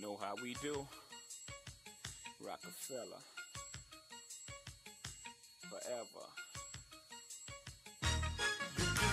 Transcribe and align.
know 0.00 0.16
how 0.20 0.34
we 0.42 0.54
do. 0.62 0.86
Rockefeller. 2.40 3.22
Forever. 5.68 6.26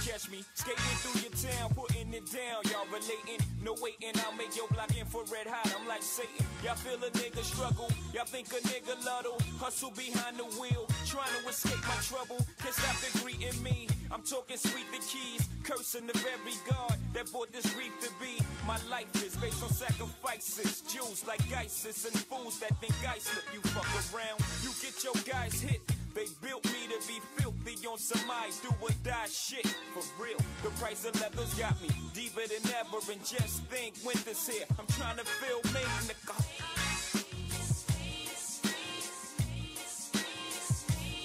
Catch 0.06 0.32
me 0.32 0.44
skating 0.54 0.98
through 1.04 1.22
your 1.22 1.32
town, 1.32 1.74
putting 1.76 2.14
it 2.14 2.32
down. 2.32 2.64
Y'all 2.72 2.88
relating, 2.88 3.44
no 3.62 3.76
waiting. 3.82 4.14
I'll 4.26 4.36
make 4.38 4.56
your 4.56 4.68
block 4.70 4.96
infrared 4.98 5.48
hot. 5.48 5.74
I'm 5.78 5.88
like 5.88 6.02
Satan. 6.02 6.46
Y'all 6.64 6.76
feel 6.76 6.96
a 7.04 7.12
nigga 7.12 7.44
struggle. 7.44 7.92
Y'all 8.14 8.26
think 8.26 8.48
a 8.48 8.62
nigga 8.68 8.96
luddle. 9.06 9.38
Hustle 9.60 9.92
behind 9.92 10.38
the 10.38 10.46
wheel, 10.60 10.88
trying 11.06 11.28
to 11.42 11.50
escape 11.50 11.84
my 11.84 11.96
trouble. 12.08 12.38
Can't 12.62 12.74
stop 12.74 12.96
the 13.04 13.20
greeting 13.20 13.62
me. 13.62 13.88
I'm 14.12 14.22
talking 14.22 14.58
sweet 14.58 14.86
the 14.92 15.00
keys, 15.00 15.48
cursing 15.64 16.08
the 16.08 16.18
very 16.20 16.56
God 16.70 16.98
that 17.14 17.32
brought 17.32 17.52
this 17.52 17.72
grief 17.74 17.92
to 18.02 18.10
be. 18.22 18.40
My 18.66 18.78
life 18.90 19.14
is 19.24 19.36
based 19.36 19.62
on 19.64 19.70
sacrifices, 19.70 20.82
Jews 20.82 21.28
like 21.28 21.42
ISIS 21.52 22.06
and 22.06 22.16
fools 22.16 22.60
that 22.60 22.76
think 22.80 22.96
I 23.08 23.18
slip. 23.20 23.44
You 23.54 23.60
fuck 23.72 23.88
around, 24.14 24.40
you 24.64 24.72
get 24.82 25.04
your 25.04 25.14
guys 25.24 25.60
hit. 25.62 25.82
They 26.16 26.26
built 26.42 26.66
me 26.66 26.88
to 26.90 27.08
be 27.08 27.20
filthy 27.36 27.86
on 27.86 28.00
some 28.00 28.32
I 28.32 28.50
do 28.64 28.70
or 28.82 28.90
die 29.04 29.28
shit. 29.30 29.68
For 29.94 30.24
real, 30.24 30.40
the 30.64 30.70
price 30.82 31.06
of 31.06 31.20
leathers 31.22 31.54
got 31.56 31.80
me 31.82 31.90
deeper 32.14 32.42
than 32.48 32.64
ever. 32.80 32.98
And 33.12 33.24
just 33.24 33.64
think, 33.66 33.94
winter's 34.06 34.48
here. 34.48 34.66
I'm 34.80 34.88
trying 34.98 35.18
to 35.18 35.26
feel 35.26 35.62
me 35.74 35.86
car. 36.26 36.38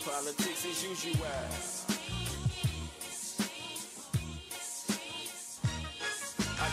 Politics 0.05 0.67
as 0.67 0.85
usual. 0.85 1.92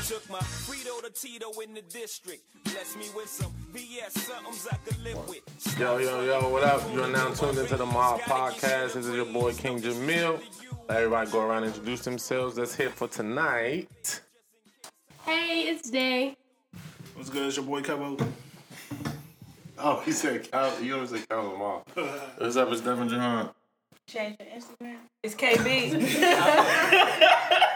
Took 0.08 0.30
my 0.30 0.40
Frito 0.40 1.02
to 1.04 1.10
Tito 1.12 1.52
in 1.60 1.74
the 1.74 1.82
district. 1.82 2.44
Bless 2.66 2.96
me 2.96 3.06
with 3.16 3.28
some 3.28 3.52
BS, 3.74 4.12
somethings 4.12 4.68
I 4.72 4.76
could 4.78 5.04
live 5.04 5.28
with. 5.28 5.78
Yo, 5.80 5.98
yo, 5.98 6.24
yo, 6.24 6.50
what 6.50 6.64
up? 6.64 6.82
You're 6.94 7.08
now 7.08 7.34
tuned 7.34 7.58
into 7.58 7.76
the 7.76 7.86
Mob 7.86 8.22
Podcast. 8.22 8.94
This 8.94 9.08
is 9.08 9.16
your 9.16 9.26
boy 9.26 9.54
King 9.54 9.82
Jamil. 9.82 10.42
Let 10.88 10.98
everybody 10.98 11.32
go 11.32 11.42
around 11.42 11.64
and 11.64 11.74
introduce 11.74 12.02
themselves. 12.02 12.56
That's 12.56 12.76
here 12.76 12.90
for 12.90 13.08
tonight. 13.08 14.22
Hey, 15.26 15.64
it's 15.68 15.90
Day. 15.90 16.36
What's 17.16 17.30
good? 17.30 17.48
It's 17.48 17.58
your 17.58 17.66
boy 17.66 17.82
Kevo. 17.82 18.28
Oh, 19.82 20.02
he 20.02 20.12
said 20.12 20.52
Cal. 20.52 20.78
You 20.82 20.96
always 20.96 21.12
say 21.12 21.22
Cal 21.30 21.42
Lamar. 21.42 21.84
What's 22.38 22.58
up? 22.58 22.70
It's 22.70 22.82
Devin 22.82 23.08
Jahan. 23.08 23.50
Change 24.08 24.36
your 24.38 24.50
Instagram. 24.50 24.98
It's 25.24 25.36
KB. 25.36 25.94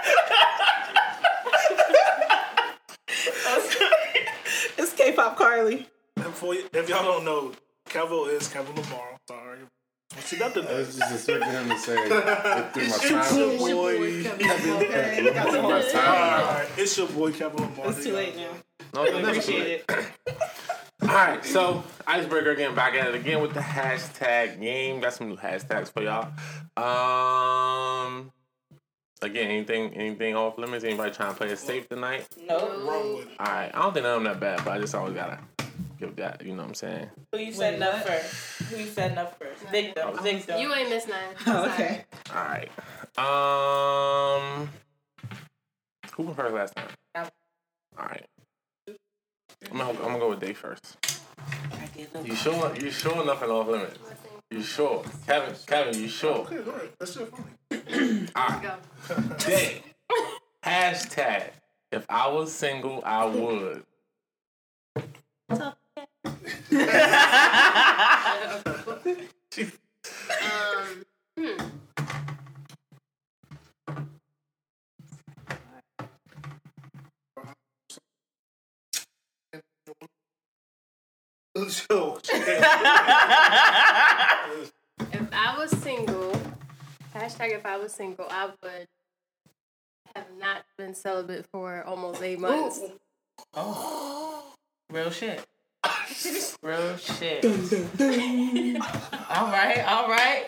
it's 4.78 4.94
K-pop 5.16 5.38
Carly. 5.38 5.88
And 6.18 6.34
for 6.34 6.50
y- 6.50 6.64
if 6.74 6.90
y'all 6.90 7.04
don't 7.04 7.26
know, 7.26 7.52
Kevo 7.90 8.30
is 8.32 8.48
Kevin 8.48 8.76
Lamar. 8.76 9.18
Sorry. 9.28 9.60
What 10.16 10.32
you 10.32 10.38
got 10.40 10.52
I 10.52 10.54
today? 10.54 10.78
was 10.78 10.96
just 10.98 11.14
expecting 11.14 11.50
him 11.52 11.70
to 11.70 11.78
say 11.80 11.96
it 11.98 12.74
through 12.74 12.88
my 12.88 13.24
time. 13.24 13.38
your 13.40 13.58
boy. 13.58 14.24
Through 14.24 15.62
my 15.64 15.82
time. 15.92 16.68
It's 16.78 16.98
your 16.98 17.08
boy 17.08 17.32
Kevin 17.32 17.62
Lamar. 17.62 17.90
It's 17.90 18.04
too 18.04 18.14
late 18.14 18.36
now. 18.36 18.50
No, 18.94 19.04
it's 19.04 19.14
never 19.14 19.24
too 19.34 19.40
Appreciate 19.40 19.84
it. 19.90 20.08
All 21.02 21.08
right, 21.10 21.44
so 21.44 21.84
Icebreaker 22.08 22.52
again, 22.52 22.76
back 22.76 22.94
at 22.94 23.08
it 23.08 23.16
again 23.16 23.42
with 23.42 23.54
the 23.54 23.60
hashtag 23.60 24.62
game. 24.62 25.02
Got 25.02 25.14
some 25.14 25.30
new 25.30 25.36
hashtags 25.36 25.92
for 25.92 26.02
y'all. 26.04 26.32
Um, 26.78 28.32
again, 29.24 29.50
anything, 29.50 29.94
anything 29.94 30.36
off 30.36 30.58
limits? 30.58 30.84
Anybody 30.84 31.12
trying 31.12 31.32
to 31.32 31.36
play 31.38 31.50
it 31.50 31.58
safe 31.60 31.88
tonight? 31.90 32.28
Nope. 32.48 32.62
Wrong. 32.86 33.24
All 33.40 33.46
right, 33.46 33.72
I 33.74 33.82
don't 33.82 33.94
think 33.94 34.06
I'm 34.06 34.24
that 34.26 34.40
bad, 34.40 34.64
but 34.64 34.72
I 34.74 34.80
just 34.80 34.94
always 34.96 35.14
gotta 35.14 35.40
give 36.00 36.16
that. 36.18 36.42
You 36.46 36.52
know 36.54 36.64
what 36.64 36.70
I'm 36.70 36.74
saying? 36.76 37.10
Who 37.32 37.40
you 37.40 37.52
setting 37.54 37.82
up 37.82 38.06
first? 38.06 38.62
Who 38.70 38.78
you 38.78 38.88
setting 38.88 39.18
up 39.18 39.40
first? 39.40 39.64
Victim. 39.70 40.18
Victim. 40.22 40.60
You 40.60 40.74
ain't 40.74 40.90
missed 40.90 41.08
nothing. 41.08 41.38
Oh, 41.48 41.66
okay. 41.72 42.06
All 42.34 42.44
right. 42.44 42.70
Um, 43.18 44.70
who 46.16 46.24
went 46.24 46.36
first 46.38 46.54
last 46.54 46.76
time? 46.76 47.30
All 47.98 48.06
right. 48.06 48.26
I'm 49.72 49.78
gonna, 49.78 49.90
I'm 49.92 49.96
gonna 49.98 50.20
go 50.20 50.30
with 50.30 50.40
Day 50.40 50.54
first. 50.54 50.98
You 52.24 52.36
sure? 52.36 52.76
You 52.76 52.92
sure 52.92 53.24
nothing 53.26 53.50
off 53.50 53.68
limits? 53.68 53.98
You 54.54 54.62
sure? 54.62 55.04
Kevin, 55.26 55.56
Kevin, 55.66 56.00
you 56.00 56.08
sure? 56.08 56.42
Okay, 56.42 56.62
go 56.62 56.70
ahead. 56.70 56.90
That's 57.00 57.14
shit 57.14 57.28
funny. 57.28 58.28
Go. 59.08 59.36
Day. 59.40 59.82
Hashtag. 60.64 61.50
If 61.92 62.06
I 62.08 62.28
was 62.30 62.54
single, 62.54 63.02
I 63.04 63.26
would. 63.26 63.84
Um, 70.44 71.04
hmm. 71.38 71.83
Chill. 81.56 82.20
If 85.12 85.28
I 85.32 85.56
was 85.58 85.72
single, 85.72 86.32
hashtag 87.14 87.52
if 87.52 87.66
I 87.66 87.78
was 87.78 87.92
single, 87.92 88.26
I 88.30 88.46
would 88.62 88.88
have 90.16 90.28
not 90.40 90.64
been 90.78 90.94
celibate 90.96 91.46
for 91.52 91.84
almost 91.84 92.22
eight 92.22 92.40
months. 92.40 92.80
Oh 93.54 94.54
real 94.90 95.10
shit. 95.10 95.44
Real 96.64 96.96
shit. 96.96 97.44
all 97.44 97.52
right, 99.48 99.84
all 99.86 100.08
right. 100.08 100.48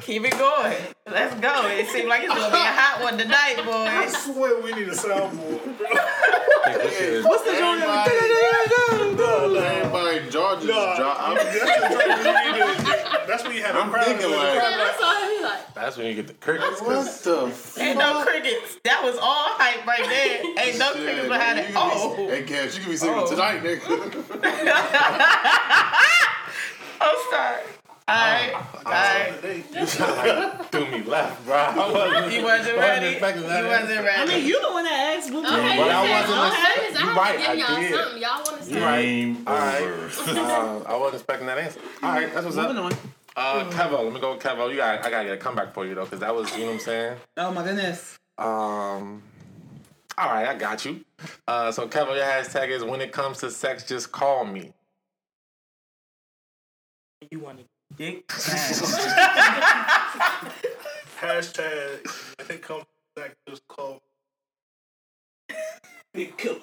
Keep 0.00 0.24
it 0.24 0.32
going. 0.32 0.76
Let's 1.08 1.34
go. 1.36 1.68
It 1.68 1.86
seems 1.88 2.08
like 2.08 2.24
it's 2.24 2.34
gonna 2.34 2.50
be 2.50 2.56
a 2.56 2.60
hot 2.60 3.02
one 3.04 3.16
tonight, 3.18 3.56
boys. 3.58 3.68
I 3.68 4.04
boys. 4.04 4.16
swear 4.16 4.60
we 4.60 4.72
need 4.72 4.88
a 4.88 4.92
soundboard. 4.92 5.60
What's 7.24 7.44
the 7.44 7.52
joint? 7.56 7.82
Everybody 10.52 10.68
in 10.68 10.68
Georgia 10.68 10.72
Nah, 10.72 10.92
is 10.92 10.98
dro- 10.98 11.08
I'm, 11.08 11.16
I'm, 11.30 11.36
that's, 11.36 11.52
the 11.52 11.56
joint 12.22 12.44
we 12.44 12.50
need 12.52 12.76
to- 12.76 12.82
that's 13.26 13.42
when 13.44 13.52
you 13.56 13.62
have 13.62 13.74
a 13.76 13.78
I'm 13.80 13.90
crowd. 13.90 14.04
thinking 14.04 14.28
with 14.30 14.38
a 14.38 14.40
like- 14.42 14.54
that's 14.54 15.00
all 15.02 15.08
I 15.08 15.10
be 15.38 15.42
like. 15.44 15.74
That's 15.74 15.96
when 15.96 16.06
you 16.06 16.14
get 16.14 16.26
the 16.26 16.34
crickets. 16.34 16.80
what 16.80 16.88
'cause 16.90 17.20
the 17.22 17.46
f- 17.46 17.78
Ain't 17.80 17.98
no 17.98 18.22
crickets. 18.24 18.76
That 18.84 19.02
was 19.02 19.16
all 19.16 19.48
hype 19.58 19.86
right 19.86 20.04
there. 20.04 20.42
Ain't 20.66 20.78
no 20.78 20.92
shit, 20.92 21.02
crickets 21.04 21.28
behind 21.28 21.58
it. 21.58 21.64
can 21.66 21.74
be- 21.74 21.80
Oh, 21.80 22.14
Hey, 22.28 22.42
Cash, 22.42 22.74
you 22.76 22.82
can 22.82 22.90
be 22.90 22.96
single 22.96 23.24
Oh. 23.24 23.30
tonight, 23.30 23.62
nigga. 23.62 23.82
I'm 27.00 27.16
sorry. 27.30 27.62
All 28.12 28.18
right, 28.18 28.54
all 28.84 28.92
right. 28.92 30.70
threw 30.70 30.86
me 30.90 31.02
left, 31.04 31.44
bro. 31.46 31.54
I 31.56 31.90
wasn't, 31.90 32.32
You 32.34 32.44
wasn't 32.44 32.76
ready. 32.76 33.06
You 33.06 33.12
expecting 33.12 33.42
that 33.46 33.64
wasn't 33.64 34.04
ready. 34.04 34.20
I 34.20 34.26
mean, 34.36 34.46
you 34.46 34.60
the 34.60 34.70
one 34.70 34.84
that 34.84 35.16
asked 35.16 35.32
what 35.32 35.46
Okay, 35.46 35.76
But 35.78 35.86
you 35.86 35.92
I 35.92 36.04
said 36.04 36.10
wasn't 36.10 36.38
all 36.38 36.44
listening. 36.44 36.76
limits. 36.76 36.98
I 36.98 37.02
You 37.02 37.16
right, 37.16 37.32
to 37.32 37.38
give 37.38 37.48
I 37.48 37.54
y'all 37.54 37.80
did. 37.80 37.94
something. 37.94 38.22
Y'all 38.22 38.42
want 38.44 38.58
to 38.58 38.64
say? 38.64 38.74
Game 38.74 39.44
All 39.46 39.54
right. 39.56 39.82
over. 39.82 40.02
Uh, 40.42 40.82
I 40.86 40.96
wasn't 40.96 41.14
expecting 41.14 41.46
that 41.46 41.58
answer. 41.58 41.80
All 42.02 42.10
right, 42.12 42.32
that's 42.34 42.44
what's 42.44 42.56
Moving 42.56 42.76
up. 42.76 42.84
on. 42.84 42.92
Uh, 43.34 43.64
Kevo, 43.70 44.04
let 44.04 44.12
me 44.12 44.20
go 44.20 44.34
with 44.34 44.42
Kevo. 44.42 44.70
You 44.70 44.76
got, 44.76 45.04
I 45.06 45.10
gotta 45.10 45.24
get 45.24 45.32
a 45.34 45.36
comeback 45.38 45.72
for 45.72 45.86
you 45.86 45.94
though, 45.94 46.04
because 46.04 46.20
that 46.20 46.34
was, 46.34 46.52
you 46.54 46.60
know 46.60 46.66
what 46.66 46.72
I'm 46.74 46.80
saying. 46.80 47.16
Oh 47.38 47.50
my 47.50 47.64
goodness. 47.64 48.18
Um, 48.36 49.22
all 50.18 50.28
right, 50.28 50.48
I 50.48 50.54
got 50.54 50.84
you. 50.84 51.00
Uh, 51.48 51.72
so 51.72 51.88
Kevo, 51.88 52.14
your 52.14 52.26
hashtag 52.26 52.68
is 52.68 52.84
when 52.84 53.00
it 53.00 53.10
comes 53.12 53.38
to 53.38 53.50
sex, 53.50 53.84
just 53.88 54.12
call 54.12 54.44
me. 54.44 54.72
You 57.30 57.38
want 57.38 57.58
to 57.58 57.64
dick? 57.96 58.26
Hashtag, 61.20 62.06
when 62.38 62.50
it 62.56 62.62
comes 62.62 62.84
back, 63.14 63.36
just 63.48 63.66
call 63.68 64.00
Big 66.14 66.36
killer. 66.36 66.58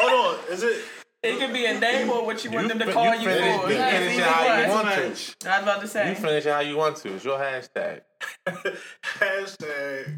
Hold 0.00 0.38
on, 0.38 0.52
is 0.52 0.62
it? 0.62 0.84
It 1.22 1.38
could 1.38 1.52
be 1.52 1.66
a 1.66 1.78
name 1.78 2.10
or 2.10 2.24
what 2.24 2.44
you 2.44 2.50
want 2.50 2.68
them 2.68 2.78
to 2.78 2.92
call 2.92 3.14
you, 3.14 3.28
finish, 3.28 3.60
for. 3.60 3.70
You 3.70 3.76
finish 3.76 4.16
it 4.18 4.22
how 4.22 4.44
you 4.60 4.68
one. 4.68 4.70
want 4.70 4.88
I 4.88 4.94
to. 5.02 5.08
was 5.10 5.36
about 5.44 5.80
to 5.80 5.88
say. 5.88 6.08
You 6.10 6.14
finish 6.14 6.46
it 6.46 6.50
how 6.52 6.60
you 6.60 6.76
want 6.76 6.96
to. 6.98 7.14
It's 7.14 7.24
your 7.24 7.38
hashtag. 7.38 8.00
Hashtag, 8.46 10.16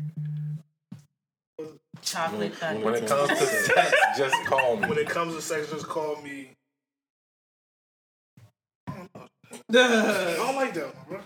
Chocolate 2.02 2.54
thunder. 2.54 2.84
When 2.84 2.94
it 2.94 3.06
comes 3.06 3.28
to 3.28 3.36
sex, 3.36 3.92
just 4.16 4.36
call 4.46 4.76
me. 4.76 4.88
when 4.88 4.98
it 4.98 5.08
comes 5.08 5.34
to 5.34 5.42
sex, 5.42 5.70
just 5.70 5.86
call 5.86 6.20
me. 6.22 6.56
I 9.70 10.34
don't 10.36 10.56
like 10.56 10.74
that 10.74 10.94
one, 10.94 11.04
bro. 11.08 11.20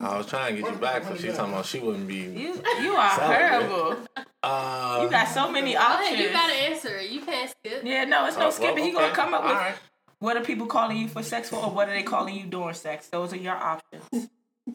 I 0.00 0.16
was 0.16 0.26
trying 0.26 0.56
to 0.56 0.62
get 0.62 0.72
you 0.72 0.78
back, 0.78 1.02
but 1.06 1.20
she's 1.20 1.36
talking 1.36 1.52
about 1.52 1.66
she 1.66 1.78
wouldn't 1.78 2.08
be. 2.08 2.16
You, 2.16 2.62
you 2.80 2.92
are 2.94 3.16
Solid, 3.16 3.36
terrible. 3.36 3.96
Uh, 4.42 5.00
You 5.02 5.10
got 5.10 5.28
so 5.28 5.50
many 5.52 5.76
options. 5.76 6.12
ahead, 6.14 6.18
you 6.18 6.30
gotta 6.30 6.54
answer 6.54 6.96
it. 6.96 7.10
You 7.10 7.20
can't 7.20 7.50
skip. 7.50 7.82
yeah, 7.84 8.04
no, 8.04 8.26
it's 8.26 8.36
uh, 8.36 8.40
no 8.40 8.44
well, 8.46 8.52
skipping. 8.52 8.84
You 8.86 8.96
okay. 8.96 9.02
gonna 9.02 9.14
come 9.14 9.34
up 9.34 9.42
with 9.42 9.52
All 9.52 9.58
right. 9.58 9.74
what 10.20 10.38
are 10.38 10.44
people 10.44 10.66
calling 10.66 10.96
you 10.96 11.06
for 11.08 11.22
sex 11.22 11.50
for, 11.50 11.56
or 11.56 11.70
what 11.70 11.88
are 11.90 11.92
they 11.92 12.02
calling 12.02 12.34
you 12.34 12.46
during 12.46 12.72
sex? 12.74 13.08
Those 13.08 13.34
are 13.34 13.36
your 13.36 13.54
options. 13.56 14.30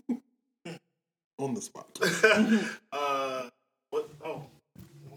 On 1.40 1.54
the 1.56 1.62
spot. 1.62 1.88
uh, 2.92 3.50
what? 3.90 4.10
Oh, 4.24 4.46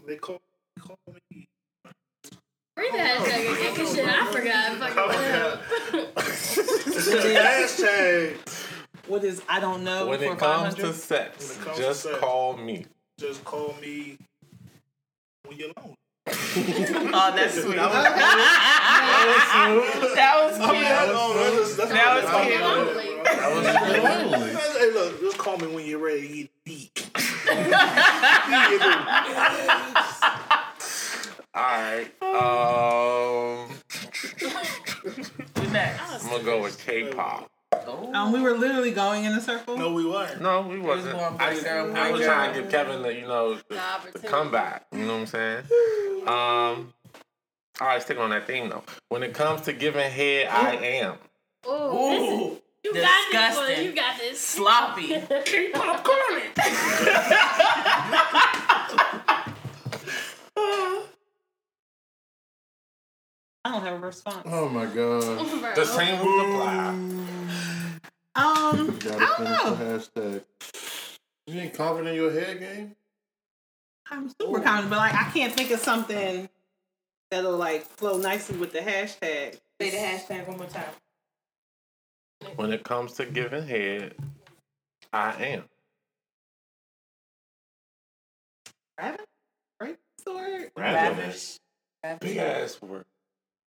they 0.07 0.15
call, 0.15 0.41
they 0.75 0.81
call 0.81 0.97
me 1.29 1.47
Oh, 2.81 3.93
shit, 3.93 4.05
I 4.07 4.31
forgot. 4.31 4.77
Fucking. 4.77 4.97
Oh, 4.97 5.09
hashtag. 7.39 8.37
What 9.07 9.23
is 9.23 9.41
I 9.49 9.59
don't 9.59 9.83
know 9.83 10.05
When 10.07 10.19
for 10.19 10.25
it 10.33 10.37
comes 10.37 10.75
to 10.75 10.81
500? 10.93 10.95
sex, 10.95 11.49
When 11.49 11.57
it 11.57 11.63
comes 11.65 11.77
to 11.77 11.83
just 11.83 12.01
sex. 12.03 12.17
call 12.19 12.57
me. 12.57 12.85
Just 13.19 13.43
call 13.43 13.75
me 13.81 14.17
when 15.45 15.57
you're 15.57 15.71
alone. 15.75 15.95
Oh, 17.11 17.31
that's 17.35 17.53
sweet. 17.59 17.75
that 17.75 17.85
was 20.45 20.57
cute. 20.57 20.73
That's 20.83 21.11
all- 21.11 21.33
that's- 21.33 21.75
that's 21.75 21.91
That 21.91 22.09
was 22.15 22.25
cute. 22.45 22.59
That 23.25 23.49
was 23.55 23.65
lonely. 24.31 24.51
Hey, 24.79 24.91
look, 24.93 25.19
just 25.21 25.37
call 25.39 25.57
me 25.57 25.67
when 25.67 25.85
you're 25.85 25.99
ready 25.99 26.21
to 26.21 26.27
get 26.27 26.49
deep. 26.65 26.99
Alright. 31.59 32.13
Um 32.23 33.67
Who's 35.57 35.71
next? 35.73 36.23
I'm 36.23 36.29
gonna 36.29 36.43
go 36.43 36.61
with 36.61 36.79
K 36.79 37.11
pop. 37.11 37.51
Um, 38.13 38.31
we 38.31 38.41
were 38.41 38.57
literally 38.57 38.91
going 38.91 39.25
in 39.25 39.33
a 39.33 39.41
circle. 39.41 39.77
No, 39.77 39.93
we 39.93 40.05
weren't. 40.05 40.41
No, 40.41 40.61
we 40.61 40.79
wasn't. 40.79 41.17
going 41.17 41.35
I, 41.39 41.53
boy, 41.53 41.99
I 41.99 42.11
was 42.11 42.21
trying 42.21 42.53
to 42.53 42.61
give 42.61 42.71
Kevin 42.71 43.01
the, 43.01 43.13
you 43.13 43.27
know, 43.27 43.55
the, 43.55 43.63
The 44.13 44.19
the 44.19 44.27
comeback. 44.27 44.85
You 44.91 44.99
know 44.99 45.19
what 45.19 45.19
I'm 45.19 45.25
saying? 45.27 45.63
Um, 46.21 46.93
all 47.81 47.87
right, 47.87 48.01
stick 48.01 48.17
on 48.17 48.29
that 48.29 48.47
theme 48.47 48.69
though. 48.69 48.83
When 49.09 49.23
it 49.23 49.33
comes 49.33 49.61
to 49.61 49.73
giving 49.73 50.09
head, 50.09 50.47
I 50.47 50.75
am. 50.75 51.17
Ooh, 51.67 51.71
Ooh, 51.71 52.61
you 52.83 52.93
got 52.93 53.31
this 53.31 53.57
one. 53.57 53.67
disgusting. 53.67 53.85
You 53.85 53.91
got 53.93 54.17
this. 54.17 54.39
sloppy. 54.39 55.15
I 63.69 63.73
don't 63.73 63.83
have 63.83 64.01
a 64.01 64.05
response. 64.07 64.41
Oh 64.45 64.67
my 64.67 64.87
god. 64.87 65.73
The 65.75 65.85
same 65.85 66.19
rule 66.25 66.41
apply. 66.55 66.87
Um, 66.89 67.27
Gotta 68.35 69.15
I 69.15 69.19
don't 69.19 69.37
finish 69.37 69.63
know. 69.63 69.75
the 69.75 69.85
hashtag. 70.21 70.43
You 71.45 71.59
ain't 71.59 71.73
confident 71.75 72.09
in 72.09 72.15
your 72.15 72.31
head 72.31 72.59
game? 72.59 72.95
I'm 74.09 74.29
super 74.41 74.59
confident, 74.59 74.89
but 74.89 74.97
like 74.97 75.13
I 75.13 75.29
can't 75.31 75.53
think 75.53 75.69
of 75.69 75.79
something 75.79 76.49
that'll 77.29 77.57
like 77.57 77.85
flow 77.85 78.17
nicely 78.17 78.57
with 78.57 78.71
the 78.71 78.79
hashtag. 78.79 79.59
Say 79.79 79.91
the 79.91 79.97
hashtag 79.97 80.47
one 80.47 80.57
more 80.57 80.65
time. 80.65 80.89
When 82.55 82.73
it 82.73 82.83
comes 82.83 83.13
to 83.13 83.25
giving 83.25 83.67
head, 83.67 84.15
I 85.13 85.31
am. 85.43 85.63
Rabbit? 88.99 89.25
Right? 89.79 89.97
Sword? 90.23 90.71
Ravenous. 90.75 91.59
Big 92.19 92.37
ass 92.37 92.81
word. 92.81 93.05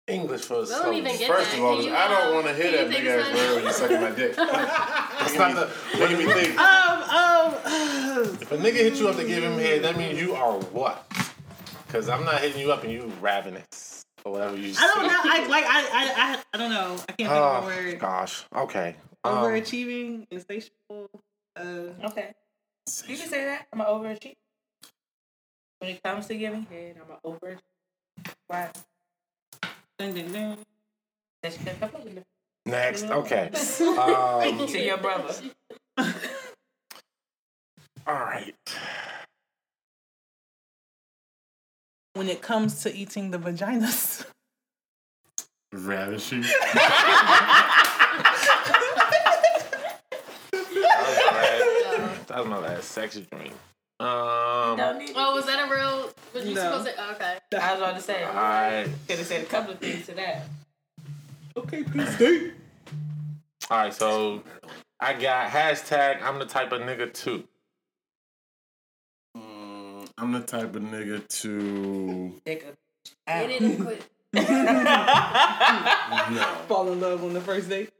English 0.08 0.42
for 0.42 0.60
We 0.62 0.66
don't 0.68 0.94
even 0.94 1.16
get 1.16 1.28
First 1.28 1.50
that. 1.52 1.58
of 1.58 1.64
all, 1.64 1.76
Can 1.76 1.84
you, 1.86 1.94
I 1.94 2.08
don't 2.08 2.26
um, 2.28 2.34
want 2.34 2.46
to 2.48 2.54
hear 2.54 2.64
can 2.64 2.72
that 2.72 2.82
you 2.82 2.88
big 2.88 3.06
think 3.06 3.08
ass 3.08 3.28
of 3.28 3.34
word 3.34 3.64
when 3.64 3.72
something? 3.72 4.00
you 4.00 4.00
sucking 4.00 4.00
my 4.00 4.10
dick. 4.10 4.36
That's 4.36 5.34
not 5.36 5.54
the 5.54 5.98
making 5.98 6.18
me 6.18 6.32
think. 6.32 6.58
Um, 6.58 7.02
um, 7.02 8.34
If 8.42 8.52
a 8.52 8.56
nigga 8.58 8.72
hit 8.74 8.94
you 8.96 9.08
up 9.08 9.16
to 9.16 9.24
give 9.24 9.44
him 9.44 9.58
head, 9.58 9.82
that 9.84 9.96
means 9.96 10.20
you 10.20 10.34
are 10.34 10.58
what? 10.58 11.06
Because 11.86 12.08
I'm 12.08 12.24
not 12.24 12.40
hitting 12.40 12.60
you 12.60 12.72
up 12.72 12.82
and 12.82 12.92
you 12.92 13.12
ravenous 13.20 14.04
or 14.24 14.32
whatever 14.32 14.56
you 14.56 14.74
I 14.78 14.86
don't 14.94 15.06
know. 15.06 15.18
I 15.22 15.46
like 15.48 15.64
I 15.64 15.80
I 15.80 16.12
I, 16.16 16.42
I 16.52 16.56
don't 16.58 16.70
know. 16.70 16.94
I 17.08 17.12
can't 17.12 17.16
think 17.16 17.30
of 17.30 17.64
Oh, 17.64 17.66
a 17.66 17.66
word. 17.66 17.98
gosh. 18.00 18.44
Okay. 18.56 18.96
Um, 19.24 19.34
Overachieving, 19.36 20.26
insatiable. 20.30 21.10
Uh, 21.56 21.62
Okay. 22.04 22.32
You 23.06 23.16
can 23.16 23.28
say 23.28 23.44
that. 23.44 23.66
I'm 23.72 23.80
an 23.80 23.86
overachiever. 23.86 24.34
When 25.78 25.90
it 25.90 26.02
comes 26.02 26.26
to 26.26 26.34
giving 26.34 26.62
head, 26.62 26.96
I'm 27.00 27.10
an 27.12 27.18
overachiever. 27.24 27.58
Why? 28.48 28.70
Next. 32.66 33.04
Okay. 33.04 33.50
Um, 33.82 34.66
To 34.66 34.78
your 34.78 34.98
brother. 34.98 35.34
all 35.98 36.06
right. 38.06 38.54
When 42.14 42.28
it 42.28 42.42
comes 42.42 42.82
to 42.82 42.94
eating 42.94 43.30
the 43.30 43.38
vaginas. 43.38 44.26
Ravishing. 45.72 46.44
That 52.28 52.38
was 52.38 52.48
my 52.48 52.58
last 52.58 52.90
sex 52.92 53.16
dream. 53.30 53.52
Um, 54.02 54.76
Don't 54.76 54.98
need 54.98 55.12
Oh, 55.14 55.34
was 55.36 55.46
that 55.46 55.68
a 55.68 55.72
real? 55.72 56.10
Was 56.34 56.44
you 56.44 56.54
No. 56.54 56.60
supposed 56.62 56.86
to? 56.86 56.92
oh, 56.98 57.12
okay. 57.12 57.38
I 57.56 57.72
was 57.72 57.80
about 57.80 57.96
to 57.96 58.02
say. 58.02 58.24
all 58.24 58.34
right. 58.34 58.88
Could 59.06 59.18
have 59.18 59.26
said 59.26 59.42
a 59.42 59.46
couple 59.46 59.72
of 59.74 59.78
things 59.78 60.06
to 60.06 60.14
that. 60.14 60.46
Okay, 61.56 61.84
please 61.84 62.12
stay. 62.16 62.50
All 63.70 63.78
right. 63.78 63.94
So 63.94 64.42
I 64.98 65.12
got 65.12 65.50
hashtag. 65.50 66.20
I'm 66.22 66.38
the 66.40 66.46
type 66.46 66.72
of 66.72 66.80
nigga 66.80 67.12
too. 67.12 67.44
Mm, 69.36 70.08
I'm 70.18 70.32
the 70.32 70.40
type 70.40 70.74
of 70.74 70.82
nigga 70.82 71.26
to 71.42 72.40
Nigga. 72.44 72.74
Get 73.26 73.50
it 73.50 73.60
and 73.62 73.80
quit. 73.84 74.04
no. 74.34 74.42
Fall 76.66 76.90
in 76.92 77.00
love 77.00 77.22
on 77.22 77.34
the 77.34 77.40
first 77.40 77.68
date. 77.68 77.90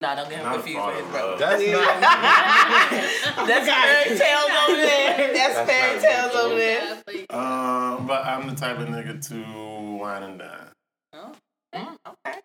Nah, 0.00 0.14
don't 0.14 0.30
get 0.30 0.38
him 0.38 0.52
confused 0.52 0.78
fall 0.78 0.86
with 0.88 0.96
his 0.96 1.04
in 1.06 1.10
brother. 1.10 1.38
That's 1.38 1.66
not. 1.72 2.00
That's 3.48 3.68
fairy 3.68 4.18
tales 4.18 4.50
over 4.68 4.76
there. 4.76 5.32
That's 5.34 5.54
That's 5.54 5.70
fairy 5.70 5.94
not 5.94 6.02
tales 6.02 6.34
over 6.44 6.54
there. 6.54 6.80
Athlete. 6.92 7.32
Um, 7.34 8.06
but 8.06 8.24
I'm 8.24 8.48
the 8.48 8.54
type 8.54 8.78
of 8.78 8.86
nigga 8.88 9.26
to 9.28 9.96
wine 9.98 10.22
and 10.22 10.38
dine. 10.38 10.68
Mm, 11.74 11.96
okay. 12.06 12.38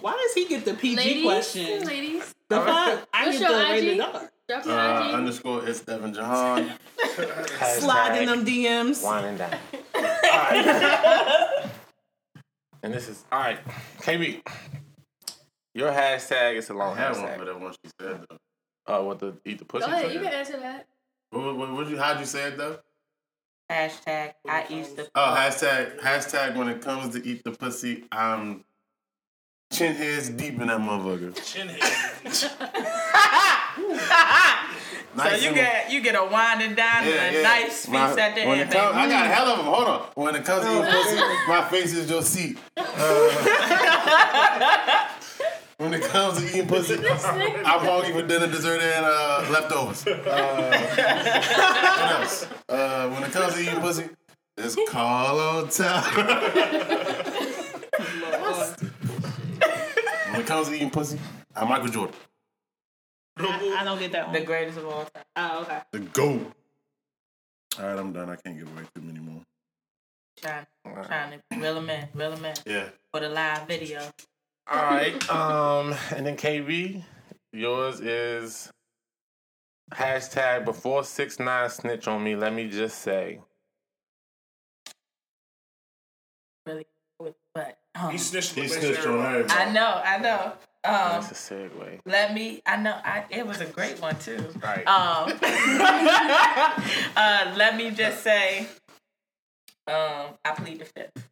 Why 0.00 0.12
does 0.12 0.34
he 0.34 0.46
get 0.48 0.64
the 0.66 0.74
PG 0.74 0.96
Ladies, 0.96 1.24
question? 1.24 1.84
ladies, 1.84 2.34
The 2.48 2.56
fuck? 2.56 3.08
I 3.14 3.26
What's 3.26 3.38
get 3.38 3.50
your 3.50 3.58
the 3.58 3.70
rated 3.70 3.98
IG? 3.98 4.00
R. 4.00 4.30
Uh, 4.50 5.12
underscore 5.12 5.66
it's 5.68 5.80
Devin 5.80 6.14
Jahan. 6.14 6.72
Slide 7.78 8.18
in 8.22 8.26
them 8.26 8.44
DMs. 8.44 9.02
Wine 9.02 9.24
and 9.24 9.38
dine. 9.38 9.58
All 9.94 10.00
right. 10.02 11.70
and 12.82 12.92
this 12.94 13.08
is 13.08 13.24
all 13.32 13.40
right. 13.40 13.58
KB, 14.00 14.42
your 15.78 15.92
hashtag 15.92 16.56
is 16.56 16.68
a 16.70 16.72
I 16.72 16.76
long 16.76 16.96
had 16.96 17.12
one 17.12 17.20
for 17.20 17.28
hashtag. 17.28 17.44
that 17.46 17.60
one 17.60 17.72
she 17.72 17.90
said 18.00 18.20
though. 18.28 18.36
Uh, 18.86 19.02
what 19.04 19.18
the 19.20 19.34
eat 19.44 19.58
the 19.58 19.64
pussy? 19.64 19.86
Go 19.86 19.92
ahead, 19.92 20.12
you 20.12 20.18
can 20.20 20.32
answer 20.32 20.58
that. 20.58 20.86
What, 21.30 21.56
what, 21.56 21.72
what 21.72 21.88
you, 21.88 21.96
how'd 21.98 22.18
you 22.20 22.26
say 22.26 22.48
it 22.48 22.56
though? 22.58 22.78
Hashtag 23.70 24.32
I 24.48 24.64
eat 24.70 24.96
the. 24.96 25.08
Oh, 25.14 25.34
hashtag, 25.38 26.00
hashtag 26.00 26.56
when 26.56 26.68
it 26.68 26.80
comes 26.80 27.14
to 27.14 27.24
eat 27.26 27.44
the 27.44 27.52
pussy, 27.52 28.04
I'm 28.10 28.64
chin 29.70 29.94
heads 29.94 30.30
deep 30.30 30.58
in 30.60 30.66
that 30.68 30.80
motherfucker. 30.80 31.34
Chin 31.44 31.68
head. 31.68 31.84
So 35.16 35.24
you 35.34 35.48
and- 35.48 35.56
get 35.56 35.90
you 35.90 36.00
get 36.00 36.14
a 36.14 36.24
wine 36.24 36.60
and 36.62 36.76
dine 36.76 37.04
and 37.04 37.36
a 37.36 37.42
nice 37.42 37.80
feast 37.86 37.90
My- 37.90 38.20
at 38.20 38.34
the 38.36 38.44
when 38.46 38.60
end. 38.60 38.70
it 38.70 38.72
comes. 38.72 38.96
I 38.96 39.08
got 39.08 39.24
a 39.26 39.28
hell 39.28 39.48
of 39.48 39.56
them. 39.58 39.66
Hold 39.66 39.88
on. 39.88 40.00
When 40.14 40.34
it 40.36 40.44
comes 40.44 40.64
to 40.64 40.70
eating 40.70 40.84
pussy, 40.92 41.16
my 41.48 41.68
face 41.68 41.92
is 41.94 42.08
your 42.08 42.22
seat. 42.22 42.56
Uh, 42.76 42.84
when 45.78 45.94
it 45.94 46.02
comes 46.02 46.38
to 46.38 46.46
eating 46.48 46.66
pussy, 46.66 46.94
I'm 47.08 47.80
hungry 47.80 48.12
for 48.12 48.26
dinner, 48.26 48.46
dessert, 48.48 48.80
and 48.80 49.04
uh, 49.06 49.46
leftovers. 49.50 50.04
Uh, 50.18 50.70
what 51.98 52.20
else? 52.20 52.46
Uh, 52.68 53.08
when 53.10 53.22
it 53.22 53.32
comes 53.32 53.54
to 53.54 53.60
eating 53.60 53.80
pussy, 53.80 54.08
it's 54.56 54.76
call 54.88 55.38
on 55.40 55.68
time. 55.70 56.26
when 60.30 60.40
it 60.40 60.46
comes 60.46 60.68
to 60.68 60.74
eating 60.74 60.90
pussy, 60.90 61.18
I'm 61.56 61.68
Michael 61.68 61.88
Jordan. 61.88 62.14
I, 63.38 63.76
I 63.78 63.84
don't 63.84 63.98
get 64.00 64.12
that 64.12 64.26
one. 64.26 64.34
the 64.34 64.40
greatest 64.44 64.78
of 64.78 64.86
all 64.86 65.04
time. 65.04 65.24
Oh, 65.36 65.62
okay. 65.62 65.80
The 65.92 66.00
GOAT. 66.00 66.52
All 67.78 67.86
right, 67.86 67.98
I'm 67.98 68.12
done. 68.12 68.28
I 68.30 68.36
can't 68.36 68.58
give 68.58 68.66
away 68.68 68.82
too 68.94 69.02
many 69.02 69.20
more. 69.20 69.42
Trying, 70.40 70.66
trying 71.04 71.32
to 71.32 71.58
reel 71.58 71.76
him 71.78 71.90
in, 71.90 72.08
reel 72.14 72.32
him 72.32 72.44
in 72.44 72.54
Yeah. 72.66 72.88
for 73.12 73.20
the 73.20 73.28
live 73.28 73.66
video. 73.68 74.00
All 74.70 74.82
right. 74.82 75.30
Um, 75.30 75.94
and 76.14 76.26
then 76.26 76.36
KB, 76.36 77.02
yours 77.52 78.00
is 78.00 78.70
hashtag 79.94 80.64
before 80.64 81.04
six 81.04 81.38
nine 81.38 81.70
snitch 81.70 82.06
on 82.06 82.22
me. 82.22 82.36
Let 82.36 82.52
me 82.52 82.68
just 82.68 82.98
say, 82.98 83.40
Really, 86.66 86.86
but 87.54 87.78
um, 87.94 88.10
He 88.12 88.18
snitched, 88.18 88.54
He 88.54 88.68
snitched 88.68 89.06
on 89.06 89.24
everybody. 89.24 89.36
everybody. 89.38 89.60
I 89.60 89.72
know, 89.72 90.00
I 90.04 90.18
know. 90.18 90.52
Um, 90.84 90.92
that's 91.20 91.30
a 91.32 91.54
segue. 91.54 92.00
let 92.06 92.34
me. 92.34 92.62
I 92.64 92.76
know. 92.76 92.98
I 93.04 93.24
it 93.30 93.46
was 93.46 93.60
a 93.60 93.66
great 93.66 94.00
one 94.00 94.16
too. 94.18 94.38
Right. 94.62 94.86
Um, 94.86 95.32
uh, 97.16 97.54
let 97.56 97.76
me 97.76 97.90
just 97.90 98.22
say, 98.22 98.60
um, 99.88 100.34
I 100.44 100.52
plead 100.56 100.78
the 100.80 100.84
fifth. 100.84 101.27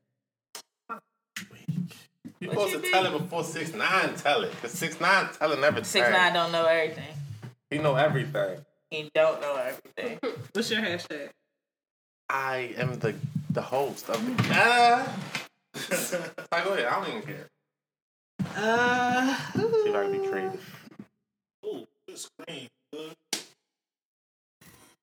You 2.41 2.49
What 2.49 2.55
supposed 2.55 2.73
you 2.73 2.77
to 2.79 2.83
mean? 2.83 2.93
tell 2.93 3.07
it 3.15 3.19
before 3.23 3.45
six 3.45 3.73
nine. 3.75 4.15
Tell 4.17 4.43
it, 4.45 4.53
cause 4.61 4.73
six 4.73 5.01
nine 5.01 5.29
telling 5.39 5.63
everything. 5.65 5.85
Six 5.85 6.11
nine 6.11 6.33
don't 6.35 6.53
know 6.53 6.67
everything. 6.67 7.15
He 7.71 7.79
know 7.79 7.95
everything. 7.97 8.59
He 8.91 9.11
don't 9.15 9.41
know 9.41 9.57
everything. 9.57 10.19
What's 10.53 10.71
your 10.71 10.81
hashtag? 10.83 11.31
I 12.29 12.75
am 12.77 12.99
the 12.99 13.15
the 13.51 13.63
host 13.63 14.09
of 14.11 14.25
the. 14.25 14.45
Ah. 14.55 15.17
Like, 16.53 16.65
go 16.65 16.73
ahead. 16.73 16.87
I 16.87 17.01
don't 17.05 17.09
even 17.17 17.23
care. 17.23 17.49
Uh, 18.57 19.37
See 19.55 19.61
if 19.91 19.95
I 19.95 20.03
can 20.05 20.13
be 20.13 20.29
creative. 20.29 20.89
Ooh, 21.67 21.87
good 22.09 22.19
screen. 22.19 22.69
Good. 22.93 23.15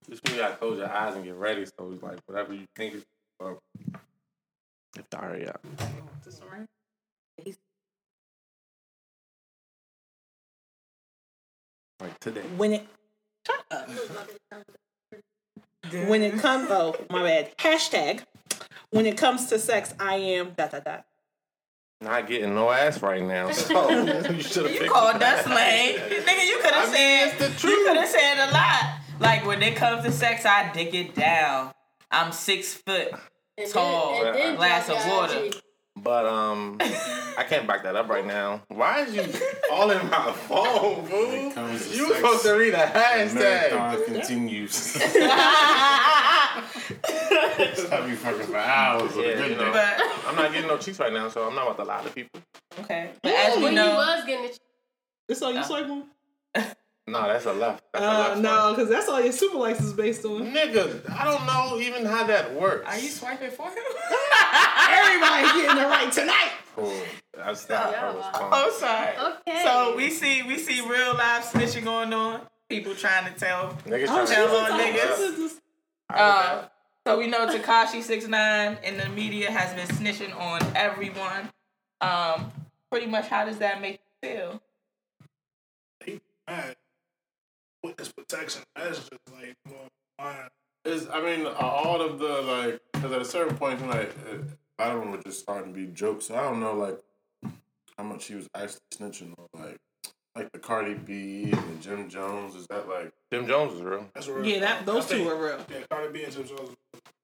Just 0.09 0.23
when 0.23 0.33
you 0.35 0.39
gotta 0.41 0.55
close 0.55 0.79
your 0.79 0.89
eyes 0.91 1.15
and 1.15 1.23
get 1.23 1.35
ready. 1.35 1.65
So 1.65 1.91
it's 1.93 2.01
like 2.01 2.17
whatever 2.25 2.53
you 2.53 2.65
think 2.75 2.95
is. 2.95 3.03
Well, 3.39 3.59
if 4.97 5.09
to 5.11 5.17
hurry 5.17 5.47
up. 5.47 5.61
this 6.25 6.39
one 6.39 6.59
right? 6.61 6.67
Like 11.99 12.19
today. 12.19 12.41
when 12.57 12.73
it 12.73 12.87
shut 13.47 13.63
up. 13.71 13.89
when 16.07 16.21
it 16.21 16.39
comes 16.39 16.67
oh 16.71 16.95
my 17.09 17.21
bad 17.23 17.57
hashtag 17.57 18.21
when 18.89 19.05
it 19.05 19.17
comes 19.17 19.47
to 19.47 19.59
sex 19.59 19.93
I 19.99 20.15
am 20.15 20.51
dot 20.57 20.71
dot 20.71 20.83
dot. 20.85 21.05
Not 22.01 22.27
getting 22.27 22.53
no 22.55 22.69
ass 22.69 23.01
right 23.01 23.23
now. 23.23 23.51
So 23.53 23.89
you 23.89 24.41
should 24.41 24.65
have 24.69 24.81
You 24.81 24.89
called 24.89 25.21
that 25.21 25.45
slang. 25.45 25.95
Nigga, 25.95 26.45
you 26.47 26.57
could 26.61 26.73
have 26.73 26.89
said 26.89 27.63
you 27.63 27.85
could 27.87 27.97
have 27.97 28.09
said 28.09 28.49
a 28.49 28.51
lot. 28.51 28.99
Like 29.21 29.45
when 29.45 29.61
it 29.63 29.75
comes 29.77 30.03
to 30.03 30.11
sex, 30.11 30.45
I 30.45 30.71
dick 30.73 30.93
it 30.93 31.15
down. 31.15 31.71
I'm 32.11 32.31
six 32.33 32.73
foot 32.73 33.11
And 33.57 33.69
tall, 33.71 34.21
then- 34.21 34.55
glass 34.57 34.89
of 34.89 34.97
water. 35.07 35.45
IG. 35.45 35.61
But 35.95 36.25
um, 36.25 36.77
I 37.37 37.45
can't 37.47 37.67
back 37.67 37.83
that 37.83 37.95
up 37.95 38.09
right 38.09 38.25
now. 38.25 38.63
Why 38.67 39.01
is 39.01 39.13
you 39.15 39.23
all 39.71 39.89
in 39.91 40.09
my 40.09 40.31
phone, 40.31 41.07
boo? 41.07 41.27
You 41.35 41.51
sex, 41.77 42.15
supposed 42.17 42.43
to 42.43 42.53
read 42.53 42.73
a 42.73 42.77
hashtag. 42.87 43.35
Marathon 43.35 44.03
continues. 44.05 44.95
Have 47.89 48.09
you 48.09 48.15
fucking 48.15 48.47
for 48.47 48.57
hours 48.57 49.11
Yeah, 49.15 49.45
you 49.45 49.55
know. 49.55 49.71
But 49.71 50.01
I'm 50.27 50.35
not 50.35 50.51
getting 50.51 50.67
no 50.67 50.77
cheeks 50.77 50.99
right 50.99 51.13
now, 51.13 51.29
so 51.29 51.47
I'm 51.47 51.55
not 51.55 51.63
about 51.71 51.77
to 51.77 51.89
lie 51.89 52.03
to 52.03 52.09
people. 52.09 52.41
okay, 52.81 53.11
but 53.21 53.31
as 53.33 53.57
we 53.57 53.63
When 53.63 53.71
he 53.73 53.77
know, 53.77 53.95
was 53.95 54.25
getting 54.25 54.47
the 54.47 54.57
That's 55.27 55.41
all 55.41 55.53
you 55.53 55.63
swipe 55.63 55.87
on? 55.89 56.03
No, 57.05 57.21
that's 57.23 57.45
a 57.45 57.53
left. 57.53 57.83
That's 57.91 58.03
a 58.03 58.07
Uh, 58.07 58.17
left 58.29 58.41
no, 58.41 58.73
because 58.73 58.89
that's 58.89 59.09
all 59.09 59.21
your 59.21 59.33
super 59.33 59.57
likes 59.57 59.81
is 59.81 59.93
based 59.93 60.23
on. 60.25 60.53
Nigga, 60.53 61.09
I 61.09 61.25
don't 61.25 61.45
know 61.45 61.79
even 61.79 62.05
how 62.05 62.25
that 62.27 62.53
works. 62.53 62.85
are 62.87 62.97
you 62.97 63.09
swiping 63.09 63.51
for 63.51 63.67
him? 63.67 63.75
Everybody 64.89 65.61
getting 65.61 65.77
it 65.83 65.87
right 65.87 66.11
tonight. 66.11 66.51
Cool. 66.75 66.93
That's 67.35 67.65
that. 67.65 67.91
Yeah, 67.91 68.01
that 68.01 68.15
was 68.15 68.23
wow. 68.23 68.31
fun. 68.31 68.49
oh, 68.53 68.77
sorry. 68.79 69.33
Okay. 69.47 69.63
So 69.63 69.95
we 69.97 70.09
see 70.09 70.43
we 70.43 70.57
see 70.57 70.81
real 70.81 71.13
life 71.13 71.51
snitching 71.51 71.83
going 71.83 72.13
on. 72.13 72.41
People 72.69 72.95
trying 72.95 73.31
to 73.31 73.37
tell. 73.39 73.77
Niggas 73.85 74.07
Oh, 74.09 74.25
trying 74.25 74.27
Tell 74.27 74.55
on 74.55 74.79
niggas. 74.79 75.59
Uh, 76.09 76.65
so 77.05 77.17
we 77.19 77.27
know 77.27 77.47
Tekashi 77.47 78.01
Six 78.01 78.27
Nine 78.27 78.77
in 78.83 78.97
the 78.97 79.09
media 79.09 79.51
has 79.51 79.73
been 79.73 79.87
snitching 79.97 80.35
on 80.39 80.61
everyone. 80.75 81.51
Um, 82.01 82.51
pretty 82.89 83.07
much, 83.07 83.27
how 83.27 83.45
does 83.45 83.57
that 83.59 83.81
make 83.81 83.99
you 84.21 84.29
feel? 84.29 84.61
He 86.05 86.21
mad. 87.83 87.89
Witness 87.89 88.11
protection. 88.11 88.61
That's 88.75 88.99
just 88.99 89.11
like, 89.33 89.55
well, 89.67 89.87
fine. 90.17 90.49
Is 90.85 91.07
I 91.11 91.21
mean, 91.21 91.45
all 91.45 92.01
of 92.01 92.19
the 92.19 92.41
like, 92.41 92.81
because 92.93 93.11
at 93.11 93.21
a 93.21 93.25
certain 93.25 93.55
point, 93.57 93.85
like, 93.87 94.13
a 94.79 94.83
lot 94.83 94.95
of 94.97 95.01
them 95.11 95.21
just 95.25 95.39
starting 95.39 95.73
to 95.73 95.79
be 95.79 95.87
jokes. 95.87 96.25
So 96.25 96.35
I 96.35 96.43
don't 96.43 96.59
know, 96.59 96.73
like, 96.73 96.99
how 97.97 98.03
much 98.03 98.25
he 98.25 98.35
was 98.35 98.47
actually 98.55 98.79
snitching 98.93 99.33
on, 99.37 99.47
like, 99.61 99.77
like 100.35 100.51
the 100.51 100.59
Cardi 100.59 100.95
B 100.95 101.51
and 101.51 101.77
the 101.77 101.81
Jim 101.81 102.09
Jones. 102.09 102.55
Is 102.55 102.67
that 102.67 102.89
like? 102.89 103.13
Jim 103.31 103.47
Jones 103.47 103.73
is 103.73 103.81
real. 103.81 104.09
That's 104.13 104.27
real. 104.27 104.45
Yeah, 104.45 104.59
that 104.59 104.85
those 104.85 105.05
I 105.05 105.09
two 105.09 105.15
think- 105.19 105.29
are 105.31 105.35
real. 105.41 105.59
Yeah, 105.69 105.77
Cardi 105.89 106.11
B 106.11 106.23
and 106.25 106.33
Jim 106.33 106.47
Jones. 106.47 106.75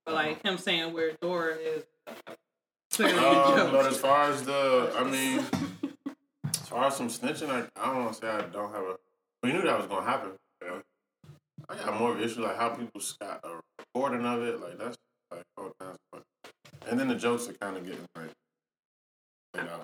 But 0.06 0.16
like 0.16 0.42
him 0.44 0.58
saying 0.58 0.94
where 0.94 1.12
Dora 1.22 1.56
is. 1.56 1.84
Clearly 2.94 3.18
Um, 3.20 3.72
but 3.72 3.86
as 3.86 3.98
far 3.98 4.24
as 4.32 4.42
the, 4.44 4.92
I 4.98 5.04
mean, 5.04 5.46
as 6.50 6.68
far 6.68 6.86
as 6.86 6.96
some 6.96 7.08
snitching, 7.08 7.50
I, 7.50 7.68
I 7.80 7.86
don't 7.94 8.04
want 8.06 8.14
to 8.16 8.22
say 8.22 8.28
I 8.28 8.42
don't 8.42 8.74
have 8.74 8.84
a. 8.84 8.96
We 9.44 9.52
knew 9.54 9.62
that 9.62 9.78
was 9.78 9.88
gonna 9.88 10.06
happen. 10.06 10.32
You 11.70 11.76
know. 11.76 11.82
I 11.82 11.86
got 11.86 12.00
more 12.00 12.12
of 12.12 12.18
an 12.18 12.24
issue 12.24 12.42
like 12.42 12.58
how 12.58 12.70
people 12.70 13.02
got 13.20 13.42
a 13.44 13.60
recording 13.80 14.26
of 14.26 14.42
it. 14.44 14.62
Like 14.62 14.78
that's 14.78 14.98
like 15.32 15.44
all 15.58 15.72
kinds 15.80 15.98
of. 16.14 16.20
Fun. 16.20 16.22
And 16.90 17.00
then 17.00 17.08
the 17.08 17.16
jokes 17.16 17.48
are 17.50 17.54
kind 17.54 17.78
of 17.78 17.86
getting 17.86 18.06
like, 18.16 18.32
you 19.56 19.62
know, 19.64 19.82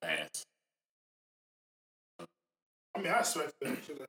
fast. 0.00 0.44
I 2.94 2.98
mean, 3.00 3.12
I 3.12 3.18
expect 3.18 3.52
that. 3.60 3.76
shit. 3.86 4.06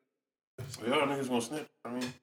So 0.70 0.86
y'all 0.86 1.08
niggas 1.08 1.28
gonna 1.28 1.42
snitch? 1.42 1.68
I 1.86 1.90
mean, 1.90 2.14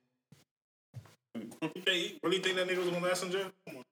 You 1.34 1.50
think, 1.84 1.87
you 1.87 2.18
really 2.23 2.38
think 2.38 2.56
that 2.56 2.68
nigga 2.68 2.78
was 2.78 2.88
gonna 2.88 3.04
last 3.04 3.25
in 3.25 3.30
jail? 3.32 3.50
Come 3.68 3.78
on. 3.78 3.84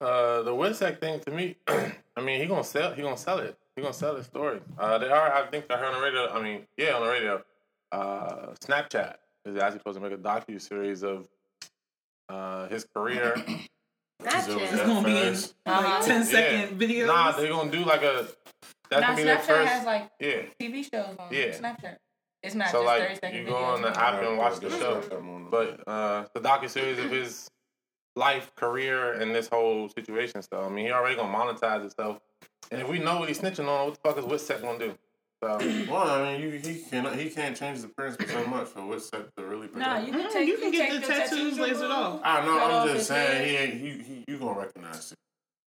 Uh, 0.00 0.42
the 0.42 0.50
Witsec 0.50 0.98
thing 0.98 1.20
to 1.20 1.30
me, 1.30 1.56
I 1.68 2.20
mean, 2.22 2.40
he 2.40 2.46
gonna 2.46 2.64
sell. 2.64 2.92
He 2.94 3.02
gonna 3.02 3.18
sell 3.18 3.38
it. 3.38 3.56
He 3.76 3.82
gonna 3.82 3.92
sell 3.92 4.16
his 4.16 4.26
story. 4.26 4.60
Uh, 4.78 4.96
they 4.98 5.08
are. 5.08 5.32
I 5.32 5.46
think 5.50 5.66
I 5.70 5.76
heard 5.76 5.92
on 5.92 6.00
the 6.00 6.06
radio. 6.06 6.28
I 6.30 6.42
mean, 6.42 6.66
yeah, 6.78 6.94
on 6.94 7.02
the 7.02 7.08
radio. 7.10 7.42
Uh, 7.92 8.54
Snapchat 8.64 9.16
is 9.44 9.56
actually 9.56 9.78
supposed 9.78 9.98
to 9.98 10.02
make 10.02 10.12
a 10.12 10.16
docu 10.16 10.60
series 10.60 11.02
of 11.02 11.26
uh 12.28 12.68
his 12.68 12.86
career. 12.94 13.34
Not 14.24 14.44
so 14.44 14.58
gonna 14.58 15.02
be 15.04 15.16
in- 15.16 15.34
fast? 15.34 15.54
Uh-huh. 15.66 15.88
Like 15.98 16.04
10 16.04 16.24
second 16.24 16.80
Yeah. 16.80 16.86
videos. 16.88 17.06
Nah, 17.06 17.32
they're 17.32 17.48
gonna 17.48 17.70
do 17.70 17.84
like 17.84 18.02
a. 18.02 18.28
That's 18.90 19.00
Now 19.00 19.06
gonna 19.08 19.16
be 19.16 19.22
their 19.22 19.36
Snapchat 19.38 19.46
first. 19.46 19.68
has 19.72 19.86
like 19.86 20.10
yeah. 20.20 20.42
TV 20.60 20.82
shows 20.84 21.16
on 21.18 21.32
Yeah. 21.32 21.46
Snapchat. 21.58 21.96
It's 22.42 22.54
not 22.54 22.68
So 22.70 22.82
just 22.82 22.94
thirty 22.96 23.08
like 23.12 23.20
second 23.20 23.38
you 23.38 23.46
go 23.46 23.56
on 23.56 23.82
the 23.82 23.88
app 24.00 24.22
and 24.22 24.38
watch 24.38 24.60
the 24.60 24.70
show. 24.70 25.02
But 25.50 25.86
uh, 25.88 26.24
the 26.34 26.40
docu 26.40 26.68
series 26.70 26.98
of 26.98 27.10
his 27.10 27.50
life, 28.16 28.54
career, 28.56 29.12
and 29.14 29.34
this 29.34 29.48
whole 29.48 29.88
situation 29.90 30.42
stuff. 30.42 30.64
I 30.64 30.68
mean, 30.70 30.86
he 30.86 30.92
already 30.92 31.16
gonna 31.16 31.32
monetize 31.36 31.80
himself. 31.80 32.18
And 32.70 32.80
if 32.80 32.88
we 32.88 32.98
know 32.98 33.18
what 33.18 33.28
he's 33.28 33.40
snitching 33.40 33.68
on, 33.68 33.86
what 33.88 33.94
the 33.94 34.00
fuck 34.08 34.18
is 34.18 34.24
Witsec 34.24 34.62
gonna 34.62 34.78
do? 34.78 34.98
So 35.42 35.56
Well, 35.90 35.96
I 36.08 36.32
mean, 36.38 36.42
you, 36.42 36.50
he 36.50 36.80
can't 36.90 37.14
he 37.16 37.30
can't 37.30 37.56
change 37.56 37.80
the 37.80 37.86
appearance 37.86 38.16
so 38.30 38.46
much 38.46 38.68
for 38.68 38.84
what's 38.84 39.08
set 39.08 39.34
to 39.36 39.44
really. 39.44 39.68
Nah, 39.74 40.00
protect 40.00 40.06
you 40.06 40.12
can 40.12 40.26
Mm, 40.28 40.32
take 40.32 40.48
you 40.48 40.58
can 40.58 40.70
get 40.70 40.90
take 40.90 41.00
the 41.00 41.06
tattoos 41.06 41.56
lasered 41.58 41.72
removed, 41.74 41.82
off. 41.92 42.20
I 42.24 42.44
know. 42.46 42.58
cut 42.58 42.70
off 42.70 42.88
I'm 42.88 42.94
just 42.96 43.08
saying 43.08 43.32
head. 43.32 43.46
he 43.46 43.56
ain't. 43.56 43.74
He, 44.02 44.02
he 44.14 44.24
you 44.28 44.38
gonna 44.38 44.58
recognize 44.60 45.12
it. 45.12 45.18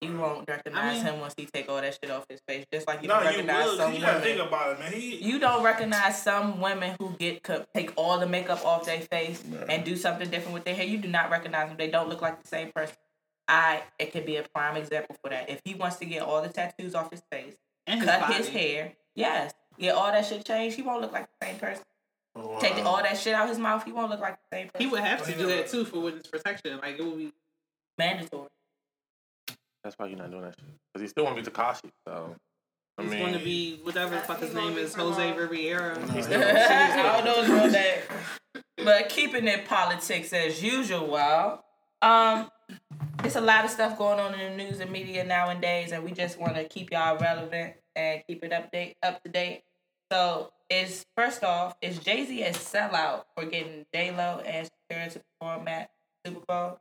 You 0.07 0.19
won't 0.19 0.49
recognize 0.49 0.85
I 0.85 1.05
mean- 1.05 1.05
him 1.15 1.21
once 1.21 1.33
he 1.37 1.47
take 1.47 1.69
all 1.71 1.81
that 1.81 1.97
shit 2.03 2.11
off 2.11 2.27
his 2.29 2.41
face, 2.49 2.67
just 2.73 2.87
like 2.89 3.03
you 3.03 3.09
No, 3.09 3.15
don't 3.15 3.23
you 3.23 3.29
recognize 3.31 3.67
will. 3.67 3.77
some 3.77 3.95
You 3.95 4.01
gotta 4.01 4.19
women. 4.19 4.37
think 4.37 4.49
about 4.49 4.73
it, 4.73 4.79
man. 4.81 4.93
He, 4.93 5.17
You 5.25 5.39
don't 5.39 5.63
recognize 5.63 6.21
some 6.23 6.61
women 6.61 6.97
who 6.99 7.11
get 7.19 7.43
co- 7.45 7.65
take 7.75 7.93
all 7.97 8.19
the 8.19 8.27
makeup 8.27 8.67
off 8.67 8.85
their 8.85 9.01
face 9.01 9.43
and 9.69 9.85
do 9.85 9.97
something 9.97 10.29
different 10.29 10.55
with 10.55 10.65
their 10.65 10.75
hair. 10.75 10.85
You 10.87 10.99
do 10.99 11.09
not 11.09 11.31
recognize 11.31 11.69
them. 11.69 11.77
They 11.79 11.89
don't 11.89 12.09
look 12.09 12.21
like 12.21 12.43
the 12.43 12.49
same 12.49 12.73
person. 12.75 12.97
I 13.49 13.85
it 13.99 14.13
could 14.13 14.27
be 14.27 14.37
a 14.37 14.43
prime 14.43 14.77
example 14.77 15.17
for 15.23 15.31
that. 15.31 15.49
If 15.49 15.61
he 15.65 15.75
wants 15.77 15.97
to 15.97 16.05
get 16.05 16.23
all 16.23 16.43
the 16.43 16.49
tattoos 16.49 16.95
off 16.97 17.11
his 17.11 17.23
face, 17.31 17.55
and 17.87 18.03
cut 18.03 18.21
body. 18.23 18.35
his 18.35 18.49
hair, 18.49 18.93
yes, 19.15 19.53
get 19.83 19.95
all 19.95 20.11
that 20.11 20.25
shit 20.27 20.45
changed, 20.45 20.77
he 20.77 20.83
won't 20.83 21.01
look 21.01 21.13
like 21.13 21.29
the 21.41 21.47
same 21.47 21.59
person. 21.59 21.83
Oh, 22.35 22.59
Take 22.61 22.77
the, 22.77 22.83
all 22.83 23.03
that 23.03 23.19
shit 23.19 23.35
out 23.35 23.49
his 23.49 23.59
mouth, 23.59 23.85
he 23.85 23.93
won't 23.93 24.11
look 24.11 24.21
like 24.21 24.39
the 24.51 24.57
same 24.57 24.69
person. 24.69 24.81
He 24.81 24.87
would 24.87 25.03
have 25.03 25.25
to 25.27 25.37
do 25.37 25.47
that 25.49 25.69
too 25.69 25.85
for 25.85 26.01
witness 26.01 26.27
protection. 26.27 26.79
Like 26.79 26.99
it 26.99 27.05
would 27.05 27.19
be. 27.19 27.33
mandatory. 27.99 28.49
that's 29.85 29.99
why 29.99 30.09
he's 30.09 30.17
not 30.17 30.31
doing 30.31 30.43
that 30.43 30.55
shit. 30.59 30.65
Because 30.93 31.03
he 31.03 31.09
still 31.09 31.25
want 31.25 31.37
to 31.37 31.43
be 31.43 31.51
Tekashi. 31.51 31.91
So 32.07 32.35
I 32.99 33.03
He's 33.03 33.11
mean, 33.11 33.21
going 33.21 33.39
to 33.39 33.45
be 33.45 33.81
whatever 33.83 34.15
the 34.15 34.21
fuck 34.23 34.41
his 34.41 34.55
name 34.55 34.79
is, 34.79 34.95
Jose 34.95 35.33
Riviera. 35.37 35.99
He's 36.13 36.27
I 36.29 37.23
don't 37.23 37.25
know 37.25 37.43
his 37.43 37.51
real 37.51 37.71
name. 37.71 38.01
But 38.85 39.09
keeping 39.09 39.47
it 39.47 39.67
politics 39.67 40.33
as 40.33 40.63
usual. 40.63 41.07
Well. 41.07 41.65
Um, 42.01 42.51
there's 43.23 43.37
a 43.37 43.41
lot 43.41 43.65
of 43.65 43.71
stuff 43.71 43.97
going 43.97 44.19
on 44.19 44.35
in 44.35 44.57
the 44.57 44.65
news 44.65 44.81
and 44.81 44.91
media 44.91 45.23
nowadays, 45.25 45.93
and 45.93 46.03
we 46.03 46.11
just 46.11 46.39
want 46.39 46.57
to 46.57 46.65
keep 46.65 46.91
y'all 46.91 47.17
relevant 47.17 47.75
and 47.95 48.23
keep 48.27 48.43
it 48.43 48.51
update 48.51 48.95
up 49.03 49.23
to 49.23 49.31
date. 49.31 49.63
So, 50.13 50.53
is 50.69 51.07
first 51.17 51.43
off, 51.43 51.75
is 51.81 51.99
Jay 51.99 52.27
Z 52.27 52.43
a 52.43 52.51
sellout 52.51 53.25
for 53.35 53.47
getting 53.47 53.87
J 53.95 54.11
Lo 54.11 54.43
and 54.45 54.69
Shakira 54.69 55.11
to 55.11 55.23
perform 55.41 55.67
at 55.69 55.89
Super 56.27 56.41
Bowl? 56.47 56.79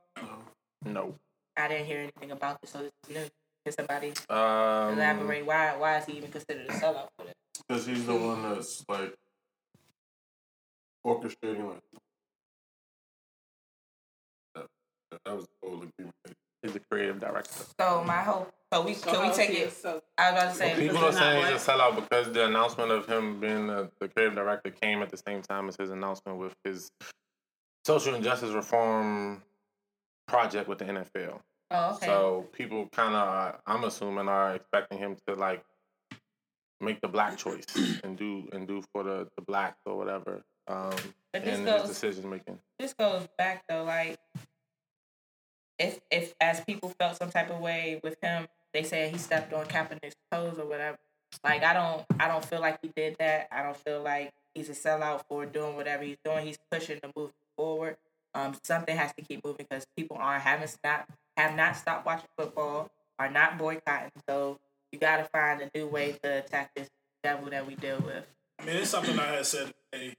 no. 0.84 1.16
I 1.56 1.70
didn't 1.70 1.86
hear 1.86 2.00
anything 2.00 2.32
about 2.32 2.62
this, 2.62 2.72
so 2.72 2.80
this 2.80 2.92
is 3.08 3.16
new. 3.16 3.30
Can 3.64 3.74
somebody 3.74 4.10
Um, 4.30 4.96
elaborate 5.00 5.46
why? 5.46 5.78
Why 5.78 6.00
is 6.00 6.06
he 6.08 6.18
even 6.18 6.30
considered 6.30 6.68
a 6.68 6.74
sellout 6.74 7.08
for 7.18 7.26
this? 7.26 7.34
Because 7.66 7.86
he's 7.86 8.06
the 8.06 8.16
one 8.16 8.44
that's 8.44 8.84
like 8.90 9.16
orchestrating 11.08 11.70
like 11.70 11.80
that, 14.56 14.66
that 15.24 15.36
was 15.38 15.46
the 15.46 15.70
whole 15.70 15.76
agreement. 15.76 16.16
He's 16.64 16.74
the 16.74 16.82
creative 16.92 17.22
director. 17.22 17.64
So 17.80 18.04
my 18.04 18.24
hope. 18.24 18.52
So 18.74 18.82
we 18.82 18.96
can 18.96 19.22
we 19.22 19.28
Oh, 19.30 19.34
take 19.34 19.50
it? 19.52 19.74
So 19.74 20.02
I 20.18 20.32
was 20.32 20.42
about 20.44 20.52
to 20.54 20.58
say. 20.58 20.76
People 20.80 21.04
are 21.04 21.12
saying 21.12 21.42
not 21.44 21.52
he's 21.52 21.68
a 21.68 21.72
sellout 21.72 21.96
because 21.96 22.32
the 22.32 22.46
announcement 22.46 22.92
of 22.92 23.06
him 23.06 23.40
being 23.40 23.68
the, 23.68 23.90
the 24.00 24.08
creative 24.08 24.36
director 24.36 24.70
came 24.70 25.02
at 25.02 25.10
the 25.10 25.18
same 25.18 25.42
time 25.42 25.68
as 25.68 25.76
his 25.76 25.90
announcement 25.90 26.38
with 26.38 26.54
his 26.64 26.90
social 27.86 28.16
injustice 28.16 28.52
reform 28.52 29.42
project 30.28 30.70
with 30.70 30.78
the 30.78 30.86
NFL. 30.86 31.40
Oh, 31.72 31.96
okay. 31.96 32.06
So 32.06 32.48
people 32.54 32.88
kind 32.94 33.14
of, 33.16 33.60
I'm 33.66 33.84
assuming, 33.84 34.28
are 34.30 34.56
expecting 34.56 34.98
him 35.00 35.18
to 35.28 35.36
like 35.36 35.64
make 36.80 37.02
the 37.02 37.08
black 37.10 37.38
choice 37.38 37.66
and 38.06 38.18
do 38.18 38.48
and 38.54 38.68
do 38.68 38.82
for 38.94 39.04
the 39.04 39.28
the 39.36 39.42
blacks 39.42 39.80
or 39.86 39.98
whatever. 39.98 40.42
Um, 40.68 40.92
But 41.34 41.44
this 41.44 41.60
in 41.60 41.66
his 41.66 41.76
goes- 41.82 41.88
decision 41.90 42.30
making. 42.30 42.60
this 42.80 42.94
goes 42.94 43.28
back 43.38 43.64
though, 43.68 43.84
like 43.84 44.18
if 45.78 46.00
if 46.10 46.34
as 46.40 46.62
people 46.62 46.94
felt 47.00 47.18
some 47.18 47.32
type 47.32 47.50
of 47.50 47.60
way 47.60 48.00
with 48.04 48.16
him, 48.22 48.48
they 48.74 48.84
said 48.84 49.12
he 49.12 49.18
stepped 49.18 49.54
on 49.54 49.66
Kaepernick's 49.66 50.16
toes 50.32 50.58
or 50.58 50.66
whatever. 50.66 50.98
Like 51.44 51.64
I 51.64 51.74
don't 51.74 52.06
I 52.20 52.28
don't 52.28 52.44
feel 52.44 52.62
like 52.62 52.80
he 52.82 52.92
did 52.96 53.16
that. 53.20 53.48
I 53.52 53.64
don't 53.64 53.78
feel 53.78 54.02
like 54.02 54.32
he's 54.54 54.70
a 54.70 54.74
sellout 54.74 55.24
for 55.28 55.46
doing 55.46 55.76
whatever 55.76 56.04
he's 56.04 56.18
doing. 56.24 56.46
He's 56.46 56.60
pushing 56.72 57.00
the 57.02 57.08
movement 57.16 57.36
forward. 57.58 57.98
Um, 58.34 58.56
something 58.64 58.96
has 58.96 59.14
to 59.14 59.22
keep 59.22 59.44
moving 59.44 59.66
because 59.70 59.86
people 59.98 60.18
aren't 60.20 60.44
having 60.44 60.68
stop 60.68 61.12
have 61.38 61.56
not 61.56 61.76
stopped 61.76 62.06
watching 62.06 62.30
football, 62.38 62.90
are 63.20 63.30
not 63.30 63.58
boycotting. 63.58 64.12
So 64.28 64.60
you 64.92 65.00
got 65.00 65.18
to 65.18 65.24
find 65.26 65.62
a 65.62 65.70
new 65.76 65.88
way 65.88 66.14
to 66.24 66.40
attack 66.40 66.72
this 66.76 66.90
devil 67.24 67.50
that 67.50 67.66
we 67.66 67.76
deal 67.76 68.00
with. 68.06 68.26
I 68.60 68.66
mean, 68.66 68.78
it's 68.78 68.90
something 68.90 69.18
I 69.18 69.28
had 69.28 69.46
said 69.46 69.74
today. 69.92 70.14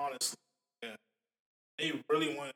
Honestly, 0.00 0.38
yeah, 0.82 0.96
they 1.78 1.92
really 2.08 2.36
want 2.36 2.52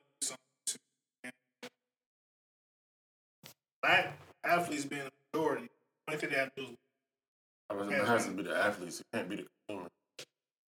black 3.82 4.12
athletes 4.44 4.84
being 4.84 5.02
a 5.02 5.36
majority. 5.36 5.68
Only 6.08 6.20
thing 6.20 6.30
they 6.30 6.36
have 6.36 6.54
to 6.54 6.62
do 6.62 6.68
is 7.80 7.88
it 7.90 8.06
has 8.06 8.26
to 8.26 8.32
be 8.32 8.42
the 8.42 8.56
athletes. 8.56 9.00
It 9.00 9.06
can't 9.14 9.28
be 9.28 9.36
the 9.36 9.46
consumer. 9.68 9.88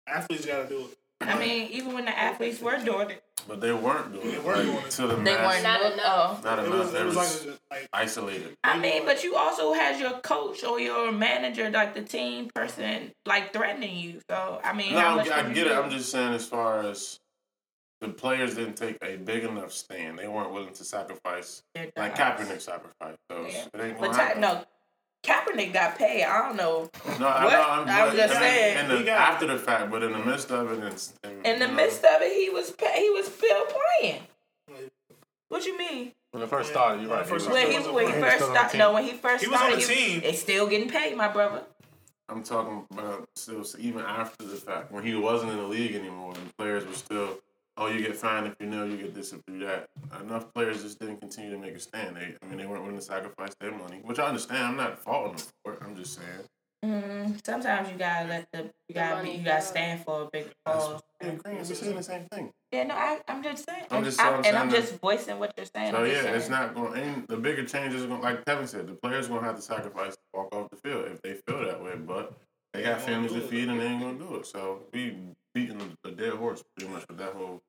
athletes 0.06 0.46
got 0.46 0.62
to 0.62 0.68
do 0.68 0.80
it. 0.86 0.98
I 1.20 1.38
mean, 1.38 1.68
even 1.72 1.94
when 1.94 2.04
the 2.04 2.16
athletes 2.16 2.60
were 2.60 2.76
doing 2.84 3.10
it, 3.10 3.22
But 3.48 3.60
they 3.60 3.72
weren't 3.72 4.12
doing 4.12 4.26
They 4.28 4.34
it. 4.34 4.44
weren't 4.44 4.58
like, 4.58 4.66
doing 4.66 4.84
it. 4.84 4.90
To 4.92 5.06
the 5.06 5.16
they 5.16 5.34
mass. 5.34 5.52
weren't. 5.54 5.62
Not 5.62 5.92
enough. 5.92 6.40
Oh. 6.40 6.44
Not 6.44 6.58
It 6.58 6.64
enough. 6.66 6.78
was, 6.78 6.92
They 6.92 7.00
it 7.00 7.04
was 7.06 7.16
was 7.16 7.46
like, 7.46 7.58
like 7.70 7.88
isolated. 7.92 8.56
I 8.62 8.78
mean, 8.78 9.04
but 9.06 9.24
you 9.24 9.34
also 9.34 9.72
has 9.72 9.98
your 9.98 10.18
coach 10.20 10.62
or 10.62 10.78
your 10.78 11.10
manager, 11.12 11.70
like 11.70 11.94
the 11.94 12.02
team 12.02 12.50
person, 12.54 13.12
like 13.24 13.52
threatening 13.52 13.96
you. 13.96 14.20
So 14.30 14.60
I 14.62 14.72
mean, 14.74 14.92
No, 14.92 14.98
I, 14.98 15.20
I 15.20 15.24
get 15.52 15.66
it. 15.66 15.70
do? 15.70 15.72
I'm 15.74 15.90
just 15.90 16.10
saying, 16.10 16.34
as 16.34 16.46
far 16.46 16.80
as 16.82 17.18
the 18.06 18.12
players 18.12 18.54
didn't 18.54 18.74
take 18.76 18.98
a 19.02 19.16
big 19.16 19.44
enough 19.44 19.72
stand, 19.72 20.18
they 20.18 20.28
weren't 20.28 20.52
willing 20.52 20.72
to 20.74 20.84
sacrifice 20.84 21.62
Their 21.74 21.90
like. 21.96 22.14
Kaepernick 22.16 22.60
sacrificed. 22.60 23.18
So 23.30 23.46
Yeah. 23.46 23.64
it 23.74 23.80
ain't 23.80 24.00
But 24.00 24.12
Ta- 24.12 24.34
no, 24.38 24.64
Kaepernick 25.24 25.72
got 25.72 25.98
paid. 25.98 26.24
I 26.24 26.46
don't 26.46 26.56
know. 26.56 26.88
No, 27.18 27.26
I 27.26 27.44
What? 27.44 27.52
know. 27.52 27.62
I'm, 27.62 27.88
I'm 27.88 28.08
but- 28.10 28.16
just 28.16 28.34
saying. 28.34 28.78
In 28.84 28.88
the, 28.88 29.02
got- 29.04 29.32
after 29.34 29.46
the 29.46 29.58
fact, 29.58 29.90
but 29.90 30.02
in 30.02 30.12
the 30.12 30.18
midst 30.18 30.50
of 30.50 30.70
it, 30.72 30.78
and, 30.78 31.12
and 31.24 31.46
In 31.46 31.58
the 31.58 31.66
know, 31.68 31.74
midst 31.74 32.04
of 32.04 32.22
it, 32.22 32.32
he 32.32 32.50
was 32.50 32.70
pay- 32.70 33.00
he 33.02 33.10
was 33.10 33.26
still 33.26 33.66
playing. 34.00 34.22
What 35.48 35.64
you 35.64 35.78
mean? 35.78 36.12
When 36.32 36.42
it 36.42 36.48
first 36.50 36.70
started, 36.70 37.02
you're 37.02 37.10
right. 37.10 37.22
it 37.22 37.28
first 37.28 37.46
he 37.46 37.52
When 37.52 37.70
he 37.70 37.76
wasn't 37.76 37.94
when 37.94 38.06
he 38.06 38.12
playing. 38.12 38.24
first 38.24 38.36
still 38.36 38.48
on 38.48 38.52
the 38.54 38.58
started, 38.58 38.78
no, 38.78 38.92
when 38.92 39.04
he 39.04 39.12
first 39.12 39.44
He 39.44 39.48
was 39.50 39.60
on 39.60 39.66
started, 39.70 39.88
the 39.88 39.94
team. 39.94 40.20
they 40.20 40.32
still 40.32 40.66
getting 40.66 40.88
paid, 40.90 41.16
my 41.16 41.28
brother. 41.28 41.62
I'm 42.28 42.42
talking 42.42 42.84
about 42.90 43.28
still 43.36 43.64
even 43.78 44.02
after 44.02 44.44
the 44.44 44.56
fact 44.56 44.90
when 44.90 45.04
he 45.04 45.14
wasn't 45.14 45.52
in 45.52 45.58
the 45.58 45.64
league 45.68 45.94
anymore, 45.94 46.34
and 46.36 46.56
players 46.56 46.84
were 46.84 46.92
still, 46.94 47.38
oh, 47.76 47.86
you 47.88 48.00
get 48.00 48.16
fined 48.16 48.46
if 48.46 48.54
you 48.60 48.66
know, 48.66 48.84
you 48.84 48.96
get 48.96 49.14
this 49.14 49.32
if 49.32 49.40
you 49.48 49.58
that. 49.60 49.88
Enough 50.20 50.52
players 50.54 50.82
just 50.82 50.98
didn't 50.98 51.18
continue 51.20 51.50
to 51.52 51.58
make 51.58 51.74
a 51.74 51.80
stand. 51.80 52.16
They, 52.16 52.34
I 52.42 52.46
mean, 52.46 52.58
they 52.58 52.66
weren't 52.66 52.82
willing 52.82 52.96
to 52.98 53.04
sacrifice 53.04 53.54
their 53.60 53.72
money, 53.72 54.00
which 54.02 54.18
I 54.18 54.26
understand. 54.26 54.64
I'm 54.64 54.76
not 54.76 54.98
faulting 54.98 55.36
them 55.36 55.46
for 55.64 55.72
it. 55.74 55.78
I'm 55.82 55.96
just 55.96 56.14
saying. 56.14 56.46
Mm, 56.84 57.44
sometimes 57.44 57.90
you 57.90 57.96
gotta 57.96 58.28
let 58.28 58.48
the 58.52 58.70
you 58.88 58.94
gotta 58.94 59.22
be, 59.24 59.30
you 59.30 59.44
gotta 59.44 59.60
go. 59.60 59.66
stand 59.66 60.04
for 60.04 60.22
a 60.22 60.26
big 60.30 60.46
cause. 60.64 61.00
yeah, 61.22 61.30
green. 61.32 61.56
We're 61.56 61.64
saying 61.64 61.96
the 61.96 62.02
same 62.02 62.26
thing. 62.30 62.52
Yeah, 62.70 62.84
no, 62.84 62.94
I, 62.94 63.20
I'm 63.26 63.42
just 63.42 63.64
saying, 63.68 63.84
I'm 63.90 63.96
and, 63.96 64.04
just- 64.04 64.20
I, 64.20 64.28
I'm 64.28 64.44
and 64.44 64.56
I'm 64.56 64.70
saying 64.70 64.82
just 64.82 65.00
voicing 65.00 65.38
what 65.38 65.54
you're 65.56 65.66
saying. 65.66 65.92
So 65.92 66.04
yeah, 66.04 66.22
saying. 66.22 66.34
it's 66.34 66.48
not 66.48 66.74
going. 66.74 67.00
Ain't 67.02 67.28
the 67.28 67.38
bigger 67.38 67.64
changes 67.64 68.04
are 68.04 68.08
going. 68.08 68.20
Like 68.20 68.44
Kevin 68.44 68.66
said, 68.66 68.86
the 68.86 68.92
players 68.92 69.26
going 69.28 69.40
to 69.40 69.46
have 69.46 69.56
to 69.56 69.62
sacrifice 69.62 70.12
to 70.14 70.20
walk 70.34 70.54
off 70.54 70.68
the 70.70 70.76
field 70.76 71.06
if 71.06 71.22
they 71.22 71.34
feel 71.34 71.64
that 71.64 71.82
way. 71.82 71.94
But 71.96 72.34
they 72.76 72.82
got 72.82 73.00
families 73.00 73.32
to 73.32 73.40
feed 73.40 73.68
and 73.68 73.80
they 73.80 73.86
ain't 73.86 74.18
to 74.18 74.24
do 74.24 74.36
it. 74.36 74.46
So 74.46 74.80
we 74.92 75.16
beating 75.54 75.96
a 76.04 76.10
dead 76.10 76.34
horse 76.34 76.62
pretty 76.76 76.92
much 76.92 77.06
with 77.08 77.18
that 77.18 77.32
whole. 77.32 77.62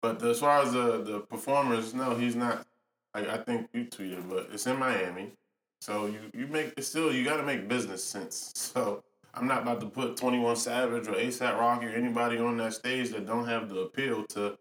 But 0.00 0.22
as 0.22 0.40
far 0.40 0.62
as 0.62 0.72
the 0.72 1.02
the 1.02 1.20
performers, 1.20 1.94
no, 1.94 2.14
he's 2.14 2.36
not. 2.36 2.66
Like 3.14 3.28
I 3.28 3.38
think 3.38 3.68
you 3.72 3.84
tweeted, 3.84 4.28
but 4.28 4.48
it's 4.52 4.66
in 4.66 4.78
Miami, 4.78 5.32
so 5.80 6.06
you 6.06 6.20
you 6.32 6.46
make 6.46 6.74
it's 6.76 6.88
still 6.88 7.12
you 7.12 7.24
got 7.24 7.38
to 7.38 7.42
make 7.42 7.68
business 7.68 8.02
sense. 8.04 8.52
So. 8.74 9.04
I'm 9.34 9.46
not 9.46 9.62
about 9.62 9.80
to 9.82 9.86
put 9.86 10.16
21 10.16 10.56
Savage 10.56 11.06
or 11.06 11.12
ASAP 11.12 11.60
Rocky 11.60 11.86
or 11.86 11.90
anybody 11.90 12.38
on 12.38 12.56
that 12.56 12.72
stage 12.72 13.10
that 13.10 13.26
don't 13.26 13.46
have 13.46 13.68
the 13.68 13.80
appeal 13.80 14.24
to 14.30 14.58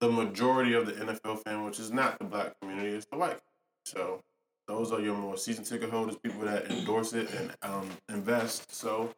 the 0.00 0.10
majority 0.10 0.74
of 0.74 0.86
the 0.86 0.92
NFL 0.92 1.42
fan, 1.44 1.64
which 1.64 1.80
is 1.80 1.92
not 1.92 2.18
the 2.18 2.24
black 2.24 2.52
community, 2.60 2.90
it's 2.90 3.06
the 3.06 3.16
white. 3.16 3.38
So 3.86 4.20
those 4.68 4.92
are 4.92 5.00
your 5.00 5.16
more 5.16 5.36
season 5.36 5.64
ticket 5.64 5.90
holders, 5.90 6.16
people 6.22 6.42
that 6.42 6.70
endorse 6.70 7.14
it 7.14 7.30
and 7.32 7.56
um, 7.62 7.88
invest. 8.10 8.72
So 8.72 9.14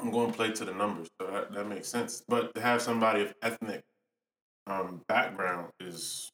I'm 0.00 0.10
going 0.10 0.30
to 0.30 0.36
play 0.36 0.52
to 0.52 0.64
the 0.64 0.72
numbers. 0.72 1.08
So 1.20 1.28
that, 1.30 1.52
that 1.52 1.66
makes 1.68 1.88
sense. 1.88 2.22
But 2.28 2.54
to 2.54 2.60
have 2.60 2.80
somebody 2.80 3.22
of 3.22 3.34
ethnic 3.42 3.82
um, 4.66 5.02
background 5.08 5.70
is 5.80 6.30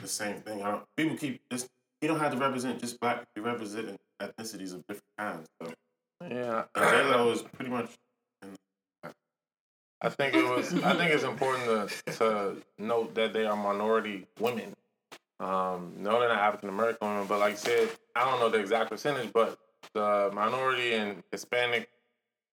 the 0.00 0.08
same 0.08 0.36
thing. 0.40 0.62
I 0.62 0.72
don't, 0.72 0.84
people 0.96 1.16
keep 1.16 1.40
this. 1.50 1.66
You 2.02 2.08
don't 2.08 2.20
have 2.20 2.32
to 2.32 2.38
represent 2.38 2.80
just 2.80 3.00
black. 3.00 3.24
You 3.34 3.42
represent 3.42 3.96
ethnicities 4.20 4.74
of 4.74 4.86
different 4.86 5.16
kinds. 5.18 5.48
So 5.62 5.72
Yeah, 6.28 6.64
J 6.76 7.04
Lo 7.04 7.30
is 7.32 7.42
pretty 7.42 7.70
much. 7.70 7.90
I 10.02 10.10
think 10.10 10.34
it 10.34 10.44
was. 10.44 10.74
I 10.84 10.94
think 10.94 11.10
it's 11.10 11.24
important 11.24 11.90
to, 12.06 12.12
to 12.18 12.56
note 12.78 13.14
that 13.14 13.32
they 13.32 13.46
are 13.46 13.56
minority 13.56 14.26
women. 14.38 14.74
Um, 15.40 15.94
no, 15.96 16.20
they're 16.20 16.28
not 16.28 16.38
African 16.38 16.68
American 16.68 17.08
women, 17.08 17.26
but 17.26 17.40
like 17.40 17.54
I 17.54 17.56
said, 17.56 17.88
I 18.14 18.30
don't 18.30 18.40
know 18.40 18.50
the 18.50 18.58
exact 18.58 18.90
percentage, 18.90 19.32
but 19.32 19.58
the 19.94 20.30
minority 20.34 20.94
and 20.94 21.22
Hispanic 21.30 21.88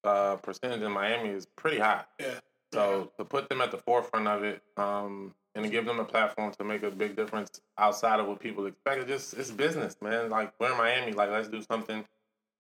uh, 0.03 0.35
percentage 0.37 0.81
in 0.81 0.91
Miami 0.91 1.29
is 1.29 1.45
pretty 1.55 1.79
high. 1.79 2.03
Yeah. 2.19 2.39
So 2.73 3.11
to 3.17 3.25
put 3.25 3.49
them 3.49 3.61
at 3.61 3.71
the 3.71 3.77
forefront 3.77 4.27
of 4.27 4.43
it, 4.43 4.61
um, 4.77 5.33
and 5.55 5.63
to 5.63 5.69
give 5.69 5.85
them 5.85 5.99
a 5.99 6.05
platform 6.05 6.51
to 6.57 6.63
make 6.63 6.81
a 6.83 6.89
big 6.89 7.15
difference 7.15 7.61
outside 7.77 8.19
of 8.19 8.27
what 8.27 8.39
people 8.39 8.65
expect, 8.65 9.01
it's 9.01 9.07
just 9.07 9.33
it's 9.35 9.51
business, 9.51 9.95
man. 10.01 10.29
Like 10.29 10.53
we're 10.59 10.71
in 10.71 10.77
Miami, 10.77 11.11
like 11.11 11.29
let's 11.29 11.47
do 11.47 11.61
something 11.61 12.03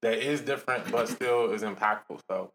that 0.01 0.19
is 0.19 0.41
different 0.41 0.91
but 0.91 1.07
still 1.09 1.51
is 1.51 1.63
impactful. 1.63 2.19
So 2.29 2.51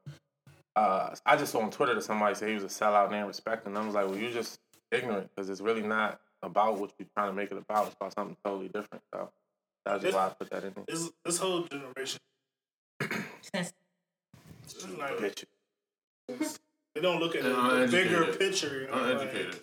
uh, 0.76 1.14
I 1.26 1.36
just 1.36 1.52
saw 1.52 1.60
on 1.60 1.70
Twitter 1.70 1.94
that 1.94 2.04
somebody 2.04 2.34
said 2.36 2.48
he 2.48 2.54
was 2.54 2.64
a 2.64 2.68
sellout 2.68 3.10
name 3.10 3.26
respecting. 3.26 3.76
I 3.76 3.84
was 3.84 3.94
like, 3.94 4.06
well, 4.06 4.16
you're 4.16 4.30
just 4.30 4.60
ignorant 4.92 5.28
because 5.34 5.50
it's 5.50 5.60
really 5.60 5.82
not 5.82 6.20
about 6.42 6.78
what 6.78 6.92
you're 6.98 7.08
trying 7.16 7.30
to 7.30 7.34
make 7.34 7.50
it 7.50 7.58
about. 7.58 7.86
It's 7.86 7.96
about 7.96 8.14
something 8.14 8.36
totally 8.44 8.68
different. 8.68 9.02
So 9.12 9.30
that's 9.84 10.02
just 10.04 10.14
why 10.14 10.26
I 10.26 10.28
put 10.28 10.50
that 10.50 10.64
in 10.64 10.72
there. 10.74 10.84
this 10.86 11.10
this 11.24 11.38
whole 11.38 11.64
generation, 11.64 12.20
Since 13.00 13.68
it's 13.68 13.72
like, 14.98 15.16
Bitch. 15.18 15.44
they 16.94 17.00
don't 17.00 17.20
look 17.20 17.34
at 17.36 17.42
the, 17.42 17.50
the 17.50 17.88
bigger 17.90 18.24
picture. 18.32 18.82
You 18.82 18.88
know, 18.88 19.14
like, 19.14 19.60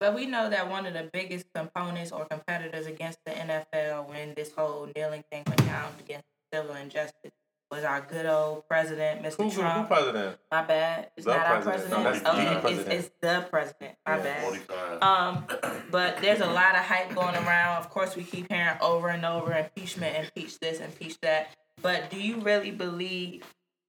But 0.00 0.14
we 0.14 0.26
know 0.26 0.50
that 0.50 0.68
one 0.70 0.86
of 0.86 0.94
the 0.94 1.08
biggest 1.12 1.46
components 1.54 2.12
or 2.12 2.24
competitors 2.26 2.86
against 2.86 3.18
the 3.24 3.32
NFL 3.32 4.08
when 4.08 4.34
this 4.34 4.52
whole 4.52 4.88
kneeling 4.94 5.24
thing 5.30 5.42
went 5.46 5.64
down 5.66 5.92
against 6.00 6.26
civil 6.52 6.74
injustice 6.74 7.32
was 7.68 7.82
our 7.82 8.00
good 8.00 8.26
old 8.26 8.68
president, 8.68 9.22
Mr. 9.24 9.36
Who, 9.38 9.48
who, 9.50 9.62
who 9.62 9.84
president? 9.86 10.38
My 10.52 10.62
bad. 10.62 11.10
It's 11.16 11.26
The 11.26 11.34
not 11.34 11.46
our 11.46 11.62
president. 11.62 11.90
president. 11.90 12.04
No, 12.04 12.12
that's 12.12 12.24
Oh, 12.24 12.36
the 12.36 12.42
it's- 12.42 12.60
president. 12.62 12.92
It's, 12.94 13.10
the 13.20 13.46
president. 13.50 13.94
My 14.06 14.16
Yeah, 14.18 14.22
bad. 14.22 14.44
45. 14.44 15.02
Um, 15.02 15.46
but 15.90 16.18
there's 16.18 16.40
a 16.40 16.46
lot 16.46 16.76
of 16.76 16.82
hype 16.84 17.12
going 17.12 17.34
around. 17.34 17.78
Of 17.78 17.90
course, 17.90 18.14
we 18.14 18.22
keep 18.22 18.52
hearing 18.52 18.76
over 18.80 19.08
and 19.08 19.24
over 19.24 19.52
impeachment, 19.52 20.14
impeach 20.16 20.60
this, 20.60 20.78
impeach 20.78 21.18
that. 21.22 21.48
But 21.82 22.10
do 22.10 22.20
you 22.20 22.40
really 22.40 22.70
believe 22.70 23.42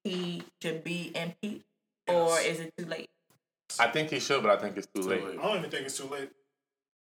he 0.03 0.43
should 0.61 0.83
be 0.83 1.11
impeached, 1.15 1.65
or 2.07 2.39
is 2.39 2.59
it 2.59 2.73
too 2.77 2.85
late? 2.85 3.09
I 3.79 3.87
think 3.87 4.09
he 4.09 4.19
should, 4.19 4.41
but 4.43 4.51
I 4.51 4.61
think 4.61 4.77
it's 4.77 4.87
too 4.87 5.01
Too 5.03 5.09
late. 5.09 5.23
late. 5.23 5.39
I 5.39 5.41
don't 5.43 5.57
even 5.57 5.69
think 5.69 5.85
it's 5.85 5.97
too 5.97 6.05
late. 6.07 6.29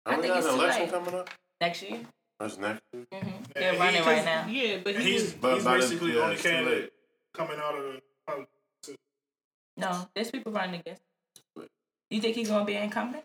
I 0.07 0.13
Don't 0.13 0.21
think 0.23 0.33
got 0.35 0.39
it's 0.39 0.47
an 0.49 0.55
too 0.55 0.61
election 0.61 0.83
late. 0.83 0.91
coming 0.93 1.15
up? 1.15 1.31
Next 1.61 1.83
year, 1.83 2.01
That's 2.39 2.59
next 2.59 2.83
year. 2.93 3.05
hmm 3.13 3.29
they're 3.55 3.73
he- 3.73 3.79
running 3.79 4.03
right 4.05 4.25
now. 4.25 4.47
Yeah, 4.49 4.79
but 4.83 4.97
he 4.97 5.13
he's 5.13 5.23
was, 5.25 5.33
But 5.35 5.55
he's 5.55 5.65
the- 5.65 5.71
basically 5.71 6.11
the 6.13 6.23
only 6.25 6.37
candidate 6.37 6.93
coming 7.35 7.59
out 7.59 7.75
of 7.77 7.83
the. 7.85 8.03
Probably, 8.27 8.47
No, 9.77 10.09
there's 10.15 10.31
people 10.31 10.53
running 10.53 10.81
against. 10.81 11.03
You 12.11 12.21
think 12.21 12.35
he's 12.37 12.49
gonna 12.49 12.65
be 12.65 12.75
an 12.77 12.85
incumbent? 12.85 13.25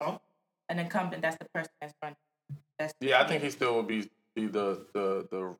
Huh? 0.00 0.18
An 0.68 0.78
incumbent. 0.78 1.22
That's 1.22 1.36
the 1.36 1.46
person 1.54 1.70
that's 1.80 1.94
running. 2.02 2.16
That's 2.78 2.94
Yeah, 3.00 3.20
I 3.22 3.26
think 3.26 3.42
he 3.42 3.50
still 3.50 3.74
will 3.74 3.82
be, 3.82 4.10
be 4.34 4.46
the 4.46 4.86
the 4.94 5.26
the. 5.30 5.56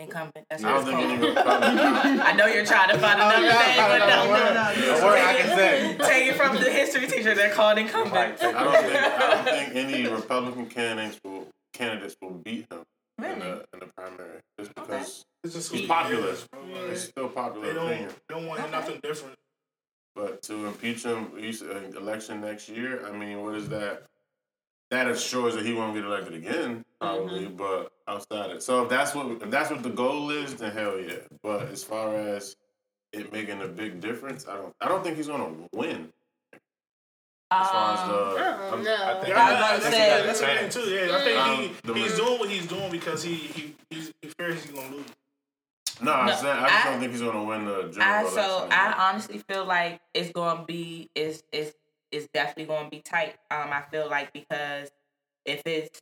Incumbent. 0.00 0.46
That's 0.50 0.64
I 0.64 0.76
what 0.76 0.86
don't 0.86 1.22
it's 1.22 1.34
called. 1.34 1.46
I 2.20 2.32
know 2.32 2.46
you're 2.46 2.64
trying 2.66 2.88
to 2.90 2.98
find 2.98 3.20
another 3.20 3.44
yeah, 3.44 3.58
thing, 3.60 3.76
but 3.76 3.98
found 4.00 4.28
no, 4.30 4.34
another 4.34 4.80
no, 4.80 4.86
no. 4.86 4.98
A 5.00 5.04
word 5.04 5.18
I 5.18 5.34
can 5.36 5.56
say. 5.56 5.96
Take 5.98 6.26
it 6.32 6.36
from 6.36 6.56
the 6.56 6.70
history 6.70 7.06
teacher. 7.06 7.34
They're 7.34 7.52
called 7.54 7.78
incumbent. 7.78 8.40
Like, 8.40 8.42
I 8.42 8.64
don't 8.64 8.72
think 8.84 8.96
I 8.96 9.18
don't 9.18 9.44
think 9.44 9.76
any 9.76 10.08
Republican 10.08 10.66
candidates 10.66 11.20
will 11.24 11.48
candidates 11.72 12.16
will 12.20 12.30
beat 12.32 12.66
him 12.72 12.82
in 13.18 13.38
the 13.38 13.64
in 13.72 13.80
the 13.80 13.86
primary 13.96 14.40
just 14.58 14.74
because 14.74 15.24
it's 15.44 15.54
just 15.54 15.72
He's 15.72 15.86
popular. 15.86 16.30
is, 16.30 16.46
bro. 16.50 16.60
It's 16.90 17.02
still 17.02 17.28
popular 17.28 17.66
they 17.68 17.74
don't 17.74 17.86
opinion. 17.86 18.10
they 18.28 18.34
don't 18.34 18.46
want 18.46 18.60
Okay. 18.60 18.70
nothing 18.70 19.00
different. 19.02 19.36
But 20.16 20.42
to 20.42 20.66
impeach 20.66 21.04
him, 21.04 21.30
he's 21.38 21.62
uh, 21.62 21.82
election 21.96 22.40
next 22.40 22.68
year. 22.68 23.06
I 23.06 23.12
mean, 23.16 23.40
what 23.42 23.54
is 23.54 23.68
that? 23.68 24.02
That 24.90 25.06
assures 25.08 25.54
that 25.54 25.64
he 25.64 25.72
won't 25.72 25.94
get 25.94 26.04
elected 26.04 26.34
again, 26.34 26.84
probably. 27.00 27.46
But 27.46 27.92
outside 28.08 28.50
it, 28.50 28.62
so 28.62 28.82
if 28.82 28.88
that's 28.88 29.14
what 29.14 29.26
if 29.42 29.48
that's 29.50 29.70
what 29.70 29.82
the 29.84 29.90
goal 29.90 30.30
is, 30.30 30.56
then 30.56 30.72
hell 30.72 30.98
yeah. 30.98 31.14
But 31.42 31.68
as 31.68 31.84
far 31.84 32.14
as 32.16 32.56
it 33.12 33.32
making 33.32 33.62
a 33.62 33.68
big 33.68 34.00
difference, 34.00 34.48
I 34.48 34.56
don't. 34.56 34.74
I 34.80 34.88
don't 34.88 35.04
think 35.04 35.16
he's 35.16 35.28
gonna 35.28 35.52
win. 35.72 36.08
As 37.52 37.68
far 37.68 37.94
as 37.94 38.00
Um, 38.00 38.08
the 38.08 38.14
don't 38.14 39.00
I 39.00 39.20
think- 39.22 39.36
I 39.36 39.50
was 39.50 39.58
about 39.58 39.76
to 39.76 39.82
that's, 39.82 39.96
say- 39.96 40.26
that's 40.26 40.40
the 40.40 40.46
thing 40.46 40.70
too. 40.70 40.90
Yeah, 40.90 41.16
I 41.16 41.20
think 41.24 41.38
Um, 41.88 41.94
he, 41.96 42.02
he's 42.02 42.16
doing 42.16 42.38
what 42.40 42.48
he's 42.48 42.66
doing 42.66 42.90
because 42.90 43.22
he 43.22 43.34
he 43.34 43.76
he's, 43.90 44.12
he 44.22 44.28
fears 44.38 44.62
he's 44.62 44.72
gonna 44.72 44.90
lose. 44.96 45.06
No, 46.00 46.12
I'm 46.12 46.26
No, 46.26 46.34
saying 46.34 46.46
I 46.58 46.68
just 46.68 46.86
I- 46.86 46.90
don't 46.90 47.00
think 47.00 47.12
he's 47.12 47.22
gonna 47.22 47.44
win 47.44 47.64
the 47.64 47.82
general 47.92 48.02
I 48.02 48.20
election. 48.22 48.42
so 48.42 48.68
I 48.72 49.08
honestly 49.08 49.38
feel 49.48 49.64
like 49.64 50.00
it's 50.14 50.30
gonna 50.32 50.64
be 50.64 51.10
is 51.14 51.42
is 51.52 51.74
is 52.12 52.28
definitely 52.34 52.64
gonna 52.66 52.90
be 52.90 53.00
tight. 53.00 53.36
Um, 53.50 53.70
I 53.72 53.82
feel 53.90 54.08
like 54.08 54.32
because 54.32 54.90
if 55.44 55.62
it's 55.66 56.00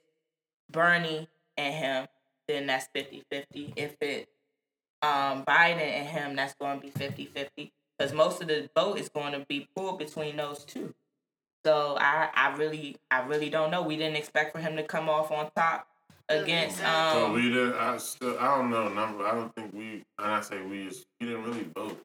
Bernie 0.70 1.28
and 1.56 1.74
him, 1.74 2.06
then 2.46 2.66
that's 2.66 2.88
50-50. 2.94 3.72
If 3.76 3.96
it 4.00 4.28
um 5.02 5.44
Biden 5.44 5.80
and 5.80 6.06
him, 6.08 6.36
that's 6.36 6.54
gonna 6.60 6.80
be 6.80 6.90
50-50. 6.90 7.70
Because 7.98 8.12
most 8.12 8.40
of 8.40 8.48
the 8.48 8.68
vote 8.76 8.98
is 8.98 9.08
going 9.08 9.32
to 9.32 9.44
be 9.48 9.68
pulled 9.74 9.98
between 9.98 10.36
those 10.36 10.64
two. 10.64 10.94
So 11.66 11.96
I 12.00 12.28
I 12.34 12.54
really 12.56 12.96
I 13.10 13.22
really 13.22 13.50
don't 13.50 13.70
know. 13.70 13.82
We 13.82 13.96
didn't 13.96 14.16
expect 14.16 14.52
for 14.52 14.60
him 14.60 14.76
to 14.76 14.82
come 14.84 15.08
off 15.08 15.32
on 15.32 15.50
top 15.56 15.88
against 16.28 16.78
So 16.78 17.26
um 17.26 17.32
we 17.32 17.50
did. 17.50 17.74
I 17.74 17.96
still. 17.98 18.38
I 18.38 18.56
don't 18.56 18.70
know 18.70 18.88
number. 18.88 19.26
I 19.26 19.32
don't 19.34 19.52
think 19.54 19.72
we. 19.74 20.04
And 20.18 20.32
I 20.32 20.40
say 20.40 20.62
we. 20.62 20.86
is- 20.86 21.06
We 21.20 21.26
didn't 21.26 21.44
really 21.44 21.66
vote. 21.74 22.00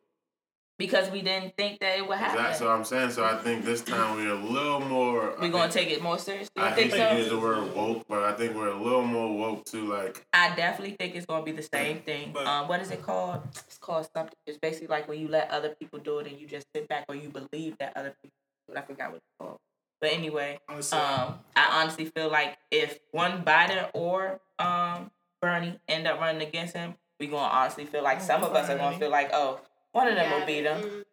Because 0.77 1.09
we 1.12 1.21
didn't 1.21 1.55
think 1.55 1.79
that 1.79 1.97
it 1.97 2.07
would 2.07 2.17
happen. 2.17 2.39
Exactly. 2.39 2.67
what 2.67 2.75
I'm 2.75 2.83
saying. 2.83 3.12
So 3.12 3.23
I 3.23 3.36
think 3.38 3.63
this 3.63 3.81
time 3.81 4.15
we're 4.15 4.31
a 4.31 4.36
little 4.36 4.79
more. 4.79 5.36
We're 5.39 5.49
gonna 5.49 5.71
think- 5.71 5.88
take 5.88 5.91
it 5.97 6.01
more 6.01 6.17
seriously. 6.17 6.51
You 6.57 6.63
I 6.63 6.71
think 6.71 6.91
hate 6.93 7.09
to 7.09 7.17
use 7.17 7.27
so? 7.27 7.36
the 7.36 7.41
word 7.41 7.73
woke, 7.75 8.05
but 8.07 8.23
I 8.23 8.33
think 8.33 8.55
we're 8.55 8.69
a 8.69 8.81
little 8.81 9.03
more 9.03 9.36
woke 9.38 9.65
to 9.65 9.86
like. 9.86 10.25
I 10.33 10.55
definitely 10.55 10.95
think 10.99 11.15
it's 11.15 11.25
gonna 11.25 11.43
be 11.43 11.51
the 11.51 11.67
same 11.73 11.99
thing. 12.01 12.31
But- 12.33 12.47
Um, 12.47 12.67
what 12.67 12.81
is 12.81 12.91
it 12.91 13.01
called? 13.03 13.41
It's 13.67 13.77
called 13.77 14.07
something. 14.15 14.36
It's 14.47 14.57
basically 14.57 14.88
like 14.88 15.07
when 15.07 15.19
you 15.19 15.27
let 15.27 15.49
other 15.51 15.69
people 15.69 15.99
do 15.99 16.19
it 16.19 16.27
and 16.27 16.39
you 16.39 16.47
just 16.47 16.65
sit 16.75 16.88
back 16.88 17.05
or 17.07 17.15
you 17.15 17.29
believe 17.29 17.77
that 17.79 17.93
other 17.95 18.15
people. 18.21 18.36
do 18.67 18.73
it. 18.75 18.79
I 18.79 18.81
forgot 18.81 19.09
what 19.09 19.17
it's 19.17 19.25
called. 19.39 19.59
But 20.01 20.12
anyway, 20.12 20.59
Honestly, 20.67 20.97
um, 20.97 21.39
I 21.55 21.81
honestly 21.81 22.05
feel 22.05 22.29
like 22.29 22.57
if 22.71 22.99
one 23.12 23.43
Biden 23.43 23.89
or 23.93 24.39
um 24.59 25.12
Bernie 25.41 25.79
end 25.88 26.07
up 26.07 26.19
running 26.19 26.41
against 26.45 26.73
him, 26.73 26.95
we 27.19 27.27
gonna 27.27 27.41
honestly 27.43 27.86
feel 27.86 28.03
like 28.03 28.21
some 28.21 28.43
of 28.43 28.53
us 28.55 28.69
are 28.69 28.77
gonna 28.77 28.97
feel 28.97 29.09
like, 29.09 29.29
oh, 29.33 29.59
one 29.93 30.08
of 30.10 30.15
them 30.15 30.32
will 30.32 30.45
beat 30.45 30.65
him. 30.65 30.82
Mm, 30.82 31.03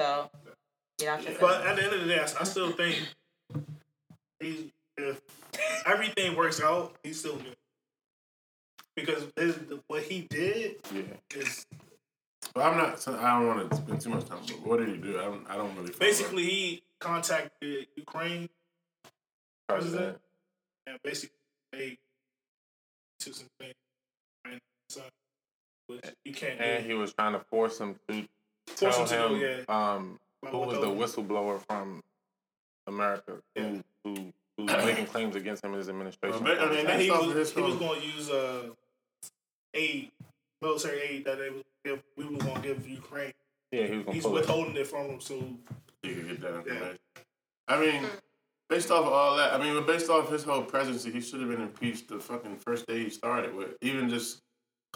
So, 0.00 0.30
you 1.00 1.06
know, 1.06 1.12
what 1.12 1.18
I'm 1.20 1.24
saying? 1.24 1.36
but 1.40 1.66
at 1.66 1.76
the 1.76 1.84
end 1.84 1.94
of 1.94 2.00
the 2.00 2.06
day, 2.06 2.18
I, 2.18 2.24
I 2.40 2.44
still 2.44 2.72
think 2.72 2.96
he 4.40 4.72
if 4.98 5.20
everything 5.86 6.34
works 6.36 6.60
out, 6.60 6.96
he's 7.02 7.18
still 7.20 7.36
good 7.36 7.56
because 8.96 9.24
his, 9.36 9.56
what 9.88 10.02
he 10.02 10.22
did 10.30 10.76
Yeah. 10.92 11.02
is 11.34 11.66
But 12.54 12.64
I'm 12.64 12.78
not. 12.78 13.06
I 13.08 13.38
don't 13.38 13.46
want 13.46 13.70
to 13.70 13.76
spend 13.76 14.00
too 14.00 14.08
much 14.10 14.24
time. 14.24 14.38
But 14.46 14.66
what 14.66 14.78
did 14.80 14.88
he 14.88 14.96
do? 14.96 15.18
I 15.20 15.24
don't. 15.24 15.46
I 15.50 15.56
don't 15.56 15.76
really. 15.76 15.92
follow. 15.92 15.98
basically 16.10 16.44
he 16.44 16.82
contacted 16.98 17.88
Ukraine 17.94 18.48
president 19.68 20.18
and 20.86 20.98
basically 21.02 21.36
they 21.72 21.98
took 23.20 23.34
some 23.34 23.48
things 23.60 23.74
and 24.46 24.58
so 24.88 25.02
which 25.86 26.04
you 26.24 26.32
can't 26.32 26.60
And 26.60 26.82
do. 26.84 26.88
he 26.90 26.94
was 26.94 27.12
trying 27.12 27.32
to 27.32 27.40
force 27.40 27.78
him 27.78 27.96
to 28.08 28.24
Force 28.66 29.08
tell 29.10 29.28
him 29.28 29.40
to 29.40 29.46
him 29.48 29.64
do, 29.66 29.72
um, 29.72 30.18
who 30.50 30.58
was 30.58 30.80
the 30.80 30.86
whistleblower 31.22 31.60
from 31.60 32.02
America 32.86 33.34
who, 33.56 33.82
who 34.04 34.32
who's 34.56 34.66
making 34.84 35.06
claims 35.06 35.36
against 35.36 35.64
him 35.64 35.72
in 35.72 35.78
his 35.78 35.88
administration. 35.88 36.42
Well, 36.42 36.58
I 36.60 36.70
mean, 36.70 36.86
And 36.86 37.00
he 37.00 37.10
was, 37.10 37.52
he 37.52 37.60
was 37.60 37.76
going 37.76 38.00
to 38.00 38.06
use 38.06 38.30
uh, 38.30 38.68
aid, 39.74 40.10
military 40.62 41.00
aid 41.00 41.24
that 41.26 41.38
they 41.38 41.50
was 41.50 41.62
give, 41.84 42.02
we 42.16 42.24
were 42.24 42.38
going 42.38 42.54
to 42.62 42.68
give 42.68 42.88
Ukraine. 42.88 43.32
yeah, 43.70 43.86
he 43.86 43.96
was 43.96 44.04
gonna 44.04 44.14
He's 44.14 44.22
pull 44.24 44.36
it. 44.36 44.40
withholding 44.40 44.76
it 44.76 44.86
from 44.86 45.08
them. 45.08 45.20
So 45.20 45.34
you 46.02 46.14
could 46.14 46.28
get 46.28 46.40
that 46.40 46.54
information. 46.56 46.98
I 47.68 47.80
mean, 47.80 48.04
based 48.68 48.90
off 48.90 49.06
of 49.06 49.12
all 49.12 49.36
that, 49.36 49.52
I 49.54 49.58
mean, 49.58 49.84
based 49.86 50.08
off 50.08 50.30
his 50.30 50.44
whole 50.44 50.62
presidency, 50.62 51.10
he 51.10 51.20
should 51.20 51.40
have 51.40 51.50
been 51.50 51.60
impeached 51.62 52.08
the 52.08 52.18
fucking 52.18 52.56
first 52.56 52.86
day 52.86 53.04
he 53.04 53.10
started 53.10 53.54
with. 53.54 53.76
Even 53.82 54.08
just 54.08 54.42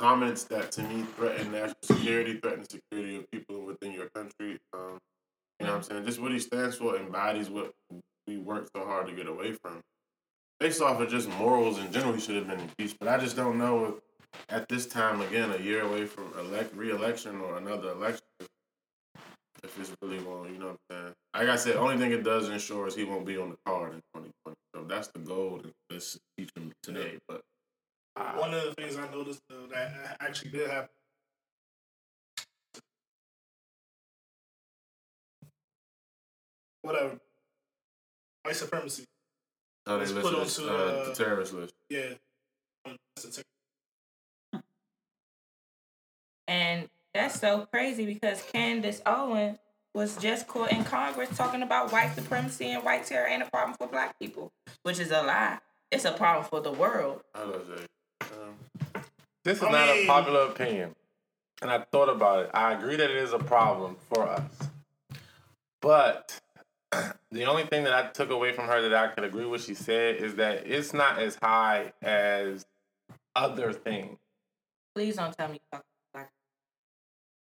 comments 0.01 0.45
that 0.45 0.73
to 0.73 0.83
me 0.83 1.03
threaten 1.15 1.53
national 1.53 1.77
security, 1.83 2.39
threaten 2.39 2.61
the 2.63 2.71
security 2.71 3.17
of 3.17 3.31
people 3.31 3.67
within 3.67 3.93
your 3.93 4.09
country. 4.09 4.59
Um, 4.73 4.99
you 5.61 5.67
know 5.67 5.73
what 5.73 5.77
I'm 5.77 5.83
saying? 5.83 6.07
Just 6.07 6.21
what 6.21 6.33
he 6.33 6.39
stands 6.39 6.77
for 6.77 6.97
embodies 6.97 7.51
what 7.51 7.73
we 8.27 8.39
work 8.39 8.71
so 8.75 8.83
hard 8.87 9.09
to 9.09 9.13
get 9.13 9.29
away 9.29 9.53
from. 9.53 9.81
Based 10.59 10.81
off 10.81 11.01
of 11.01 11.11
just 11.11 11.29
morals 11.29 11.79
in 11.79 11.93
general, 11.93 12.15
he 12.15 12.21
should 12.21 12.37
have 12.37 12.49
been 12.49 12.61
impeached. 12.61 12.97
But 12.99 13.09
I 13.09 13.19
just 13.19 13.37
don't 13.37 13.59
know 13.59 13.85
if 13.85 13.95
at 14.49 14.69
this 14.69 14.87
time, 14.87 15.21
again, 15.21 15.51
a 15.53 15.59
year 15.59 15.83
away 15.83 16.07
from 16.07 16.33
elect 16.39 16.75
re-election 16.75 17.41
or 17.41 17.59
another 17.59 17.91
election, 17.91 18.23
if 19.63 19.79
it's 19.79 19.93
really 20.01 20.19
going, 20.19 20.55
you 20.55 20.61
know 20.61 20.67
what 20.67 20.79
I'm 20.91 20.97
saying? 20.97 21.15
Like 21.35 21.49
I 21.49 21.57
said, 21.57 21.77
only 21.77 21.99
thing 21.99 22.13
it 22.13 22.25
does 22.25 22.49
ensure 22.49 22.87
is 22.87 22.95
he 22.95 23.05
won't 23.05 23.27
be 23.27 23.37
on 23.37 23.51
the 23.51 23.57
card 23.67 23.93
in 23.93 24.01
2020. 24.15 24.57
So 24.75 24.85
that's 24.85 25.09
the 25.09 25.19
goal 25.19 25.61
that 25.63 25.73
let's 25.91 26.19
teach 26.39 26.51
him 26.57 26.73
today. 26.83 27.19
But 27.29 27.43
one 28.14 28.55
of 28.55 28.64
the 28.64 28.75
things 28.75 28.96
I 28.96 29.11
noticed 29.11 29.40
though, 29.49 29.66
that 29.73 30.16
actually 30.20 30.51
did 30.51 30.70
happen. 30.70 30.88
Whatever. 36.83 37.18
White 38.42 38.57
supremacy. 38.57 39.05
oh, 39.87 39.99
they 39.99 40.07
listed 40.07 40.23
put 40.23 40.35
onto, 40.35 40.68
uh, 40.68 40.73
uh, 40.73 41.09
the 41.09 41.14
terrorist 41.14 41.53
list. 41.53 41.75
Yeah. 41.90 42.14
That's 42.85 43.38
a 43.38 43.42
ter- 44.53 44.62
And 46.49 46.88
that's 47.14 47.38
so 47.38 47.66
crazy 47.73 48.07
because 48.07 48.42
Candace 48.53 49.03
Owens 49.07 49.59
was 49.94 50.16
just 50.16 50.46
caught 50.49 50.73
in 50.73 50.85
Congress 50.85 51.37
talking 51.37 51.62
about 51.62 51.92
white 51.92 52.14
supremacy 52.14 52.66
and 52.70 52.83
white 52.85 53.05
terror 53.05 53.27
ain't 53.29 53.42
a 53.42 53.51
problem 53.51 53.77
for 53.79 53.87
black 53.88 54.18
people, 54.18 54.53
which 54.83 54.99
is 54.99 55.11
a 55.11 55.23
lie. 55.23 55.59
It's 55.90 56.05
a 56.05 56.12
problem 56.12 56.44
for 56.44 56.61
the 56.61 56.73
world. 56.73 57.23
I 57.35 57.44
was 57.44 57.66
say, 57.66 57.83
um, 57.83 57.87
This 59.44 59.59
is 59.59 59.64
I 59.64 59.70
not 59.70 59.88
a 59.88 60.07
popular 60.07 60.40
opinion. 60.46 60.94
And 61.62 61.70
I 61.70 61.81
thought 61.92 62.09
about 62.09 62.44
it. 62.46 62.50
I 62.55 62.72
agree 62.72 62.96
that 62.96 63.11
it 63.11 63.16
is 63.16 63.33
a 63.33 63.38
problem 63.38 63.96
for 64.12 64.26
us. 64.29 64.50
But 65.81 66.40
the 67.31 67.44
only 67.44 67.64
thing 67.64 67.85
that 67.85 67.94
I 67.94 68.09
took 68.09 68.31
away 68.31 68.53
from 68.53 68.66
her 68.66 68.83
that 68.83 68.94
I 68.94 69.09
could 69.09 69.24
agree 69.24 69.44
with 69.46 69.64
she 69.64 69.74
said 69.74 70.16
is 70.16 70.37
that 70.37 70.66
it's 70.66 70.92
not 70.92 71.18
as 71.18 71.37
high 71.37 71.92
as 72.03 72.66
other 73.37 73.72
things. 73.72 74.18
Please 74.94 75.16
don't 75.16 75.37
tell 75.37 75.48
me 75.48 75.55
you 75.55 75.61
talk 75.72 75.85
black. 76.12 76.31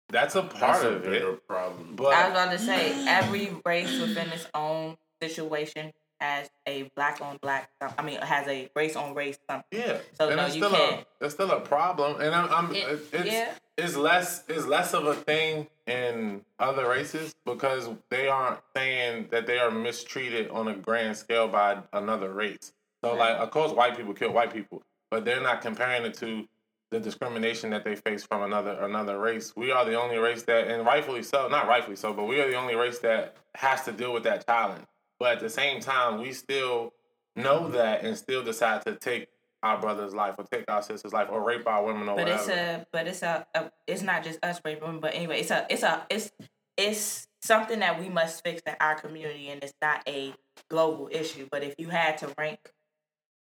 That's 0.08 0.34
a 0.36 0.42
that's 0.42 0.54
part 0.54 0.84
a 0.84 0.88
of 0.88 1.02
bigger 1.02 1.32
it. 1.34 1.46
problem. 1.46 1.94
But 1.96 2.14
I 2.14 2.24
was 2.28 2.32
about 2.32 2.50
to 2.52 2.58
say 2.58 3.06
every 3.06 3.52
race 3.64 4.00
within 4.00 4.28
its 4.30 4.46
own 4.54 4.96
situation 5.22 5.92
has 6.20 6.48
a 6.66 6.90
black 6.96 7.20
on 7.20 7.38
black. 7.42 7.70
I 7.80 8.02
mean, 8.02 8.20
has 8.20 8.46
a 8.48 8.68
race 8.74 8.96
on 8.96 9.14
race 9.14 9.38
something. 9.48 9.64
Yeah. 9.80 9.98
So, 10.14 10.28
and 10.28 10.36
no, 10.36 10.46
it's 10.46 10.56
you 10.56 10.64
still 10.64 10.76
can't. 10.76 11.06
A, 11.20 11.24
it's 11.24 11.34
still 11.34 11.50
a 11.50 11.60
problem, 11.60 12.20
and 12.20 12.34
I'm, 12.34 12.52
I'm 12.52 12.74
It- 12.74 13.00
it's 13.12 13.32
yeah. 13.32 13.52
it's 13.76 13.96
less 13.96 14.44
it's 14.48 14.66
less 14.66 14.94
of 14.94 15.06
a 15.06 15.14
thing 15.14 15.68
in 15.86 16.42
other 16.58 16.88
races 16.88 17.34
because 17.46 17.88
they 18.10 18.28
aren't 18.28 18.60
saying 18.76 19.28
that 19.30 19.46
they 19.46 19.58
are 19.58 19.70
mistreated 19.70 20.50
on 20.50 20.68
a 20.68 20.74
grand 20.74 21.16
scale 21.16 21.48
by 21.48 21.78
another 21.92 22.32
race. 22.32 22.72
So 23.04 23.14
like, 23.14 23.36
of 23.36 23.50
course, 23.50 23.72
white 23.72 23.96
people 23.96 24.12
kill 24.12 24.32
white 24.32 24.52
people, 24.52 24.82
but 25.10 25.24
they're 25.24 25.40
not 25.40 25.60
comparing 25.62 26.04
it 26.04 26.14
to 26.14 26.48
the 26.90 26.98
discrimination 26.98 27.70
that 27.70 27.84
they 27.84 27.94
face 27.94 28.24
from 28.24 28.42
another 28.42 28.72
another 28.80 29.18
race. 29.20 29.54
We 29.54 29.70
are 29.70 29.84
the 29.84 29.94
only 29.94 30.16
race 30.16 30.42
that, 30.44 30.68
and 30.68 30.84
rightfully 30.84 31.22
so, 31.22 31.46
not 31.48 31.68
rightfully 31.68 31.96
so, 31.96 32.12
but 32.12 32.24
we 32.24 32.40
are 32.40 32.48
the 32.48 32.56
only 32.56 32.74
race 32.74 32.98
that 33.00 33.36
has 33.54 33.84
to 33.84 33.92
deal 33.92 34.12
with 34.12 34.24
that 34.24 34.46
challenge. 34.46 34.84
But 35.18 35.32
at 35.36 35.40
the 35.40 35.50
same 35.50 35.80
time, 35.80 36.20
we 36.20 36.32
still 36.32 36.92
know 37.36 37.68
that 37.68 38.04
and 38.04 38.16
still 38.16 38.42
decide 38.42 38.82
to 38.86 38.94
take 38.96 39.28
our 39.62 39.80
brother's 39.80 40.14
life 40.14 40.36
or 40.38 40.44
take 40.44 40.64
our 40.68 40.82
sister's 40.82 41.12
life 41.12 41.28
or 41.30 41.42
rape 41.42 41.66
our 41.66 41.84
women 41.84 42.02
or 42.08 42.16
But 42.16 42.26
whatever. 42.26 42.38
it's 42.38 42.48
a, 42.48 42.86
but 42.92 43.06
it's 43.08 43.22
a, 43.22 43.46
a, 43.54 43.70
it's 43.86 44.02
not 44.02 44.22
just 44.22 44.38
us 44.44 44.60
raping. 44.64 44.84
women 44.84 45.00
But 45.00 45.14
anyway, 45.14 45.40
it's 45.40 45.50
a, 45.50 45.66
it's 45.68 45.82
a, 45.82 46.06
it's, 46.08 46.30
it's 46.76 47.26
something 47.42 47.80
that 47.80 47.98
we 48.00 48.08
must 48.08 48.44
fix 48.44 48.62
in 48.66 48.74
our 48.80 48.94
community, 48.94 49.48
and 49.48 49.62
it's 49.64 49.74
not 49.82 50.02
a 50.08 50.32
global 50.70 51.08
issue. 51.10 51.48
But 51.50 51.64
if 51.64 51.74
you 51.78 51.88
had 51.88 52.18
to 52.18 52.32
rank 52.38 52.72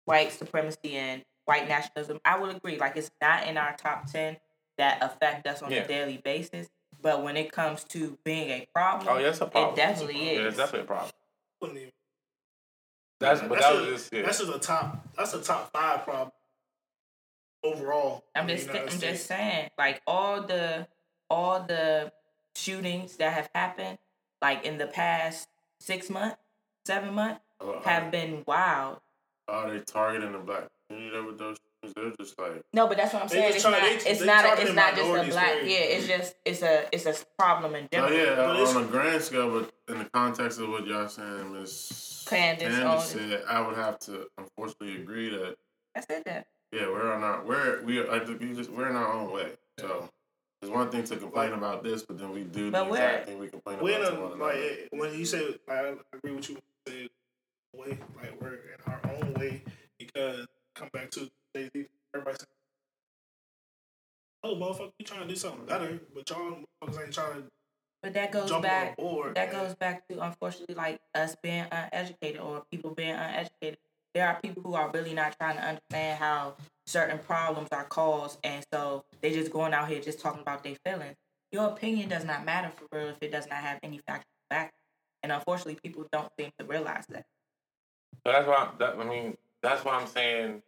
white 0.04 0.32
supremacy 0.32 0.96
and 0.96 1.22
white 1.44 1.68
nationalism, 1.68 2.18
I 2.24 2.40
would 2.40 2.56
agree. 2.56 2.76
Like 2.78 2.96
it's 2.96 3.10
not 3.22 3.46
in 3.46 3.56
our 3.56 3.76
top 3.76 4.06
ten 4.10 4.38
that 4.78 4.98
affect 5.00 5.46
us 5.46 5.62
on 5.62 5.70
Yeah. 5.70 5.84
a 5.84 5.86
daily 5.88 6.16
basis. 6.16 6.68
But 7.00 7.22
when 7.22 7.36
it 7.36 7.52
comes 7.52 7.84
to 7.84 8.18
being 8.24 8.50
a 8.50 8.66
problem, 8.74 9.08
oh, 9.08 9.18
yeah, 9.18 9.28
it's 9.28 9.40
a 9.40 9.46
problem. 9.46 9.72
it 9.74 9.76
definitely 9.76 10.24
Yeah, 10.26 10.40
is. 10.40 10.46
it's 10.48 10.56
definitely 10.56 10.80
a 10.80 10.86
problem. 10.86 11.10
Wouldn't 11.60 11.78
even- 11.78 11.92
That's 13.20 13.40
but 13.42 13.50
that's 13.50 13.66
that 13.66 13.82
a- 13.82 13.86
just 13.86 14.12
yeah. 14.12 14.22
That's 14.22 14.38
just 14.38 14.52
a 14.54 14.58
top. 14.58 15.06
That's 15.16 15.34
a 15.34 15.42
top 15.42 15.70
five 15.72 16.04
problem 16.04 16.32
overall. 17.62 18.24
I'm 18.34 18.48
just 18.48 18.68
I'm 18.70 18.88
States. 18.88 18.98
just 19.00 19.26
saying, 19.26 19.70
like 19.78 20.00
all 20.06 20.42
the 20.42 20.86
all 21.28 21.62
the 21.62 22.12
shootings 22.56 23.16
that 23.16 23.32
have 23.32 23.50
happened, 23.54 23.98
like 24.40 24.64
in 24.64 24.78
the 24.78 24.86
past 24.86 25.48
six 25.80 26.08
months, 26.10 26.36
seven 26.86 27.14
months, 27.14 27.40
oh, 27.60 27.74
Are, 27.74 27.82
have 27.82 28.10
been 28.10 28.42
wild. 28.46 29.00
are 29.48 29.70
they 29.70 29.80
targeting 29.80 30.32
the 30.32 30.38
black 30.38 30.68
community 30.88 31.20
with 31.26 31.38
those? 31.38 31.58
Because 31.94 32.16
they're 32.16 32.24
just 32.26 32.38
like 32.38 32.62
No, 32.72 32.86
but 32.86 32.96
that's 32.96 33.12
what 33.12 33.22
I'm 33.22 33.28
saying. 33.28 33.52
It's 33.54 33.62
try- 33.62 33.70
not. 33.72 33.80
they- 33.82 34.10
it's 34.10 34.20
not. 34.22 34.44
A, 34.58 34.62
it's 34.62 34.72
not 34.74 34.94
just 34.96 35.08
a 35.10 35.30
black. 35.32 35.54
very- 35.54 35.72
Yeah, 35.72 35.78
it's 35.80 36.06
just. 36.06 36.34
It's 36.44 36.62
a. 36.62 36.86
It's 36.92 37.06
a 37.06 37.14
problem 37.38 37.74
in 37.74 37.84
Oh 37.84 37.88
general. 38.08 38.12
yeah, 38.12 38.36
But 38.36 38.76
on 38.76 38.84
a 38.84 38.86
grand 38.86 39.22
scale, 39.22 39.50
but 39.60 39.72
in 39.92 39.98
the 40.02 40.08
context 40.10 40.58
of 40.60 40.68
what 40.68 40.86
y'all 40.86 41.08
saying, 41.08 41.52
Miss 41.52 42.24
Candace 42.28 42.74
Candace 42.78 43.06
said, 43.10 43.42
I 43.48 43.66
would 43.66 43.76
have 43.76 43.98
to 44.00 44.26
unfortunately 44.38 44.96
agree 45.02 45.30
that 45.30 45.56
I 45.96 46.00
said 46.00 46.22
that. 46.26 46.46
yeah, 46.72 46.86
we're 46.88 47.12
on 47.12 47.22
our 47.24 47.44
we're 47.44 47.82
we 47.82 47.98
are 47.98 48.06
like, 48.06 48.26
we 48.40 48.54
just 48.54 48.70
we're 48.70 48.88
in 48.88 48.96
our 48.96 49.12
own 49.12 49.32
way. 49.32 49.52
So 49.78 50.08
it's 50.62 50.70
one 50.70 50.90
thing 50.90 51.04
to 51.04 51.16
complain 51.16 51.52
about 51.52 51.82
this, 51.82 52.02
but 52.02 52.18
then 52.18 52.30
we 52.32 52.44
do 52.44 52.70
But 52.70 52.84
the 52.84 52.90
exact 52.90 53.26
thing 53.26 53.38
we 53.38 53.48
complain 53.48 53.78
We're 53.80 53.98
about 53.98 54.10
to 54.10 54.16
a, 54.16 54.20
one 54.20 54.32
another. 54.34 54.44
like 54.60 54.88
when 54.92 55.18
you 55.18 55.24
say 55.24 55.54
I 55.68 55.94
agree 56.12 56.32
with 56.36 56.48
you 56.50 56.58
when 56.84 56.94
you 56.98 57.08
say 57.08 57.08
way 57.74 57.98
like 58.20 58.40
we're 58.40 58.54
in 58.54 58.80
our 58.86 59.00
own 59.14 59.34
way 59.34 59.62
because 59.98 60.46
come 60.74 60.88
back 60.92 61.10
to 61.12 61.30
Jay 61.54 61.68
Z 61.72 61.86
everybody 62.14 62.36
saying 62.38 62.46
oh 64.44 64.54
motherfucker 64.56 64.92
you 64.98 65.04
trying 65.06 65.22
to 65.22 65.28
do 65.28 65.36
something 65.36 65.64
better 65.66 66.00
but 66.14 66.28
y'all 66.30 66.58
motherfuckers 66.84 67.04
ain't 67.04 67.12
trying 67.14 67.34
to 67.34 67.42
But 68.02 68.14
that 68.14 68.32
goes 68.32 68.48
jump 68.48 68.62
back. 68.62 68.96
board 68.96 69.34
That 69.34 69.48
and- 69.48 69.52
goes 69.58 69.74
back 69.74 70.06
to 70.08 70.20
unfortunately 70.22 70.74
like 70.74 71.00
us 71.14 71.36
being 71.42 71.66
uneducated 71.70 72.40
or 72.40 72.62
people 72.70 72.90
being 72.94 73.14
uneducated. 73.14 73.78
There 74.14 74.26
are 74.26 74.40
people 74.42 74.62
who 74.64 74.74
are 74.74 74.90
really 74.90 75.14
not 75.14 75.36
trying 75.38 75.56
to 75.56 75.62
understand 75.62 76.18
how 76.18 76.56
certain 76.86 77.18
problems 77.20 77.68
are 77.70 77.84
caused, 77.84 78.40
and 78.42 78.64
so 78.72 79.04
they 79.20 79.32
just 79.32 79.52
going 79.52 79.72
out 79.72 79.88
here 79.88 80.00
just 80.00 80.18
talking 80.20 80.40
about 80.40 80.64
their 80.64 80.74
feelings. 80.84 81.14
Your 81.52 81.66
opinion 81.68 82.08
does 82.08 82.24
not 82.24 82.44
matter 82.44 82.72
for 82.74 82.86
real 82.96 83.08
if 83.10 83.18
it 83.20 83.30
does 83.30 83.46
not 83.48 83.58
have 83.60 83.78
any 83.84 83.98
factual 84.08 84.26
back. 84.48 84.72
And 85.22 85.30
unfortunately, 85.30 85.78
people 85.80 86.06
don't 86.10 86.28
seem 86.36 86.50
to 86.58 86.64
realize 86.64 87.04
that. 87.10 87.24
So 88.26 88.32
that's 88.32 88.48
why 88.48 88.70
that, 88.80 88.96
I 88.98 89.04
mean 89.04 89.36
that's 89.62 89.84
why 89.84 89.92
I'm 89.94 90.08
saying 90.08 90.62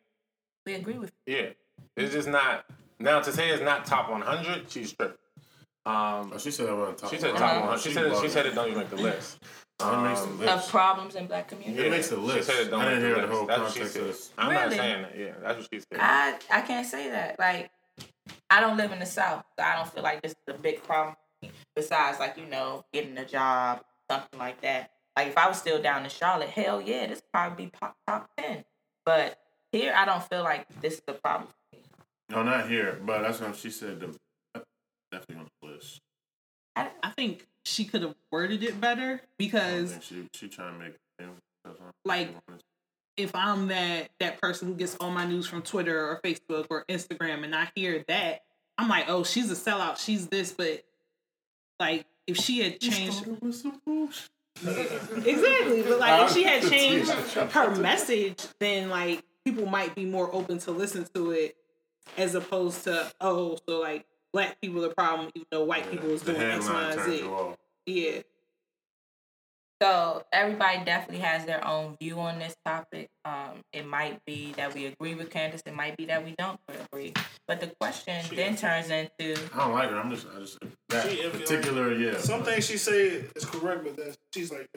We 0.67 0.75
agree 0.75 0.99
with 0.99 1.13
yeah. 1.27 1.51
It's 1.97 2.13
just 2.15 2.29
not 2.29 2.65
now 2.99 3.21
to 3.21 3.33
say 3.33 3.51
it's 3.51 3.63
not 3.63 3.85
top 3.85 4.11
100. 4.11 4.71
She's 4.71 4.93
tripping. 4.93 5.17
Um, 5.85 6.31
Oh, 6.35 6.39
she 6.39 6.51
said 6.53 6.69
it 6.69 6.75
wasn't 6.77 6.99
top. 6.99 7.11
she 7.11 7.19
said 7.19 7.33
one. 7.33 7.41
top 7.41 7.51
Uh-huh. 7.51 7.61
100. 7.61 7.81
She 7.83 7.93
said 7.93 8.23
she 8.23 8.29
said 8.29 8.47
it 8.47 8.55
don't 8.55 8.69
even 8.69 8.79
make 8.81 8.91
the 8.91 8.97
list. 8.97 9.39
It 9.81 9.97
makes 10.03 10.21
the 10.21 10.27
Um, 10.53 10.59
of 10.59 10.69
problems 10.69 11.17
in 11.17 11.27
black 11.27 11.49
community. 11.49 11.87
It 11.87 11.91
makes 11.91 12.09
the 12.09 12.17
list. 12.17 12.49
She 12.49 12.55
said 12.55 12.67
it 12.67 12.71
don't 12.71 12.83
I 12.83 12.91
didn't 12.91 13.01
hear 13.05 13.15
the 13.17 13.27
the 13.27 13.35
whole 13.35 13.47
That's 13.47 13.61
what 13.61 13.73
she 13.73 13.81
context 13.81 14.25
said. 14.29 14.35
I'm 14.39 14.53
not 14.55 14.71
saying 14.73 15.03
that. 15.03 15.19
Yeah, 15.19 15.33
that's 15.43 15.59
what 15.59 15.69
she 15.73 15.81
said. 15.81 15.99
I 16.01 16.39
I 16.51 16.61
can't 16.61 16.87
say 16.87 17.11
that. 17.11 17.39
Like, 17.41 17.71
I 18.49 18.61
don't 18.61 18.77
live 18.77 18.93
in 18.93 19.01
the 19.01 19.07
South, 19.07 19.45
so 19.59 19.65
I 19.65 19.75
don't 19.75 19.89
feel 19.93 20.05
like 20.05 20.23
this 20.23 20.33
is 20.33 20.55
a 20.55 20.59
big 20.59 20.83
problem. 20.85 21.17
Besides, 21.75 22.21
like 22.21 22.37
you 22.37 22.47
know, 22.47 22.85
getting 22.93 23.19
a 23.19 23.25
job, 23.25 23.83
something 24.09 24.39
like 24.39 24.61
that. 24.61 24.91
Like 25.17 25.27
if 25.29 25.37
I 25.37 25.49
was 25.49 25.59
still 25.59 25.83
down 25.83 26.05
in 26.05 26.11
Charlotte, 26.11 26.51
hell 26.51 26.81
yeah, 26.81 27.07
this 27.09 27.17
would 27.19 27.33
probably 27.33 27.65
be 27.65 27.71
pop, 27.73 27.97
top 28.07 28.31
ten. 28.39 28.65
But 29.05 29.37
here, 29.73 29.95
I 29.97 30.05
don't 30.05 30.23
feel 30.23 30.43
like 30.43 30.67
this 30.81 30.95
is 30.95 31.03
the 31.07 31.15
problem. 31.15 31.49
No, 32.31 32.43
not 32.43 32.69
here, 32.69 32.99
but 33.05 33.23
that's 33.23 33.41
what 33.41 33.57
she 33.57 33.71
said. 33.71 34.01
The, 34.01 34.63
definitely 35.11 35.37
on 35.37 35.49
the 35.61 35.69
list. 35.69 36.01
I 36.77 37.11
think 37.11 37.47
she 37.65 37.85
could 37.85 38.03
have 38.03 38.15
worded 38.31 38.63
it 38.63 38.81
better 38.81 39.21
because 39.39 39.93
think 39.93 40.03
she 40.03 40.29
she 40.35 40.49
trying 40.49 40.79
to 40.79 40.79
make. 40.79 40.95
Like- 42.05 42.31
if 43.19 43.35
I'm 43.35 43.69
that 43.69 44.09
that 44.21 44.41
person 44.41 44.69
who 44.69 44.75
gets 44.75 44.97
all 44.97 45.11
my 45.11 45.27
news 45.27 45.47
from 45.47 45.61
Twitter 45.61 46.09
or 46.09 46.21
Facebook 46.25 46.67
or 46.71 46.85
Instagram 46.89 47.45
and 47.45 47.55
I 47.55 47.69
hear 47.75 48.03
that, 48.09 48.43
I'm 48.79 48.89
like, 48.89 49.05
oh, 49.09 49.23
she's 49.23 49.51
a 49.51 49.55
sellout. 49.55 49.99
She's 49.99 50.29
this, 50.29 50.53
but 50.53 50.83
like 51.79 52.07
if 52.27 52.39
she 52.39 52.61
had 52.61 52.81
changed 52.81 53.23
exactly, 54.65 55.83
but 55.83 55.99
like 55.99 56.27
if 56.27 56.33
she 56.33 56.43
had 56.45 56.63
changed 56.71 57.11
her 57.11 57.77
message, 57.77 58.43
then 58.61 58.89
like 58.89 59.23
people 59.45 59.67
might 59.67 59.95
be 59.95 60.05
more 60.05 60.33
open 60.35 60.59
to 60.59 60.71
listen 60.71 61.07
to 61.15 61.31
it 61.33 61.57
as 62.17 62.35
opposed 62.35 62.85
to 62.85 63.11
oh, 63.21 63.57
so 63.69 63.81
like 63.81 64.07
black 64.33 64.61
people 64.61 64.85
are 64.85 64.89
the 64.89 64.95
problem, 64.95 65.31
even 65.35 65.47
though 65.51 65.65
white 65.65 65.91
people 65.91 66.11
is 66.11 66.23
doing 66.23 66.41
X, 66.41 66.69
Y, 66.69 66.91
and 66.93 67.01
Z. 67.03 67.31
Yeah. 67.87 68.21
So 69.83 70.25
everybody 70.33 70.85
definitely 70.85 71.25
has 71.25 71.45
their 71.45 71.67
own 71.67 71.97
view 72.01 72.21
on 72.21 72.39
this 72.39 72.55
topic. 72.65 73.11
Um, 73.25 73.65
it 73.73 73.85
might 73.85 74.25
be 74.25 74.53
that 74.53 74.75
we 74.75 74.87
agree 74.87 75.17
with 75.17 75.29
Candace. 75.31 75.63
It 75.67 75.75
might 75.75 75.97
be 75.97 76.05
that 76.05 76.25
we 76.25 76.37
don't 76.39 76.61
agree. 76.69 77.13
But 77.49 77.61
the 77.61 77.67
question 77.81 78.23
She- 78.25 78.37
then 78.37 78.55
turns 78.55 78.91
into 78.91 79.35
I 79.53 79.59
don't 79.59 79.73
like 79.73 79.91
her. 79.91 79.97
I'm 79.99 80.11
just, 80.11 80.29
I 80.35 80.39
just 80.39 80.59
that 80.91 81.11
She- 81.11 81.17
if 81.17 81.35
you 81.35 81.41
particular, 81.41 81.93
yeah. 81.95 82.19
some 82.19 82.45
things 82.45 82.65
she 82.65 82.77
say 82.77 83.25
is 83.35 83.45
correct 83.45 83.83
but 83.83 83.97
then 83.97 84.15
she's 84.33 84.53
like 84.53 84.69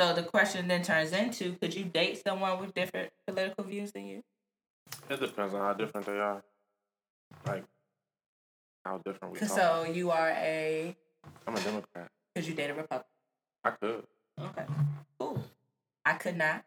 so 0.00 0.14
the 0.14 0.22
question 0.22 0.66
then 0.66 0.82
turns 0.82 1.12
into 1.12 1.56
could 1.56 1.74
you 1.74 1.84
date 1.84 2.22
someone 2.26 2.58
with 2.58 2.72
different 2.72 3.10
political 3.26 3.64
views 3.64 3.92
than 3.92 4.06
you? 4.06 4.22
It 5.10 5.20
depends 5.20 5.52
on 5.52 5.60
how 5.60 5.74
different 5.74 6.06
they 6.06 6.18
are. 6.18 6.42
Like 7.46 7.64
how 8.82 8.96
different 9.04 9.34
we 9.34 9.40
talk. 9.40 9.48
so 9.50 9.84
you 9.92 10.10
are 10.10 10.30
a 10.30 10.96
I'm 11.46 11.54
a 11.54 11.60
Democrat. 11.60 12.08
could 12.34 12.46
you 12.46 12.54
date 12.54 12.70
a 12.70 12.74
Republican? 12.74 13.04
I 13.62 13.70
could. 13.72 14.04
Okay, 14.40 14.64
cool. 15.18 15.44
I 16.06 16.14
could 16.14 16.38
not. 16.38 16.64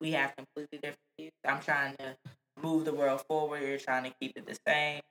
We 0.00 0.12
have 0.12 0.34
completely 0.34 0.78
different 0.78 0.98
views. 1.18 1.32
I'm 1.46 1.60
trying 1.60 1.96
to 1.96 2.16
move 2.62 2.86
the 2.86 2.94
world 2.94 3.22
forward. 3.28 3.62
You're 3.62 3.76
trying 3.76 4.04
to 4.04 4.12
keep 4.18 4.32
it 4.36 4.46
the 4.46 4.58
same. 4.66 5.02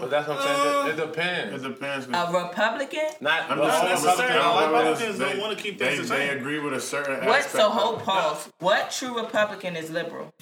But 0.00 0.10
that's 0.10 0.28
what 0.28 0.38
I'm 0.38 0.86
saying. 0.86 0.86
It, 0.86 0.98
it 1.02 1.06
depends. 1.06 1.64
It 1.64 1.68
depends. 1.68 2.06
A 2.06 2.32
Republican? 2.32 3.00
Not 3.20 3.50
I'm 3.50 3.58
well, 3.58 3.68
just 3.68 3.82
all 3.82 4.16
saying, 4.16 4.30
necessarily. 4.30 4.34
Republicans- 4.36 4.38
Like, 4.38 4.70
Republicans, 4.70 5.00
Republicans 5.00 5.18
don't 5.18 5.40
wanna 5.40 5.56
keep 5.56 5.78
they, 5.78 5.96
things 5.96 6.08
the 6.08 6.14
they 6.14 6.28
same. 6.28 6.38
agree 6.38 6.58
with 6.60 6.72
a 6.74 6.80
certain 6.80 7.26
What? 7.26 7.38
aspect. 7.38 7.50
So 7.56 7.66
of 7.66 7.72
hold 7.72 8.00
it. 8.00 8.04
pause. 8.04 8.48
What 8.60 8.90
true 8.90 9.18
Republican 9.18 9.76
is 9.76 9.90
liberal? 9.90 10.32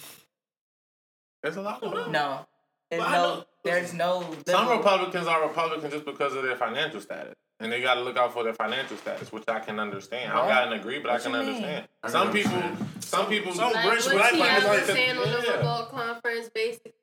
There's 1.43 1.57
a 1.57 1.61
lot 1.61 1.81
of 1.83 1.91
them. 1.93 2.11
No, 2.11 2.45
there's 2.91 2.99
Well, 3.01 3.09
I 3.09 3.11
no. 3.13 3.35
know- 3.35 3.45
There's 3.63 3.93
no. 3.93 4.21
Some 4.47 4.61
liberal- 4.67 4.77
Republicans 4.77 5.27
are 5.27 5.41
Republicans 5.47 5.91
just 5.93 6.05
because 6.05 6.33
of 6.35 6.43
their 6.43 6.55
financial 6.55 7.01
status. 7.01 7.33
And 7.59 7.71
they 7.71 7.81
got 7.81 7.95
to 7.95 8.01
look 8.01 8.17
out 8.17 8.33
for 8.33 8.43
their 8.43 8.53
financial 8.53 8.95
status, 8.97 9.31
which 9.31 9.43
I 9.47 9.59
can 9.59 9.79
understand. 9.79 10.31
I 10.31 10.35
What? 10.35 10.41
don't 10.43 10.49
got 10.49 10.65
to 10.69 10.75
agree, 10.79 10.99
but 10.99 11.11
What 11.11 11.19
I 11.19 11.23
can 11.23 11.31
you 11.33 11.37
mean? 11.39 11.47
understand. 11.49 11.87
I 12.03 12.09
Some 12.09 12.31
people, 12.31 12.51
understand. 12.53 13.03
some 13.03 13.25
people, 13.27 13.53
Some 13.53 13.73
Like 13.73 13.91
rich 13.91 14.05
what 14.05 14.13
black 14.15 14.31
T.I. 14.33 14.47
people 14.55 14.69
was 14.69 14.77
like 14.77 14.85
saying 14.95 15.17
on 15.17 15.23
the 15.23 15.29
Yeah. 15.37 15.41
football 15.41 15.85
conference, 15.87 16.49
basically 16.53 16.93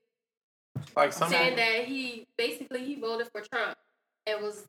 like 0.96 1.12
some 1.12 1.30
saying 1.30 1.56
that 1.56 1.84
he 1.84 2.26
basically 2.38 2.84
he 2.84 2.94
voted 2.96 3.28
for 3.32 3.40
Trump 3.40 3.76
and 4.26 4.42
was 4.42 4.66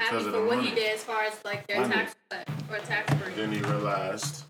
happy 0.00 0.22
for 0.22 0.30
the 0.30 0.44
what 0.44 0.62
he 0.62 0.74
did 0.74 0.94
as 0.94 1.02
far 1.04 1.22
as 1.22 1.34
like 1.44 1.66
their 1.66 1.80
Money. 1.80 1.94
tax 1.94 2.14
cut 2.30 2.48
or 2.70 2.78
tax 2.78 3.12
free. 3.14 3.32
Then 3.34 3.52
he 3.52 3.60
realized. 3.60 4.44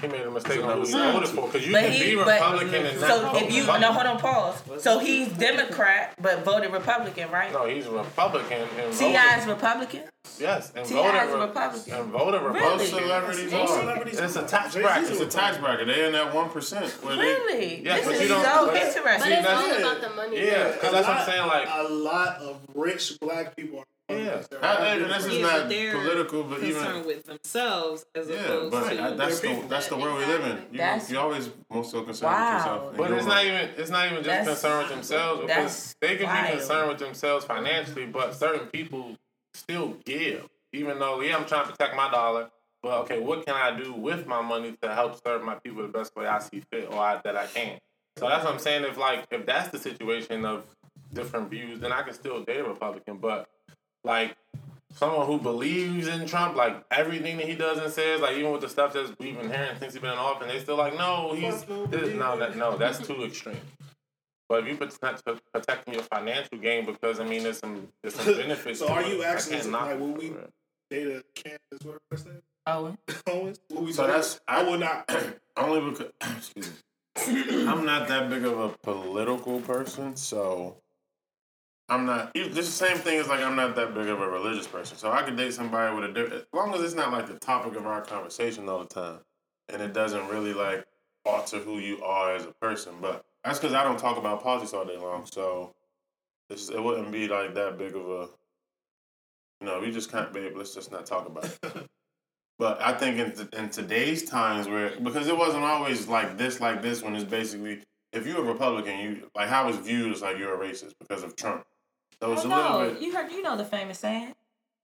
he 0.00 0.08
made 0.08 0.22
a 0.22 0.30
mistake 0.30 0.62
on 0.64 0.78
who 0.80 0.86
he 0.86 0.92
voted 0.92 1.28
for. 1.28 1.46
Because 1.46 1.66
you 1.66 1.72
But 1.72 1.82
can 1.84 1.92
he, 1.92 2.10
be 2.10 2.16
but 2.16 2.26
Republican 2.26 2.86
and 2.86 3.00
so 3.00 3.06
not 3.22 3.36
if 3.36 3.52
you 3.52 3.60
Republican. 3.62 3.80
no, 3.80 3.92
hold 3.92 4.06
on, 4.06 4.18
pause. 4.18 4.82
So 4.82 4.98
he's 4.98 5.28
Democrat 5.28 6.14
but 6.20 6.44
voted 6.44 6.72
Republican, 6.72 7.30
right? 7.30 7.52
No, 7.52 7.66
he's 7.66 7.86
Republican 7.86 8.66
and 8.78 8.92
T.I. 8.94 9.12
voted. 9.12 9.42
is 9.42 9.46
Republican. 9.46 10.02
Yes, 10.38 10.72
and 10.74 10.84
T.I. 10.86 10.96
voted 10.96 11.28
is 11.28 11.34
a 11.34 11.36
Re- 11.38 11.46
Republican. 11.46 11.94
And 11.94 12.10
voted 12.12 12.40
Really? 12.42 12.54
Republican. 12.54 12.78
Most 12.78 12.90
celebrities 12.90 13.52
Most 13.52 13.70
are. 13.70 13.80
celebrities 13.80 14.18
It's 14.20 14.36
a 14.36 14.42
are. 14.42 14.48
tax 14.48 14.64
Jay-Z's 14.74 14.82
bracket. 14.82 15.10
It's 15.10 15.20
a 15.20 15.26
tax 15.26 15.58
bracket. 15.58 15.86
They 15.86 16.06
in 16.06 16.12
that 16.12 16.34
one 16.34 16.50
percent. 16.50 16.96
Really? 17.04 17.84
Yeah, 17.84 17.96
this 17.96 18.04
but 18.06 18.14
is 18.16 18.22
you 18.22 18.28
don't- 18.28 18.44
so 18.44 18.66
but- 18.66 18.74
But 18.74 18.82
interesting. 18.82 19.32
it's 19.32 19.46
that's 19.46 19.64
all 19.64 19.70
it. 19.70 19.80
about 19.80 20.00
the 20.00 20.10
money. 20.10 20.36
Yeah, 20.44 20.72
because 20.72 20.92
that's 20.92 21.06
what 21.08 21.16
I'm 21.18 21.26
saying. 21.26 21.46
Like, 21.46 21.68
a 21.70 21.82
lot 21.92 22.36
of 22.38 22.56
rich 22.74 23.18
black 23.20 23.54
people 23.56 23.78
are 23.80 23.84
Yeah. 24.16 24.42
I, 24.60 24.86
and 24.96 25.04
this 25.10 25.24
is 25.24 25.34
Yeah, 25.38 25.46
not 25.46 25.68
they're 25.68 25.92
political, 25.92 26.42
but 26.42 26.60
concerned 26.60 26.96
even 26.96 27.06
with 27.06 27.24
themselves 27.24 28.04
as 28.14 28.28
yeah, 28.28 28.34
opposed 28.36 28.70
but 28.72 28.90
to 28.90 29.02
I, 29.02 29.10
that's 29.16 29.40
their 29.40 29.50
the 29.50 29.54
people. 29.56 29.68
that's 29.68 29.88
the 29.88 29.96
world 29.96 30.18
we 30.18 30.26
live 30.26 30.44
in. 30.44 30.56
You, 30.72 30.78
That's- 30.78 31.10
you 31.10 31.18
always 31.18 31.48
most 31.70 31.90
so 31.92 32.02
concerned 32.02 32.32
Wow. 32.32 32.44
with 32.44 32.58
yourself. 32.58 32.88
and 32.88 32.96
But 32.98 33.10
it's 33.12 33.26
not 33.26 33.44
even 33.44 33.70
it's 33.78 33.90
not 33.90 34.10
even 34.12 34.24
just 34.24 34.48
concerned 34.48 34.78
with 34.80 34.88
themselves 34.90 35.40
because 35.42 35.56
that's 35.56 35.94
they 36.02 36.16
can 36.16 36.26
wild. 36.26 36.46
be 36.46 36.52
concerned 36.58 36.88
with 36.88 36.98
themselves 36.98 37.44
financially, 37.46 38.06
but 38.06 38.34
certain 38.34 38.66
people 38.66 39.16
still 39.54 39.96
give. 40.04 40.48
Even 40.72 40.98
though 40.98 41.20
yeah, 41.20 41.36
I'm 41.36 41.46
trying 41.46 41.66
to 41.66 41.72
protect 41.72 41.96
my 41.96 42.10
dollar, 42.10 42.50
but 42.82 42.98
okay, 43.02 43.20
what 43.20 43.46
can 43.46 43.54
I 43.54 43.78
do 43.80 43.94
with 43.94 44.26
my 44.26 44.42
money 44.42 44.76
to 44.82 44.94
help 44.94 45.22
serve 45.24 45.42
my 45.42 45.54
people 45.54 45.82
the 45.82 45.88
best 45.88 46.14
way 46.16 46.26
I 46.26 46.38
see 46.40 46.62
fit 46.70 46.88
or 46.90 46.98
I, 46.98 47.20
that 47.24 47.36
I 47.36 47.46
can? 47.46 47.78
So 48.16 48.28
that's 48.28 48.44
what 48.44 48.52
I'm 48.52 48.60
saying. 48.60 48.84
If 48.84 48.98
like 48.98 49.26
if 49.30 49.46
that's 49.46 49.68
the 49.68 49.78
situation 49.78 50.44
of 50.44 50.64
different 51.12 51.50
views, 51.50 51.80
then 51.80 51.92
I 51.92 52.02
can 52.02 52.14
still 52.14 52.42
date 52.42 52.58
a 52.60 52.64
Republican. 52.64 53.18
But 53.18 53.48
like 54.02 54.36
someone 54.94 55.26
who 55.26 55.38
believes 55.38 56.08
in 56.08 56.26
Trump, 56.26 56.56
like 56.56 56.84
everything 56.90 57.36
that 57.38 57.46
he 57.48 57.54
does 57.54 57.78
and 57.78 57.92
says, 57.92 58.20
like 58.20 58.36
even 58.36 58.52
with 58.52 58.60
the 58.60 58.68
stuff 58.68 58.92
that 58.92 59.14
we've 59.18 59.36
been 59.36 59.50
hearing 59.50 59.76
since 59.78 59.94
he's 59.94 60.02
been 60.02 60.12
in 60.12 60.18
office, 60.18 60.50
they 60.50 60.60
still 60.60 60.76
like, 60.76 60.96
no, 60.96 61.32
he's 61.34 61.64
this, 61.64 62.14
no, 62.14 62.38
that 62.38 62.56
no, 62.56 62.76
that's 62.76 63.04
too 63.04 63.24
extreme. 63.24 63.56
But 64.48 64.62
if 64.64 64.68
you 64.68 64.76
protect 64.76 65.22
protecting 65.52 65.94
your 65.94 66.02
financial 66.04 66.58
gain, 66.58 66.84
because 66.86 67.20
I 67.20 67.24
mean, 67.24 67.42
there's 67.44 67.58
some 67.58 67.88
there's 68.02 68.14
some 68.14 68.26
benefits. 68.36 68.78
So 68.80 68.86
to 68.88 68.92
are 68.92 69.02
it. 69.02 69.08
you 69.08 69.22
I 69.22 69.26
actually 69.28 69.56
can't 69.56 69.70
like 69.72 69.98
will 70.00 70.12
we 70.12 70.28
for 70.28 70.38
it. 70.40 70.52
date 70.90 71.06
a 71.08 71.22
Candace 71.34 71.84
what 71.84 71.98
her 72.10 72.30
name? 72.30 72.42
Owen. 72.66 72.98
Owens? 73.26 73.60
Will 73.70 73.82
we 73.84 73.92
So 73.92 74.06
date- 74.06 74.12
that's 74.12 74.40
I 74.48 74.62
would 74.62 74.80
not. 74.80 75.10
only 75.56 75.90
because 75.90 76.12
excuse 76.36 76.70
me. 76.70 77.66
I'm 77.68 77.84
not 77.86 78.08
that 78.08 78.28
big 78.28 78.44
of 78.44 78.58
a 78.58 78.68
political 78.82 79.60
person, 79.60 80.16
so 80.16 80.76
I'm 81.88 82.06
not. 82.06 82.32
It's 82.34 82.54
the 82.54 82.62
same 82.62 82.96
thing 82.98 83.18
as 83.20 83.28
like 83.28 83.40
I'm 83.40 83.56
not 83.56 83.76
that 83.76 83.94
big 83.94 84.08
of 84.08 84.20
a 84.20 84.28
religious 84.28 84.66
person, 84.66 84.96
so 84.96 85.10
I 85.12 85.22
could 85.22 85.36
date 85.36 85.52
somebody 85.54 85.94
with 85.94 86.04
a 86.10 86.12
different. 86.12 86.34
As 86.42 86.46
long 86.52 86.74
as 86.74 86.80
it's 86.82 86.94
not 86.94 87.12
like 87.12 87.26
the 87.28 87.34
topic 87.38 87.76
of 87.76 87.86
our 87.86 88.00
conversation 88.02 88.68
all 88.68 88.80
the 88.80 88.86
time, 88.86 89.18
and 89.68 89.80
it 89.82 89.92
doesn't 89.92 90.28
really 90.28 90.54
like 90.54 90.86
alter 91.24 91.58
who 91.58 91.78
you 91.78 92.02
are 92.02 92.34
as 92.34 92.44
a 92.44 92.52
person. 92.52 92.94
But 93.00 93.24
that's 93.44 93.58
because 93.58 93.74
I 93.74 93.84
don't 93.84 93.98
talk 93.98 94.16
about 94.16 94.42
politics 94.42 94.72
all 94.72 94.84
day 94.84 94.96
long, 94.96 95.26
so 95.26 95.74
it's, 96.50 96.68
it 96.70 96.82
wouldn't 96.82 97.12
be 97.12 97.28
like 97.28 97.54
that 97.54 97.78
big 97.78 97.94
of 97.94 98.08
a. 98.08 98.28
You 99.60 99.66
know, 99.68 99.80
we 99.80 99.90
just 99.90 100.10
can't, 100.10 100.32
babe. 100.32 100.52
Let's 100.56 100.74
just 100.74 100.90
not 100.90 101.06
talk 101.06 101.26
about 101.26 101.44
it. 101.44 101.58
but 102.58 102.80
I 102.82 102.92
think 102.92 103.18
in 103.18 103.48
in 103.58 103.70
today's 103.70 104.24
times, 104.28 104.66
where 104.68 104.98
because 105.00 105.28
it 105.28 105.36
wasn't 105.36 105.64
always 105.64 106.06
like 106.08 106.36
this, 106.36 106.60
like 106.60 106.82
this, 106.82 107.02
when 107.02 107.14
it's 107.14 107.24
basically 107.24 107.82
if 108.12 108.26
you're 108.26 108.38
a 108.38 108.52
Republican, 108.52 108.98
you 108.98 109.30
like 109.34 109.48
how 109.48 109.68
it's 109.68 109.78
viewed 109.78 110.12
as 110.12 110.22
like 110.22 110.38
you're 110.38 110.60
a 110.60 110.68
racist 110.68 110.94
because 111.00 111.22
of 111.22 111.36
Trump. 111.36 111.64
So 112.20 112.32
it's 112.32 112.44
Oh, 112.44 112.48
a 112.48 112.48
little 112.48 112.80
no, 112.80 112.90
bit. 112.92 113.02
you 113.02 113.14
heard 113.14 113.30
you 113.32 113.42
know 113.42 113.56
the 113.56 113.64
famous 113.64 113.98
saying, 113.98 114.34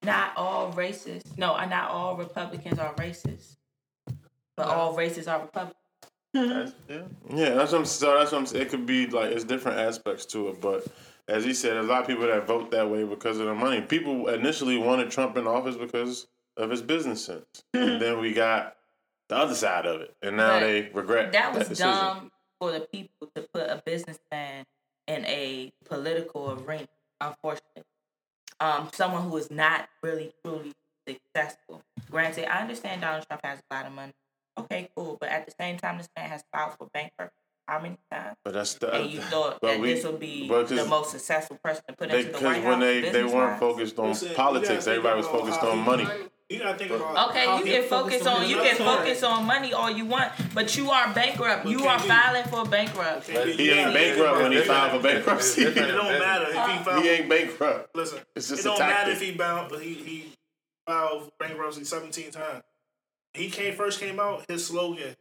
not 0.02 0.32
all 0.36 0.72
racists. 0.72 1.36
No, 1.38 1.56
not 1.66 1.90
all 1.90 2.16
Republicans 2.16 2.78
are 2.78 2.94
racist, 2.94 3.56
but 4.56 4.66
all 4.66 4.96
racists 4.96 5.30
are 5.30 5.40
Republicans. 5.42 5.76
That's, 6.32 6.72
yeah. 6.88 7.02
Yeah, 7.34 7.50
that's 7.50 7.72
what 7.72 7.80
I'm, 7.80 7.84
so 7.84 8.18
that's 8.18 8.32
what 8.32 8.54
I'm. 8.54 8.60
It 8.60 8.68
could 8.68 8.86
be 8.86 9.06
like 9.06 9.30
it's 9.30 9.44
different 9.44 9.78
aspects 9.78 10.24
to 10.26 10.48
it, 10.48 10.60
but 10.60 10.86
as 11.28 11.44
he 11.44 11.52
said, 11.54 11.74
there's 11.74 11.86
a 11.86 11.88
lot 11.88 12.02
of 12.02 12.06
people 12.06 12.26
that 12.26 12.46
vote 12.46 12.70
that 12.70 12.88
way 12.88 13.04
because 13.04 13.38
of 13.38 13.46
the 13.46 13.54
money. 13.54 13.80
People 13.80 14.28
initially 14.28 14.78
wanted 14.78 15.10
Trump 15.10 15.36
in 15.36 15.46
office 15.46 15.76
because 15.76 16.26
of 16.56 16.70
his 16.70 16.82
business 16.82 17.24
sense, 17.24 17.44
and 17.74 18.00
then 18.00 18.20
we 18.20 18.32
got 18.32 18.76
the 19.28 19.36
other 19.36 19.54
side 19.54 19.86
of 19.86 20.00
it, 20.02 20.14
and 20.22 20.36
now 20.36 20.58
But 20.58 20.60
they 20.60 20.90
regret 20.92 21.32
That 21.32 21.54
was 21.54 21.68
decision. 21.68 21.92
dumb 21.92 22.30
for 22.60 22.72
the 22.72 22.80
people 22.80 23.28
to 23.34 23.42
put 23.42 23.68
a 23.68 23.82
businessman 23.84 24.64
in 25.08 25.24
a 25.26 25.72
political 25.84 26.52
arena. 26.64 26.88
Unfortunately, 27.20 27.82
um, 28.60 28.88
someone 28.92 29.22
who 29.22 29.36
is 29.36 29.50
not 29.50 29.88
really 30.02 30.32
truly 30.44 30.72
successful. 31.08 31.82
Granted, 32.10 32.46
I 32.52 32.60
understand 32.60 33.00
Donald 33.00 33.26
Trump 33.26 33.44
has 33.44 33.60
a 33.70 33.74
lot 33.74 33.86
of 33.86 33.92
money. 33.92 34.12
Okay, 34.64 34.88
cool, 34.96 35.16
but 35.20 35.28
at 35.28 35.46
the 35.46 35.52
same 35.58 35.76
time, 35.78 35.98
this 35.98 36.08
man 36.16 36.28
has 36.30 36.42
filed 36.52 36.74
for 36.78 36.88
bankruptcy 36.92 37.34
how 37.70 37.78
many 37.80 37.96
times? 38.10 38.36
But 38.44 38.54
that's 38.54 38.74
the. 38.74 38.92
And 38.92 39.10
you 39.10 39.20
thought 39.20 39.60
but 39.60 39.68
that 39.68 39.80
we- 39.80 39.94
this 39.94 40.04
would 40.04 40.18
be 40.18 40.48
the 40.48 40.86
most 40.86 41.12
successful 41.12 41.56
person 41.62 41.84
to 41.88 41.94
put 41.94 42.10
into 42.10 42.24
the 42.24 42.28
Because 42.32 42.42
White 42.42 42.64
when 42.64 42.72
House. 42.72 42.80
they 42.80 43.00
they 43.10 43.24
weren't 43.24 43.60
focused 43.60 43.98
on 43.98 44.08
Listen, 44.08 44.34
politics, 44.34 44.86
everybody 44.88 45.16
was 45.18 45.26
focused 45.28 45.62
on 45.62 45.78
money. 45.78 46.06
You 46.48 46.58
gotta 46.58 46.76
think 46.76 46.90
about 46.90 47.30
Okay, 47.30 47.58
you 47.58 47.64
can 47.64 47.88
focus 47.88 48.26
on 48.26 48.42
on 48.42 48.48
you 48.48 48.56
can 48.56 48.74
focus 48.74 49.22
on 49.22 49.44
money 49.46 49.72
all 49.72 49.88
you 49.88 50.04
want, 50.04 50.32
but 50.52 50.76
you 50.76 50.90
are 50.90 51.14
bankrupt. 51.14 51.62
But 51.62 51.70
You 51.70 51.86
are 51.86 52.00
he- 52.00 52.08
filing 52.08 52.44
for 52.46 52.64
bankruptcy. 52.64 53.34
He 53.52 53.70
ain't 53.70 53.94
bankrupt 53.94 54.38
when 54.42 54.50
he 54.52 54.60
filed 54.62 54.90
for 54.90 54.98
bankruptcy. 55.08 55.62
It 55.62 55.74
don't 55.76 56.18
matter 56.18 56.46
if 56.48 56.66
he 56.78 56.84
filed. 56.84 57.02
He 57.04 57.08
ain't 57.08 57.28
bankrupt. 57.28 57.94
Listen, 57.94 58.18
It's 58.34 58.48
just 58.48 58.62
it 58.62 58.64
don't 58.68 58.80
matter 58.80 59.12
if 59.12 59.20
he 59.20 59.30
bound, 59.30 59.70
but 59.70 59.80
he 59.80 59.94
he 59.94 60.32
filed 60.84 61.26
for 61.26 61.30
bankruptcy 61.38 61.84
seventeen 61.84 62.32
times. 62.32 62.64
He 63.34 63.50
came 63.50 63.74
first 63.74 64.00
came 64.00 64.18
out. 64.18 64.44
His 64.48 64.66
slogan 64.66 65.14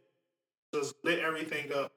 just 0.74 0.94
lit 1.04 1.20
everything 1.20 1.72
up. 1.72 1.92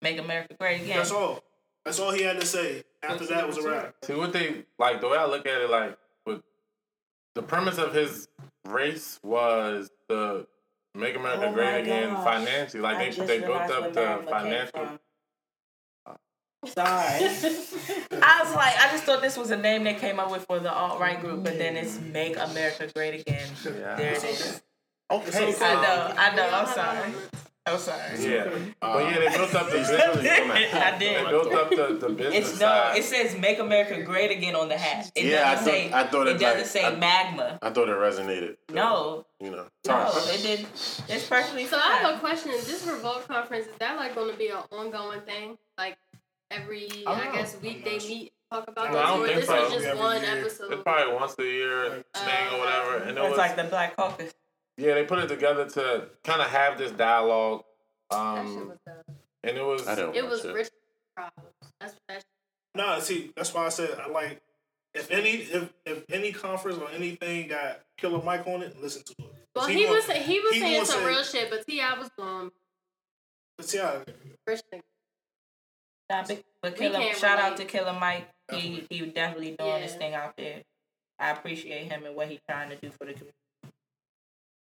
Make 0.00 0.18
America 0.18 0.54
great 0.58 0.82
again. 0.82 0.98
That's 0.98 1.10
all. 1.10 1.42
That's 1.84 1.98
all 1.98 2.12
he 2.12 2.22
had 2.22 2.40
to 2.40 2.46
say. 2.46 2.84
After 3.02 3.26
that 3.26 3.46
was 3.46 3.58
a 3.58 3.68
wrap. 3.68 3.94
See 4.04 4.14
what 4.14 4.32
they 4.32 4.64
like 4.78 5.00
the 5.00 5.08
way 5.08 5.18
I 5.18 5.26
look 5.26 5.46
at 5.46 5.60
it, 5.60 5.70
like 5.70 5.98
with 6.24 6.42
the 7.34 7.42
premise 7.42 7.78
of 7.78 7.92
his 7.94 8.28
race 8.64 9.18
was 9.24 9.90
the 10.08 10.46
make 10.94 11.16
America 11.16 11.46
Oh 11.48 11.52
great 11.52 11.80
again 11.82 12.10
gosh. 12.10 12.24
financially. 12.24 12.82
Like 12.82 12.96
I 12.96 13.10
they 13.10 13.26
they 13.26 13.40
built 13.40 13.70
up 13.70 13.92
the 13.92 14.24
financial. 14.28 14.98
Sorry. 16.64 16.86
I 18.22 18.40
was 18.44 18.54
like, 18.54 18.78
I 18.78 18.88
just 18.92 19.02
thought 19.02 19.20
this 19.20 19.36
was 19.36 19.50
a 19.50 19.56
name 19.56 19.82
they 19.82 19.94
came 19.94 20.20
up 20.20 20.30
with 20.30 20.44
for 20.44 20.60
the 20.60 20.72
alt 20.72 21.00
right 21.00 21.20
group, 21.20 21.42
but 21.42 21.58
then 21.58 21.76
it's 21.76 21.98
Make 22.00 22.36
America 22.38 22.88
Great 22.94 23.20
Again. 23.20 23.48
Yeah. 23.64 23.96
There 23.96 24.12
it 24.12 24.22
is. 24.22 24.62
Okay, 25.12 25.54
I 25.60 25.74
know, 25.74 26.14
I 26.16 26.34
know. 26.36 26.50
I'm 26.52 26.66
sorry. 26.66 27.12
I'm 27.64 27.78
sorry. 27.78 28.00
Yeah, 28.18 28.48
uh, 28.82 28.94
but 28.94 29.04
yeah, 29.04 29.18
they 29.20 29.36
built 29.36 29.54
up 29.54 29.66
the 29.66 29.72
business. 29.76 30.00
I 30.74 30.96
They 30.98 31.06
did. 31.14 31.28
built 31.28 31.52
up 31.52 31.70
the, 31.70 31.96
the 32.00 32.08
business 32.12 32.34
It's 32.50 32.52
no. 32.54 32.66
side. 32.66 32.98
It 32.98 33.04
says 33.04 33.38
"Make 33.38 33.60
America 33.60 34.02
Great 34.02 34.32
Again" 34.32 34.56
on 34.56 34.68
the 34.68 34.76
hat. 34.76 35.12
It 35.14 35.26
Yeah, 35.26 35.48
I 35.48 35.54
doesn't 35.54 35.64
thought- 35.66 35.72
say. 35.72 35.92
I 35.92 36.06
thought 36.08 36.26
it 36.26 36.36
it 36.36 36.38
doesn't 36.40 36.58
like- 36.58 36.66
say 36.66 36.84
I- 36.84 36.94
magma. 36.96 37.58
I 37.62 37.70
thought 37.70 37.88
it 37.88 37.92
resonated. 37.96 38.56
No, 38.72 39.26
You 39.38 39.50
know. 39.52 39.66
no, 39.86 40.10
it 40.32 40.42
didn't. 40.42 40.68
It's 41.08 41.26
perfectly 41.28 41.66
So 41.66 41.78
fine. 41.78 41.92
I 41.92 41.96
have 41.98 42.16
a 42.16 42.18
question. 42.18 42.50
This 42.50 42.84
revolt 42.84 43.28
conference 43.28 43.66
is 43.66 43.76
that 43.78 43.96
like 43.96 44.14
going 44.16 44.32
to 44.32 44.36
be 44.36 44.48
an 44.48 44.58
ongoing 44.72 45.20
thing? 45.20 45.56
Like 45.78 45.98
every, 46.50 46.88
I 47.06 47.28
I, 47.30 47.32
guess 47.36 47.56
week 47.62 47.84
they 47.84 47.98
meet 47.98 48.32
talk 48.50 48.66
about 48.66 48.90
No, 48.92 48.98
I 48.98 49.02
this, 49.02 49.08
don't 49.08 49.20
or 49.22 49.26
think 49.26 49.38
this 49.38 49.46
so. 49.46 49.76
is 49.78 49.84
just 49.84 49.98
one 50.00 50.20
year. 50.22 50.38
episode. 50.40 50.72
It's 50.72 50.82
probably 50.82 51.14
once 51.14 51.34
a 51.38 51.42
year 51.44 52.04
thing 52.12 52.46
or 52.50 52.54
oh, 52.54 52.58
whatever, 52.58 52.96
and 53.04 53.16
it 53.16 53.20
it's 53.20 53.28
was 53.30 53.38
like 53.38 53.54
the 53.56 53.64
Black 53.64 53.94
Caucus. 53.96 54.32
Yeah 54.76 54.94
they 54.94 55.04
put 55.04 55.18
it 55.18 55.28
together 55.28 55.68
to 55.68 56.08
kind 56.24 56.40
of 56.40 56.48
have 56.48 56.78
this 56.78 56.92
dialogue, 56.92 57.64
um, 58.10 58.72
and 59.44 59.56
it 59.56 59.64
was 59.64 59.86
I 59.86 59.94
don't 59.94 60.16
It 60.16 60.26
was 60.26 60.44
it. 60.44 60.54
rich 60.54 60.70
problems. 61.14 61.50
That's 61.80 61.92
what 61.94 62.02
that. 62.08 62.24
No, 62.74 62.98
see, 63.00 63.32
that's 63.36 63.52
why 63.52 63.66
I 63.66 63.68
said 63.68 63.90
I 64.00 64.08
like 64.08 64.40
if 64.94 65.10
any 65.10 65.30
if 65.30 65.72
if 65.84 66.04
any 66.10 66.32
conference 66.32 66.78
or 66.78 66.90
anything 66.90 67.48
got 67.48 67.80
Killer 67.98 68.22
Mike 68.22 68.46
on 68.46 68.62
it, 68.62 68.80
listen 68.80 69.02
to 69.04 69.14
it. 69.18 69.32
Well, 69.54 69.66
he, 69.66 69.82
gonna- 69.84 69.96
was 69.96 70.04
say- 70.04 70.22
he 70.22 70.40
was 70.40 70.54
he 70.54 70.60
saying 70.60 70.84
some 70.86 71.00
say- 71.00 71.06
real 71.06 71.22
shit, 71.22 71.50
but 71.50 71.66
T.I 71.66 71.98
was 71.98 72.08
going 72.16 72.50
But 73.58 73.72
how 73.78 74.02
rich 74.46 74.60
nigga. 74.72 74.80
Nah, 76.10 76.24
but- 76.26 76.42
But 76.62 76.76
Killer, 76.76 76.98
can't 76.98 77.18
shout 77.18 77.38
out 77.38 77.56
to 77.58 77.64
Killer 77.66 77.92
Mike. 77.92 78.28
He 78.50 78.86
he 78.88 79.06
definitely 79.06 79.56
doing 79.58 79.82
this 79.82 79.94
thing 79.94 80.14
out 80.14 80.36
there. 80.36 80.62
I 81.18 81.30
appreciate 81.30 81.90
him 81.92 82.04
and 82.06 82.16
what 82.16 82.28
he's 82.28 82.40
trying 82.48 82.70
to 82.70 82.76
do 82.76 82.90
for 82.90 83.04
the 83.04 83.12
community. 83.12 83.36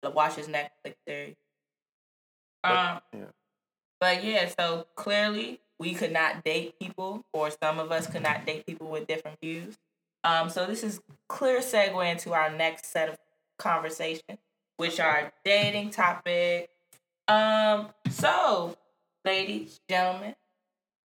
Watch 0.04 0.36
his 0.36 0.48
Netflix 0.48 0.96
series. 1.08 1.36
Um, 2.64 3.00
yeah. 3.14 3.26
but 4.00 4.24
yeah, 4.24 4.50
so 4.58 4.88
clearly 4.96 5.62
we 5.80 5.94
could 5.94 6.12
not 6.12 6.44
date 6.44 6.80
people, 6.80 7.24
or 7.34 7.50
some 7.64 7.80
of 7.80 7.92
us 7.92 8.08
could 8.08 8.24
not 8.24 8.46
date 8.46 8.66
people 8.66 8.88
with 8.88 9.08
different 9.08 9.38
views. 9.42 9.78
Um, 10.24 10.50
so 10.50 10.66
this 10.66 10.84
is 10.84 11.00
clear 11.28 11.60
segue 11.60 12.12
into 12.12 12.34
our 12.34 12.50
next 12.50 12.88
set 12.88 13.10
of 13.10 13.18
conversation, 13.58 14.38
which 14.78 15.00
are 15.00 15.32
dating 15.46 15.92
topic. 15.92 16.70
Um, 17.28 17.90
so 18.10 18.76
ladies, 19.24 19.80
gentlemen, 19.90 20.36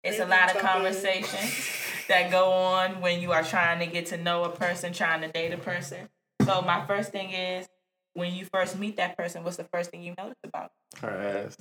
it's 0.04 0.20
a 0.20 0.26
lot 0.26 0.48
of 0.48 0.54
Dating 0.54 0.68
conversations 0.68 1.70
that 2.08 2.32
go 2.32 2.52
on 2.52 3.02
when 3.02 3.22
you 3.22 3.32
are 3.32 3.44
trying 3.44 3.80
to 3.80 3.86
get 3.86 4.08
to 4.08 4.18
know 4.18 4.44
a 4.44 4.50
person, 4.50 4.94
trying 4.94 5.22
to 5.22 5.28
date 5.28 5.54
a 5.54 5.58
person. 5.58 6.10
So 6.46 6.62
my 6.62 6.86
first 6.86 7.12
thing 7.12 7.32
is, 7.32 7.68
when 8.14 8.34
you 8.34 8.46
first 8.46 8.78
meet 8.78 8.98
that 8.98 9.18
person, 9.18 9.44
what's 9.44 9.58
the 9.58 9.64
first 9.66 9.90
thing 9.92 10.02
you 10.04 10.14
notice 10.18 10.38
about? 10.44 10.72
her 11.02 11.10
ass. 11.10 11.58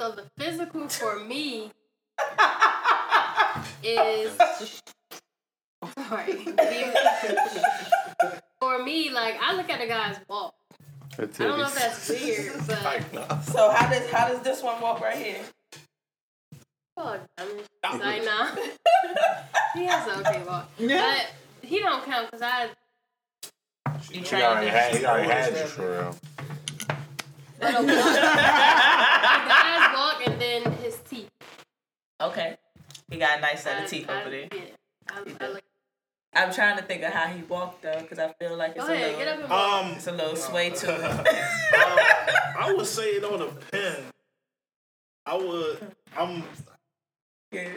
So 0.00 0.12
the 0.12 0.24
physical 0.38 0.88
for 0.88 1.20
me 1.20 1.70
is 3.82 4.32
sorry. 6.08 6.44
for 8.60 8.82
me, 8.82 9.10
like 9.10 9.36
I 9.40 9.54
look 9.56 9.70
at 9.70 9.80
a 9.80 9.86
guy's 9.86 10.16
walk. 10.28 10.54
I 11.18 11.24
don't 11.24 11.58
know 11.58 11.64
if 11.64 11.74
that's 11.74 12.08
weird, 12.10 12.52
but 12.66 13.42
So 13.44 13.70
how 13.70 13.90
does 13.90 14.10
how 14.10 14.28
does 14.28 14.40
this 14.40 14.62
one 14.62 14.80
walk 14.80 15.00
right 15.00 15.16
here? 15.16 15.40
fuck, 16.98 17.20
I'm 17.38 17.48
just 17.58 18.00
like 18.02 18.24
nah. 18.24 18.48
he 19.74 19.84
has 19.86 20.08
an 20.08 20.20
okay 20.20 20.42
walk, 20.46 20.68
but 20.78 21.30
he 21.62 21.78
don't 21.80 22.04
count 22.04 22.30
because 22.30 22.42
I. 22.42 22.68
You 24.10 24.20
He 24.22 24.34
already 24.42 24.66
him. 24.66 24.74
had, 24.74 24.94
he 24.96 25.04
already 25.04 25.28
had 25.28 25.52
you 25.52 25.66
for 25.66 25.90
real. 25.90 26.16
But 27.58 27.70
a 27.74 27.82
walk, 27.82 27.86
a 27.86 29.48
guy's 29.48 29.94
walk 29.96 30.22
and 30.26 30.40
then 30.40 30.72
his 30.82 30.96
teeth. 31.08 31.30
Okay, 32.20 32.56
he 33.10 33.18
got 33.18 33.38
a 33.38 33.40
nice 33.40 33.62
set 33.62 33.82
of 33.84 33.90
teeth 33.90 34.08
I- 34.08 34.20
over 34.20 34.30
there. 34.30 34.48
Yeah, 34.52 34.60
I, 35.10 35.44
I 35.44 35.48
look. 35.48 35.62
I'm 36.34 36.52
trying 36.52 36.76
to 36.76 36.82
think 36.84 37.02
of 37.02 37.12
how 37.14 37.28
he 37.28 37.42
walked 37.44 37.80
though, 37.82 37.98
because 38.00 38.18
I 38.18 38.30
feel 38.38 38.56
like 38.56 38.76
it's 38.76 38.84
Go 38.86 38.92
a 38.92 38.94
ahead, 38.94 39.16
little, 39.16 39.24
get 39.24 39.28
up 39.38 39.78
and 39.80 39.88
um 39.90 39.96
it's 39.96 40.06
a 40.06 40.12
little 40.12 40.36
sway 40.36 40.68
to 40.68 40.94
it. 40.94 41.00
uh, 41.02 41.24
I 42.58 42.74
would 42.76 42.84
say 42.86 43.12
it 43.12 43.24
on 43.24 43.40
a 43.40 43.46
pen. 43.46 44.02
I 45.24 45.34
would 45.36 45.94
I'm 46.16 46.42
Yeah. 47.50 47.68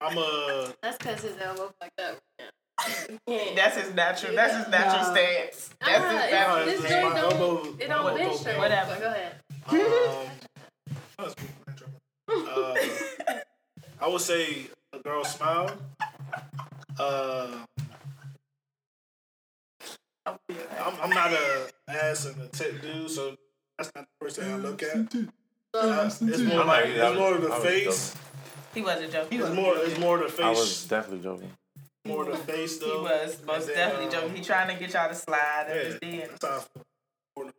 I'm 0.00 0.16
a 0.16 0.72
That's 0.82 0.96
because 0.96 1.20
his 1.20 1.36
elbow 1.42 1.74
like 1.82 1.92
that. 1.98 2.18
Yeah. 3.26 3.54
That's 3.54 3.76
his 3.76 3.94
natural. 3.94 4.34
That's 4.34 4.56
his 4.56 4.68
natural 4.68 5.04
stance. 5.04 5.70
That's 5.80 6.04
Ah, 6.04 6.10
his 6.20 6.30
natural 6.32 6.64
this 6.66 6.80
it's 6.80 6.88
joint 6.88 7.14
don't, 7.14 7.32
elbow- 7.32 7.64
it 7.78 7.78
don't 7.80 7.90
elbow 7.90 8.16
bench 8.16 8.30
goes 8.30 8.40
straight. 8.40 8.52
down. 8.52 8.60
Whatever. 8.60 8.90
But 8.90 9.00
go 9.00 9.06
ahead. 9.08 10.26
um 11.18 11.26
uh, 12.48 12.74
I 14.00 14.08
would 14.08 14.20
say 14.20 14.66
a 14.92 14.98
girl 15.00 15.24
smile. 15.24 15.70
Uh 16.98 17.64
I'm, 20.26 20.38
I'm 21.02 21.10
not 21.10 21.32
a 21.32 21.70
ass 21.88 22.26
and 22.26 22.40
a 22.42 22.46
tit 22.48 22.80
dude, 22.82 23.10
so 23.10 23.36
that's 23.78 23.90
not 23.94 24.04
the 24.04 24.24
first 24.24 24.36
thing 24.36 24.52
I 24.52 24.56
look 24.56 24.82
at. 24.82 24.96
Uh, 25.74 26.04
it's 26.06 26.20
more 26.20 26.60
I'm 26.60 26.66
like 26.66 26.86
it's 26.86 27.18
more 27.18 27.38
the 27.38 27.50
face. 27.56 28.14
He 28.74 28.82
wasn't 28.82 29.12
joking. 29.12 29.40
It's 29.40 29.50
more 29.50 29.74
it's 29.76 29.98
more 29.98 30.18
the 30.18 30.28
face. 30.28 30.44
I 30.44 30.50
was 30.50 30.84
definitely 30.86 31.22
joking. 31.24 31.50
More 32.06 32.24
the 32.24 32.36
face 32.36 32.80
He 32.82 32.86
was 32.90 33.38
most 33.46 33.66
then, 33.66 33.76
definitely 33.76 34.06
um, 34.06 34.12
joking. 34.12 34.36
He 34.36 34.42
trying 34.42 34.74
to 34.74 34.80
get 34.80 34.92
y'all 34.92 35.08
to 35.08 35.14
slide 35.14 35.66
in 35.70 35.76
Yeah, 35.76 35.82
his 35.84 35.94
DM. 35.96 36.28
that's 36.30 36.44
how 36.44 36.56
I 36.56 36.60
feel. 36.60 36.84
More 37.36 37.52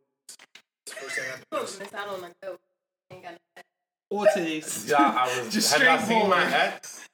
First 0.88 1.20
I 1.20 1.56
notice. 1.56 1.80
miss 1.80 1.94
out 1.94 2.08
on 2.10 2.24
a 2.24 2.32
goat. 2.46 2.60
Ain't 3.12 3.24
got 3.24 3.32
no- 3.34 3.64
or 4.10 4.26
titties. 4.26 4.90
Yeah, 4.90 4.98
I 5.00 5.40
was. 5.40 5.54
Just 5.54 5.72
have 5.74 5.82
y'all 5.84 5.98
straight 6.00 6.20
seen 6.22 6.30
my 6.30 6.44
boy. 6.44 6.52
ex? 6.54 7.08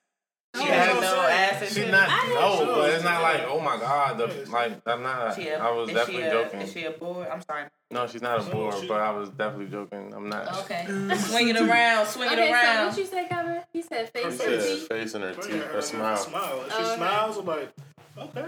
She 0.58 0.64
She 0.66 0.70
has 0.72 0.88
has 0.88 1.02
no 1.02 1.22
ass 1.22 1.62
and 1.62 1.70
She's 1.72 1.92
not. 1.92 2.10
No, 2.30 2.66
know. 2.66 2.76
but 2.76 2.90
it's 2.92 3.04
not 3.04 3.22
like. 3.22 3.44
Oh 3.48 3.60
my 3.60 3.78
god. 3.78 4.18
The 4.18 4.50
like. 4.52 4.82
I'm 4.86 5.04
not. 5.04 5.36
She 5.36 5.48
a- 5.50 5.60
I 5.62 5.72
was 5.72 5.90
definitely 5.90 6.24
a, 6.24 6.32
joking. 6.32 6.62
Is 6.62 6.72
she 6.74 6.86
a 6.86 6.92
boy? 6.92 7.28
I'm 7.32 7.42
sorry. 7.42 7.66
No, 7.92 8.08
she's 8.08 8.22
not 8.22 8.40
a 8.40 8.44
So 8.44 8.52
bore, 8.52 8.72
she- 8.82 8.88
but 8.88 9.00
I 9.02 9.12
was 9.12 9.30
definitely 9.30 9.68
joking. 9.68 10.14
I'm 10.16 10.30
not. 10.30 10.60
Okay. 10.64 10.86
swing 11.18 11.50
it 11.50 11.58
around, 11.58 12.06
swing 12.08 12.30
it 12.32 12.34
Okay, 12.34 12.48
so 12.48 12.54
around. 12.54 12.88
what 12.88 12.98
you 12.98 13.06
say, 13.06 13.28
Kevin? 13.28 13.62
He 13.72 13.82
said 13.82 14.10
face 14.10 14.24
Her 14.24 14.30
and 14.54 14.62
Yeah, 14.64 14.68
teeth. 14.70 14.88
face 14.88 15.14
and 15.14 15.24
her 15.24 15.34
Her- 15.34 15.42
teeth, 15.42 15.64
her- 15.64 15.74
her 15.74 15.82
smile. 15.82 16.18
Smile. 16.18 16.64
If 16.66 16.72
she 16.74 16.78
Oh, 16.80 16.86
okay. 16.86 16.96
smiles, 16.96 17.38
I'm 17.38 17.46
like, 17.46 17.70
okay. 18.18 18.46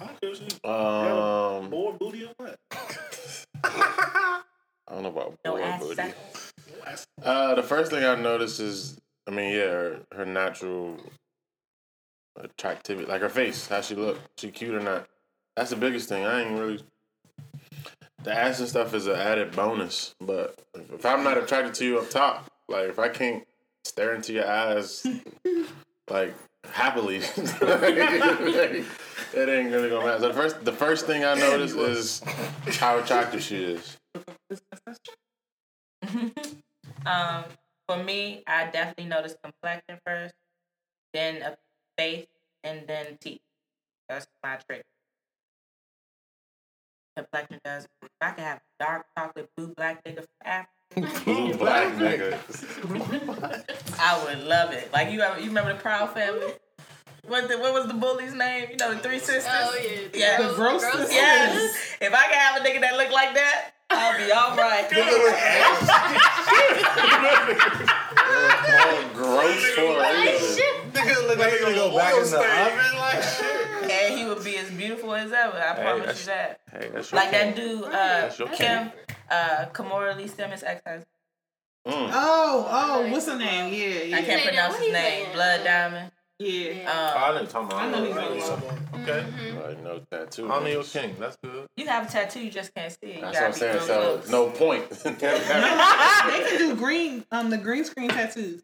I 0.00 0.04
don't 0.06 0.20
care 0.20 0.30
if 0.30 0.36
she 0.38 0.68
Um, 0.68 1.70
more 1.70 1.92
booty 1.94 2.24
or 2.24 2.32
what. 2.36 2.56
I 3.64 4.40
don't 4.90 5.02
know 5.02 5.08
about 5.10 5.38
No 5.44 5.56
boy 5.56 5.76
booty. 5.94 6.12
Uh, 7.22 7.54
the 7.54 7.62
first 7.62 7.90
thing 7.92 8.04
I 8.04 8.14
noticed 8.20 8.60
is, 8.60 8.98
I 9.26 9.30
mean, 9.30 9.54
yeah, 9.54 9.66
her, 9.66 10.00
her 10.14 10.24
natural 10.26 10.96
attractivity, 12.36 13.06
like 13.06 13.20
her 13.20 13.28
face, 13.28 13.68
how 13.68 13.80
she 13.80 13.94
look, 13.94 14.18
she 14.36 14.50
cute 14.50 14.74
or 14.74 14.80
not. 14.80 15.08
That's 15.56 15.70
the 15.70 15.76
biggest 15.76 16.08
thing. 16.08 16.24
I 16.24 16.42
ain't 16.42 16.58
really. 16.58 16.82
The 18.22 18.32
ass 18.32 18.60
and 18.60 18.68
stuff 18.68 18.94
is 18.94 19.06
an 19.06 19.16
added 19.16 19.52
bonus, 19.52 20.14
but 20.20 20.62
if, 20.74 21.04
I'm 21.04 21.24
not 21.24 21.38
attracted 21.38 21.74
to 21.74 21.84
you 21.84 21.98
up 21.98 22.08
top, 22.08 22.46
like 22.68 22.88
if 22.88 22.98
I 22.98 23.08
can't 23.08 23.44
stare 23.84 24.14
into 24.14 24.32
your 24.32 24.48
eyes, 24.48 25.04
like 26.10 26.34
happily, 26.70 27.16
it 27.36 28.86
ain't 29.36 29.72
really 29.72 29.90
gonna 29.90 30.06
matter. 30.06 30.20
So 30.20 30.28
the 30.28 30.34
first, 30.34 30.64
the 30.64 30.72
first 30.72 31.06
thing 31.06 31.24
I 31.24 31.34
notice 31.34 31.72
is 31.72 32.22
how 32.78 32.98
attractive 32.98 33.42
she 33.42 33.64
is. 33.64 33.96
Um, 37.06 37.44
for 37.88 38.02
me, 38.02 38.42
I 38.46 38.66
definitely 38.66 39.06
noticed 39.06 39.36
complexion 39.42 39.98
first, 40.06 40.34
then 41.12 41.42
a 42.02 42.16
face, 42.16 42.26
and 42.64 42.86
then 42.86 43.18
teeth. 43.20 43.40
That's 44.08 44.26
my 44.42 44.56
trick. 44.68 44.84
Complexion 47.16 47.60
does. 47.64 47.86
If 48.02 48.10
I 48.20 48.30
could 48.30 48.44
have 48.44 48.60
dark 48.80 49.06
chocolate, 49.16 49.48
blue, 49.56 49.68
black 49.68 50.04
nigga 50.04 50.16
from 50.16 50.26
Africa, 50.44 50.70
Blue 51.24 51.54
black 51.54 51.94
nigga. 51.94 52.38
I 53.98 54.24
would 54.24 54.44
love 54.44 54.72
it. 54.72 54.92
Like 54.92 55.10
you, 55.10 55.20
ever, 55.20 55.40
you 55.40 55.46
remember 55.46 55.72
the 55.72 55.78
Proud 55.78 56.12
Family? 56.12 56.52
What 57.26 57.48
the, 57.48 57.58
what 57.58 57.72
was 57.72 57.86
the 57.86 57.94
bully's 57.94 58.34
name? 58.34 58.68
You 58.70 58.76
know 58.76 58.94
the 58.94 59.00
three 59.00 59.18
sisters. 59.18 59.46
Oh 59.48 59.76
yeah. 59.80 60.08
Yeah. 60.12 60.42
The 60.42 60.54
gross 60.54 60.82
Gross 60.82 60.94
sisters. 60.94 61.12
Yes. 61.12 61.96
If 62.00 62.12
I 62.12 62.26
could 62.26 62.34
have 62.34 62.60
a 62.60 62.64
nigga 62.64 62.80
that 62.80 62.96
look 62.96 63.12
like 63.12 63.34
that, 63.34 63.70
I'll 63.90 64.16
be 64.18 64.32
all 64.32 64.56
right. 64.56 64.88
Oh, 68.24 69.10
gross 69.14 69.64
for 69.74 70.02
a 70.02 70.20
reason. 70.20 70.71
Nigga 71.06 71.28
look 71.28 71.38
like 71.38 71.52
he 71.52 71.58
gonna 71.60 71.74
go 71.74 71.96
back 71.96 72.14
in 72.14 72.30
the 72.30 72.38
oven 72.38 72.98
like 72.98 73.22
shit. 73.22 73.90
and 73.90 74.18
he 74.18 74.24
would 74.26 74.44
be 74.44 74.56
as 74.56 74.70
beautiful 74.70 75.14
as 75.14 75.32
ever. 75.32 75.56
I 75.58 75.74
Hey, 75.74 75.82
promise 75.82 76.20
you 76.20 76.26
that. 76.26 76.60
Hey, 76.70 76.90
that's 76.92 77.10
your 77.12 77.20
Like 77.20 77.30
that 77.32 77.56
dude, 77.56 77.84
uh, 77.84 77.90
That's 77.90 78.38
your 78.38 78.48
Kim, 78.48 78.92
uh, 79.30 79.66
Kimora 79.72 80.16
Lee 80.16 80.28
Simmons' 80.28 80.62
ex-husband. 80.62 81.06
Mm. 81.86 82.10
Oh, 82.12 82.68
oh, 82.70 83.10
what's 83.10 83.26
her 83.26 83.36
name? 83.36 83.72
Yeah, 83.74 84.04
yeah, 84.04 84.16
I 84.18 84.22
can't 84.22 84.44
pronounce 84.44 84.76
his 84.76 84.92
name. 84.92 85.32
Blood 85.32 85.64
Diamond. 85.64 86.12
yeah. 86.38 86.84
Oh, 86.86 87.16
Um, 87.16 87.22
I 87.24 87.28
know 87.34 87.38
you're 87.40 87.46
talking 87.48 87.66
about. 87.66 87.82
I 87.82 87.90
know 87.90 88.04
he's 88.04 88.16
I 88.48 88.52
on 88.54 88.60
know. 88.60 89.02
Okay. 89.02 89.24
Like 89.66 89.82
no 89.82 90.00
tattoo. 90.12 90.50
I 90.52 90.60
mean, 90.62 90.72
your 90.74 90.84
king. 90.84 91.16
That's 91.18 91.36
good. 91.42 91.66
you 91.76 91.86
have 91.88 92.06
a 92.08 92.10
tattoo, 92.12 92.40
you 92.40 92.50
just 92.52 92.72
can't 92.74 92.92
see 92.92 93.08
it. 93.10 93.14
You 93.16 93.20
That's 93.22 93.36
what 93.36 93.44
I'm 93.46 93.52
saying. 93.54 93.80
So 93.80 94.18
close. 94.18 94.30
no 94.30 94.50
point. 94.50 94.88
they 95.02 95.10
can 95.14 96.58
do 96.58 96.76
green, 96.76 97.24
um, 97.32 97.50
the 97.50 97.58
green 97.58 97.84
screen 97.84 98.10
tattoos. 98.10 98.62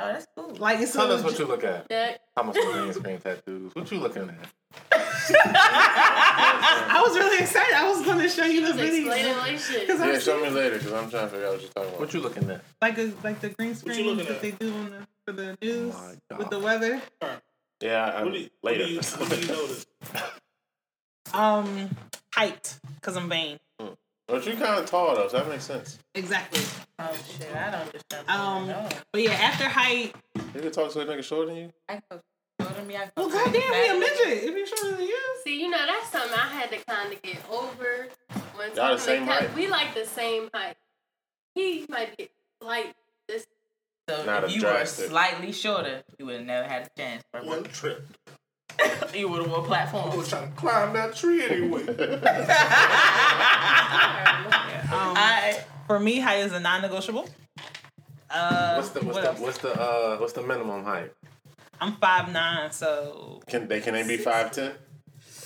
Oh, 0.00 0.06
that's 0.06 0.26
cool. 0.36 0.54
Like 0.54 0.80
it's 0.80 0.92
Tell 0.92 1.10
us 1.10 1.24
what 1.24 1.38
you 1.38 1.46
look 1.46 1.64
at. 1.64 1.88
That 1.88 2.20
How 2.36 2.44
much 2.44 2.54
green 2.54 2.92
screen 2.92 3.18
tattoos? 3.18 3.74
What 3.74 3.90
you 3.90 3.98
looking 3.98 4.22
at? 4.30 4.48
I 5.30 7.02
was 7.06 7.16
really 7.16 7.42
excited. 7.42 7.74
I 7.74 7.88
was 7.88 8.04
going 8.04 8.18
to 8.20 8.28
show 8.28 8.44
you 8.44 8.60
the 8.60 8.72
was 8.72 8.80
explaining 8.80 9.06
video. 9.08 9.36
like 9.38 9.58
shit. 9.58 9.88
Cause 9.88 10.00
yeah, 10.00 10.18
show 10.18 10.40
me 10.40 10.50
later 10.50 10.78
because 10.78 10.92
I'm 10.92 11.10
trying 11.10 11.24
to 11.24 11.28
figure 11.30 11.46
out 11.46 11.52
what 11.52 11.62
you're 11.62 11.70
talking 11.70 11.88
about. 11.88 12.00
What 12.00 12.14
you 12.14 12.20
looking 12.20 12.50
at? 12.50 12.62
like 12.80 12.98
a, 12.98 13.12
like 13.24 13.40
the 13.40 13.48
green 13.50 13.68
you 13.70 13.74
screen 13.74 14.06
looking 14.06 14.24
that 14.26 14.36
at? 14.36 14.42
they 14.42 14.50
do 14.52 14.72
on 14.72 14.90
the, 14.90 15.06
for 15.26 15.32
the 15.32 15.58
news 15.60 15.94
my 15.94 16.14
God. 16.30 16.38
with 16.38 16.50
the 16.50 16.58
weather. 16.60 17.02
Yeah, 17.80 18.04
I, 18.06 18.22
What 18.24 18.32
do 18.34 18.38
you, 18.40 18.50
later. 18.62 18.84
What 18.84 18.88
do 18.88 18.94
you, 18.94 19.00
what 19.00 19.30
do 19.30 19.36
you 19.40 19.46
notice? 19.48 19.86
Um, 21.34 21.90
height, 22.34 22.78
cause 23.02 23.16
I'm 23.16 23.28
vain. 23.28 23.58
But 24.28 24.46
you 24.46 24.52
kind 24.56 24.78
of 24.78 24.86
tall 24.86 25.14
though, 25.16 25.26
so 25.28 25.38
that 25.38 25.48
makes 25.48 25.64
sense. 25.64 25.98
Exactly. 26.14 26.60
Oh 26.98 27.12
shit, 27.38 27.54
I 27.54 27.70
don't 27.70 27.80
understand. 27.80 28.28
Um, 28.28 28.88
but 29.12 29.22
yeah, 29.22 29.32
after 29.32 29.64
height, 29.64 30.14
You 30.54 30.60
can 30.60 30.70
talk 30.72 30.92
to 30.92 31.00
a 31.00 31.06
nigga 31.06 31.22
shorter 31.24 31.46
than 31.46 31.56
you. 31.56 31.72
I 31.88 32.00
go 32.10 32.20
shorter 32.60 32.74
than 32.74 32.86
me. 32.86 32.96
I 32.96 33.06
go 33.06 33.10
well, 33.16 33.28
crazy 33.30 33.44
goddamn, 33.44 33.62
he 33.62 33.68
a 33.68 33.86
fat. 33.92 33.98
midget. 33.98 34.44
If 34.44 34.56
you're 34.56 34.66
shorter 34.66 34.96
than 34.96 35.06
you, 35.06 35.18
See, 35.44 35.60
you 35.62 35.70
know, 35.70 35.84
that's 35.86 36.10
something 36.10 36.32
I 36.38 36.46
had 36.48 36.70
to 36.70 36.78
kind 36.86 37.12
of 37.12 37.22
get 37.22 37.38
over. 37.50 38.08
When 38.56 38.74
Y'all 38.74 38.94
the 38.94 38.98
same 39.00 39.24
height? 39.26 39.54
We 39.54 39.68
like 39.68 39.94
the 39.94 40.04
same 40.04 40.48
height. 40.52 40.76
He 41.54 41.86
might 41.88 42.16
be 42.16 42.28
like 42.60 42.94
this. 43.28 43.46
So 44.08 44.24
Not 44.24 44.44
if 44.44 44.50
a 44.50 44.52
you 44.54 44.62
were 44.64 44.84
slightly 44.86 45.52
shorter, 45.52 46.02
you 46.18 46.26
would 46.26 46.36
have 46.36 46.44
never 46.46 46.66
had 46.68 46.82
a 46.86 47.00
chance. 47.00 47.22
bro. 47.32 47.44
One 47.44 47.62
trip. 47.64 48.04
You 49.14 49.28
would 49.28 49.42
have 49.42 49.50
won 49.50 49.62
I 49.64 49.66
platform. 49.66 50.16
was 50.16 50.28
trying 50.28 50.48
to 50.50 50.56
climb 50.56 50.92
that 50.94 51.14
tree 51.16 51.44
anyway. 51.44 51.82
um, 54.92 55.14
I 55.16 55.60
for 55.86 55.98
me, 55.98 56.18
height 56.20 56.40
is 56.40 56.52
a 56.52 56.60
non-negotiable. 56.60 57.28
Uh, 58.30 58.74
What's 58.76 58.90
the 58.90 59.00
what's 59.04 59.16
what 59.18 59.36
the 59.36 59.42
what's 59.42 59.58
the 59.58 59.80
uh 59.80 60.16
what's 60.18 60.32
the 60.34 60.42
minimum 60.42 60.84
height? 60.84 61.12
I'm 61.80 61.94
five 61.96 62.30
nine, 62.32 62.70
so 62.72 63.40
Can 63.48 63.68
they 63.68 63.80
can 63.80 63.94
they 63.94 64.06
be 64.06 64.16
five 64.18 64.52
ten? 64.52 64.72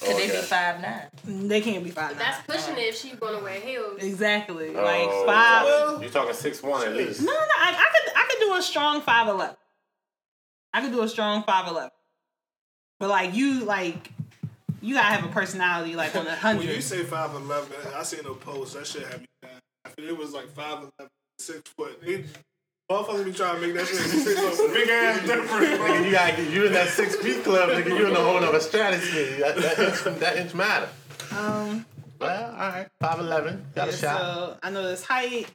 could 0.00 0.16
they 0.16 0.26
be 0.26 0.32
five 0.42 0.80
nine? 0.80 1.48
they 1.48 1.60
can't 1.60 1.84
be 1.84 1.90
five 1.90 2.10
nine. 2.10 2.18
That's 2.18 2.44
pushing 2.46 2.76
it 2.82 2.88
if 2.88 2.98
she's 2.98 3.14
gonna 3.14 3.38
wear 3.42 3.60
heels. 3.60 4.02
Exactly. 4.02 4.74
Oh, 4.74 4.82
like 4.82 5.08
five. 5.26 5.64
well, 5.64 6.00
you're 6.02 6.10
talking 6.10 6.34
six 6.34 6.60
one 6.62 6.84
at 6.86 6.94
least? 6.96 7.20
No, 7.20 7.26
no, 7.26 7.32
no. 7.32 7.38
I, 7.58 7.70
I 7.70 7.88
could 7.92 8.12
I 8.16 8.26
could 8.28 8.40
do 8.40 8.54
a 8.54 8.62
strong 8.62 9.00
five 9.02 9.28
eleven. 9.28 9.56
I 10.74 10.80
could 10.80 10.90
do 10.90 11.02
a 11.02 11.08
strong 11.08 11.44
five 11.44 11.68
eleven. 11.68 11.90
But 13.02 13.10
like 13.10 13.34
you 13.34 13.64
like 13.64 14.12
you 14.80 14.94
gotta 14.94 15.12
have 15.12 15.24
a 15.24 15.32
personality 15.32 15.96
like 15.96 16.14
on 16.14 16.24
a 16.24 16.36
when 16.36 16.62
you 16.62 16.80
say 16.80 17.02
5'11, 17.02 17.96
I 17.96 18.04
seen 18.04 18.20
a 18.20 18.32
post. 18.32 18.74
That 18.74 18.86
shit 18.86 19.04
had 19.04 19.22
me 19.22 19.26
down. 19.42 19.50
I 19.84 19.88
feel 19.88 20.08
it 20.08 20.16
was 20.16 20.32
like 20.32 20.46
5'11, 20.46 20.88
6 21.40 21.70
foot. 21.76 21.98
It, 22.04 22.26
motherfuckers 22.88 23.24
be 23.24 23.32
trying 23.32 23.60
to 23.60 23.66
make 23.66 23.74
that 23.74 23.88
shit 23.88 23.96
six 23.96 24.40
foot 24.40 24.72
big 24.72 24.88
ass 24.88 25.26
difference, 25.26 25.50
Nigga, 25.50 25.76
bro. 25.78 25.94
you 26.04 26.12
got 26.12 26.38
you 26.38 26.66
in 26.66 26.72
that 26.74 26.90
six 26.90 27.16
feet 27.16 27.42
club, 27.42 27.70
nigga. 27.70 27.88
You 27.88 28.06
in 28.06 28.12
a 28.12 28.20
whole 28.20 28.40
nother 28.40 28.60
stratosphere. 28.60 29.40
That, 29.40 29.56
that, 29.56 29.78
inch, 29.80 30.20
that 30.20 30.36
inch 30.36 30.54
matter. 30.54 30.88
Um 31.36 31.84
Well, 32.20 32.52
all 32.52 32.68
right, 32.68 32.86
five 33.00 33.18
eleven. 33.18 33.66
Got 33.74 33.88
a 33.88 33.92
shot. 33.96 34.20
so 34.20 34.56
I 34.62 34.70
know 34.70 34.84
this 34.84 35.04
height. 35.04 35.48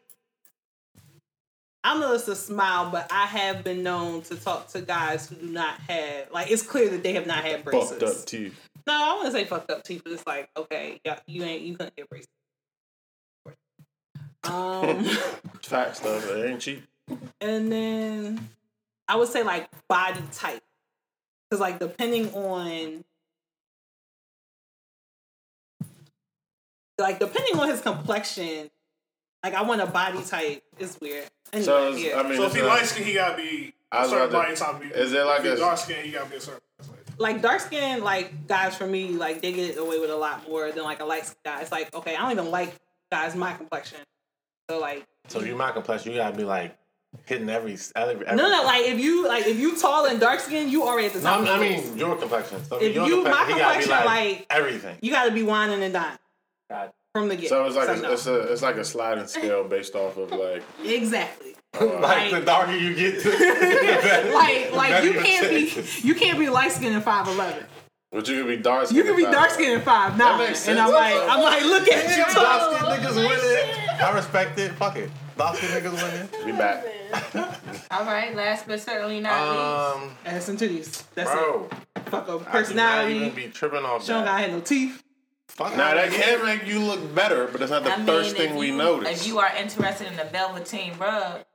I 1.83 1.97
know 1.99 2.13
it's 2.13 2.27
a 2.27 2.35
smile, 2.35 2.89
but 2.91 3.07
I 3.11 3.25
have 3.27 3.63
been 3.63 3.81
known 3.83 4.21
to 4.23 4.35
talk 4.35 4.67
to 4.69 4.81
guys 4.81 5.29
who 5.29 5.35
do 5.35 5.47
not 5.47 5.79
have 5.87 6.31
like 6.31 6.51
it's 6.51 6.63
clear 6.63 6.89
that 6.89 7.03
they 7.03 7.13
have 7.13 7.27
not 7.27 7.43
had 7.43 7.63
braces. 7.63 7.89
fucked 7.91 8.03
up 8.03 8.25
teeth. 8.25 8.59
No, 8.85 8.93
I 8.93 9.13
wouldn't 9.15 9.33
say 9.33 9.45
fucked 9.45 9.71
up 9.71 9.83
teeth, 9.83 10.01
but 10.03 10.13
it's 10.13 10.25
like, 10.27 10.49
okay, 10.57 10.99
yeah, 11.05 11.19
you 11.27 11.43
ain't 11.43 11.61
you 11.61 11.77
couldn't 11.77 11.95
get 11.95 12.09
braces. 12.09 12.27
Um 14.43 15.03
Fat 15.61 15.95
stuff. 15.97 16.29
It 16.29 16.49
ain't 16.49 16.61
cheap. 16.61 16.83
and 17.41 17.71
then 17.71 18.49
I 19.07 19.15
would 19.15 19.29
say 19.29 19.43
like 19.43 19.69
body 19.87 20.21
type. 20.33 20.61
Cause 21.49 21.59
like 21.61 21.79
depending 21.79 22.33
on 22.33 23.05
like 26.99 27.19
depending 27.19 27.57
on 27.59 27.69
his 27.69 27.81
complexion, 27.81 28.69
like 29.43 29.53
I 29.53 29.61
want 29.63 29.81
a 29.81 29.85
body 29.87 30.23
type. 30.23 30.63
It's 30.79 30.99
weird. 30.99 31.25
Anyway, 31.53 31.65
So 31.65 31.87
it's- 31.89 32.03
yeah. 32.03 32.19
I 32.19 32.23
mean, 32.23 32.37
So 32.37 32.43
if 32.45 32.53
he 32.55 32.61
not- 32.61 32.67
light 32.67 32.85
skin, 32.85 33.03
he 33.05 33.13
gotta 33.13 33.37
be 33.37 33.73
I 33.91 33.99
a 33.99 34.01
was 34.01 34.09
certain 34.11 34.27
about 34.29 34.43
body 34.43 34.55
to- 34.55 34.63
type. 34.63 34.95
is 34.97 35.13
it 35.13 35.23
like 35.25 35.45
if 35.45 35.53
a- 35.53 35.57
dark 35.57 35.77
skin, 35.77 36.05
he 36.05 36.11
gotta 36.11 36.29
be 36.29 36.35
a 36.37 36.41
certain. 36.41 36.61
like 37.19 37.41
dark 37.41 37.59
skin 37.61 38.03
like 38.03 38.47
guys 38.47 38.75
for 38.77 38.85
me, 38.85 39.09
like 39.09 39.41
they 39.41 39.51
get 39.51 39.77
away 39.77 39.99
with 39.99 40.09
a 40.11 40.15
lot 40.15 40.47
more 40.47 40.71
than 40.71 40.83
like 40.83 40.99
a 40.99 41.05
light 41.05 41.25
skin 41.25 41.37
guy. 41.45 41.61
It's 41.61 41.71
like, 41.71 41.93
okay, 41.95 42.15
I 42.15 42.21
don't 42.21 42.31
even 42.31 42.51
like 42.51 42.75
guys 43.11 43.35
my 43.35 43.53
complexion. 43.53 43.99
So 44.69 44.79
like 44.79 45.05
So 45.29 45.41
you 45.41 45.55
my 45.55 45.71
complexion, 45.71 46.11
you 46.11 46.17
gotta 46.19 46.35
be 46.35 46.43
like 46.43 46.75
hitting 47.25 47.49
every 47.49 47.77
every. 47.95 48.25
every 48.27 48.35
no 48.35 48.49
no 48.49 48.63
like 48.63 48.85
if 48.85 48.99
you 48.99 49.25
like 49.27 49.47
if 49.47 49.57
you 49.57 49.77
tall 49.79 50.05
and 50.05 50.19
dark 50.19 50.41
skin, 50.41 50.69
you 50.69 50.83
already 50.83 51.07
at 51.07 51.13
the 51.13 51.19
No, 51.21 51.29
top. 51.29 51.39
I 51.47 51.57
mean, 51.59 51.79
I 51.79 51.81
mean 51.81 51.97
your 51.97 52.15
complexion. 52.17 52.63
So 52.65 52.77
If 52.81 52.93
your 52.93 53.07
you- 53.07 53.23
my 53.23 53.45
complexion, 53.45 53.53
he 53.55 53.59
complexion, 53.63 53.89
like, 53.91 54.05
like- 54.05 54.45
everything. 54.49 54.97
you 55.01 55.11
gotta 55.11 55.31
be 55.31 55.41
whining 55.43 55.81
and 55.81 55.93
dying 55.93 56.17
God. 56.69 56.91
From 57.17 57.29
the 57.29 57.35
get. 57.35 57.49
So 57.49 57.65
it's 57.65 57.75
like 57.75 57.89
a, 57.89 58.01
no. 58.01 58.11
it's 58.13 58.27
a 58.27 58.51
it's 58.51 58.61
like 58.61 58.75
a 58.77 58.85
sliding 58.85 59.27
scale 59.27 59.63
based 59.67 59.95
off 59.95 60.17
of 60.17 60.31
like 60.31 60.63
exactly. 60.85 61.55
like 61.81 62.31
the 62.31 62.41
darker 62.41 62.75
you 62.75 62.95
get, 62.95 63.21
to, 63.21 63.29
the 63.29 63.37
better- 64.01 64.31
Like 64.33 64.69
the 64.71 64.75
like 64.75 65.03
you 65.03 65.13
can't 65.13 65.49
be 65.49 65.83
you 66.07 66.15
can't 66.15 66.39
be 66.39 66.49
light 66.49 66.71
skinned 66.71 66.95
and 66.95 67.03
five 67.03 67.27
eleven. 67.27 67.65
but 68.11 68.27
you 68.27 68.41
could 68.43 68.47
be 68.47 68.57
dark 68.57 68.87
skinned. 68.87 68.97
You 68.97 69.03
can 69.03 69.15
be 69.25 69.31
dark 69.31 69.49
skinned 69.51 69.73
and 69.73 69.83
five 69.83 70.17
nine. 70.17 70.39
makes 70.39 70.67
And 70.67 70.79
I'm 70.79 70.91
like 70.91 71.13
I'm 71.15 71.41
like 71.43 71.63
look 71.63 71.87
at 71.91 72.17
you. 72.17 72.33
Dark 72.33 72.75
skin 72.77 72.89
niggas 72.89 73.15
winning. 73.15 73.89
I 74.01 74.11
respect 74.15 74.57
it. 74.59 74.71
Fuck 74.73 74.95
it. 74.97 75.11
Dark 75.37 75.57
skin 75.57 75.69
niggas 75.69 75.93
winning. 76.33 76.45
Be 76.45 76.51
back. 76.57 76.85
All 77.91 78.05
right, 78.05 78.35
last 78.35 78.67
but 78.67 78.79
certainly 78.81 79.19
not 79.21 79.95
Um, 79.97 80.11
Ass 80.25 80.49
and 80.49 80.57
titties. 80.59 81.03
That's 81.15 81.31
bro, 81.31 81.69
it. 81.95 82.09
Fuck 82.09 82.27
up 82.29 82.29
I 82.29 82.35
do 82.37 82.39
not 82.39 82.51
personality. 82.51 83.15
even 83.15 83.29
be 83.35 83.47
tripping 83.49 83.83
off 83.85 84.01
She 84.03 84.09
don't 84.09 84.25
that. 84.25 84.31
got 84.31 84.39
had 84.41 84.51
no 84.51 84.59
teeth. 84.61 85.03
Fuck 85.49 85.75
Now 85.77 85.93
that 85.95 86.11
can 86.11 86.45
make 86.45 86.67
you 86.67 86.79
look 86.79 87.15
better, 87.15 87.47
but 87.47 87.61
it's 87.61 87.71
not 87.71 87.83
the. 87.83 87.93
I 87.93 88.05
first 88.05 88.37
mean, 88.37 88.49
thing 88.49 88.55
we 88.57 88.67
you, 88.67 88.77
notice. 88.77 89.21
If 89.21 89.27
you 89.27 89.39
are 89.39 89.51
interested 89.55 90.07
in 90.07 90.15
the 90.17 90.25
velveteen 90.25 90.93
rub, 90.97 91.45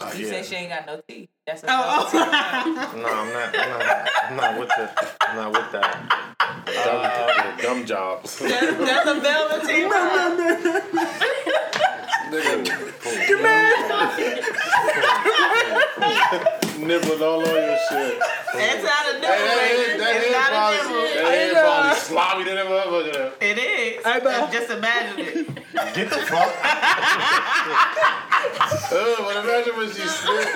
Oh, 0.00 0.12
you 0.12 0.26
yeah. 0.26 0.30
say 0.30 0.42
she 0.44 0.54
ain't 0.54 0.68
got 0.70 0.86
no 0.86 1.00
teeth. 1.08 1.28
That's 1.44 1.64
a 1.64 1.66
Oh, 1.68 2.08
oh. 2.12 2.92
No, 2.96 3.08
I'm 3.08 3.32
not. 3.32 3.58
I'm 3.58 3.78
not. 3.78 4.08
I'm 4.30 4.36
not 4.36 4.60
with 4.60 4.68
the. 4.68 4.90
I'm 5.28 5.36
not 5.36 5.52
with 5.52 5.72
that. 5.72 6.36
dumb, 6.66 7.56
the 7.56 7.62
dumb 7.62 7.84
jobs. 7.86 8.38
That's, 8.38 8.76
that's 8.76 9.08
a 9.10 9.20
velveteen 9.20 9.88
rub. 12.32 13.78
Nibbling 16.78 17.22
all 17.22 17.40
on 17.40 17.46
your 17.46 17.78
shit. 17.88 18.22
It's 18.54 18.84
not 18.84 19.06
a 19.08 19.12
nibble, 19.14 19.34
Hey, 19.34 19.76
baby. 19.76 19.98
that 19.98 20.16
It's 20.16 20.26
is 20.26 20.32
not 20.32 20.48
a 20.48 20.54
probably, 20.54 20.78
nibble. 20.78 21.22
that 21.22 21.34
is 21.34 21.52
probably 21.58 21.96
sloppy 22.00 22.44
than 22.44 22.56
a 22.58 22.64
motherfucker. 22.64 23.32
It 23.42 23.58
is. 23.58 24.02
I 24.06 24.18
know. 24.20 24.48
Just 24.52 24.70
imagine 24.70 25.18
it. 25.18 25.46
Get 25.94 26.08
the 26.10 26.18
fuck. 26.18 26.52
Uh, 28.92 29.16
but 29.18 29.36
imagine 29.44 29.76
when 29.76 29.88
she 29.90 30.06
slid. 30.06 30.48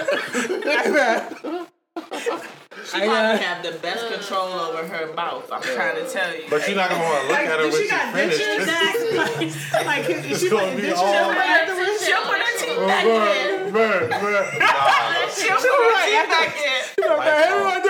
She 1.96 2.98
probably 2.98 3.08
uh, 3.08 3.36
have 3.38 3.62
the 3.62 3.72
best 3.78 4.08
control 4.12 4.48
over 4.48 4.84
her 4.86 5.12
mouth. 5.14 5.48
I'm 5.52 5.62
trying 5.62 5.96
to 5.96 6.08
tell 6.10 6.34
you. 6.34 6.44
But 6.50 6.66
you're 6.66 6.76
not 6.76 6.88
gonna 6.90 7.04
want 7.04 7.20
to 7.22 7.28
look 7.28 7.36
Like, 7.38 7.46
at 7.48 7.60
her 7.60 7.66
if 7.66 7.72
when 7.72 7.82
she 7.82 7.84
she 7.84 7.90
got 7.90 8.14
finished. 8.14 8.40
dentures, 8.40 9.86
like, 9.86 10.08
is 10.10 10.40
she 10.40 10.48
gonna 10.50 10.62
putting 10.62 10.76
be 10.76 10.82
dentures 10.88 10.96
all- 10.98 11.30
in? 11.30 11.36
She'll 12.02 12.22
put 12.22 12.38
her 12.40 12.52
teeth 12.58 12.82
back 12.88 13.04
in. 13.04 13.72
Man, 13.72 14.08
man. 14.10 14.58
Nah, 14.58 15.28
She'll 15.30 15.56
put 15.56 15.68
her 15.68 15.96
teeth 16.04 16.28
back 16.28 16.56
in. 16.56 16.62
lights 17.08 17.52
off. 17.52 17.82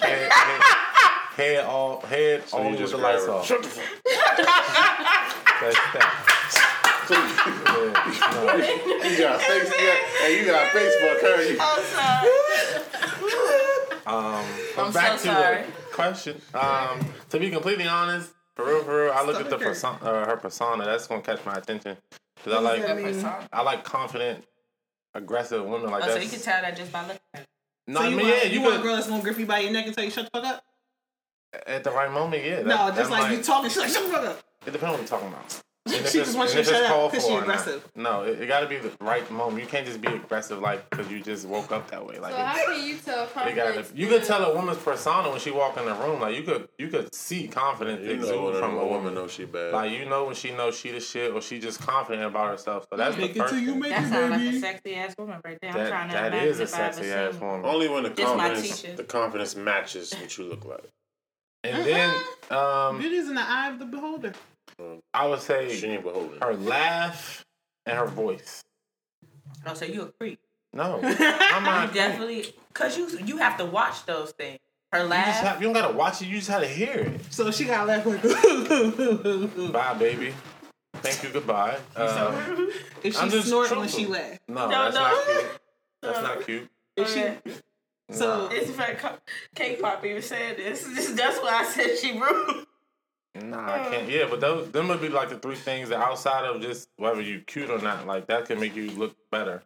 head, 0.00 0.30
head 1.36 1.64
all, 1.64 2.00
head 2.02 2.48
So 2.48 2.58
only 2.58 2.70
you 2.72 2.76
just 2.78 2.92
with 2.94 3.02
the 3.02 3.06
lights 3.08 3.24
grab 3.24 3.34
her. 3.34 3.40
off. 3.40 3.46
Shut 3.46 3.62
the 3.62 3.68
fuck 3.68 3.84
That's 5.60 5.78
that. 5.94 6.10
Yeah, 7.10 7.20
no. 7.66 7.84
You 9.04 9.18
got 9.18 9.40
face, 9.42 9.70
yeah, 9.78 9.96
hey, 10.24 10.40
you 10.40 10.46
got 10.46 10.66
Facebook, 10.68 11.20
her. 11.20 11.42
You, 11.44 11.58
I'm 11.60 11.82
sorry. 11.84 12.30
Um, 14.14 14.44
I'm 14.78 14.92
back 14.92 15.18
so 15.18 15.28
to 15.28 15.34
sorry. 15.34 15.62
the 15.62 15.72
question. 15.92 16.40
Um, 16.54 17.00
to 17.30 17.38
be 17.38 17.50
completely 17.50 17.86
honest, 17.86 18.32
for 18.56 18.64
real, 18.66 18.82
for 18.84 19.04
real, 19.04 19.12
I 19.12 19.24
look 19.24 19.40
at 19.40 19.50
the 19.50 19.58
persona, 19.58 19.98
uh, 20.02 20.26
her 20.26 20.36
persona. 20.36 20.84
That's 20.84 21.06
gonna 21.06 21.22
catch 21.22 21.44
my 21.44 21.54
attention 21.56 21.96
because 22.36 22.52
I 22.52 22.60
like. 22.60 23.46
I 23.52 23.62
like 23.62 23.84
confident, 23.84 24.44
aggressive 25.14 25.64
women 25.64 25.90
like 25.90 26.04
Oh, 26.04 26.06
that. 26.06 26.16
so 26.16 26.22
you 26.22 26.28
can 26.28 26.40
tell 26.40 26.62
that 26.62 26.76
just 26.76 26.92
by 26.92 27.02
looking 27.02 27.18
at 27.34 27.40
her. 27.40 27.46
No, 27.86 28.00
So 28.00 28.06
I 28.06 28.08
you 28.08 28.16
mean, 28.16 28.26
want, 28.28 28.38
yeah, 28.44 28.50
you 28.50 28.60
you 28.60 28.62
want 28.64 28.76
a 28.76 28.82
girl 28.82 28.94
that's 28.96 29.08
gonna 29.08 29.22
grip 29.22 29.38
you 29.38 29.46
by 29.46 29.58
your 29.60 29.72
neck 29.72 29.86
and 29.86 29.94
tell 29.94 30.04
you 30.04 30.10
shut 30.10 30.28
the 30.32 30.40
fuck 30.40 30.48
up? 30.54 30.64
at 31.66 31.84
the 31.84 31.90
right 31.92 32.10
moment, 32.10 32.44
yeah. 32.44 32.62
That, 32.62 32.66
no, 32.66 32.90
just 32.96 33.10
like 33.10 33.22
might- 33.22 33.36
you 33.38 33.42
talking, 33.42 33.68
she's 33.70 33.78
like 33.78 33.90
shut 33.90 34.04
the 34.04 34.08
fuck 34.10 34.24
up. 34.24 34.38
It 34.66 34.72
depends 34.72 34.82
on 34.84 34.90
what 34.92 34.98
you're 35.00 35.08
talking 35.08 35.28
about. 35.28 35.60
And 35.86 35.94
if 35.96 36.10
She 36.12 36.18
just 36.20 36.34
wants 36.36 36.54
you 36.54 36.62
to 36.62 36.68
if 36.68 36.74
shut 36.74 36.82
up 36.84 36.88
called 36.92 37.12
'cause 37.12 37.22
for 37.24 37.28
she 37.28 37.34
or 37.34 37.40
not. 37.40 37.42
aggressive. 37.42 37.88
No, 37.94 38.22
it, 38.22 38.40
it 38.40 38.46
got 38.46 38.60
to 38.60 38.66
be 38.66 38.78
the 38.78 38.90
right 39.00 39.30
moment. 39.30 39.62
You 39.62 39.68
can't 39.68 39.86
just 39.86 40.00
be 40.00 40.08
aggressive 40.08 40.58
like 40.60 40.88
because 40.88 41.10
you 41.10 41.20
just 41.20 41.46
woke 41.46 41.72
up 41.72 41.90
that 41.90 42.06
way. 42.06 42.18
Like 42.18 42.32
So 42.32 42.38
it- 42.40 42.44
how 42.46 42.64
can 42.74 42.86
you 42.86 42.96
tell 42.96 43.26
They 43.26 43.32
confidence? 43.32 43.88
gotta, 43.88 43.98
you 44.00 44.06
could 44.06 44.24
tell 44.24 44.42
a 44.50 44.54
woman's 44.54 44.78
persona 44.78 45.28
when 45.28 45.40
she 45.40 45.50
walk 45.50 45.76
in 45.76 45.84
the 45.84 45.92
room. 45.94 46.20
Like 46.22 46.36
you 46.36 46.42
could, 46.42 46.68
you 46.78 46.88
could 46.88 47.14
see 47.14 47.48
confidence 47.48 48.00
you 48.00 48.08
know 48.16 48.22
exude 48.22 48.44
when 48.44 48.54
from 48.62 48.76
a 48.78 48.80
a 48.80 48.86
woman 48.86 49.14
Know 49.14 49.28
she 49.28 49.44
bad. 49.44 49.74
Like 49.74 49.92
you 49.92 50.06
know 50.06 50.24
when 50.24 50.34
she 50.34 50.52
knows 50.52 50.78
she 50.78 50.90
the 50.90 51.00
shit, 51.00 51.32
or 51.32 51.42
she 51.42 51.58
just 51.58 51.80
confident 51.80 52.24
about 52.26 52.48
herself. 52.48 52.86
So 52.90 52.96
that's 52.96 53.16
the 53.16 53.20
Make 53.22 53.36
it 53.36 53.40
first 53.40 53.52
till 53.52 53.62
you 53.62 53.74
make 53.74 53.90
That 53.90 54.04
it, 54.04 54.08
sounds 54.08 54.30
like 54.30 54.54
a 54.54 54.60
sexy 54.60 54.94
ass 54.94 55.14
woman 55.18 55.40
right 55.44 55.58
there. 55.60 55.70
I'm 55.70 55.86
trying 55.88 56.08
to 56.08 56.14
that 56.14 56.26
imagine 56.28 56.48
is 56.48 56.60
a 56.60 56.62
if 56.62 56.74
I 56.74 56.80
ever 56.82 56.92
sexy 56.94 57.12
ass 57.12 57.34
one. 57.34 57.50
woman. 57.62 57.66
Only 57.66 57.88
when 57.88 58.02
the 58.04 58.08
Just 58.10 58.34
confidence, 58.34 58.82
the 58.96 59.04
confidence 59.04 59.54
matches 59.54 60.14
what 60.18 60.38
you 60.38 60.44
look 60.44 60.64
like. 60.64 60.84
And 61.62 61.84
then 61.84 62.14
um, 62.50 62.98
Beauty's 62.98 63.28
in 63.28 63.34
the 63.34 63.42
eye 63.46 63.68
of 63.70 63.78
the 63.78 63.84
beholder. 63.86 64.32
I 65.14 65.26
would 65.26 65.40
She 65.40 65.46
say 65.46 65.82
ain't 65.94 66.02
beholden. 66.02 66.40
her 66.42 66.54
laugh 66.54 67.44
and 67.86 67.96
her 67.96 68.06
voice. 68.06 68.62
Oh, 69.66 69.74
so 69.74 69.84
you 69.84 70.02
a 70.02 70.06
creep? 70.06 70.40
No, 70.72 70.98
I'm 71.02 71.64
You 71.64 71.70
not. 71.70 71.94
definitely, 71.94 72.46
cause 72.72 72.98
you 72.98 73.08
you 73.24 73.36
have 73.38 73.56
to 73.58 73.64
watch 73.64 74.04
those 74.06 74.32
things. 74.32 74.58
Her 74.92 74.98
You 75.04 75.08
just 75.08 75.10
laugh. 75.10 75.36
have, 75.36 75.60
you 75.62 75.68
don't 75.68 75.72
gotta 75.74 75.94
watch 75.94 76.20
it. 76.22 76.26
You 76.26 76.36
just 76.38 76.48
gotta 76.50 76.66
hear 76.66 76.94
it. 76.94 77.20
So 77.32 77.50
she 77.52 77.64
got 77.64 77.86
left 77.86 78.06
like 78.06 78.22
Bye, 79.72 79.94
baby. 79.94 80.34
Thank 80.96 81.22
you. 81.22 81.30
Goodbye. 81.30 81.78
Uh, 81.96 82.32
if 83.02 83.16
I'm 83.20 83.28
she 83.30 83.36
just 83.36 83.48
snort 83.48 83.70
when 83.76 83.88
she 83.88 84.06
laugh. 84.06 84.38
no, 84.48 84.68
No, 84.68 84.90
that's 84.90 84.94
no. 84.94 85.00
not 85.02 85.26
cute. 85.26 85.60
That's 86.02 86.22
not 86.22 86.46
cute. 86.46 86.68
If 86.96 87.08
she, 87.12 87.20
Okay. 87.24 87.38
so 88.12 88.48
It's 88.52 88.70
fact, 88.70 89.04
K-pop 89.54 90.04
even 90.04 90.22
said 90.22 90.56
this. 90.56 90.84
That's 91.14 91.38
why 91.38 91.60
I 91.60 91.64
said 91.64 91.98
she 91.98 92.18
rude. 92.18 92.66
Nah, 93.34 93.72
I 93.72 93.90
can't. 93.90 94.08
Yeah, 94.08 94.26
but 94.30 94.40
those 94.40 94.70
them 94.70 94.88
would 94.88 95.00
be 95.00 95.08
like 95.08 95.28
the 95.28 95.38
three 95.38 95.56
things 95.56 95.88
that 95.88 95.98
outside 95.98 96.44
of 96.44 96.62
just 96.62 96.88
whether 96.96 97.20
you 97.20 97.40
cute 97.40 97.68
or 97.68 97.78
not, 97.78 98.06
like 98.06 98.26
that 98.28 98.46
can 98.46 98.60
make 98.60 98.76
you 98.76 98.90
look 98.92 99.16
better. 99.30 99.62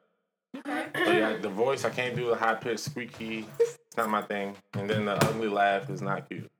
But 0.64 0.92
yeah, 0.94 1.36
the 1.36 1.50
voice 1.50 1.84
I 1.84 1.90
can't 1.90 2.16
do 2.16 2.28
the 2.28 2.36
high 2.36 2.54
pitched 2.54 2.80
squeaky. 2.80 3.46
It's 3.60 3.96
not 3.96 4.08
my 4.08 4.22
thing. 4.22 4.56
And 4.72 4.88
then 4.88 5.04
the 5.04 5.22
ugly 5.26 5.48
laugh 5.48 5.90
is 5.90 6.00
not 6.00 6.28
cute. 6.28 6.50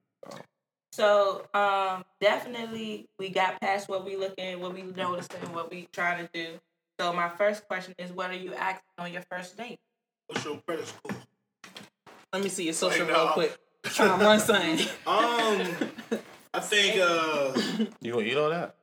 So 0.93 1.47
um, 1.55 2.05
definitely 2.21 3.09
we 3.19 3.31
got 3.31 3.61
past 3.61 3.89
what 3.89 4.05
we 4.05 4.17
looking, 4.17 4.61
what 4.61 4.75
we 4.75 4.83
noticing, 4.83 5.53
what 5.53 5.71
we 5.71 5.89
trying 5.93 6.27
to 6.27 6.31
do. 6.33 6.59
So 7.01 7.13
my 7.13 7.29
first 7.29 7.67
question 7.69 7.95
is, 7.99 8.11
what 8.13 8.31
are 8.31 8.37
you 8.37 8.53
acting 8.55 8.91
on 8.99 9.13
your 9.13 9.23
first 9.31 9.57
date? 9.57 9.79
What's 10.27 10.45
your 10.45 10.61
credit 10.67 10.89
score? 10.89 11.17
let 12.33 12.43
me 12.43 12.49
see 12.49 12.65
your 12.65 12.75
social 12.75 13.07
Like, 13.07 13.15
real 13.15 13.25
nah. 13.25 13.33
quick. 13.33 13.57
Trying 13.85 14.19
to 14.19 14.25
run 14.25 14.41
something. 14.41 14.87
Um, 15.07 16.21
I 16.55 16.61
think 16.61 16.99
uh, 17.01 17.53
You 18.01 18.13
gonna 18.13 18.25
eat 18.25 18.37
all 18.37 18.51
that? 18.51 18.75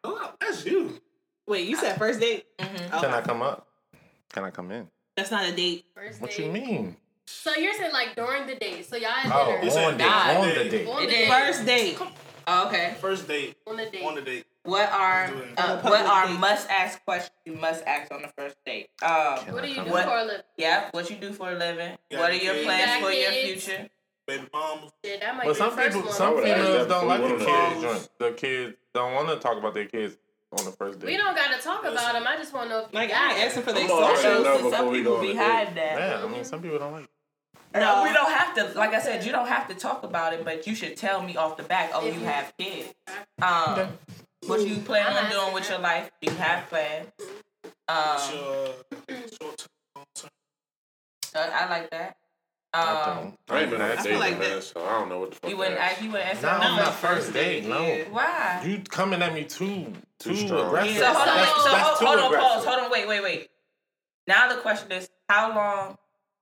oh, 0.03 0.33
that's 0.39 0.65
you. 0.65 0.99
Wait, 1.47 1.67
you 1.67 1.75
said 1.75 1.97
first 1.97 2.19
date? 2.19 2.45
Mm-hmm. 2.57 2.99
Can 2.99 3.11
I 3.11 3.21
come 3.21 3.41
up? 3.41 3.67
Can 4.31 4.43
I 4.43 4.51
come 4.51 4.71
in? 4.71 4.87
That's 5.15 5.31
not 5.31 5.45
a 5.47 5.51
date. 5.55 5.85
First 5.95 6.21
What 6.21 6.31
date. 6.31 6.45
you 6.45 6.51
mean? 6.51 6.97
So 7.27 7.53
you're 7.55 7.73
saying 7.73 7.93
like 7.93 8.15
during 8.15 8.45
the 8.47 8.55
date. 8.55 8.85
So 8.87 8.95
y'all 8.97 9.09
at 9.11 9.25
Oh, 9.31 9.45
dinner. 9.51 9.63
You 9.63 9.71
said 9.71 9.85
on, 9.85 9.93
the, 9.93 9.97
date. 10.03 10.09
on 10.09 10.47
the 10.47 10.69
date. 10.69 10.87
On 10.87 11.01
the 11.05 11.11
date. 11.11 11.27
First 11.29 11.65
date. 11.65 11.97
Oh, 12.47 12.67
okay. 12.67 12.95
First 12.99 13.27
date. 13.27 13.55
On 13.67 13.77
the 13.77 13.85
date. 13.89 14.03
On 14.03 14.15
the 14.15 14.21
date. 14.21 14.45
What 14.65 14.91
are 14.91 15.31
uh, 15.57 15.79
what 15.81 16.05
are 16.05 16.27
must 16.27 16.69
ask 16.69 17.03
questions 17.05 17.31
you 17.45 17.53
must 17.53 17.83
ask 17.85 18.11
on 18.11 18.21
the 18.23 18.29
first 18.37 18.55
date? 18.65 18.89
Um, 19.03 19.37
What 19.53 19.63
do 19.63 19.69
you 19.69 19.83
do 19.83 19.91
What? 19.91 20.05
for 20.05 20.17
a 20.17 20.23
living? 20.25 20.41
yeah, 20.57 20.89
what 20.91 21.09
you 21.09 21.15
do 21.17 21.31
for 21.33 21.51
a 21.51 21.55
living? 21.55 21.95
Yeah, 22.09 22.19
what 22.19 22.31
are 22.31 22.33
your 22.35 22.53
kids. 22.55 22.65
plans 22.65 22.85
Got 22.85 23.01
for 23.03 23.11
your 23.11 23.31
future? 23.31 23.89
Baby 24.27 24.47
mom. 24.51 24.79
Shit, 25.03 25.21
that 25.21 25.35
might 25.37 25.45
But 25.45 25.53
be 25.53 25.57
some 25.59 25.71
first 25.71 25.87
people, 25.95 26.01
one. 26.09 26.13
some 26.17 26.33
would've 26.35 26.49
asked 26.49 26.61
females 26.65 26.87
don't 26.87 27.07
like 27.07 27.21
the 27.21 27.27
we 27.27 27.33
went 27.35 27.49
on 27.49 27.93
kids 27.93 28.09
the 28.17 28.31
kids 28.31 28.75
don't 28.93 29.13
want 29.13 29.27
to 29.29 29.35
talk 29.37 29.57
about 29.57 29.73
their 29.75 29.85
kids 29.85 30.17
on 30.57 30.65
the 30.65 30.71
first 30.71 30.99
date. 30.99 31.05
We 31.07 31.17
don't 31.17 31.35
gotta 31.35 31.61
talk 31.61 31.81
about 31.85 32.13
them. 32.13 32.23
I 32.27 32.35
just 32.37 32.51
want 32.51 32.69
to 32.69 32.75
know 32.75 32.85
if 32.85 32.93
Like 32.93 33.09
got 33.11 33.21
I 33.21 33.31
ain't 33.33 33.39
it. 33.39 33.45
asking 33.45 33.63
for 33.63 33.71
their 33.73 33.83
I'm 33.83 33.89
socials. 33.89 34.43
know 34.43 34.57
See, 34.63 34.69
some 34.71 34.91
people 34.91 35.11
go 35.11 35.17
on 35.17 35.21
be 35.21 35.29
a 35.31 35.33
date. 35.33 35.39
hiding 35.43 35.75
that. 35.75 35.99
Yeah, 35.99 36.25
I 36.25 36.27
mean, 36.27 36.43
some 36.43 36.61
people 36.61 36.79
don't 36.79 36.91
like. 36.93 37.07
No, 37.75 38.03
we 38.03 38.13
don't 38.13 38.31
have 38.31 38.55
to. 38.55 38.79
Like 38.79 38.93
I 38.93 39.01
said, 39.01 39.25
you 39.25 39.31
don't 39.33 39.47
have 39.49 39.67
to 39.67 39.75
talk 39.75 40.03
about 40.03 40.31
it, 40.33 40.43
but 40.45 40.65
you 40.65 40.73
should 40.75 40.95
tell 40.97 41.21
me 41.21 41.35
off 41.35 41.57
the 41.57 41.63
back. 41.63 41.91
Oh, 41.93 42.05
you 42.05 42.13
you- 42.13 42.19
have 42.21 42.53
kids. 42.57 42.93
Um, 43.41 43.89
what 44.47 44.67
you 44.67 44.77
plan 44.77 45.05
I'm 45.07 45.25
on 45.25 45.31
doing 45.31 45.53
with 45.53 45.69
your 45.69 45.79
life? 45.79 46.09
Do 46.21 46.31
you 46.31 46.37
have 46.37 46.69
plans? 46.69 47.07
Um, 47.87 48.19
your 48.33 49.17
short 49.41 49.57
term, 49.57 49.67
long 49.95 50.05
term? 50.15 50.29
I 51.35 51.69
like 51.69 51.89
that. 51.91 52.17
I 52.73 52.81
Um, 52.81 53.15
don't. 53.15 53.35
I 53.49 53.61
ain't 53.61 53.69
been 53.71 53.81
on 53.81 53.89
I 53.89 53.93
a 53.93 53.97
feel 53.97 54.03
date 54.13 54.19
like 54.19 54.31
in 54.33 54.37
a 54.37 54.39
minute, 54.39 54.63
so 54.63 54.85
I 54.85 54.89
don't 54.99 55.09
know 55.09 55.19
what 55.19 55.29
the 55.31 55.35
fuck. 55.37 55.49
you 55.49 55.57
wouldn't. 55.57 55.77
ask- 55.79 56.01
You 56.01 56.11
wouldn't 56.11 56.29
answer 56.29 56.45
Not 56.45 56.63
on 56.63 56.77
the 56.77 56.83
first 56.85 56.97
first 57.27 57.33
date, 57.33 57.65
no. 57.65 57.81
Why? 58.11 58.61
You 58.65 58.81
coming 58.89 59.21
at 59.21 59.33
me 59.33 59.45
too, 59.45 59.93
too, 60.19 60.31
Too 60.31 60.35
strong. 60.47 60.67
aggressive. 60.67 60.97
So 60.97 61.05
hold 61.05 61.17
on, 61.19 61.25
That's- 61.25 61.63
so 61.63 61.69
that's 61.71 61.87
hold, 61.87 61.99
too 61.99 62.05
hold 62.05 62.19
on, 62.33 62.39
pause. 62.41 62.65
Hold 62.65 62.79
on, 62.79 62.91
wait, 62.91 63.07
wait, 63.07 63.23
wait. 63.23 63.49
Now 64.27 64.49
the 64.53 64.59
question 64.61 64.91
is, 64.91 65.09
how 65.29 65.55
long 65.55 65.97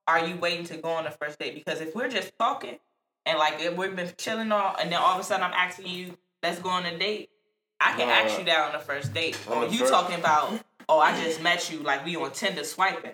are 0.08 0.26
you 0.26 0.36
waiting 0.36 0.64
to 0.66 0.76
go 0.78 0.90
on 0.90 1.04
the 1.04 1.10
first 1.10 1.38
date? 1.38 1.54
Because 1.54 1.80
if 1.80 1.94
we're 1.94 2.08
just 2.08 2.32
talking 2.38 2.78
and 3.26 3.38
like 3.38 3.60
if 3.60 3.76
we've 3.76 3.94
been 3.94 4.12
chilling 4.18 4.50
all, 4.52 4.74
and 4.76 4.90
then 4.90 4.98
all 5.00 5.14
of 5.14 5.20
a 5.20 5.24
sudden 5.24 5.44
I'm 5.44 5.52
asking 5.52 5.86
you, 5.86 6.18
let's 6.42 6.58
go 6.58 6.70
on 6.70 6.84
a 6.86 6.98
date. 6.98 7.30
I 7.80 7.90
can 7.96 8.08
No, 8.08 8.14
ask 8.14 8.34
uh, 8.34 8.38
you 8.38 8.44
that 8.46 8.60
on 8.66 8.72
the 8.72 8.78
first 8.78 9.12
date. 9.12 9.38
on 9.48 9.58
Or 9.58 9.66
the 9.66 9.72
you 9.72 9.80
first- 9.80 9.92
talking 9.92 10.18
about, 10.18 10.58
oh, 10.88 10.98
I 11.00 11.20
just 11.22 11.42
met 11.42 11.70
you, 11.70 11.80
like 11.80 12.04
we 12.04 12.16
on 12.16 12.30
Tinder 12.32 12.64
swiping, 12.64 13.12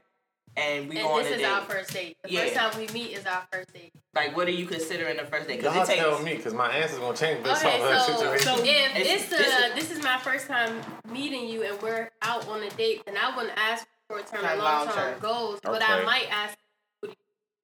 and 0.56 0.88
we 0.88 0.96
go 0.96 1.08
on 1.08 1.18
And 1.20 1.26
a 1.26 1.30
this 1.30 1.32
is 1.38 1.42
date. 1.42 1.46
our 1.50 1.62
first 1.62 1.92
date. 1.92 2.16
The 2.22 2.30
Yeah. 2.30 2.40
first 2.42 2.54
time 2.54 2.78
we 2.78 2.86
meet 2.88 3.12
is 3.16 3.26
our 3.26 3.46
first 3.52 3.72
date. 3.72 3.92
Like, 4.14 4.36
what 4.36 4.48
are 4.48 4.52
you 4.52 4.66
considering 4.66 5.16
the 5.16 5.24
first 5.24 5.48
date? 5.48 5.58
Because 5.58 5.74
Y'all 5.74 5.84
it 5.84 5.86
takes. 5.86 6.00
tell 6.00 6.18
me, 6.20 6.34
because 6.36 6.54
my 6.54 6.70
answer's 6.70 6.98
gonna 6.98 7.16
change 7.16 7.42
based 7.44 7.64
Okay, 7.64 7.80
off 7.80 7.82
of 7.82 7.88
the 7.88 8.00
so, 8.00 8.12
situation. 8.16 8.46
so 8.46 8.62
if 8.64 8.96
It's- 8.96 9.28
this, 9.28 9.38
this 9.38 9.54
uh, 9.54 9.66
is- 9.68 9.74
this 9.74 9.90
is 9.98 10.02
my 10.04 10.18
first 10.18 10.46
time 10.46 10.82
meeting 11.08 11.46
you 11.48 11.62
and 11.62 11.80
we're 11.82 12.10
out 12.22 12.46
on 12.48 12.62
a 12.62 12.70
date, 12.70 13.04
then 13.06 13.16
I 13.16 13.34
wouldn't 13.36 13.56
ask 13.56 13.86
for 14.08 14.18
a 14.18 14.22
term 14.22 14.44
and 14.44 14.58
Like 14.58 14.58
long 14.58 14.86
long-term. 14.86 15.12
term 15.12 15.20
goals, 15.20 15.60
but 15.62 15.82
I 15.88 16.02
might 16.02 16.26
ask 16.30 16.56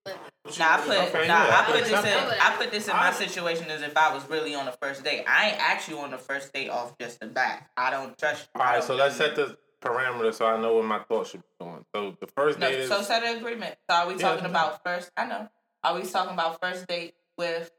Nah, 0.06 0.74
I 0.74 0.76
put 0.78 0.96
Okay, 1.14 1.26
nah, 1.28 1.46
yeah, 1.46 1.60
I 1.60 1.64
put 1.72 1.84
this 1.84 1.90
in. 2.04 2.40
I 2.40 2.54
put 2.56 2.70
this 2.70 2.88
in 2.88 2.94
my 2.96 3.10
situation 3.12 3.70
as 3.70 3.82
if 3.82 3.96
I 3.96 4.14
was 4.14 4.28
really 4.30 4.54
on 4.54 4.64
the 4.66 4.72
first 4.80 5.02
date. 5.04 5.24
I 5.26 5.48
ain't 5.50 5.58
actually 5.60 5.98
on 5.98 6.10
the 6.12 6.18
first 6.18 6.52
date 6.52 6.68
off 6.70 6.96
just 6.98 7.18
the 7.20 7.26
back. 7.26 7.70
I 7.76 7.90
don't 7.90 8.16
trust 8.16 8.48
you. 8.54 8.60
All 8.60 8.66
I 8.66 8.70
right, 8.72 8.78
don't 8.78 8.86
so 8.86 8.94
let's 8.94 9.16
set 9.16 9.34
the 9.34 9.56
parameters 9.82 10.34
so 10.34 10.46
I 10.46 10.60
know 10.60 10.74
where 10.74 10.84
my 10.84 11.00
thoughts 11.00 11.30
should 11.30 11.40
be 11.42 11.64
going. 11.64 11.84
So 11.94 12.16
the 12.20 12.28
first 12.28 12.58
No, 12.58 12.68
date 12.70 12.80
is 12.80 12.88
so 12.88 13.02
set 13.02 13.24
an 13.24 13.36
agreement. 13.38 13.74
So 13.90 13.96
are 13.96 14.06
we 14.06 14.14
Yeah, 14.14 14.18
talking 14.20 14.42
that's 14.44 14.50
about 14.50 14.84
first? 14.84 15.10
I 15.16 15.26
know. 15.26 15.48
Are 15.82 15.94
we 15.94 16.02
talking 16.04 16.32
about 16.34 16.60
first 16.62 16.86
date 16.86 17.14
with 17.36 17.70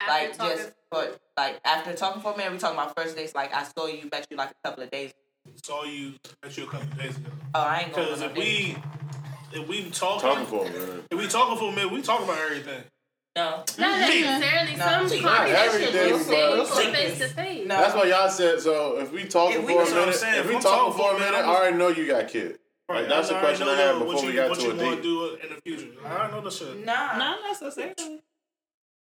After 0.00 0.12
like 0.12 0.36
talking- 0.38 0.56
just 0.56 0.72
for 0.90 1.06
like 1.36 1.60
after 1.64 1.92
talking 1.94 2.22
for 2.22 2.32
a 2.32 2.36
minute? 2.36 2.52
We 2.52 2.58
talking 2.58 2.78
about 2.78 2.96
first 2.96 3.16
dates 3.16 3.34
like 3.34 3.54
I 3.54 3.64
saw 3.64 3.86
you, 3.86 4.08
met 4.10 4.26
you 4.30 4.36
like 4.38 4.50
a 4.50 4.68
couple 4.68 4.82
of 4.82 4.90
days. 4.90 5.12
Saw 5.62 5.84
you 5.84 6.14
met 6.42 6.56
you 6.56 6.64
a 6.64 6.66
couple 6.68 6.88
of 6.90 6.98
days 6.98 7.16
ago. 7.16 7.30
Oh, 7.54 7.60
I 7.60 7.80
ain't 7.80 7.92
going. 7.92 8.06
Because 8.06 8.22
if 8.22 8.28
no 8.30 8.34
date. 8.40 8.76
we 8.76 8.82
if 9.54 9.68
we 9.68 9.90
talking, 9.90 10.20
Talking 10.28 10.46
for 10.46 10.66
a 10.66 10.70
minute. 10.70 11.04
if 11.10 11.18
we 11.18 11.26
talking 11.28 11.58
for 11.58 11.68
a 11.72 11.74
minute, 11.74 11.92
we 11.92 12.02
talk 12.02 12.22
about 12.22 12.38
everything. 12.38 12.82
no, 13.36 13.64
Not 13.78 14.00
necessarily. 14.00 14.76
No, 14.76 14.84
Some 14.86 15.08
see, 15.08 15.20
coffee 15.20 15.24
not 15.24 15.48
that 15.48 15.66
every 15.68 15.82
shit 15.84 15.92
day, 15.92 16.06
real 16.06 16.18
but- 16.18 16.26
serious 16.26 16.70
or 16.70 16.74
Secret. 16.74 16.94
face 16.94 17.18
to 17.18 17.28
face. 17.28 17.66
no. 17.68 17.76
That's 17.76 17.94
why 17.94 18.04
y'all 18.04 18.28
said. 18.30 18.60
So 18.60 18.98
if 18.98 19.12
we 19.12 19.24
talking 19.24 19.60
If 19.60 19.66
we- 19.66 19.72
for 19.74 19.82
a 19.82 19.84
that's 19.84 19.90
what 19.90 19.98
I'm 20.00 20.06
minute, 20.06 20.18
saying. 20.20 20.34
if 20.34 20.40
If 20.40 20.46
we 20.48 20.52
talking 20.54 20.70
talking 20.70 20.92
for 20.98 21.10
a 21.10 21.18
minute, 21.18 21.32
minute, 21.32 21.46
I 21.46 21.54
already 21.56 21.76
know 21.76 21.88
you 21.88 22.06
got 22.06 22.28
kids. 22.28 22.58
Like 22.88 23.08
that's 23.08 23.28
the 23.30 23.38
question 23.38 23.68
I 23.68 23.74
had 23.74 23.98
before 23.98 24.20
you, 24.20 24.26
we 24.26 24.32
got 24.34 24.50
what 24.50 24.58
to 24.60 24.64
you 24.66 24.72
a 24.72 24.76
want 24.76 24.90
to 24.90 24.96
date. 24.96 25.02
do 25.02 25.38
in 25.42 25.48
the 25.54 25.60
future. 25.62 25.92
I 26.06 26.18
don't 26.18 26.30
know 26.32 26.40
the 26.42 26.50
shit. 26.50 26.84
Nah, 26.84 27.16
Not 27.16 27.38
necessarily. 27.48 27.94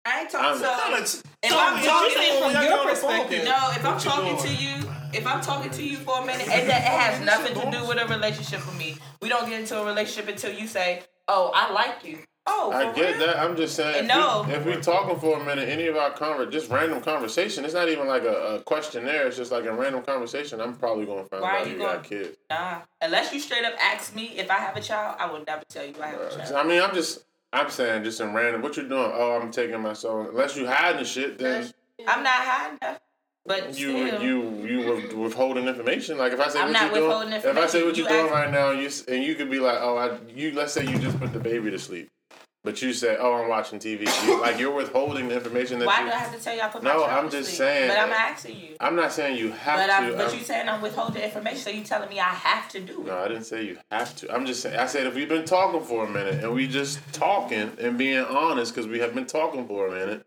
I 0.05 0.21
ain't 0.21 0.35
I'm- 0.35 0.59
talking. 0.59 1.05
So 1.05 1.17
if 1.19 1.21
t- 1.21 1.29
I'm 1.43 1.83
talking- 1.83 1.85
talking 1.85 2.41
from 2.41 2.51
your 2.51 2.61
the 2.63 2.77
phone, 2.77 2.87
perspective. 2.87 3.43
No, 3.45 3.55
if 3.71 3.85
I'm 3.85 3.93
What 3.93 4.03
you 4.03 4.09
talking 4.09 4.37
to 4.37 4.49
you, 4.63 4.86
if 5.13 5.25
I'm 5.25 5.41
talking 5.41 5.71
to 5.71 5.83
you 5.83 5.97
for 5.97 6.21
a 6.21 6.25
minute, 6.25 6.47
and 6.49 6.69
that 6.69 6.81
it 6.81 6.99
has 6.99 7.25
nothing 7.25 7.53
to 7.59 7.71
do 7.71 7.87
with 7.87 7.97
a 7.97 8.07
relationship 8.07 8.59
for 8.59 8.75
me. 8.77 8.95
We 9.21 9.29
don't 9.29 9.49
get 9.49 9.59
into 9.59 9.79
a 9.79 9.85
relationship 9.85 10.29
until 10.29 10.51
you 10.53 10.67
say, 10.67 11.03
"Oh, 11.27 11.51
I 11.53 11.71
like 11.71 12.03
you." 12.05 12.19
Oh, 12.49 12.71
I 12.71 12.93
get 12.93 13.17
real? 13.17 13.27
that. 13.27 13.39
I'm 13.39 13.57
just 13.57 13.75
saying. 13.75 14.05
If, 14.05 14.07
No. 14.07 14.45
we, 14.47 14.53
if 14.53 14.65
we 14.65 14.77
talking 14.77 15.19
for 15.19 15.37
a 15.37 15.43
minute, 15.43 15.67
any 15.67 15.87
of 15.87 15.97
our 15.97 16.11
conver 16.11 16.49
just 16.49 16.69
random 16.69 17.01
conversation. 17.01 17.65
It's 17.65 17.73
not 17.73 17.89
even 17.89 18.07
like 18.07 18.23
a, 18.23 18.55
a 18.55 18.61
questionnaire. 18.61 19.27
It's 19.27 19.35
just 19.35 19.51
like 19.51 19.65
a 19.65 19.73
random 19.73 20.01
conversation. 20.01 20.61
I'm 20.61 20.73
probably 20.75 21.05
gonna 21.05 21.25
find 21.25 21.41
Why 21.41 21.59
out 21.59 21.67
you 21.67 21.73
you 21.73 21.79
got 21.79 22.03
kids. 22.05 22.37
Nah, 22.49 22.81
unless 23.01 23.33
you 23.33 23.41
straight 23.41 23.65
up 23.65 23.73
ask 23.81 24.15
me 24.15 24.27
if 24.37 24.49
I 24.49 24.59
have 24.59 24.77
a 24.77 24.81
child, 24.81 25.17
I 25.19 25.29
will 25.29 25.43
never 25.45 25.63
tell 25.67 25.85
you 25.85 25.93
I 26.01 26.07
have 26.07 26.21
a 26.21 26.29
child. 26.37 26.53
I 26.55 26.63
mean, 26.63 26.81
I'm 26.81 26.93
just. 26.93 27.25
I'm 27.53 27.69
saying 27.69 28.03
just 28.03 28.19
in 28.21 28.33
random. 28.33 28.61
What 28.61 28.75
you 28.77 28.83
doing? 28.87 29.11
Oh, 29.13 29.39
I'm 29.41 29.51
taking 29.51 29.81
my 29.81 29.93
son. 29.93 30.27
Unless 30.27 30.55
you 30.57 30.67
hiding 30.67 30.99
the 30.99 31.05
shit, 31.05 31.37
then 31.37 31.69
I'm 32.07 32.21
not 32.23 32.33
hiding 32.33 32.77
that, 32.81 33.01
but 33.47 33.77
you 33.79 34.07
still. 34.07 34.21
you 34.23 34.65
you 34.67 34.77
with- 34.93 35.13
withholding 35.13 35.67
information. 35.67 36.17
Like 36.17 36.33
if 36.33 36.39
I 36.39 36.49
say 36.49 36.59
I'm 36.59 36.65
what 36.65 36.73
not 36.73 36.93
you 36.93 36.99
doing, 37.01 37.31
if 37.33 37.57
I 37.57 37.67
say 37.67 37.83
what 37.83 37.95
you 37.97 38.03
You 38.03 38.09
doing 38.09 38.29
right 38.31 38.51
now, 38.51 38.71
and 38.71 38.81
you 38.81 38.89
and 39.07 39.23
you 39.23 39.35
could 39.35 39.49
be 39.49 39.59
like, 39.59 39.77
oh, 39.81 39.97
I 39.97 40.17
you 40.33 40.51
let's 40.51 40.73
say 40.73 40.85
you 40.85 40.99
just 40.99 41.19
put 41.19 41.33
the 41.33 41.39
baby 41.39 41.71
to 41.71 41.79
sleep, 41.79 42.09
but 42.63 42.81
you 42.81 42.91
say, 42.91 43.15
oh, 43.17 43.33
I'm 43.35 43.47
watching 43.49 43.79
TV. 43.79 44.01
You, 44.27 44.41
like 44.45 44.59
you're 44.59 44.73
withholding 44.73 45.29
the 45.29 45.35
information 45.35 45.79
that 45.79 45.85
Why 45.85 46.01
you. 46.01 46.07
do 46.07 46.11
I 46.11 46.15
have 46.19 46.35
to 46.37 46.43
tell 46.43 46.53
you 46.55 46.61
I 46.61 46.67
put 46.67 46.83
my 46.83 46.91
No, 46.93 47.05
I'm 47.05 47.29
just 47.29 47.49
sleep? 47.49 47.57
saying 47.59 47.87
But 47.89 47.99
I'm 47.99 48.11
asking 48.11 48.59
you. 48.59 48.75
I'm 48.81 48.95
not 48.97 49.13
saying 49.13 49.37
you 49.37 49.51
have 49.53 49.79
But 49.79 49.87
to. 49.87 49.93
I'm, 49.93 50.11
but 50.17 50.27
I'm- 50.27 50.37
you 50.37 50.43
saying 50.43 50.67
I'm 50.69 50.81
withholding 50.81 51.23
information, 51.23 51.57
so 51.59 51.69
you 51.69 51.83
telling 51.83 52.09
me 52.09 52.19
I 52.19 52.23
have 52.25 52.67
to 52.69 52.81
do 52.81 53.01
it. 53.01 53.07
no, 53.07 53.17
I 53.17 53.29
didn't 53.29 53.45
say 53.45 53.63
you 53.65 53.77
have 53.91 54.13
to. 54.17 54.33
I'm 54.35 54.45
just 54.45 54.61
saying. 54.61 54.77
I 54.77 54.85
said 54.87 55.07
if 55.07 55.15
we've 55.15 55.29
been 55.29 55.45
talking 55.45 55.81
for 55.81 56.03
a 56.05 56.09
minute 56.09 56.43
and 56.43 56.53
we 56.53 56.67
just 56.67 56.99
talking 57.13 57.71
and 57.79 57.97
being 57.97 58.25
honest 58.25 58.75
because 58.75 58.87
we 58.89 58.99
have 58.99 59.15
been 59.15 59.25
talking 59.25 59.65
for 59.67 59.87
a 59.87 59.91
minute, 59.91 60.25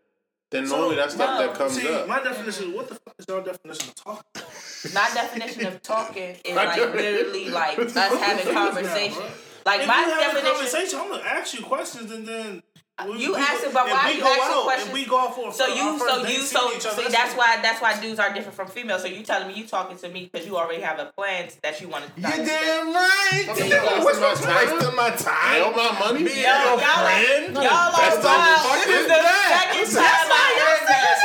then 0.51 0.67
So, 0.67 0.75
normally 0.77 0.97
that 0.97 1.11
stuff 1.11 1.39
no, 1.39 1.47
that 1.47 1.55
comes 1.57 1.73
See, 1.81 1.87
up. 1.91 2.07
my 2.07 2.21
definition. 2.21 2.73
What 2.73 2.89
the 2.89 2.95
fuck 2.95 3.15
is 3.17 3.25
your 3.27 3.41
definition 3.41 3.89
of 3.89 3.95
talking? 3.95 4.93
My 4.93 5.09
definition 5.13 5.65
of 5.65 5.81
talking 5.81 6.35
is 6.45 6.55
like 6.55 6.75
literally 6.77 7.49
like 7.49 7.79
us 7.79 7.95
having 7.95 8.53
conversation. 8.53 9.23
Like 9.65 9.81
If 9.81 9.87
my 9.87 10.01
you 10.01 10.13
a 10.13 10.19
definition. 10.19 10.51
conversation, 10.53 10.99
I'm 10.99 11.09
gonna 11.09 11.23
ask 11.23 11.53
you 11.57 11.63
questions 11.65 12.11
and 12.11 12.27
then 12.27 12.63
we- 13.07 13.17
You 13.17 13.33
we 13.33 13.39
asked 13.41 13.63
go- 13.63 13.71
about 13.71 13.89
why 13.89 14.11
you 14.11 14.21
go 14.21 14.27
asking 14.27 14.43
out, 14.57 14.63
questions. 14.63 14.93
We 14.93 15.05
go 15.05 15.17
out 15.19 15.33
for 15.35 15.51
So 15.51 15.65
you, 15.67 15.97
so 15.97 16.17
you, 16.21 16.27
seeing 16.27 16.41
so 16.45 16.71
each 16.75 16.85
other, 16.85 17.01
see, 17.01 17.09
that's 17.09 17.13
that's 17.13 17.33
why, 17.35 17.57
that's 17.61 17.81
why 17.81 17.99
dudes 17.99 18.19
are 18.19 18.31
different 18.31 18.55
from 18.55 18.67
females. 18.67 19.01
So 19.01 19.07
you 19.07 19.23
telling 19.23 19.47
me 19.47 19.55
you 19.55 19.65
talking 19.65 19.97
to 19.97 20.09
me 20.09 20.29
because 20.31 20.45
you 20.45 20.55
already 20.57 20.81
have 20.81 20.99
a 20.99 21.05
plan 21.17 21.49
that 21.63 21.81
you 21.81 21.87
want 21.87 22.05
to. 22.05 22.11
You 22.21 22.27
damn 22.45 22.93
right. 22.93 23.45
Okay, 23.49 23.69
Damn, 23.69 24.03
wasting 24.05 24.23
what's 24.23 24.45
my 24.45 24.53
time? 24.53 24.69
wasting 24.77 24.95
my 24.95 25.09
time? 25.11 25.61
Hell, 25.61 25.71
my 25.71 25.99
money. 25.99 26.23
Being 26.25 26.43
Y'all, 26.45 26.77
your 26.77 26.81
y'all, 26.81 27.05
friend? 27.05 27.53
y'all 27.55 27.65
are 27.65 27.91
That's 27.91 28.17
the 28.17 28.23
wild. 28.27 28.85
This 28.85 28.87
is 28.87 28.95
is 29.01 29.03
the 29.03 29.17
that? 29.17 29.71
second 29.73 29.95
time 29.95 30.29
I 30.29 30.47
heard 30.61 30.87
that. 30.87 31.17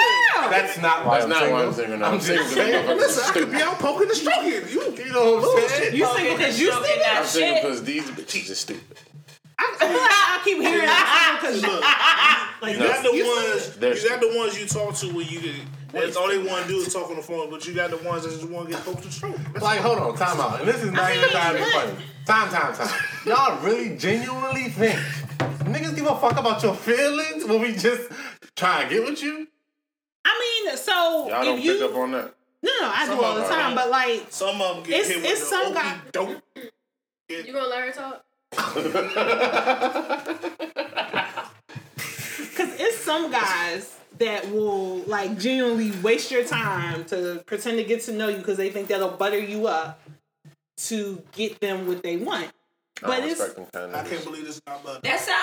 That's 0.51 0.79
not 0.79 1.05
why 1.05 1.13
That's 1.21 1.25
I'm 1.25 1.31
not 1.31 1.39
single. 1.41 1.59
why 1.59 1.65
I'm 1.67 1.73
single. 1.75 1.99
No, 1.99 2.07
I'm 2.07 2.15
I'm 2.15 2.21
single 2.21 2.45
I'm 2.47 2.51
saying. 2.53 2.85
fucking 2.87 2.97
Listen, 2.99 3.25
I 3.27 3.33
could 3.33 3.51
be 3.51 3.57
out 3.63 3.79
poking 3.81 4.09
and 4.09 4.17
stroking. 4.17 4.53
You, 4.53 4.61
you 5.05 5.13
know 5.13 5.35
what 5.37 5.63
I'm 5.63 5.69
saying? 5.69 5.97
You 5.97 6.07
single 6.07 6.37
because 6.37 6.61
you 6.61 6.67
Stroking 6.71 6.87
single? 6.89 7.05
that 7.05 7.19
I'm 7.19 7.27
single 7.27 7.63
because 7.63 7.85
these 7.85 8.05
bitches 8.11 8.51
are 8.51 8.55
stupid. 8.55 8.99
I 9.59 10.41
keep 10.45 10.59
hearing 10.61 10.87
that 10.87 11.39
because 11.41 11.63
Look, 11.63 11.81
like 12.63 12.73
you 12.73 12.79
got 12.87 13.03
the 13.03 13.13
you 13.17 13.27
ones. 13.27 13.77
They're 13.77 13.97
You 13.97 14.09
got 14.09 14.21
the 14.21 14.37
ones 14.37 14.59
you 14.61 14.67
talk 14.67 14.95
to 14.97 15.07
where 15.13 15.25
you 15.25 15.41
can. 15.41 15.55
That's 15.93 16.17
all 16.17 16.29
they 16.29 16.39
want 16.39 16.63
to 16.65 16.69
do 16.69 16.77
is 16.79 16.93
talk 16.93 17.09
on 17.11 17.17
the 17.17 17.23
phone. 17.23 17.51
But 17.51 17.67
you 17.67 17.75
got 17.75 17.91
the 17.91 17.97
ones 17.99 18.25
that 18.25 18.31
just 18.31 18.49
want 18.49 18.69
to 18.69 18.75
get 18.75 18.85
poked 18.85 19.05
and 19.05 19.13
stroked. 19.13 19.61
Like, 19.63 19.81
hold 19.81 19.99
on, 19.99 20.17
time 20.17 20.41
out. 20.41 20.61
And 20.61 20.69
this 20.69 20.83
is 20.83 20.91
not 20.93 21.15
even 21.15 21.29
trying 21.31 21.57
to 21.57 21.65
be 21.65 21.71
funny. 21.71 21.93
Time, 22.27 22.49
time, 22.51 22.75
time. 22.75 23.01
Y'all 23.25 23.63
really 23.65 23.97
genuinely 23.97 24.65
think 24.71 24.99
niggas 25.67 25.95
give 25.97 26.07
a 26.07 26.17
fuck 26.19 26.39
about 26.39 26.63
your 26.63 26.75
feelings 26.75 27.45
when 27.45 27.61
we 27.61 27.73
just 27.73 28.11
try 28.57 28.85
to 28.85 28.91
get 28.91 29.05
with 29.05 29.23
you? 29.23 29.47
I 30.25 30.63
mean, 30.67 30.77
so 30.77 31.29
Y'all 31.29 31.45
don't 31.45 31.59
if 31.59 31.65
you 31.65 31.75
pick 31.75 31.83
up 31.83 31.95
on 31.97 32.13
that. 32.13 32.35
no, 32.63 32.71
no, 32.81 32.89
I 32.93 33.07
Some 33.07 33.17
do 33.19 33.25
all 33.25 33.35
the 33.37 33.43
time, 33.45 33.75
but 33.77 33.91
like 33.91 34.27
Some 34.31 34.61
of 34.61 34.77
them 34.77 34.85
get 34.85 35.01
It's- 35.01 35.09
hit 35.09 35.23
with 35.23 35.31
it's 35.31 35.41
the 35.41 35.47
some 35.47 35.67
okey 35.67 35.75
guy- 35.75 36.01
doke. 36.13 36.43
You 37.29 37.53
gonna 37.53 37.67
let 37.69 37.87
her 37.89 37.93
talk? 37.93 38.25
Because 38.51 38.75
it's 42.81 42.99
some 42.99 43.31
guys 43.31 43.97
that 44.19 44.51
will 44.51 44.99
like 45.01 45.39
genuinely 45.39 45.91
waste 46.03 46.31
your 46.31 46.45
time 46.45 47.05
to 47.07 47.43
pretend 47.47 47.79
to 47.79 47.85
get 47.85 48.03
to 48.03 48.13
know 48.13 48.29
you 48.29 48.39
because 48.39 48.57
they 48.57 48.71
think 48.71 48.89
that'll 48.89 49.11
butter 49.11 49.39
you 49.39 49.67
up 49.67 50.01
to 50.79 51.23
get 51.33 51.61
them 51.61 51.87
what 51.87 52.03
they 52.03 52.17
want. 52.17 52.51
But 53.03 53.19
don't 53.19 53.29
it's 53.29 53.41
respect 53.41 53.73
them 53.73 53.95
I 53.95 54.03
can't 54.05 54.25
believe 54.25 54.47
this 54.47 54.57
is 54.57 54.63
not 54.67 54.83
butter. 54.83 55.01
That 55.03 55.21
sound 55.21 55.36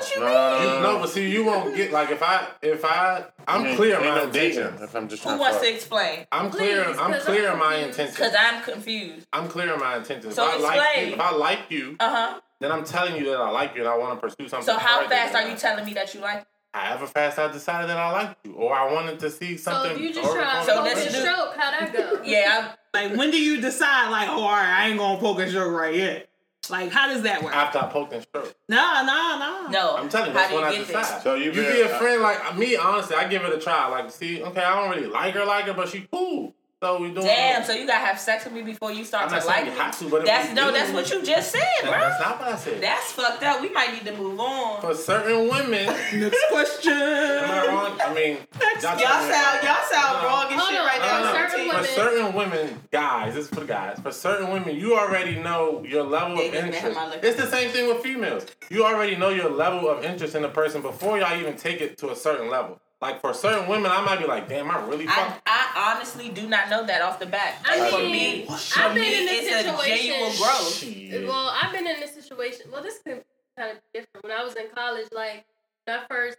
what 0.00 0.14
you 0.14 0.20
no, 0.20 0.26
mean? 0.26 0.34
no, 0.34 0.76
You, 0.76 0.82
no, 0.82 0.98
but 1.00 1.08
see, 1.10 1.28
you 1.30 1.44
won't 1.44 1.76
get 1.76 1.92
like 1.92 2.10
if 2.10 2.22
I 2.22 2.46
if 2.62 2.84
I 2.84 3.24
I'm 3.48 3.66
Ain't- 3.66 3.76
clear 3.76 3.96
ain't 3.96 4.04
my 4.04 4.14
no 4.24 4.30
dating 4.30 4.58
intentions. 4.58 4.82
If 4.82 4.94
I'm 4.96 5.08
just 5.08 5.22
Who 5.24 5.38
wants 5.38 5.58
to 5.58 5.64
to 5.66 5.74
explain? 5.74 6.26
I'm 6.32 6.50
clear. 6.50 6.84
Please, 6.84 6.98
I'm 6.98 7.12
'cause 7.12 7.24
clear 7.24 7.46
I'm 7.48 7.52
in 7.54 7.58
my 7.58 7.64
confused. 7.74 7.98
intentions. 8.00 8.18
Cause 8.18 8.34
I'm 8.38 8.62
confused. 8.62 9.26
I'm 9.32 9.48
clear 9.48 9.72
in 9.74 9.80
my 9.80 9.96
intentions. 9.96 10.34
So 10.34 10.48
if 10.48 10.54
I 10.54 10.58
like 10.58 10.76
explain. 10.80 11.08
you, 11.08 11.14
if 11.14 11.20
I 11.20 11.30
like 11.32 11.60
you, 11.70 11.96
Uh 12.00 12.10
huh. 12.10 12.40
then 12.60 12.72
I'm 12.72 12.84
telling 12.84 13.16
you 13.16 13.24
that 13.30 13.40
I 13.40 13.50
like 13.50 13.74
you 13.74 13.80
and 13.82 13.88
I 13.88 13.96
want 13.96 14.20
to 14.20 14.26
pursue 14.28 14.48
something. 14.48 14.66
So 14.66 14.78
how 14.78 15.06
fast 15.08 15.34
are 15.34 15.48
you 15.48 15.56
telling 15.56 15.84
me 15.84 15.94
that 15.94 16.14
you 16.14 16.20
like? 16.20 16.44
However 16.72 17.08
fast 17.08 17.36
I 17.36 17.50
decided 17.50 17.90
that 17.90 17.96
I 17.96 18.12
liked 18.12 18.46
you, 18.46 18.52
or 18.52 18.72
I 18.72 18.92
wanted 18.92 19.18
to 19.20 19.30
see 19.30 19.56
something. 19.56 19.90
if 19.90 20.00
you 20.00 20.14
just 20.14 20.28
or- 20.30 20.36
try 20.36 20.60
to 20.60 20.64
So 20.64 20.74
poke 20.76 20.84
this 20.94 21.12
the- 21.12 21.20
stroke, 21.20 21.56
how'd 21.56 21.74
that 21.74 21.92
go? 21.92 22.20
Yeah, 22.22 22.72
like 22.94 23.16
when 23.16 23.32
do 23.32 23.42
you 23.42 23.60
decide 23.60 24.08
like, 24.10 24.28
oh, 24.28 24.40
all 24.42 24.52
right, 24.52 24.84
I 24.84 24.88
ain't 24.88 24.98
gonna 24.98 25.18
poke 25.18 25.40
a 25.40 25.48
stroke 25.50 25.72
right 25.72 25.94
yet? 25.96 26.28
Like, 26.70 26.90
how 26.90 27.08
does 27.08 27.22
that 27.22 27.42
work? 27.42 27.54
after 27.54 27.78
I 27.78 27.86
poked 27.86 28.12
and 28.12 28.22
stroked. 28.22 28.54
No, 28.68 28.76
no, 28.76 29.02
no. 29.04 29.68
I, 29.68 29.68
no. 29.70 29.96
I'm 29.96 30.08
telling 30.08 30.32
you, 30.32 30.32
how 30.32 30.38
that's 30.38 30.50
do 30.50 30.56
when 30.56 30.64
I 30.64 30.70
you 30.70 30.78
get 30.78 30.86
decide. 30.86 31.22
So 31.22 31.34
you 31.34 31.52
you 31.52 31.52
be 31.52 31.80
a 31.82 31.88
friend 31.98 32.22
like 32.22 32.56
me. 32.56 32.76
Honestly, 32.76 33.16
I 33.16 33.28
give 33.28 33.42
it 33.42 33.52
a 33.52 33.58
try. 33.58 33.88
Like, 33.88 34.10
see, 34.10 34.42
okay, 34.42 34.62
I 34.62 34.80
don't 34.80 34.96
really 34.96 35.08
like 35.08 35.34
her, 35.34 35.44
like 35.44 35.66
her, 35.66 35.74
but 35.74 35.88
she 35.88 36.06
cool. 36.12 36.54
So 36.82 36.98
we 36.98 37.10
doing. 37.10 37.26
Damn, 37.26 37.62
so 37.62 37.74
you 37.74 37.86
gotta 37.86 38.06
have 38.06 38.18
sex 38.18 38.44
with 38.46 38.54
me 38.54 38.62
before 38.62 38.90
you 38.90 39.04
start 39.04 39.24
I'm 39.24 39.28
to 39.28 39.34
not 39.34 39.42
saying 39.44 39.56
like 39.56 39.64
you 39.66 39.70
me? 39.72 39.76
have 39.84 39.98
to, 39.98 40.08
but 40.08 40.24
That's 40.24 40.54
no, 40.54 40.68
do- 40.68 40.72
that's 40.72 40.90
what 40.92 41.10
you 41.10 41.22
just 41.22 41.52
said, 41.52 41.60
That- 41.82 41.90
bro. 41.90 42.00
that's 42.00 42.20
not 42.20 42.40
what 42.40 42.48
I 42.48 42.56
said. 42.56 42.80
That's 42.82 43.12
fucked 43.12 43.42
up. 43.42 43.60
We 43.60 43.68
might 43.68 43.92
need 43.92 44.06
to 44.06 44.16
move 44.16 44.40
on. 44.40 44.80
For 44.80 44.94
certain 44.94 45.50
women, 45.50 45.84
Next 46.14 46.42
question. 46.48 46.92
Am 46.92 47.50
I 47.50 47.66
wrong? 47.66 48.00
I 48.02 48.14
mean, 48.14 48.38
y'all, 48.80 48.98
Y'all 48.98 49.30
sound 49.30 49.62
y'all 49.62 49.84
sound 49.92 50.22
No. 50.22 50.26
wrong 50.26 50.46
and 50.52 50.60
shit 50.62 50.78
on, 50.80 50.86
right 50.86 51.00
now. 51.00 51.18
no, 51.18 51.24
no. 51.24 51.32
certain 51.34 51.68
For 51.68 51.76
women- 51.76 51.90
certain 51.94 52.32
women, 52.34 52.82
guys, 52.90 53.34
this 53.34 53.44
is 53.44 53.50
for 53.50 53.60
the 53.60 53.66
guys. 53.66 53.98
For 54.02 54.10
certain 54.10 54.50
women, 54.50 54.74
you 54.76 54.96
already 54.96 55.34
know 55.36 55.84
your 55.86 56.04
level 56.04 56.36
Yeah, 56.38 56.44
of 56.48 56.54
interest. 56.54 56.98
It's 57.22 57.36
the 57.38 57.50
same 57.50 57.68
thing 57.72 57.88
with 57.88 58.02
females. 58.02 58.46
You 58.70 58.86
already 58.86 59.16
know 59.16 59.28
your 59.28 59.50
level 59.50 59.86
of 59.90 60.02
interest 60.02 60.34
in 60.34 60.46
a 60.46 60.48
person 60.48 60.80
before 60.80 61.18
y'all 61.18 61.38
even 61.38 61.56
take 61.58 61.82
it 61.82 61.98
to 61.98 62.10
a 62.10 62.16
certain 62.16 62.48
level. 62.48 62.80
Like 63.00 63.20
for 63.22 63.32
certain 63.32 63.66
women, 63.66 63.90
I 63.90 64.02
might 64.04 64.18
be 64.18 64.26
like, 64.26 64.46
damn, 64.48 64.70
I 64.70 64.78
really 64.86 65.06
I, 65.08 65.12
fuck. 65.12 65.42
I 65.46 65.94
honestly 65.96 66.28
do 66.28 66.46
not 66.46 66.68
know 66.68 66.84
that 66.86 67.00
off 67.00 67.18
the 67.18 67.24
bat. 67.26 67.54
I 67.64 67.88
for 67.90 67.98
mean, 67.98 68.12
me, 68.12 68.46
I've 68.48 68.60
for 68.60 68.88
been 68.94 68.94
me, 68.96 69.20
in 69.20 69.26
this 69.26 69.46
it's 69.46 69.66
a 69.66 69.70
situation. 69.70 69.96
genuine 69.96 70.36
growth. 70.36 70.74
Shit. 70.74 71.26
Well, 71.26 71.50
I've 71.62 71.72
been 71.72 71.86
in 71.86 71.98
this 72.00 72.12
situation. 72.14 72.66
Well, 72.70 72.82
this 72.82 72.96
is 73.06 73.22
kind 73.56 73.70
of 73.70 73.78
different. 73.94 74.22
When 74.22 74.32
I 74.32 74.44
was 74.44 74.54
in 74.54 74.66
college, 74.74 75.08
like 75.12 75.46
when 75.86 75.98
I 75.98 76.02
first 76.08 76.36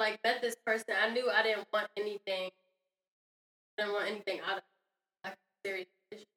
like 0.00 0.18
met 0.24 0.42
this 0.42 0.56
person, 0.66 0.94
I 1.00 1.10
knew 1.12 1.30
I 1.30 1.44
didn't 1.44 1.68
want 1.72 1.86
anything. 1.96 2.50
I 3.78 3.82
didn't 3.82 3.92
want 3.92 4.08
anything 4.10 4.40
out 4.40 4.58
of 4.58 4.62
like 5.22 5.34
a 5.34 5.68
serious 5.68 5.86
relationship. 6.10 6.28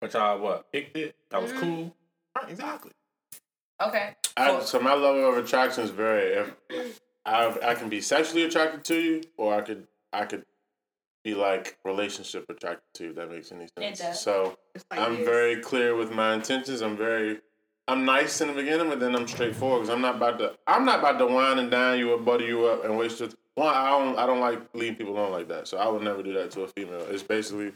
But 0.00 0.12
y'all 0.14 0.38
what? 0.38 0.72
Picked 0.72 0.96
it. 0.96 1.16
That 1.30 1.42
was 1.42 1.52
Mhm. 1.52 1.60
cool. 1.60 1.96
Right, 2.34 2.50
exactly. 2.50 2.92
Okay. 3.82 4.14
I, 4.38 4.60
so 4.60 4.80
my 4.80 4.94
level 4.94 5.28
of 5.28 5.36
attraction 5.44 5.84
is 5.84 5.90
very. 5.90 6.46
If 6.70 7.00
I 7.26 7.54
I 7.62 7.74
can 7.74 7.88
be 7.88 8.00
sexually 8.00 8.44
attracted 8.44 8.84
to 8.84 9.00
you, 9.00 9.22
or 9.36 9.54
I 9.54 9.60
could 9.60 9.86
I 10.12 10.24
could 10.24 10.44
be 11.24 11.34
like 11.34 11.76
relationship 11.84 12.46
attracted 12.48 12.84
to 12.94 13.04
you. 13.04 13.10
If 13.10 13.16
that 13.16 13.30
makes 13.30 13.52
any 13.52 13.66
sense. 13.78 13.98
does. 13.98 14.20
So 14.20 14.56
like 14.90 15.00
I'm 15.00 15.16
this. 15.16 15.28
very 15.28 15.56
clear 15.56 15.94
with 15.96 16.12
my 16.12 16.34
intentions. 16.34 16.80
I'm 16.80 16.96
very 16.96 17.40
I'm 17.88 18.04
nice 18.04 18.40
in 18.40 18.48
the 18.48 18.54
beginning, 18.54 18.88
but 18.88 18.98
then 18.98 19.14
I'm 19.14 19.28
straightforward 19.28 19.82
because 19.82 19.94
I'm 19.94 20.00
not 20.00 20.16
about 20.16 20.38
to. 20.40 20.54
I'm 20.66 20.84
not 20.84 20.98
about 20.98 21.18
to 21.18 21.26
wine 21.26 21.58
and 21.58 21.70
dine 21.70 21.98
you 21.98 22.12
or 22.12 22.18
butter 22.18 22.44
you 22.44 22.66
up 22.66 22.84
and 22.84 22.96
waste 22.96 23.20
your. 23.20 23.28
One, 23.54 23.74
I 23.74 23.90
don't. 23.90 24.18
I 24.18 24.26
don't 24.26 24.40
like 24.40 24.60
leaving 24.74 24.96
people 24.96 25.14
alone 25.14 25.32
like 25.32 25.48
that. 25.48 25.68
So 25.68 25.78
I 25.78 25.88
would 25.88 26.02
never 26.02 26.22
do 26.22 26.32
that 26.34 26.50
to 26.52 26.62
a 26.62 26.68
female. 26.68 27.06
It's 27.08 27.22
basically, 27.22 27.72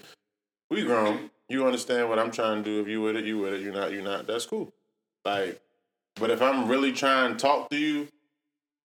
we 0.69 0.83
grown. 0.83 1.31
You 1.49 1.65
understand 1.65 2.09
what 2.09 2.19
I'm 2.19 2.31
trying 2.31 2.63
to 2.63 2.71
do. 2.71 2.81
If 2.81 2.89
you 2.89 3.01
with 3.01 3.17
it, 3.17 3.25
you 3.25 3.39
with 3.39 3.55
it. 3.55 3.61
You're 3.61 3.73
not, 3.73 3.93
you're 3.93 4.03
not. 4.03 4.27
That's 4.27 4.47
cool. 4.47 4.73
Like, 5.25 5.61
but 6.17 6.31
if 6.31 6.43
I'm 6.43 6.69
really 6.69 6.93
trying 6.93 7.33
to 7.33 7.39
talk 7.39 7.71
to 7.71 7.77
you, 7.77 8.09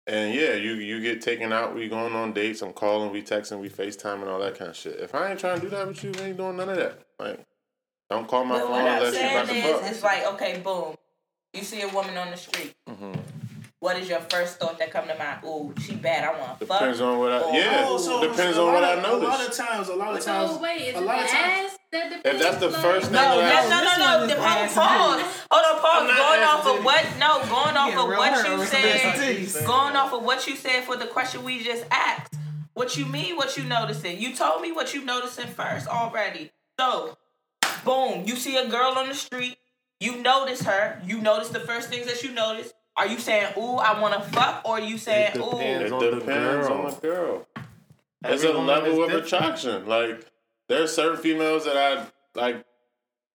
and 0.07 0.35
yeah, 0.35 0.55
you 0.55 0.75
you 0.75 1.01
get 1.01 1.21
taken 1.21 1.53
out. 1.53 1.75
We 1.75 1.89
going 1.89 2.15
on 2.15 2.33
dates. 2.33 2.63
I'm 2.63 2.73
calling. 2.73 3.11
We 3.13 3.23
texting. 3.23 3.61
We 3.61 3.69
Facetime 3.69 4.21
and 4.21 4.29
all 4.29 4.39
that 4.41 4.57
kind 4.59 4.71
of 4.71 4.77
shit. 4.77 5.01
If 5.01 5.15
I 5.15 5.31
ain't 5.31 5.41
trying 5.41 5.57
to 5.61 5.63
do 5.63 5.71
that 5.71 5.87
with 5.87 6.03
you, 6.05 6.13
I 6.19 6.27
ain't 6.29 6.37
doing 6.37 6.57
none 6.57 6.69
of 6.69 6.77
that. 6.77 7.01
Like, 7.19 7.45
don't 8.11 8.29
call 8.29 8.45
my 8.45 8.59
But 8.59 8.69
phone 8.69 8.87
unless 8.87 9.15
you 9.15 9.21
about 9.21 9.49
to 9.49 9.63
fuck. 9.63 9.91
it's 9.91 10.03
like, 10.03 10.27
okay, 10.35 10.61
boom. 10.61 10.95
You 11.53 11.63
see 11.63 11.83
a 11.83 11.89
woman 11.89 12.17
on 12.17 12.31
the 12.31 12.37
street. 12.37 12.75
Mm-hmm. 12.89 13.13
What 13.81 13.99
is 13.99 14.09
your 14.09 14.21
first 14.21 14.59
thought 14.59 14.79
that 14.79 14.91
come 14.91 15.07
to 15.07 15.15
mind? 15.19 15.41
Ooh, 15.45 15.75
she 15.83 15.95
bad. 15.97 16.25
I 16.25 16.39
want 16.41 16.59
to 16.59 16.67
fuck. 16.67 16.81
Depends 16.81 17.01
on 17.01 17.19
what 17.19 17.31
I. 17.33 17.41
Or- 17.41 17.53
Yeah, 17.55 17.85
Oh, 17.87 17.99
so- 17.99 18.21
depends 18.27 18.57
on 18.57 18.73
what 18.73 18.83
lot 18.83 18.85
I 18.85 18.93
of- 18.95 19.23
A 19.23 19.27
lot 19.27 19.41
of 19.47 19.53
times, 19.55 19.89
a 19.89 19.95
lot 19.95 20.17
of 20.17 20.25
times, 20.25 20.51
So 20.53 20.59
wait, 20.63 20.81
is 20.81 20.97
a 20.97 21.01
lot 21.03 21.23
of 21.23 21.29
times. 21.31 21.73
ass 21.73 21.79
that? 21.93 22.13
If 22.25 22.39
that's 22.41 22.57
the 22.57 22.71
Like- 22.71 22.81
first 22.83 23.05
thing 23.07 23.15
No, 23.15 23.39
that 23.39 23.69
no, 23.69 23.81
no, 23.81 23.85
no, 23.85 24.19
no. 24.19 24.25
is 24.25 24.31
The, 24.31 24.37
hold, 24.37 24.47
ass 24.47 24.75
pause. 24.75 25.23
Hold 25.51 25.77
on, 25.77 25.81
pause. 25.83 26.17
Going 26.17 26.43
off 26.43 26.67
of 26.67 26.85
what? 26.85 27.05
No, 27.19 27.39
going 27.41 27.77
off 27.77 27.97
of 27.97 28.09
what 28.09 28.47
you 28.49 28.57
with 28.59 28.71
some 28.71 28.81
ass 28.83 29.53
said. 29.53 29.67
Going 29.67 29.95
off 29.97 30.13
of 30.15 30.23
what 30.23 30.47
you 30.47 30.57
said 30.57 30.85
for 30.85 30.97
the 30.97 31.07
question 31.07 31.45
we 31.45 31.63
just 31.63 31.85
asked. 31.91 32.33
What 32.73 32.97
you 32.97 33.05
mean? 33.05 33.37
What 33.37 33.57
you 33.59 33.65
noticing? 33.65 34.19
You 34.19 34.35
told 34.35 34.63
me 34.63 34.73
what 34.73 34.95
you 34.95 35.05
noticing 35.05 35.49
first 35.49 35.87
already. 35.87 36.51
So, 36.81 37.17
boom. 37.85 38.25
You 38.27 38.37
see 38.37 38.57
a 38.57 38.67
girl 38.69 38.93
on 38.97 39.09
the 39.09 39.15
street. 39.15 39.59
You 40.01 40.17
notice 40.17 40.63
her. 40.63 41.01
You 41.05 41.19
notice 41.19 41.51
the 41.51 41.61
first 41.61 41.89
things 41.91 42.07
that 42.07 42.23
you 42.23 42.33
notice. 42.33 42.73
Are 42.97 43.07
you 43.07 43.19
saying, 43.19 43.53
"Ooh, 43.59 43.77
I 43.77 44.01
want 44.01 44.15
to 44.15 44.21
fuck," 44.31 44.63
or 44.65 44.77
are 44.79 44.81
you 44.81 44.97
saying, 44.99 45.33
It 45.35 45.39
"Ooh"? 45.41 45.59
It 45.59 45.93
on 45.93 45.99
the 46.01 46.11
depends 46.21 46.69
girl. 46.69 46.79
on 46.79 46.91
the 46.91 46.97
girl. 47.01 47.47
There's 48.23 48.43
Every 48.45 48.57
a 48.57 48.61
level 48.63 49.03
of 49.05 49.11
different. 49.11 49.27
attraction. 49.27 49.87
Like 49.87 50.27
there's 50.69 50.95
certain 50.95 51.19
females 51.21 51.65
that 51.67 51.77
I 51.77 52.07
like. 52.39 52.65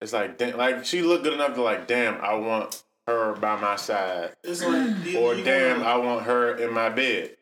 It's 0.02 0.14
like 0.14 0.38
damn, 0.40 0.58
like 0.58 0.84
she 0.86 1.04
look 1.04 1.24
good 1.24 1.34
enough 1.34 1.54
to 1.56 1.62
like 1.62 1.86
damn. 1.88 2.20
I 2.22 2.34
want 2.34 2.82
her 3.08 3.34
by 3.34 3.56
my 3.60 3.76
side, 3.76 4.32
It's 4.44 4.64
like 4.64 4.96
either 5.06 5.20
or 5.20 5.36
you 5.36 5.44
damn, 5.44 5.80
wanna- 5.82 5.90
I 5.90 5.98
want 5.98 6.24
her 6.26 6.56
in 6.58 6.74
my 6.74 6.90
bed, 6.90 7.36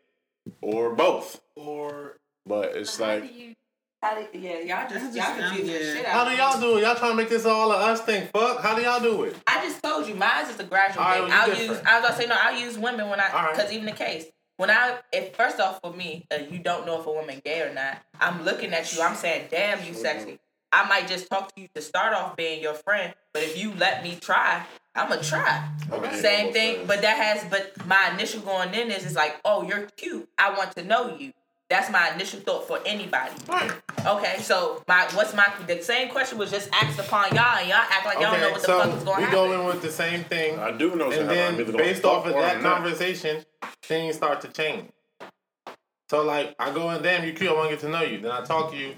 or 0.61 0.93
both. 0.93 1.41
or 1.55 2.17
But 2.45 2.75
it's 2.75 2.97
How 2.97 3.05
like 3.05 3.21
do 3.23 3.33
you- 3.33 3.55
How 4.01 4.15
do- 4.15 4.27
yeah, 4.39 4.59
y'all 4.59 4.89
just 4.89 5.13
just- 5.13 5.15
y'all 5.15 5.35
confusing 5.35 5.67
the 5.67 5.73
yeah. 5.85 5.93
shit 5.95 6.05
How 6.05 6.23
do 6.23 6.31
y'all 6.35 6.59
do 6.59 6.77
it? 6.77 6.83
Y'all 6.83 6.95
trying 6.95 7.11
to 7.11 7.17
make 7.17 7.27
this 7.29 7.45
all 7.45 7.71
of 7.71 7.81
us 7.81 7.99
thing? 8.01 8.27
Fuck. 8.33 8.61
How 8.61 8.73
do 8.75 8.81
y'all 8.81 9.01
do 9.01 9.23
it? 9.23 9.35
I 9.45 9.61
just 9.65 9.83
told 9.83 10.07
you, 10.07 10.15
mine 10.15 10.45
is 10.49 10.57
a 10.59 10.63
gradual 10.63 11.03
All 11.03 11.09
right, 11.09 11.19
thing. 11.19 11.29
well, 11.29 11.41
I'll 11.41 11.47
different. 11.47 11.69
use. 11.69 11.81
I 11.85 11.99
was 11.99 12.09
gonna 12.09 12.21
say 12.21 12.27
no. 12.27 12.35
I'll 12.39 12.57
use 12.59 12.77
women 12.77 13.09
when 13.09 13.19
I 13.19 13.27
All 13.29 13.43
right. 13.43 13.55
because 13.55 13.71
even 13.73 13.85
the 13.85 13.91
case 13.91 14.25
when 14.57 14.69
I 14.69 14.99
if 15.11 15.35
first 15.35 15.59
off 15.59 15.79
for 15.83 15.91
me, 15.93 16.25
uh, 16.31 16.37
you 16.49 16.59
don't 16.59 16.85
know 16.85 16.99
if 17.01 17.07
a 17.07 17.11
woman 17.11 17.41
gay 17.43 17.61
or 17.61 17.73
not. 17.73 17.97
I'm 18.19 18.43
looking 18.45 18.73
at 18.73 18.93
you. 18.95 19.01
I'm 19.01 19.15
saying, 19.15 19.47
damn, 19.51 19.83
you 19.85 19.93
sexy. 19.93 20.39
I 20.71 20.87
might 20.87 21.07
just 21.07 21.29
talk 21.29 21.53
to 21.55 21.61
you 21.61 21.67
to 21.75 21.81
start 21.81 22.13
off 22.13 22.35
being 22.35 22.61
your 22.61 22.75
friend, 22.75 23.13
but 23.33 23.41
if 23.43 23.57
you 23.57 23.73
let 23.73 24.03
me 24.03 24.17
try, 24.21 24.63
I'm 24.95 25.09
gonna 25.09 25.23
try. 25.23 25.67
Okay. 25.91 26.21
Same 26.21 26.53
thing, 26.53 26.85
but 26.85 27.01
that 27.01 27.17
has. 27.17 27.43
But 27.49 27.85
my 27.87 28.11
initial 28.13 28.41
going 28.41 28.73
in 28.73 28.91
is 28.91 29.05
is 29.05 29.15
like, 29.15 29.39
oh, 29.43 29.63
you're 29.63 29.87
cute. 29.97 30.29
I 30.37 30.55
want 30.57 30.73
to 30.75 30.83
know 30.83 31.17
you. 31.17 31.33
That's 31.69 31.91
my 31.91 32.11
initial 32.15 32.39
thought 32.39 32.67
for 32.67 32.79
anybody. 32.83 33.31
Okay, 34.05 34.37
so 34.39 34.81
my 34.87 35.07
what's 35.13 35.35
my 35.35 35.45
the 35.67 35.81
same 35.83 36.09
question 36.09 36.39
was 36.39 36.49
just 36.49 36.67
asked 36.73 36.97
upon 36.97 37.35
y'all, 37.35 37.57
and 37.59 37.69
y'all 37.69 37.77
act 37.77 38.05
like 38.05 38.19
y'all 38.19 38.31
don't 38.31 38.41
know 38.41 38.49
what 38.51 38.61
the 38.61 38.65
so 38.65 38.79
fuck 38.79 38.97
is 38.97 39.03
going 39.03 39.19
we 39.19 39.25
to 39.25 39.31
go 39.31 39.43
happen. 39.51 39.59
in 39.61 39.65
with 39.67 39.81
the 39.83 39.91
same 39.91 40.23
thing, 40.23 40.57
I 40.57 40.71
do 40.71 40.95
know. 40.95 41.11
and. 41.11 41.21
I'm 41.21 41.27
then 41.27 41.53
either 41.55 41.65
gonna 41.65 41.77
based 41.77 42.05
off 42.05 42.25
of 42.25 42.33
that 42.33 42.63
not. 42.63 42.77
conversation, 42.77 43.45
things 43.83 44.15
start 44.15 44.41
to 44.41 44.47
change. 44.47 44.89
So 46.09 46.23
like, 46.23 46.55
I 46.57 46.73
go 46.73 46.89
in, 46.89 47.03
damn, 47.03 47.23
you 47.23 47.33
cute. 47.33 47.51
I 47.51 47.53
want 47.53 47.69
to 47.69 47.75
get 47.75 47.81
to 47.81 47.89
know 47.89 48.01
you. 48.01 48.19
Then 48.19 48.31
I 48.31 48.41
talk 48.41 48.71
to 48.71 48.77
you. 48.77 48.95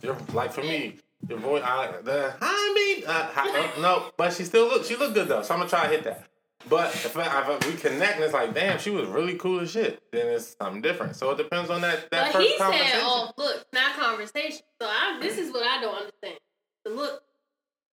You're 0.00 0.16
like 0.32 0.52
for 0.52 0.62
me, 0.62 0.96
your 1.28 1.38
voice, 1.38 1.62
I 1.62 1.92
the 2.02 2.34
hi 2.40 2.72
me, 2.72 3.04
uh, 3.04 3.28
hi, 3.34 3.64
uh, 3.76 3.80
no, 3.82 4.12
but 4.16 4.32
she 4.32 4.44
still 4.44 4.66
look, 4.68 4.84
she 4.86 4.96
look 4.96 5.12
good 5.12 5.28
though. 5.28 5.42
So 5.42 5.52
I'm 5.52 5.60
gonna 5.60 5.68
try 5.68 5.82
to 5.82 5.88
hit 5.88 6.04
that. 6.04 6.27
But 6.68 6.92
if, 6.94 7.16
I, 7.16 7.56
if 7.56 7.66
we 7.66 7.74
connect 7.74 8.16
and 8.16 8.24
it's 8.24 8.34
like, 8.34 8.52
damn, 8.52 8.78
she 8.78 8.90
was 8.90 9.06
really 9.08 9.36
cool 9.36 9.60
as 9.60 9.70
shit, 9.70 10.02
then 10.12 10.26
it's 10.26 10.56
something 10.60 10.82
different. 10.82 11.14
So 11.16 11.30
it 11.30 11.38
depends 11.38 11.70
on 11.70 11.80
that 11.82 12.10
that 12.10 12.32
But 12.32 12.32
first 12.32 12.48
he 12.48 12.58
conversation. 12.58 12.90
said, 12.90 13.00
"Oh, 13.04 13.30
look, 13.38 13.64
not 13.72 13.94
conversation." 13.94 14.62
So 14.82 14.88
I, 14.88 15.18
this 15.20 15.38
is 15.38 15.52
what 15.52 15.64
I 15.64 15.80
don't 15.80 15.94
understand. 15.94 16.38
The 16.84 16.90
look. 16.90 17.22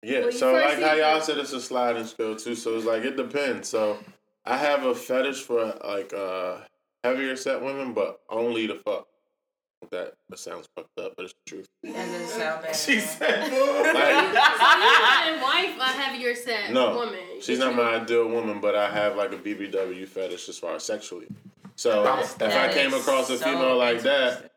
Yeah, 0.04 0.30
so 0.30 0.52
like 0.52 0.80
how 0.80 0.94
y'all 0.94 1.20
said 1.20 1.38
it's 1.38 1.52
a 1.52 1.60
sliding 1.60 2.06
scale 2.06 2.36
too. 2.36 2.54
So 2.54 2.76
it's 2.76 2.86
like 2.86 3.04
it 3.04 3.16
depends. 3.16 3.68
So 3.68 3.98
I 4.44 4.56
have 4.56 4.84
a 4.84 4.94
fetish 4.94 5.42
for 5.42 5.64
like 5.84 6.12
uh 6.12 6.58
heavier 7.04 7.36
set 7.36 7.62
women, 7.62 7.92
but 7.92 8.20
only 8.28 8.66
to 8.68 8.76
fuck. 8.76 9.06
That 9.90 10.14
that 10.28 10.38
sounds 10.38 10.68
fucked 10.76 10.98
up, 10.98 11.14
but 11.16 11.24
it's 11.24 11.34
the 11.46 11.50
truth. 11.56 11.68
That 11.82 11.92
doesn't 11.94 12.28
sound 12.28 12.62
bad. 12.62 12.76
she 12.76 13.00
said, 13.00 13.40
Like, 13.42 13.50
So 13.50 14.78
you 14.78 15.32
and 15.34 15.42
wife 15.42 15.76
a 15.80 15.84
heavier 15.84 16.34
set 16.34 16.72
no, 16.72 16.94
woman. 16.96 17.18
she's 17.40 17.58
not 17.58 17.74
my 17.74 17.96
ideal 17.96 18.28
woman, 18.28 18.60
but 18.60 18.74
I 18.76 18.90
have 18.90 19.16
like 19.16 19.32
a 19.32 19.36
BBW 19.36 20.06
fetish 20.08 20.48
as 20.48 20.58
far 20.58 20.76
as 20.76 20.84
sexually. 20.84 21.26
So 21.76 22.04
That's- 22.04 22.34
if 22.40 22.42
I 22.56 22.72
came 22.72 22.94
across 22.94 23.28
a 23.30 23.38
so 23.38 23.44
female 23.44 23.76
like 23.76 24.02
that, 24.02 24.52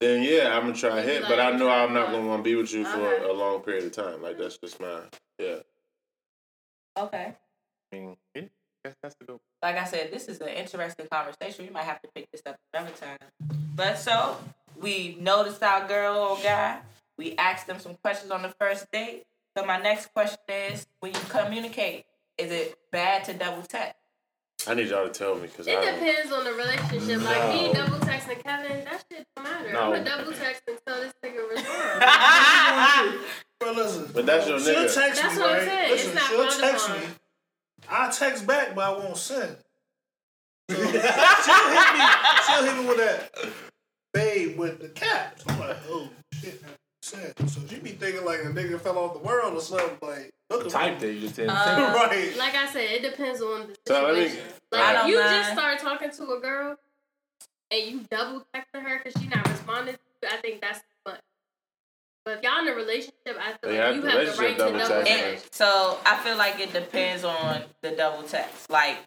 then 0.00 0.22
yeah, 0.22 0.54
I'm 0.56 0.62
gonna 0.62 0.74
try 0.74 0.96
to 0.96 1.02
hit. 1.02 1.22
But 1.28 1.40
I 1.40 1.50
know 1.56 1.68
I'm 1.68 1.92
not 1.92 2.10
gonna 2.12 2.26
want 2.26 2.44
to 2.44 2.48
be 2.50 2.54
with 2.54 2.72
you 2.72 2.84
for 2.84 2.98
Okay. 2.98 3.24
a 3.28 3.32
long 3.32 3.60
period 3.60 3.84
of 3.84 3.92
time. 3.92 4.22
Like 4.22 4.38
that's 4.38 4.58
just 4.58 4.80
my 4.80 5.00
yeah. 5.38 5.56
Okay. 6.96 7.34
I 7.92 7.96
mean, 7.96 8.16
yeah, 8.34 8.42
that's, 8.84 8.96
that's 9.02 9.14
the 9.20 9.24
good. 9.26 9.38
Like 9.62 9.76
I 9.76 9.84
said, 9.84 10.10
this 10.12 10.26
is 10.28 10.40
an 10.40 10.48
interesting 10.48 11.06
conversation. 11.10 11.66
We 11.66 11.70
might 11.72 11.84
have 11.84 12.00
to 12.02 12.08
pick 12.14 12.30
this 12.32 12.42
up 12.46 12.56
another 12.74 12.90
time. 12.92 13.18
But 13.74 13.98
so 13.98 14.36
we 14.80 15.16
noticed 15.20 15.62
our 15.62 15.86
girl 15.86 16.16
or 16.16 16.36
guy. 16.42 16.78
We 17.18 17.36
asked 17.36 17.66
them 17.66 17.78
some 17.78 17.94
questions 18.02 18.30
on 18.30 18.42
the 18.42 18.52
first 18.60 18.90
date. 18.92 19.24
So 19.56 19.64
my 19.66 19.78
next 19.78 20.12
question 20.12 20.38
is: 20.48 20.86
When 21.00 21.12
you 21.12 21.20
communicate, 21.28 22.06
is 22.38 22.50
it 22.50 22.76
bad 22.90 23.24
to 23.24 23.34
double 23.34 23.62
text? 23.62 23.94
I 24.66 24.74
need 24.74 24.88
y'all 24.88 25.06
to 25.08 25.12
tell 25.12 25.34
me 25.34 25.42
because 25.42 25.66
It 25.66 25.72
don't. 25.72 25.84
depends 25.94 26.32
on 26.32 26.44
the 26.44 26.52
relationship. 26.52 27.22
Like 27.24 27.48
me 27.52 27.72
double 27.72 27.98
texting 27.98 28.42
Kevin, 28.44 28.84
that 28.84 29.04
shit 29.10 29.26
don't 29.36 29.44
matter. 29.44 29.72
No. 29.72 29.80
I'm 29.80 29.92
gonna 29.92 30.04
double 30.04 30.32
text 30.32 30.62
until 30.68 31.00
this 31.02 31.12
nigga 31.24 31.50
responds. 31.50 33.24
Bro, 33.60 33.72
listen. 33.72 34.10
But 34.14 34.26
that's 34.26 34.46
your 34.48 34.58
nigga. 34.58 34.64
she'll 34.88 35.02
text 35.02 35.22
That's 35.22 35.34
me, 35.36 35.40
what 35.40 35.50
I'm 35.50 35.56
right? 35.58 35.68
saying. 35.68 35.92
It's 35.94 36.14
not 36.14 36.24
she'll 36.30 36.46
frowned 36.50 36.60
text 36.60 36.90
me. 36.90 36.96
I 37.90 38.10
text 38.10 38.46
back, 38.46 38.74
but 38.74 38.84
I 38.84 38.90
won't 38.98 39.16
send. 39.16 39.56
So, 40.70 40.76
she'll 40.76 40.90
hit 40.90 41.00
me. 41.94 42.04
She'll 42.46 42.64
hit 42.64 42.76
me 42.82 42.86
with 42.88 42.96
that 42.98 43.30
babe 44.14 44.58
with 44.58 44.80
the 44.80 44.88
caps. 44.88 45.42
I'm 45.48 45.58
like, 45.60 45.76
oh 45.88 46.08
shit, 46.40 46.60
I 46.64 46.68
send. 47.02 47.50
So 47.50 47.60
she 47.68 47.76
be 47.80 47.90
thinking 47.90 48.24
like 48.24 48.40
a 48.40 48.44
nigga 48.44 48.80
fell 48.80 48.98
off 48.98 49.12
the 49.14 49.18
world 49.20 49.54
or 49.54 49.60
something. 49.60 49.98
Like, 50.00 50.30
look 50.50 50.68
Type 50.68 50.98
that 51.00 51.12
you 51.12 51.20
just 51.20 51.36
didn't 51.36 51.50
Uh, 51.50 51.64
say. 51.76 51.82
right. 52.28 52.36
like 52.38 52.54
I 52.54 52.66
said, 52.72 52.90
it 52.90 53.02
depends 53.02 53.40
on 53.42 53.68
the 53.68 53.76
So 53.86 54.02
let 54.04 54.14
me- 54.14 54.28
situation. 54.28 54.52
I 54.72 54.76
like 54.76 54.94
don't 54.96 55.04
if 55.08 55.10
you 55.14 55.20
mind. 55.20 55.36
just 55.44 55.52
start 55.52 55.78
talking 55.80 56.10
to 56.10 56.32
a 56.32 56.40
girl 56.40 56.76
and 57.70 57.82
you 57.90 58.00
double 58.10 58.46
texting 58.54 58.82
her 58.86 59.00
because 59.02 59.20
she 59.20 59.28
not 59.28 59.46
responding, 59.48 59.96
I 60.30 60.36
think 60.38 60.60
that's 60.60 60.78
too 60.78 60.84
much. 60.84 60.91
But 62.24 62.38
if 62.38 62.42
y'all 62.44 62.60
in 62.60 62.68
a 62.68 62.74
relationship, 62.74 63.36
I 63.38 63.54
feel 63.60 63.72
Yeah, 63.72 63.86
like 63.86 63.96
you 63.96 64.02
have 64.02 64.12
the 64.12 64.18
relationship 64.18 64.38
right 64.40 64.52
to 64.52 64.58
double 64.58 64.78
double 64.78 64.94
texting 64.94 65.06
text. 65.06 65.54
So 65.54 65.98
I 66.06 66.16
feel 66.18 66.36
like 66.36 66.60
it 66.60 66.72
depends 66.72 67.24
on 67.24 67.62
the 67.82 67.90
double 67.92 68.22
text. 68.22 68.70
Like 68.70 68.98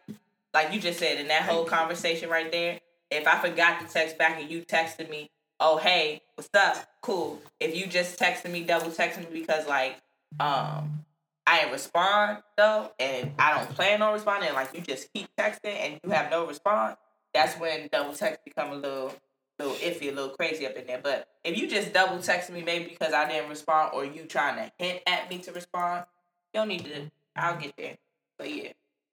like 0.53 0.73
you 0.73 0.79
just 0.79 0.99
said 0.99 1.19
in 1.19 1.27
that 1.27 1.43
whole 1.43 1.65
conversation 1.65 2.29
right 2.29 2.51
there, 2.51 2.79
if 3.11 3.27
I 3.27 3.39
forgot 3.39 3.81
to 3.81 3.93
text 3.93 4.17
back 4.17 4.39
and 4.39 4.49
you 4.49 4.63
texted 4.63 5.09
me, 5.09 5.29
oh 5.59 5.77
hey, 5.77 6.21
what's 6.35 6.49
up? 6.53 6.85
Cool. 7.01 7.41
If 7.59 7.75
you 7.75 7.87
just 7.87 8.19
texted 8.19 8.51
me, 8.51 8.63
double 8.63 8.91
texting 8.91 9.31
me 9.31 9.39
because 9.41 9.65
like 9.67 9.95
um 10.39 11.05
I 11.47 11.59
didn't 11.59 11.73
respond 11.73 12.39
though, 12.57 12.91
and 12.99 13.31
I 13.39 13.55
don't 13.57 13.69
plan 13.75 14.01
on 14.01 14.13
responding, 14.13 14.53
like 14.53 14.73
you 14.73 14.81
just 14.81 15.13
keep 15.13 15.27
texting 15.39 15.75
and 15.75 15.99
you 16.03 16.09
have 16.09 16.31
no 16.31 16.45
response, 16.47 16.97
that's 17.33 17.57
when 17.59 17.87
double 17.91 18.13
text 18.13 18.43
become 18.43 18.71
a 18.71 18.75
little 18.75 19.13
little 19.59 19.75
iffy, 19.75 20.09
a 20.09 20.11
little 20.11 20.29
crazy 20.35 20.65
up 20.65 20.75
in 20.75 20.85
there. 20.87 20.99
But 21.01 21.27
if 21.43 21.57
you 21.57 21.67
just 21.67 21.93
double 21.93 22.19
text 22.19 22.49
me 22.51 22.61
maybe 22.63 22.89
because 22.89 23.13
I 23.13 23.27
didn't 23.29 23.49
respond 23.49 23.91
or 23.93 24.03
you 24.05 24.23
trying 24.25 24.57
to 24.57 24.71
hint 24.77 25.01
at 25.07 25.29
me 25.29 25.37
to 25.39 25.51
respond, 25.51 26.05
you 26.53 26.59
don't 26.59 26.67
need 26.67 26.85
to 26.85 27.11
I'll 27.35 27.57
get 27.57 27.73
there. 27.77 27.97
But 28.37 28.53
yeah. 28.53 28.71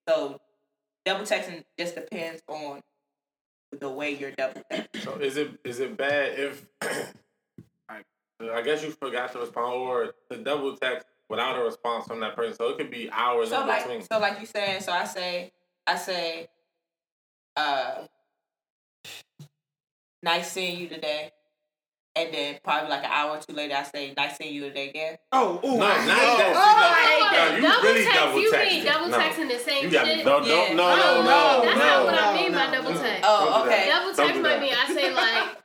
So 0.09 0.41
double 1.05 1.25
texting 1.25 1.65
just 1.79 1.95
depends 1.95 2.43
on 2.49 2.81
the 3.79 3.89
way 3.89 4.11
you're 4.11 4.33
double 4.33 4.63
texting. 4.71 5.03
So 5.03 5.15
is 5.17 5.37
it 5.37 5.51
is 5.65 5.81
it 5.81 5.97
bad 5.97 6.39
if 6.39 6.67
I, 7.89 8.03
I 8.53 8.63
guess 8.63 8.83
you 8.83 8.91
forgot 8.91 9.33
to 9.33 9.39
respond 9.41 9.75
or 9.75 10.15
to 10.31 10.39
double 10.39 10.77
text 10.77 11.07
without 11.29 11.57
a 11.59 11.63
response 11.65 12.07
from 12.07 12.21
that 12.21 12.35
person? 12.37 12.55
So 12.57 12.69
it 12.71 12.79
could 12.79 12.91
be 12.91 13.09
hours 13.13 13.51
So 13.51 13.63
in 13.63 13.69
like 13.69 13.85
between. 13.85 14.03
so 14.03 14.19
like 14.19 14.41
you 14.41 14.47
saying, 14.47 14.83
so 14.83 14.93
I 14.93 15.05
say 15.05 15.53
I 15.87 15.97
say 15.97 16.49
uh 17.57 18.07
nice 20.23 20.51
seeing 20.53 20.79
you 20.81 20.89
today. 20.89 21.31
and 22.15 22.29
then 22.35 22.59
probably 22.63 22.91
like 22.91 23.05
an 23.05 23.11
hour 23.11 23.39
or 23.39 23.41
two 23.41 23.55
later, 23.55 23.75
I 23.75 23.85
say, 23.85 24.13
"Nice 24.15 24.37
seeing 24.37 24.53
you 24.55 24.69
today 24.69 24.91
again." 24.91 25.17
Oh, 25.33 25.59
ooh, 25.65 25.79
No, 25.79 25.87
I- 25.87 26.07
not 26.07 26.19
oh, 26.21 26.37
that. 26.37 27.19
Like, 27.33 27.53
No, 27.53 27.57
you 27.57 27.63
double 27.63 27.83
really 27.89 28.05
text, 28.05 28.21
double 28.21 28.39
you 28.39 28.53
mean 28.53 28.85
double 28.85 29.09
No. 29.09 29.19
texting 29.19 29.49
the 29.49 29.59
same 29.59 29.85
You 29.85 29.91
got 29.91 30.07
shit? 30.07 30.27
No, 30.27 30.45
Yeah. 30.45 30.75
no, 30.75 30.83
oh, 30.85 30.93
no, 30.93 30.93
Oh, 30.93 31.23
no, 31.23 31.23
no, 31.23 31.65
That's 31.65 31.79
not 31.79 32.05
what 32.05 32.15
no. 32.15 32.21
I 32.21 32.35
mean 32.35 32.53
by 32.53 32.67
double 32.71 32.93
text. 33.01 33.25
Oh, 33.25 33.65
okay. 33.65 33.89
Double 33.89 34.15
text 34.15 34.35
do 34.35 34.43
might 34.43 34.61
mean 34.61 34.75
I 34.75 34.87
say 34.95 35.15
like, 35.15 35.57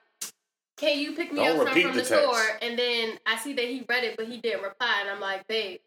"Can 0.77 0.99
you 0.99 1.11
pick 1.17 1.33
me 1.33 1.43
Don't 1.43 1.67
up 1.67 1.73
from 1.73 1.81
the 1.81 1.99
the, 1.99 2.05
store?" 2.05 2.45
And 2.61 2.79
then 2.79 3.19
I 3.25 3.35
see 3.39 3.51
that 3.51 3.65
he 3.65 3.83
read 3.89 4.05
it, 4.05 4.15
but 4.15 4.27
he 4.27 4.37
didn't 4.37 4.63
reply, 4.63 4.99
and 5.01 5.09
I'm 5.09 5.19
like, 5.19 5.45
"Babe." 5.47 5.81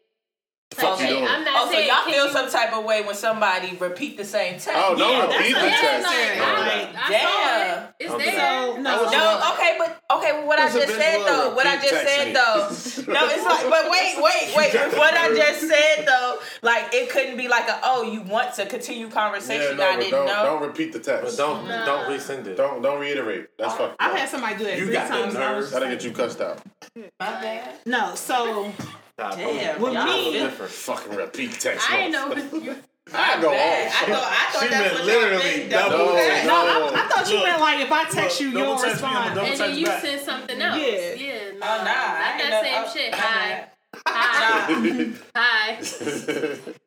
Fuck 0.75 0.91
like, 0.91 0.99
you 1.01 1.05
hey, 1.05 1.13
doing? 1.13 1.27
I'm 1.27 1.43
not 1.43 1.53
Oh, 1.61 1.65
so 1.65 1.71
saying 1.73 1.87
y'all 1.87 2.03
feel 2.05 2.25
you- 2.27 2.31
some 2.31 2.49
type 2.49 2.73
of 2.73 2.83
way 2.85 3.01
when 3.03 3.15
somebody 3.15 3.75
repeat 3.79 4.17
the 4.17 4.25
same 4.25 4.53
text? 4.53 4.69
Oh, 4.75 4.95
don't 4.95 5.11
Yeah, 5.11 5.37
repeat 5.37 5.53
the 5.53 5.59
that's 5.59 5.83
Yeah, 5.83 5.89
text. 5.89 6.07
like, 6.07 6.17
unnecessary. 6.17 6.39
I, 6.41 7.05
I 7.05 7.09
damn. 7.09 7.21
saw 7.27 7.83
it. 7.87 7.93
It's 7.99 8.09
Don't 8.09 8.17
there. 8.19 8.31
So 8.31 8.77
no, 8.77 9.11
No, 9.11 9.53
okay, 9.53 9.75
but 9.77 10.17
okay, 10.17 10.31
well, 10.33 10.47
what 10.47 10.59
I 10.59 10.71
just 10.71 10.87
said 10.87 11.19
though, 11.27 11.53
what 11.55 11.67
I 11.67 11.75
just 11.75 11.89
said 11.89 12.27
me. 12.27 12.33
though, 12.33 13.13
no, 13.13 13.27
it's 13.29 13.45
like, 13.45 13.69
but 13.69 13.91
wait, 13.91 14.15
wait, 14.21 14.55
wait, 14.55 14.97
what 14.97 15.13
I 15.13 15.35
just 15.35 15.67
said 15.67 16.05
though, 16.07 16.39
like 16.61 16.93
it 16.93 17.09
couldn't 17.09 17.37
be 17.37 17.47
like 17.47 17.67
a, 17.69 17.79
oh, 17.83 18.03
you 18.03 18.21
want 18.21 18.53
to 18.55 18.65
continue 18.65 19.09
conversation? 19.09 19.61
Yeah, 19.61 19.75
conversation, 19.75 19.77
no, 19.77 19.83
I 19.89 19.95
didn't 19.97 20.11
don't, 20.11 20.25
know. 20.27 20.43
don't 20.59 20.67
repeat 20.67 20.93
the 20.93 20.99
But 20.99 21.05
text. 21.21 21.37
don't 21.37 21.67
Nah. 21.67 21.85
don't 21.85 22.05
resend 22.09 22.47
it. 22.47 22.55
Don't 22.57 22.81
don't 22.81 22.99
reiterate. 22.99 23.47
That's 23.57 23.75
fucked 23.75 23.95
I've 23.99 24.15
had 24.17 24.29
somebody 24.29 24.55
do 24.57 24.63
that 24.65 24.77
You 24.77 24.85
three 24.85 24.93
got 24.93 25.07
the 25.09 25.13
times. 25.15 25.35
and 25.35 25.43
I 25.43 25.53
was 25.55 25.65
nerve. 25.65 25.73
That'll 25.73 25.89
get 25.95 26.03
you 26.03 26.11
cussed 26.11 26.41
out. 26.41 26.59
My 26.95 27.05
bad. 27.19 27.69
No, 27.85 28.15
so 28.15 28.71
Nah, 29.17 29.35
Damn, 29.35 29.81
With 29.81 29.93
me- 29.93 30.31
feel- 30.31 30.33
different. 30.45 30.71
Fucking 30.71 31.15
repeat 31.15 31.51
text. 31.59 31.89
I 31.91 31.97
ain't 31.97 32.11
know. 32.11 32.33
You, 32.35 32.75
I 33.13 33.41
go 33.41 33.51
bad. 33.51 33.87
off. 33.87 34.01
I 34.01 34.05
thought, 34.13 34.31
I 34.31 34.51
thought 34.51 34.63
She 34.63 34.67
that's 34.69 34.93
meant 34.95 35.05
literally 35.05 35.69
double 35.69 35.97
double 35.97 36.13
text. 36.13 36.29
text. 36.29 36.47
no, 36.47 36.53
I, 36.55 36.91
I 36.95 37.07
thought 37.09 37.29
you 37.29 37.35
Look, 37.37 37.45
meant 37.45 37.59
like 37.61 37.79
if 37.85 37.91
I 37.91 38.03
text 38.09 38.39
you, 38.41 38.47
look, 38.51 38.57
you 38.57 38.63
don't 38.63 38.77
text 38.81 38.93
respond. 39.01 39.31
a 39.31 39.35
double 39.35 39.51
and 39.51 39.59
then 39.59 39.77
you 39.77 39.85
back. 39.85 40.01
send 40.01 40.21
something 40.21 40.61
else. 40.61 40.77
Yeah. 40.77 41.13
Yeah. 41.13 41.33
no, 41.51 41.57
Oh, 41.57 41.59
nah, 41.59 41.67
I 41.67 42.37
Not 42.37 42.41
ain't 42.41 42.49
that 42.51 42.63
know- 42.63 42.87
same 42.87 43.05
shit. 43.05 43.13
Hi. 43.15 43.67
Hi. 44.07 45.11
Hi. 45.35 45.77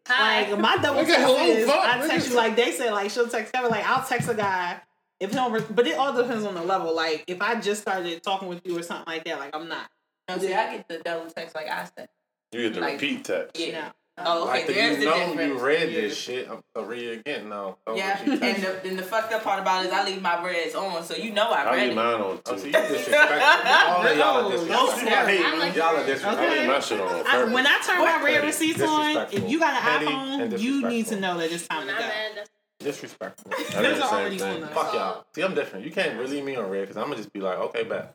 Hi. 0.09 0.51
Like 0.51 0.59
my 0.61 0.77
double 0.79 1.05
text 1.05 1.29
is 1.29 1.69
I 1.69 2.07
text 2.09 2.29
you 2.31 2.37
like 2.37 2.57
they 2.57 2.73
said 2.73 2.93
like 2.93 3.11
she'll 3.11 3.29
text 3.29 3.53
Kevin 3.53 3.71
like 3.71 3.85
I'll 3.87 4.05
text 4.07 4.29
a 4.29 4.35
guy 4.35 4.81
if 5.21 5.31
he 5.31 5.37
don't 5.37 5.53
re- 5.53 5.63
but 5.71 5.87
it 5.87 5.97
all 5.99 6.13
depends 6.15 6.45
on 6.45 6.55
the 6.55 6.63
level 6.63 6.95
like 6.95 7.25
if 7.27 7.41
I 7.43 7.61
just 7.61 7.83
started 7.83 8.23
talking 8.23 8.49
with 8.49 8.65
you 8.67 8.79
or 8.79 8.83
something 8.83 9.07
like 9.07 9.25
that 9.25 9.39
like 9.39 9.55
I'm 9.55 9.69
not 9.69 9.91
No, 10.29 10.39
see, 10.39 10.55
I 10.55 10.77
get 10.77 10.89
the 10.89 10.99
double 10.99 11.31
text 11.31 11.55
like 11.55 11.69
I 11.69 11.89
said. 11.97 12.09
You 12.53 12.63
get 12.63 12.75
the 12.75 12.81
Like- 12.81 12.93
repeat 12.95 13.25
text. 13.25 13.59
Yeah. 13.61 13.81
no. 13.81 13.91
Oh, 14.27 14.43
okay. 14.45 14.51
Like 14.53 14.67
the, 14.69 14.73
There's 14.75 14.99
you 14.99 15.05
the 15.05 15.11
know 15.11 15.27
difference. 15.27 15.61
you 15.61 15.67
read 15.67 15.91
Yeah. 15.91 16.01
this 16.03 16.17
shit. 16.17 16.49
I'm 16.49 16.63
gonna 16.73 16.87
read 16.87 17.03
it 17.05 17.19
again. 17.19 17.49
No. 17.49 17.77
Yeah, 17.97 18.17
and 18.25 18.41
the, 18.63 18.81
and 18.87 18.97
the 18.97 19.03
fucked 19.03 19.33
up 19.33 19.43
part 19.43 19.59
about 19.61 19.85
it 19.85 19.89
is 19.89 19.93
I 19.93 20.05
leave 20.05 20.23
my 20.23 20.41
reds 20.45 20.77
on, 20.77 21.03
so 21.03 21.17
you 21.17 21.33
know 21.33 21.51
I 21.51 21.63
I 21.65 21.73
read 21.75 21.83
leave 21.83 21.93
it. 21.93 21.95
mine 21.97 22.15
on 22.21 22.23
Oh, 22.23 22.41
so 22.45 22.57
too. 22.57 22.67
you 22.69 22.73
disrespectful. 22.73 23.41
All 23.41 24.07
of 24.07 24.17
y'all 24.17 24.47
are 24.47 24.51
disrespectful. 24.53 24.87
Those 24.87 24.95
people 25.01 25.15
I 25.15 25.27
hate. 25.27 25.59
Like 25.59 25.75
Y'all 25.75 25.85
are 25.87 25.99
I 25.99 26.07
disrespectful. 26.07 26.49
leave 26.49 26.67
my 26.69 26.81
shit 26.81 27.01
on 27.01 27.09
on 27.09 27.27
I, 27.27 27.45
when 27.53 27.67
I 27.67 27.81
turn 27.85 27.99
my 27.99 28.23
read 28.25 28.45
receipts 28.45 28.83
on, 28.83 29.17
if 29.33 29.51
you 29.51 29.59
got 29.59 29.75
an 29.75 29.83
Petty 29.83 30.07
iPhone, 30.07 30.59
you 30.61 30.89
need 30.89 31.07
to 31.09 31.19
know 31.21 31.37
that 31.39 31.51
it's 31.51 31.67
time 31.67 31.87
When 31.87 31.89
to 31.89 32.01
go. 32.01 32.07
mad, 32.09 32.31
that's 32.37 32.51
Disrespectful. 32.79 33.53
I 33.53 33.83
do 33.83 33.95
the 33.97 34.07
same 34.11 34.39
thing. 34.39 34.67
Fuck 34.69 34.95
y'all. 34.95 35.25
See, 35.35 35.43
I'm 35.43 35.55
different. 35.55 35.85
You 35.87 35.91
can't 35.91 36.17
really 36.19 36.37
leave 36.37 36.45
me 36.45 36.55
on 36.55 36.71
read 36.71 36.83
because 36.83 36.97
I'm 36.97 37.05
gonna 37.05 37.17
just 37.17 37.33
be 37.33 37.41
like, 37.41 37.59
okay, 37.59 37.83
bet. 37.83 38.15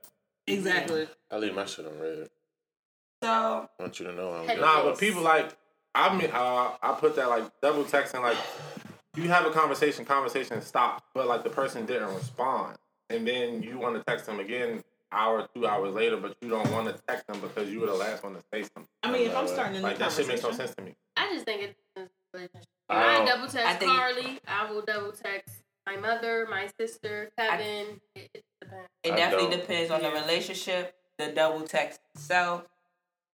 Exactly. 0.54 1.08
I 1.32 1.38
leave 1.38 1.56
my 1.56 1.66
shit 1.66 1.86
on 1.86 2.00
read. 2.00 2.30
So 3.24 3.30
I 3.30 3.68
want 3.80 4.00
you 4.00 4.06
to 4.08 4.14
know 4.14 4.32
I'm 4.34 4.46
Petty. 4.46 4.60
good. 4.60 4.66
Nah, 4.66 4.84
but 4.84 4.98
people 5.00 5.22
like, 5.22 5.56
I 5.96 6.16
mean, 6.16 6.30
uh, 6.32 6.72
I 6.82 6.94
put 7.00 7.16
that 7.18 7.30
like 7.30 7.44
double 7.62 7.84
texting. 7.84 8.22
Like, 8.22 8.38
you 9.16 9.28
have 9.30 9.46
a 9.46 9.52
conversation, 9.52 10.06
conversation 10.06 10.62
stop, 10.62 11.04
but 11.14 11.28
like 11.28 11.44
the 11.44 11.50
person 11.50 11.86
didn't 11.86 12.14
respond, 12.16 12.78
and 13.10 13.28
then 13.28 13.62
you 13.64 13.78
want 13.78 13.96
to 13.96 14.04
text 14.04 14.26
them 14.26 14.40
again, 14.40 14.84
hour, 15.12 15.48
two 15.54 15.68
hours 15.68 15.94
later, 15.94 16.16
but 16.18 16.38
you 16.42 16.50
don't 16.50 16.72
want 16.72 16.88
to 16.88 17.02
text 17.08 17.28
them 17.28 17.42
because 17.42 17.70
you 17.70 17.80
were 17.82 17.88
the 17.88 17.94
last 17.94 18.24
one 18.24 18.34
to 18.36 18.42
say 18.54 18.62
something. 18.64 18.88
I 19.04 19.12
mean, 19.12 19.28
if 19.28 19.36
I'm 19.36 19.48
starting 19.48 19.76
a 19.76 19.80
new 19.80 19.84
Like 19.84 19.98
that 19.98 20.12
shit 20.12 20.28
makes 20.28 20.44
no 20.44 20.52
sense 20.52 20.74
to 20.76 20.84
me. 20.84 20.96
I 21.18 21.34
just 21.34 21.46
think 21.46 21.62
it's 21.64 21.80
a 21.98 22.08
relationship. 22.34 22.68
I 22.88 23.22
I, 23.22 23.26
double 23.26 23.48
text 23.48 23.58
I 23.68 23.74
think- 23.76 23.92
Carly. 23.92 24.40
I 24.48 24.72
will 24.72 24.82
double 24.84 25.12
text 25.12 25.56
my 25.86 25.98
mother, 25.98 26.48
my 26.50 26.70
sister, 26.80 27.32
Kevin. 27.38 28.00
it, 28.16 28.30
it 28.34 28.34
depends. 28.34 28.46
It 29.04 29.14
I 29.14 29.16
definitely 29.16 29.50
don't. 29.52 29.60
depends 29.62 29.92
on 29.92 30.02
the 30.02 30.12
relationship, 30.12 30.96
the 31.18 31.28
double 31.32 31.62
text 31.62 32.00
itself, 32.16 32.64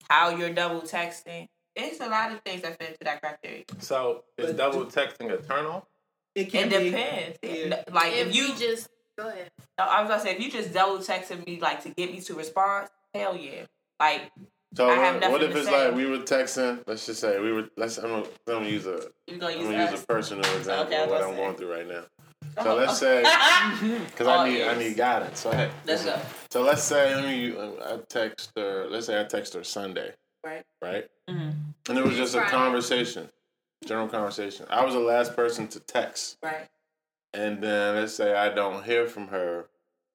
how 0.09 0.29
you're 0.29 0.53
double 0.53 0.81
texting. 0.81 1.47
It's 1.75 1.99
a 1.99 2.07
lot 2.07 2.31
of 2.31 2.41
things 2.41 2.61
that 2.61 2.77
fit 2.79 2.89
into 2.91 2.99
that 3.03 3.21
criteria. 3.21 3.63
So 3.79 4.23
is 4.37 4.47
But 4.47 4.57
double 4.57 4.85
texting 4.85 5.31
a 5.31 5.37
turn 5.41 5.65
off? 5.65 5.83
it 6.35 6.45
can 6.51 6.71
It 6.71 6.79
be. 6.79 6.89
depends. 6.91 7.37
Yeah. 7.43 7.83
Like 7.91 8.13
If, 8.13 8.27
if 8.29 8.35
you, 8.35 8.55
just 8.55 8.89
go 9.17 9.27
ahead. 9.27 9.49
I 9.77 10.01
was 10.01 10.09
gonna 10.09 10.21
say 10.21 10.35
if 10.35 10.41
you 10.41 10.49
just 10.51 10.73
double 10.73 10.97
texted 10.99 11.45
me 11.45 11.59
like 11.59 11.81
to 11.83 11.89
get 11.89 12.11
me 12.11 12.21
to 12.21 12.33
respond, 12.33 12.87
hell 13.13 13.35
yeah. 13.35 13.63
Like 13.99 14.31
So 14.75 14.89
I 14.89 14.95
have 14.95 15.21
what, 15.21 15.31
what 15.31 15.43
if 15.43 15.51
to 15.53 15.57
it's 15.59 15.67
say. 15.67 15.87
like 15.87 15.95
we 15.95 16.05
were 16.05 16.17
texting? 16.19 16.81
Let's 16.87 17.05
just 17.05 17.19
say 17.21 17.39
we 17.39 17.51
were. 17.51 17.69
Let's. 17.77 17.97
I'm 17.97 18.09
gonna, 18.09 18.23
I'm 18.23 18.29
gonna 18.47 18.67
use 18.69 18.85
a. 18.85 19.09
you 19.27 19.37
gonna 19.37 19.53
I'm 19.53 19.59
use 19.61 19.69
gonna 19.71 19.91
use 19.91 20.01
a 20.03 20.05
personal 20.07 20.55
example 20.57 20.93
Okay, 20.93 21.03
of 21.03 21.09
what 21.09 21.23
I'm 21.23 21.31
say. 21.31 21.35
going 21.37 21.55
through 21.55 21.71
right 21.73 21.87
now. 21.87 22.03
Oh, 22.57 22.63
So 22.63 22.75
let's 22.75 22.97
say, 22.99 23.21
because 24.07 24.27
Oh, 24.27 24.31
I 24.31 24.49
need 24.49 24.61
I 24.63 24.77
need 24.77 24.95
guidance. 24.97 25.39
So 25.41 25.51
hey, 25.51 25.69
Let's 25.85 26.05
go. 26.05 26.19
So 26.49 26.61
let's 26.61 26.83
say 26.83 27.13
let 27.15 27.25
me. 27.25 27.55
I 27.83 27.97
text 28.07 28.51
her. 28.55 28.87
Let's 28.89 29.07
say 29.07 29.19
I 29.19 29.25
text 29.25 29.53
her 29.53 29.63
Sunday, 29.63 30.13
Right. 30.43 30.63
right? 30.81 31.07
Mhm. 31.29 31.53
And 31.89 31.97
it 31.97 32.03
was 32.03 32.15
just 32.15 32.35
a 32.35 32.41
conversation, 32.45 33.29
general 33.85 34.07
conversation. 34.07 34.65
I 34.69 34.83
was 34.85 34.93
the 34.93 34.99
last 34.99 35.35
person 35.35 35.67
to 35.69 35.79
text, 35.79 36.37
Right. 36.41 36.67
and 37.33 37.61
then 37.61 37.95
let's 37.95 38.13
say 38.15 38.33
I 38.35 38.49
don't 38.49 38.83
hear 38.83 39.07
from 39.07 39.27
her, 39.27 39.67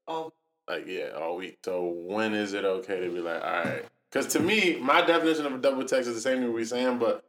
Oh, 0.08 0.32
like 0.68 0.86
yeah, 0.86 1.10
all 1.10 1.36
week. 1.36 1.58
So 1.64 1.84
when 1.84 2.32
is 2.34 2.54
it 2.54 2.64
okay 2.64 3.00
to 3.00 3.10
be 3.10 3.20
like, 3.20 3.42
all 3.44 3.50
right? 3.64 3.84
Because 4.10 4.26
to 4.32 4.40
me, 4.40 4.76
my 4.80 5.02
definition 5.02 5.46
of 5.46 5.54
a 5.54 5.58
double 5.58 5.84
text 5.84 6.08
is 6.08 6.14
the 6.16 6.20
same 6.20 6.40
thing 6.40 6.52
we're 6.52 6.64
saying, 6.64 6.98
but 6.98 7.24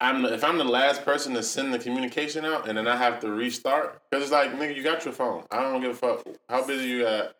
I'm 0.00 0.24
if 0.26 0.44
I'm 0.44 0.58
the 0.58 0.64
last 0.64 1.04
person 1.04 1.34
to 1.34 1.42
send 1.42 1.74
the 1.74 1.78
communication 1.78 2.44
out, 2.44 2.68
and 2.68 2.78
then 2.78 2.86
I 2.86 2.96
have 2.96 3.20
to 3.20 3.30
restart, 3.30 4.00
because 4.10 4.22
it's 4.24 4.32
like 4.32 4.52
nigga, 4.52 4.76
you 4.76 4.82
got 4.82 5.04
your 5.04 5.14
phone. 5.14 5.44
I 5.50 5.62
don't 5.62 5.80
give 5.80 5.90
a 5.90 5.94
fuck 5.94 6.26
how 6.48 6.64
busy 6.66 6.88
you 6.88 7.06
at. 7.06 7.34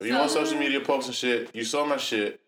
If 0.00 0.08
you 0.08 0.14
on 0.14 0.28
social 0.28 0.58
media 0.58 0.80
posting 0.80 1.14
shit, 1.14 1.54
you 1.54 1.64
saw 1.64 1.84
my 1.86 1.96
shit, 1.96 2.40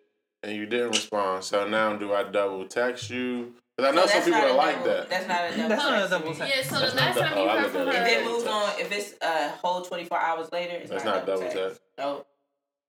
and 0.42 0.54
you 0.54 0.66
didn't 0.66 0.90
respond. 0.90 1.44
So 1.44 1.66
now 1.68 1.96
do 1.96 2.12
I 2.12 2.24
double 2.24 2.66
text 2.66 3.08
you? 3.10 3.54
Because 3.76 3.92
I 3.92 3.96
know 3.96 4.06
so 4.06 4.12
some 4.12 4.24
people 4.24 4.40
are 4.40 4.48
a 4.48 4.52
like 4.52 4.84
that. 4.84 5.08
That's 5.10 5.26
not 5.26 5.44
a 5.44 5.56
double. 5.56 5.68
That's 5.68 5.82
not 5.82 6.06
a 6.06 6.08
double 6.08 6.34
text. 6.34 6.56
Yeah, 6.56 6.62
so 6.62 6.78
That's 6.78 6.92
the 6.92 7.00
not 7.00 7.16
last 7.16 7.18
time 7.18 7.32
oh, 7.34 7.42
you 7.42 7.48
I 7.48 7.54
heard 7.56 7.62
look 7.62 7.72
from 7.72 7.86
her, 7.86 7.92
If 7.92 8.08
it 8.08 8.24
moves 8.24 8.44
on, 8.46 8.70
if 8.80 8.92
it's 8.92 9.14
a 9.20 9.48
whole 9.50 9.82
24 9.82 10.18
hours 10.20 10.52
later, 10.52 10.74
it's 10.76 10.90
That's 10.90 11.04
not, 11.04 11.16
not 11.16 11.26
double 11.26 11.48
text. 11.50 11.80
No. 11.98 12.24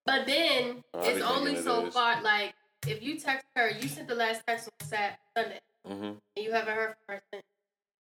but 0.05 0.28
then 0.28 0.84
Oh, 0.93 0.99
it's 1.09 1.21
only 1.26 1.53
it 1.55 1.63
so 1.63 1.88
is. 1.88 1.93
far. 1.93 2.21
Like 2.21 2.53
if 2.86 3.01
you 3.01 3.17
text 3.17 3.45
her, 3.55 3.69
you 3.71 3.88
sent 3.88 4.07
the 4.07 4.13
last 4.15 4.43
text 4.45 4.69
on 4.80 4.88
Sat 4.88 5.17
Sunday, 5.36 5.59
Mm-hmm. 5.89 6.03
and 6.05 6.17
you 6.45 6.51
haven't 6.51 6.75
heard 6.75 6.95
from 7.05 7.15
her 7.15 7.21
since. 7.33 7.43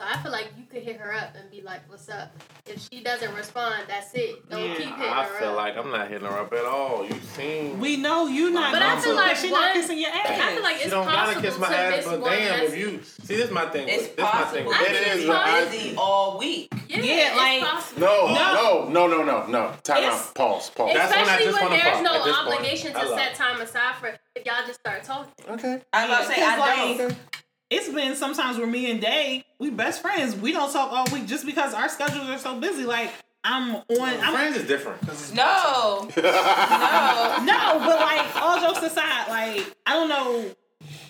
So 0.01 0.07
I 0.11 0.17
feel 0.21 0.31
like 0.33 0.47
you 0.57 0.65
could 0.69 0.83
hit 0.83 0.97
her 0.97 1.13
up 1.13 1.35
and 1.39 1.49
be 1.49 1.61
like, 1.61 1.89
"What's 1.89 2.09
up?" 2.09 2.35
If 2.65 2.85
she 2.91 3.01
doesn't 3.01 3.33
respond, 3.33 3.85
that's 3.87 4.13
it. 4.13 4.49
Don't 4.49 4.59
Yeah. 4.61 4.75
keep 4.75 4.83
hitting 4.87 4.91
her. 4.99 5.05
I 5.07 5.23
her 5.23 5.39
feel 5.39 5.49
up. 5.51 5.55
like 5.55 5.77
I'm 5.77 5.89
not 5.89 6.09
hitting 6.09 6.27
her 6.27 6.37
up 6.37 6.51
at 6.51 6.65
all. 6.65 7.05
You 7.05 7.15
seen? 7.33 7.79
We 7.79 7.95
know 7.95 8.27
you 8.27 8.49
not. 8.51 8.73
But 8.73 8.81
I 8.81 8.89
going 8.89 9.01
feel 9.03 9.11
to, 9.13 9.17
like 9.21 9.37
she 9.37 9.51
not 9.51 9.71
kissing 9.73 9.97
your 9.97 10.09
ass. 10.09 10.27
I 10.27 10.53
feel 10.53 10.63
like 10.63 10.75
She 10.75 10.81
it's 10.83 10.91
don't 10.91 11.05
possible 11.05 11.41
gotta 11.41 11.47
kiss 11.47 11.57
my 11.59 11.67
to 11.69 11.77
ass, 11.77 11.95
miss 11.95 12.05
but 12.07 12.19
one 12.19 12.31
damn, 12.33 12.59
if 12.63 12.77
you 12.77 13.03
see, 13.03 13.35
this 13.37 13.51
my 13.51 13.65
thing. 13.67 13.87
It's 13.87 14.07
This 14.09 14.17
my 14.17 14.31
thing. 14.51 14.65
possible. 14.65 14.73
I 14.73 14.83
It 14.83 15.17
it's 15.17 15.27
but 15.27 15.35
I- 15.37 15.63
busy 15.65 15.95
all 15.97 16.39
week. 16.39 16.67
Yeah, 16.89 16.97
Yeah, 16.99 17.13
it's 17.29 17.37
like- 17.37 17.61
possible. 17.71 18.01
No, 18.01 18.27
No. 18.33 18.89
no, 18.89 19.07
no, 19.07 19.07
no, 19.07 19.23
no, 19.23 19.45
no. 19.47 19.73
Time 19.81 19.97
It's- 19.99 20.27
out. 20.27 20.35
Pause. 20.35 20.69
Pause. 20.71 20.93
That's 20.93 21.09
when 21.15 21.19
I 21.19 21.21
Especially 21.23 21.45
just 21.45 21.61
when 21.61 21.71
wanna 21.71 21.83
there's 21.83 22.01
no 22.01 22.15
At 22.15 22.21
point, 22.21 22.35
obligation 22.55 22.93
to 22.93 23.07
set 23.15 23.35
time 23.35 23.61
aside 23.61 23.95
for 23.95 24.07
if 24.35 24.45
y'all 24.45 24.67
just 24.67 24.81
start 24.81 25.03
talking. 25.05 25.31
okay. 25.51 25.81
I'm 25.93 26.09
about 26.09 26.27
to 26.27 26.33
say, 26.35 26.43
I 26.43 26.97
don't. 26.97 27.15
It's 27.75 27.89
been 27.89 28.15
sometimes 28.15 28.57
where 28.57 28.67
me 28.67 28.89
and 28.89 29.01
Day, 29.01 29.43
we 29.59 29.69
best 29.69 30.01
friends. 30.01 30.33
We 30.33 30.53
don't 30.53 30.71
talk 30.71 30.93
all 30.93 31.05
week 31.13 31.27
just 31.27 31.45
because 31.45 31.73
our 31.73 31.89
schedules 31.89 32.29
are 32.29 32.37
so 32.37 32.57
busy. 32.57 32.85
Like 32.85 33.11
I'm 33.43 33.75
on. 33.75 33.83
I'm, 33.99 34.33
Friends 34.33 34.55
is 34.55 34.65
different. 34.65 35.03
No. 35.35 36.09
no. 36.15 36.15
no, 37.43 37.79
but 37.79 37.99
like 37.99 38.35
all 38.41 38.61
jokes 38.61 38.81
aside, 38.81 39.27
like 39.27 39.75
I 39.85 39.93
don't 39.93 40.07
know 40.07 40.55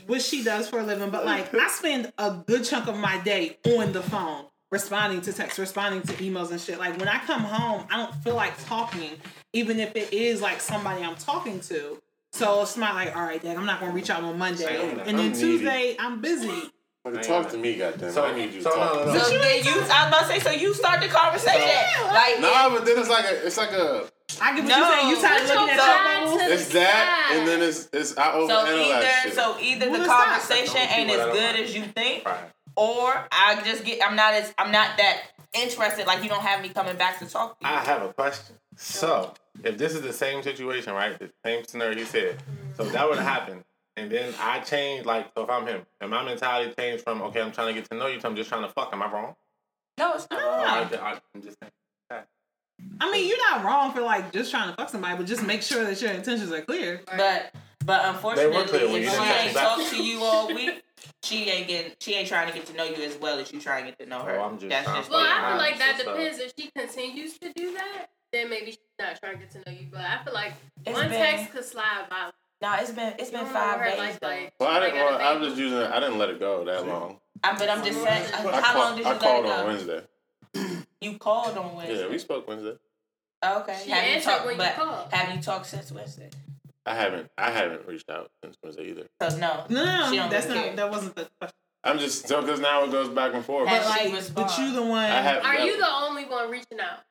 what 0.07 0.23
she 0.23 0.43
does 0.43 0.67
for 0.67 0.79
a 0.79 0.83
living, 0.83 1.11
but 1.11 1.23
like 1.23 1.53
I 1.53 1.67
spend 1.67 2.11
a 2.17 2.31
good 2.47 2.65
chunk 2.65 2.87
of 2.87 2.97
my 2.97 3.19
day 3.19 3.59
on 3.77 3.91
the 3.91 4.01
phone, 4.01 4.45
responding 4.71 5.21
to 5.21 5.33
texts, 5.33 5.59
responding 5.59 6.01
to 6.01 6.13
emails 6.13 6.49
and 6.49 6.59
shit. 6.59 6.79
Like 6.79 6.97
when 6.97 7.07
I 7.07 7.19
come 7.19 7.41
home, 7.41 7.85
I 7.91 7.97
don't 7.97 8.15
feel 8.23 8.35
like 8.35 8.53
talking, 8.65 9.11
even 9.53 9.79
if 9.79 9.95
it 9.95 10.11
is 10.11 10.41
like 10.41 10.61
somebody 10.61 11.03
I'm 11.03 11.15
talking 11.15 11.59
to. 11.59 12.01
So 12.35 12.61
it's 12.63 12.75
not 12.75 12.95
like, 12.95 13.15
all 13.15 13.23
right, 13.23 13.41
Dad, 13.41 13.55
I'm 13.55 13.65
not 13.65 13.79
gonna 13.79 13.93
reach 13.93 14.09
out 14.09 14.21
on 14.21 14.37
Monday, 14.37 14.65
Same. 14.65 14.99
and 14.99 15.07
then 15.07 15.15
I'm 15.15 15.27
needy. 15.31 15.39
Tuesday 15.39 15.95
I'm 15.97 16.19
busy. 16.19 16.63
Fucking 17.05 17.21
talk 17.21 17.49
to 17.51 17.57
me, 17.57 17.75
goddamn. 17.77 18.11
So- 18.11 18.25
I 18.25 18.35
need 18.35 18.51
you 18.53 18.61
so 18.61 18.71
no, 18.71 18.75
talk. 18.75 18.93
no, 18.93 18.99
to 18.99 19.05
no. 19.07 19.13
me. 19.13 19.19
So 19.19 19.29
then 19.39 19.63
you, 19.63 19.71
I 19.71 19.77
was 19.79 19.87
about 19.87 20.19
to 20.21 20.27
say, 20.27 20.39
so 20.39 20.51
you 20.51 20.73
start 20.73 20.99
the 21.01 21.07
conversation. 21.07 21.61
like, 22.07 22.41
Nah, 22.41 22.69
but 22.69 22.83
then 22.85 22.97
it's 22.99 23.07
like 23.09 23.23
a, 23.25 23.45
it's 23.47 23.57
like 23.57 23.71
a, 23.71 24.05
I 24.41 24.53
get 24.53 24.65
what 24.65 24.69
No. 24.69 24.77
you 24.79 24.85
saying. 24.91 25.09
You 25.09 25.21
tired 25.21 25.41
of 25.43 25.47
Put 25.47 25.55
looking 25.55 25.75
your 25.75 25.75
at 25.75 25.79
side 25.79 26.11
your 26.11 26.23
bubbles? 26.25 26.41
to 26.41 26.47
the 26.49 26.53
it's 26.55 26.69
that, 26.73 27.31
and 27.37 27.47
then 27.47 27.61
it's, 27.61 27.89
it's 27.93 28.17
I 28.17 28.31
so 28.33 28.65
either, 28.67 29.07
shit. 29.23 29.33
so 29.33 29.57
either 29.61 29.89
Well, 29.91 30.01
the 30.01 30.07
conversation 30.07 30.77
ain't 30.89 31.09
as 31.11 31.25
good 31.31 31.55
as 31.61 31.73
you 31.75 31.83
think, 31.85 32.25
Right. 32.25 32.37
or 32.75 33.25
I 33.31 33.61
just 33.63 33.85
get, 33.85 34.01
I'm 34.05 34.15
not 34.17 34.33
as, 34.33 34.53
I'm 34.57 34.71
not 34.73 34.97
that 34.97 35.21
interested. 35.55 36.07
Like 36.07 36.23
you 36.23 36.29
don't 36.29 36.41
have 36.41 36.61
me 36.61 36.69
coming 36.69 36.95
back 36.95 37.19
to 37.19 37.25
talk 37.25 37.59
to 37.59 37.67
you. 37.67 37.73
I 37.73 37.79
have 37.79 38.01
a 38.03 38.13
question. 38.13 38.55
So, 38.75 39.33
if 39.63 39.77
this 39.77 39.95
is 39.95 40.01
the 40.01 40.13
same 40.13 40.43
situation, 40.43 40.93
right? 40.93 41.17
The 41.17 41.31
same 41.45 41.63
scenario 41.63 41.99
you 41.99 42.05
said. 42.05 42.37
So 42.75 42.83
that 42.83 43.09
would 43.09 43.19
happen. 43.19 43.63
And 43.97 44.11
then 44.11 44.33
I 44.41 44.59
change, 44.59 45.05
like, 45.05 45.31
so 45.35 45.43
if 45.43 45.49
I'm 45.49 45.65
him, 45.65 45.85
and 46.01 46.11
my 46.11 46.21
mentality 46.23 46.73
changed 46.77 47.05
from, 47.05 47.21
okay, 47.21 47.41
I'm 47.41 47.53
trying 47.53 47.73
to 47.73 47.79
get 47.79 47.89
to 47.89 47.95
know 47.97 48.07
you 48.07 48.19
to 48.19 48.27
I'm 48.27 48.35
just 48.35 48.49
trying 48.49 48.63
to 48.63 48.69
fuck. 48.69 48.89
Am 48.91 49.01
I 49.01 49.11
wrong? 49.11 49.35
no, 49.97 50.13
it's 50.13 50.27
not. 50.29 50.41
Oh, 50.43 50.93
or. 50.93 51.01
I, 51.01 51.19
I'm 51.33 51.41
just 51.41 51.57
saying. 51.61 51.71
I 52.99 53.11
mean, 53.11 53.27
you're 53.27 53.37
not 53.51 53.63
wrong 53.63 53.93
for 53.93 54.01
like 54.01 54.31
just 54.31 54.51
trying 54.51 54.69
to 54.69 54.75
fuck 54.75 54.89
somebody, 54.89 55.17
but 55.17 55.25
just 55.25 55.45
make 55.45 55.61
sure 55.61 55.83
that 55.83 56.01
your 56.01 56.11
intentions 56.11 56.51
are 56.51 56.61
clear. 56.61 57.01
But 57.17 57.53
but 57.85 58.05
unfortunately, 58.05 58.55
if 59.03 59.11
she 59.11 59.17
ain't 59.21 59.53
back. 59.53 59.63
talked 59.63 59.89
to 59.91 60.03
you 60.03 60.23
all 60.23 60.47
week, 60.47 60.83
she 61.23 61.49
ain't 61.49 61.67
getting 61.67 61.91
she 61.99 62.13
ain't 62.15 62.27
trying 62.27 62.47
to 62.47 62.53
get 62.53 62.65
to 62.67 62.73
know 62.75 62.83
you 62.83 63.03
as 63.03 63.17
well 63.17 63.39
as 63.39 63.51
you 63.51 63.59
trying 63.59 63.85
to 63.85 63.91
get 63.91 63.99
to 63.99 64.05
know 64.05 64.19
her. 64.23 64.39
Oh, 64.39 64.43
I'm 64.45 64.57
just 64.57 64.69
That's 64.69 64.87
just 64.87 65.09
Well, 65.09 65.19
I 65.19 65.49
feel 65.49 65.57
like 65.57 65.77
that 65.79 65.97
depends. 65.97 66.39
If 66.39 66.53
she 66.57 66.69
continues 66.75 67.37
to 67.39 67.51
do 67.53 67.73
that, 67.73 68.07
then 68.31 68.49
maybe 68.49 68.67
she's 68.71 68.79
not 68.99 69.19
trying 69.19 69.33
to 69.33 69.39
get 69.39 69.51
to 69.51 69.57
know 69.59 69.77
you. 69.77 69.87
But 69.91 70.01
I 70.01 70.23
feel 70.23 70.33
like 70.33 70.53
It's 70.85 70.93
one 70.93 71.09
been- 71.09 71.19
text 71.19 71.51
could 71.51 71.65
slide 71.65 72.07
by. 72.09 72.31
Nah, 72.61 72.77
it's 72.77 72.91
been 72.91 73.13
it's 73.19 73.31
been 73.31 73.45
five 73.45 73.83
days 73.85 73.97
life, 73.97 74.19
though. 74.19 74.27
like- 74.27 74.53
Well, 74.59 74.69
I 74.69 74.79
didn't. 74.79 74.95
Like 74.95 75.03
at 75.03 75.13
a 75.13 75.17
Well, 75.17 75.35
I'm 75.37 75.43
just 75.43 75.57
using. 75.57 75.77
I 75.77 75.99
didn't 75.99 76.17
let 76.17 76.29
it 76.29 76.39
go 76.39 76.63
that 76.65 76.87
long. 76.87 77.19
I, 77.43 77.55
but 77.57 77.69
I'm 77.69 77.83
just 77.83 78.01
saying, 78.01 78.33
I, 78.33 78.37
how 78.37 78.73
call- 78.73 78.81
long 78.81 78.95
did 78.95 79.03
you 79.05 79.09
I 79.09 79.13
let 79.13 79.21
called 79.21 79.45
it 79.45 79.51
on? 79.51 79.67
Wednesday. 79.67 80.01
You 81.05 81.19
called 81.19 81.55
on 81.55 81.75
Wednesday. 81.75 81.99
Yeah, 82.01 82.07
we 82.09 82.17
spoke 82.17 82.47
Wednesday. 82.47 82.73
Okay. 83.45 83.79
She 83.83 83.91
have 83.91 84.07
you 84.15 84.21
talked? 84.21 84.45
when 84.47 84.59
you 84.59 84.65
called. 84.75 85.13
have 85.13 85.35
you 85.35 85.39
talked 85.41 85.67
since 85.67 85.91
Wednesday? 85.91 86.31
I 86.83 86.95
haven't. 86.95 87.29
I 87.37 87.51
haven't 87.51 87.85
reached 87.87 88.09
out 88.09 88.31
since 88.43 88.57
Wednesday 88.63 88.89
either. 88.89 89.07
Cause 89.19 89.37
no, 89.37 89.65
No, 89.69 89.85
no, 89.85 90.07
She 90.09 90.15
don't 90.17 90.31
that's 90.31 90.47
not. 90.47 90.57
care. 90.57 90.75
That 90.75 90.89
wasn't 90.89 91.15
the 91.15 91.27
question. 91.39 91.55
I'm 91.83 91.99
just 91.99 92.27
so 92.27 92.41
because 92.41 92.59
now 92.59 92.83
it 92.85 92.91
goes 92.91 93.09
back 93.09 93.35
and 93.35 93.45
forth. 93.45 93.67
Has 93.67 93.85
But 93.85 93.89
like, 94.05 94.13
respond? 94.13 94.47
but 94.47 94.57
you 94.57 94.73
the 94.73 94.81
one. 94.81 94.97
I 95.05 95.21
have. 95.21 95.43
Are 95.45 95.57
that- 95.57 95.65
you 95.67 95.77
the 95.77 95.87
only 95.87 96.25
one 96.25 96.49
reaching 96.49 96.79
out? 96.79 97.01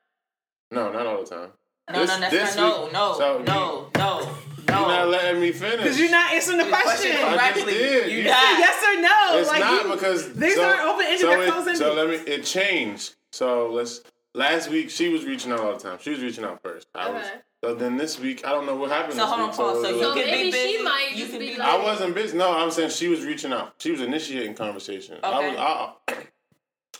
No, 0.71 0.91
not 0.91 1.07
all 1.07 1.23
the 1.23 1.29
time. 1.29 1.49
no, 1.93 1.99
This- 2.01 2.09
no, 2.09 2.29
that's 2.29 2.55
not, 2.57 2.77
no, 2.77 2.83
week- 2.83 2.93
no, 2.93 3.13
so 3.17 3.43
no, 3.43 3.89
no, 3.95 4.35
You're 4.67 4.87
not 4.87 5.07
letting 5.07 5.39
me 5.39 5.53
finish. 5.53 5.77
Because 5.77 5.99
you're 6.01 6.11
not 6.11 6.33
answering 6.33 6.57
the 6.57 6.65
question. 6.65 7.11
I 7.15 7.51
just 7.53 7.63
correctly. 7.65 8.11
You 8.11 8.17
You- 8.17 8.23
not. 8.25 8.59
yes 8.59 8.83
or 8.83 9.01
no? 9.01 9.39
It's 9.39 9.49
like 9.49 9.59
not 9.61 9.83
you, 9.85 9.91
because 9.93 10.33
these 10.33 10.55
so, 10.55 10.65
aren't 10.65 10.81
open-ended, 10.81 11.19
So, 11.21 11.27
they're 11.29 11.43
it, 11.43 11.49
closed-ended. 11.51 11.77
so 11.77 11.93
let 11.93 12.09
me. 12.09 12.15
It 12.33 12.43
changed. 12.43 13.15
So 13.35 13.69
let's. 13.71 14.01
Last 14.33 14.69
week 14.69 14.89
she 14.89 15.07
was 15.09 15.23
reaching 15.25 15.51
out 15.51 15.59
all 15.61 15.73
the 15.73 15.79
time. 15.79 15.97
She 16.01 16.09
was 16.09 16.19
reaching 16.21 16.43
out 16.43 16.61
first. 16.61 16.87
I 16.95 17.09
was. 17.09 17.25
Okay. 17.25 17.35
So 17.63 17.73
then 17.73 17.95
this 17.97 18.19
week 18.19 18.45
I 18.45 18.51
don't 18.51 18.65
know 18.65 18.75
what 18.75 18.89
happened. 18.91 19.13
So 19.13 19.19
this 19.21 19.29
hold 19.29 19.41
on, 19.41 19.47
week, 19.49 19.57
Paul. 19.57 19.75
So 19.75 19.83
it 19.83 19.89
you 19.89 19.95
was- 19.95 20.01
So 20.07 20.13
can 20.13 20.25
maybe 20.25 20.43
be 20.43 20.51
busy. 20.51 20.77
she 20.77 20.83
might 20.83 21.07
you 21.11 21.17
just 21.17 21.31
can 21.31 21.39
be 21.39 21.47
be 21.53 21.57
like- 21.57 21.67
I 21.67 21.83
wasn't 21.83 22.15
busy. 22.15 22.37
No, 22.37 22.51
I'm 22.57 22.69
saying 22.71 22.89
she 22.89 23.07
was 23.07 23.23
reaching 23.25 23.53
out. 23.53 23.75
She 23.79 23.91
was 23.91 24.01
initiating 24.01 24.53
conversation. 24.55 25.15
Okay. 25.23 25.27
I 25.27 25.49
was. 25.49 25.93
I, 26.09 26.15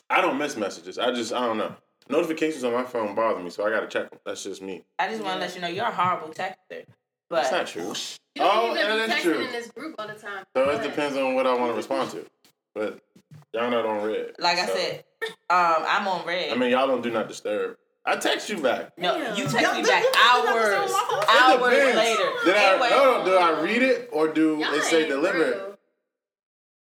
I 0.10 0.22
don't 0.22 0.38
miss 0.38 0.56
messages. 0.56 0.98
I 0.98 1.12
just. 1.12 1.34
I 1.34 1.46
don't 1.46 1.58
know. 1.58 1.76
Notifications 2.10 2.64
on 2.64 2.74
my 2.74 2.84
phone 2.84 3.16
bother 3.16 3.42
me, 3.42 3.50
so 3.50 3.66
I 3.66 3.70
gotta 3.70 3.88
check 3.88 4.10
them. 4.12 4.20
That's 4.26 4.44
just 4.44 4.62
me. 4.62 4.84
I 5.00 5.10
just 5.10 5.24
want 5.24 5.36
to 5.36 5.40
let 5.40 5.56
you 5.56 5.62
know 5.62 5.68
you're 5.68 5.86
a 5.86 5.92
horrible 5.92 6.30
texter. 6.34 6.86
But 7.30 7.44
That's 7.44 7.52
not 7.52 7.68
true. 7.68 7.94
You 8.38 8.44
don't 8.44 8.52
Oh, 8.54 8.66
even 8.66 8.76
yeah, 8.78 8.92
be 8.94 8.98
that's 9.08 9.14
texting 9.14 9.24
true. 9.24 9.46
in 9.46 9.52
this 9.54 9.72
group 9.72 9.96
all 9.98 10.08
the 10.08 10.14
time. 10.14 10.44
So 10.56 10.66
Go 10.66 10.72
it 10.72 10.84
depends 10.84 11.16
on 11.18 11.36
what 11.36 11.48
I 11.48 11.54
want 11.56 11.72
to 11.72 11.76
respond 11.78 12.12
to. 12.12 12.26
But 12.74 13.00
y'all 13.54 13.72
not 13.72 13.86
on 13.86 14.06
red. 14.06 14.34
like 14.40 14.58
I 14.58 14.66
said, 14.66 15.06
um, 15.50 15.86
I'm 15.88 16.08
on 16.08 16.26
red. 16.26 16.52
I 16.52 16.56
mean, 16.56 16.72
y'all 16.72 16.88
don't 16.88 17.02
do 17.02 17.10
not 17.12 17.28
disturb. 17.28 17.78
I 18.08 18.18
text 18.18 18.50
you 18.50 18.58
back. 18.60 18.92
no, 19.00 19.18
Damn. 19.18 19.36
you 19.36 19.44
text 19.46 19.62
Y'all 19.62 19.74
me 19.76 19.82
back 19.82 20.04
you 20.04 20.12
do 20.12 20.20
not 20.20 20.48
hours, 20.48 20.74
understand 20.74 20.92
my 20.92 21.08
phone. 21.10 21.24
It 21.24 21.62
hours 21.62 21.96
later. 21.96 22.30
Did 22.46 22.56
I, 22.56 22.90
no, 22.90 23.20
no, 23.20 23.26
do 23.26 23.36
I 23.38 23.62
read 23.62 23.82
it 23.82 24.10
or 24.12 24.28
do 24.28 24.58
Y'all 24.60 24.74
it 24.76 24.84
say 24.84 25.08
deliver 25.08 25.44
it? 25.44 25.80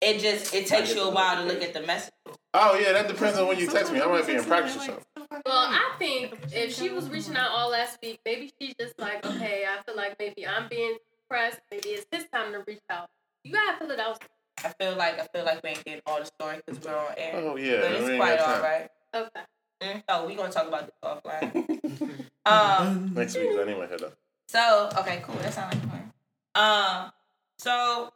it 0.02 0.20
just 0.20 0.54
it 0.54 0.66
takes 0.68 0.96
you 0.96 1.02
a 1.02 1.10
while 1.12 1.36
to 1.42 1.44
look 1.44 1.62
at 1.62 1.74
the 1.74 1.82
message. 1.82 2.14
Oh 2.54 2.80
yeah, 2.80 2.94
that 2.94 3.08
depends 3.10 3.38
on 3.38 3.48
when 3.48 3.60
you 3.60 3.68
text 3.68 3.92
me. 3.92 4.00
I 4.02 4.06
might 4.06 4.26
be 4.26 4.34
in 4.36 4.44
practice 4.46 4.78
or 4.78 4.80
something. 4.80 5.04
Well, 5.46 5.68
I 5.70 5.92
think 6.00 6.38
if 6.54 6.74
she 6.74 6.90
was 6.90 7.10
reaching 7.10 7.36
out 7.36 7.52
all 7.52 7.70
last 7.70 8.00
week, 8.02 8.20
maybe 8.26 8.52
she's 8.60 8.74
just 8.80 8.98
like, 8.98 9.26
okay, 9.26 9.66
I 9.70 9.82
feel 9.84 9.96
like 9.96 10.16
maybe 10.20 10.48
I'm 10.48 10.68
being 10.70 10.98
pressed. 11.30 11.60
Maybe 11.70 11.90
it's 11.90 12.06
his 12.12 12.26
time 12.34 12.54
to 12.54 12.64
reach 12.66 12.80
out. 12.90 13.10
You 13.44 13.54
gotta 13.54 13.78
fill 13.78 13.92
it 13.92 14.00
out. 14.00 14.24
I 14.66 14.74
feel 14.80 14.96
like 14.96 15.20
I 15.20 15.28
feel 15.34 15.46
like 15.46 15.62
we 15.64 15.70
ain't 15.70 15.84
getting 15.86 16.02
all 16.06 16.20
the 16.20 16.26
story 16.26 16.58
because 16.66 16.84
we're 16.84 16.96
on 16.98 17.14
air. 17.18 17.34
Oh 17.36 17.56
yeah, 17.58 17.82
but 17.82 17.92
it's 17.92 18.18
quite 18.18 18.38
got 18.38 18.40
all 18.40 18.54
time. 18.56 18.64
right. 18.64 18.90
Okay. 19.16 19.42
Mm, 19.82 20.04
Oh, 20.10 20.26
we 20.28 20.36
gonna 20.36 20.52
talk 20.52 20.68
about 20.68 20.86
this 20.88 20.96
offline. 21.04 22.26
um. 22.46 23.14
Next 23.14 23.36
week, 23.38 23.50
I 23.58 23.64
need 23.64 23.78
my 23.78 23.88
head 23.88 24.04
up. 24.04 24.14
So 24.50 24.90
okay, 25.00 25.22
cool. 25.24 25.36
That 25.36 25.54
sounds 25.54 25.76
like 25.76 25.90
fun. 25.90 26.12
Um. 26.56 27.12
So 27.60 28.12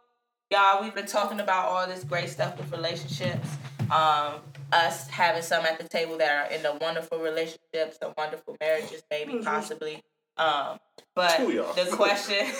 y'all, 0.52 0.82
we've 0.84 0.96
been 0.96 1.06
talking 1.06 1.40
about 1.40 1.66
all 1.70 1.88
this 1.88 2.04
great 2.04 2.30
stuff 2.30 2.58
with 2.58 2.72
relationships. 2.72 3.48
Um. 3.92 4.42
Us 4.72 5.08
having 5.08 5.44
some 5.44 5.64
at 5.66 5.78
the 5.80 5.88
table 5.88 6.18
that 6.18 6.32
are 6.48 6.52
in 6.52 6.64
the 6.64 6.76
wonderful 6.82 7.20
relationships, 7.20 8.00
the 8.02 8.12
wonderful 8.18 8.58
marriages, 8.60 9.04
maybe 9.12 9.38
possibly. 9.44 10.02
Um. 10.38 10.80
But 11.16 11.38
Two 11.38 11.52
y'all. 11.52 11.74
the 11.74 11.86
question. 11.96 12.46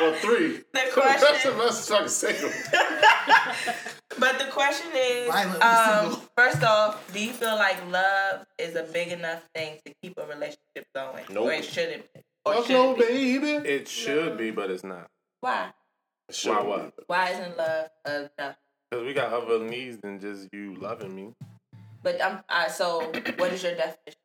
Well, 0.00 0.14
three. 0.14 0.56
The 0.58 0.64
That's 0.72 0.92
question- 0.94 1.52
the 1.52 1.58
best 1.58 1.88
fucking 1.88 2.08
single. 2.08 2.50
But 4.18 4.38
the 4.38 4.44
question 4.46 4.90
is, 4.94 5.30
um, 5.30 6.20
first 6.36 6.62
off, 6.62 7.12
do 7.12 7.18
you 7.24 7.32
feel 7.32 7.54
like 7.56 7.76
love 7.90 8.44
is 8.58 8.76
a 8.76 8.82
big 8.84 9.08
enough 9.08 9.42
thing 9.54 9.78
to 9.86 9.94
keep 10.02 10.18
a 10.18 10.26
relationship 10.26 10.86
going, 10.94 11.24
Nope. 11.30 11.46
or 11.46 11.52
it 11.52 11.64
shouldn't? 11.64 12.12
Be? 12.12 12.20
Or 12.44 12.54
Fuck 12.56 12.66
should 12.66 12.72
no, 12.74 12.92
it 12.92 12.98
be? 13.08 13.38
baby. 13.38 13.68
It 13.68 13.88
should 13.88 14.36
be, 14.36 14.50
but 14.50 14.70
it's 14.70 14.84
not. 14.84 15.08
Why? 15.40 15.70
Why 16.44 16.62
what? 16.62 16.94
Why 17.06 17.30
isn't 17.30 17.56
love 17.56 17.86
enough? 18.06 18.56
Because 18.90 19.06
we 19.06 19.14
got 19.14 19.32
other 19.32 19.60
needs 19.64 19.96
than 20.02 20.20
just 20.20 20.48
you 20.52 20.74
loving 20.74 21.14
me. 21.14 21.32
But 22.02 22.22
I'm 22.22 22.40
I, 22.48 22.68
so. 22.68 23.10
What 23.38 23.52
is 23.52 23.62
your 23.62 23.74
definition? 23.76 24.20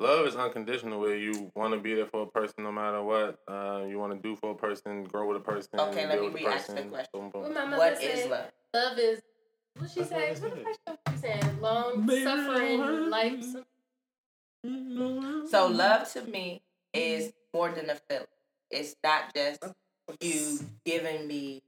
Love 0.00 0.26
is 0.26 0.34
unconditional, 0.34 0.98
where 0.98 1.14
you 1.16 1.52
want 1.54 1.74
to 1.74 1.78
be 1.78 1.94
there 1.94 2.06
for 2.06 2.22
a 2.22 2.26
person 2.26 2.64
no 2.64 2.72
matter 2.72 3.02
what. 3.02 3.38
Uh, 3.46 3.84
you 3.86 3.98
want 3.98 4.14
to 4.14 4.18
do 4.18 4.34
for 4.34 4.52
a 4.52 4.54
person, 4.54 5.04
grow 5.04 5.28
with 5.28 5.36
a 5.36 5.40
person. 5.40 5.78
Okay, 5.78 6.06
let 6.06 6.18
me 6.20 6.24
with 6.30 6.32
a 6.32 6.36
re-ask 6.36 6.68
the 6.68 6.72
person. 6.72 6.88
question. 6.88 7.10
Boom, 7.12 7.30
boom. 7.30 7.42
What 7.42 7.52
my 7.54 7.64
mother 7.66 7.76
What 7.76 7.98
said, 8.00 8.18
is 8.18 8.30
love? 8.30 8.44
love 8.72 8.98
is 8.98 9.20
what 9.76 9.90
she 9.90 10.00
That's 10.00 10.10
said. 10.10 10.42
What 10.42 10.56
the 10.56 10.64
said. 10.64 10.76
fuck 10.86 10.98
she 11.10 11.20
saying? 11.20 11.60
Long 11.60 12.08
suffering 12.08 13.10
life. 13.10 13.44
So 15.50 15.66
love 15.68 16.10
to 16.14 16.22
me 16.24 16.62
is 16.94 17.32
more 17.52 17.70
than 17.70 17.90
a 17.90 17.96
feeling. 18.08 18.26
It's 18.70 18.96
not 19.04 19.34
just 19.34 19.62
you 20.20 20.60
giving 20.86 21.26
me, 21.28 21.62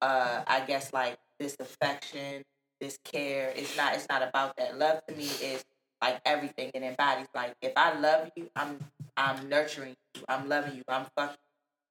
uh, 0.00 0.42
I 0.46 0.60
guess 0.60 0.90
like 0.94 1.18
this 1.38 1.54
affection, 1.60 2.44
this 2.80 2.98
care. 3.04 3.52
It's 3.54 3.76
not. 3.76 3.94
It's 3.94 4.06
not 4.08 4.22
about 4.22 4.56
that. 4.56 4.78
Love 4.78 5.02
to 5.06 5.14
me 5.14 5.24
is 5.24 5.64
like 6.04 6.20
everything 6.26 6.70
it 6.74 6.82
embodies. 6.82 7.28
Like 7.34 7.54
if 7.62 7.72
I 7.76 7.98
love 7.98 8.30
you, 8.36 8.50
I'm 8.54 8.78
I'm 9.16 9.48
nurturing 9.48 9.94
you. 10.14 10.22
I'm 10.28 10.48
loving 10.48 10.76
you. 10.76 10.82
I'm 10.88 11.06
fucking. 11.16 11.36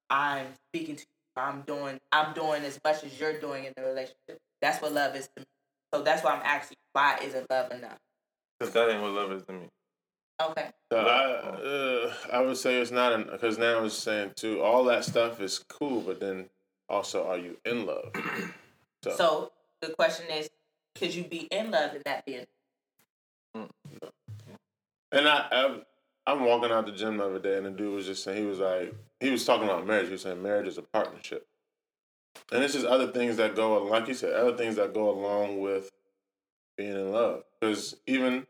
I'm 0.10 0.48
speaking 0.70 0.96
to 0.98 1.02
you. 1.02 1.42
I'm 1.42 1.62
doing. 1.62 2.00
I'm 2.12 2.34
doing 2.34 2.64
as 2.64 2.80
much 2.86 3.04
as 3.04 3.20
you're 3.20 3.40
doing 3.40 3.66
in 3.66 3.74
the 3.76 3.84
relationship. 3.84 4.40
That's 4.62 4.82
what 4.82 4.94
love 4.94 5.16
is 5.16 5.30
to 5.36 5.42
me. 5.42 5.46
So 5.94 6.04
that's 6.04 6.24
why 6.24 6.34
I'm 6.34 6.44
asking. 6.44 6.78
Why 6.94 7.18
isn't 7.24 7.50
love 7.50 7.72
enough? 7.72 7.98
Because 8.60 8.74
that 8.74 8.90
ain't 8.90 9.02
what 9.02 9.12
love 9.12 9.32
is 9.32 9.44
to 9.44 9.54
me. 9.54 9.68
Okay. 10.42 10.70
So 10.92 11.00
I, 11.00 11.24
uh, 11.24 12.14
I 12.32 12.42
would 12.42 12.58
say 12.58 12.80
it's 12.80 12.92
not 12.92 13.32
because 13.32 13.58
now 13.58 13.84
it's 13.84 13.98
saying 13.98 14.34
too. 14.36 14.62
All 14.62 14.84
that 14.86 15.06
stuff 15.06 15.42
is 15.42 15.64
cool, 15.70 16.02
but 16.02 16.20
then 16.20 16.50
also, 16.88 17.26
are 17.28 17.38
you 17.38 17.58
in 17.66 17.86
love? 17.86 18.12
So, 19.04 19.12
So 19.18 19.52
the 19.82 19.94
question 19.96 20.28
is, 20.32 20.50
could 20.96 21.14
you 21.14 21.26
be 21.26 21.50
in 21.52 21.72
love 21.72 21.94
and 21.94 22.02
that 22.06 22.26
be? 22.26 22.40
And 25.14 25.28
I, 25.28 25.46
I, 25.52 25.80
I'm 26.26 26.46
walking 26.46 26.72
out 26.72 26.86
the 26.86 26.92
gym 26.92 27.18
the 27.18 27.26
other 27.26 27.40
day, 27.40 27.58
and 27.58 27.66
the 27.66 27.72
dude 27.72 27.94
was 27.94 28.06
just 28.06 28.24
saying 28.24 28.42
he 28.42 28.46
was 28.46 28.60
like 28.60 28.94
he 29.20 29.30
was 29.30 29.46
talking 29.46 29.66
about 29.66 29.88
marriage. 29.88 30.08
He 30.08 30.14
was 30.14 30.24
saying 30.24 30.42
marriage 30.42 30.68
is 30.68 30.78
a 30.78 30.82
partnership, 30.82 31.48
and 32.52 32.64
it's 32.64 32.74
just 32.74 32.86
other 32.86 33.08
things 33.08 33.38
that 33.38 33.56
go 33.56 33.84
like 33.84 34.08
you 34.08 34.14
said, 34.14 34.34
other 34.34 34.58
things 34.58 34.76
that 34.76 34.94
go 34.94 35.10
along 35.10 35.62
with 35.62 35.92
being 36.78 36.94
in 36.94 37.12
love. 37.12 37.44
Because 37.60 37.96
even 38.08 38.48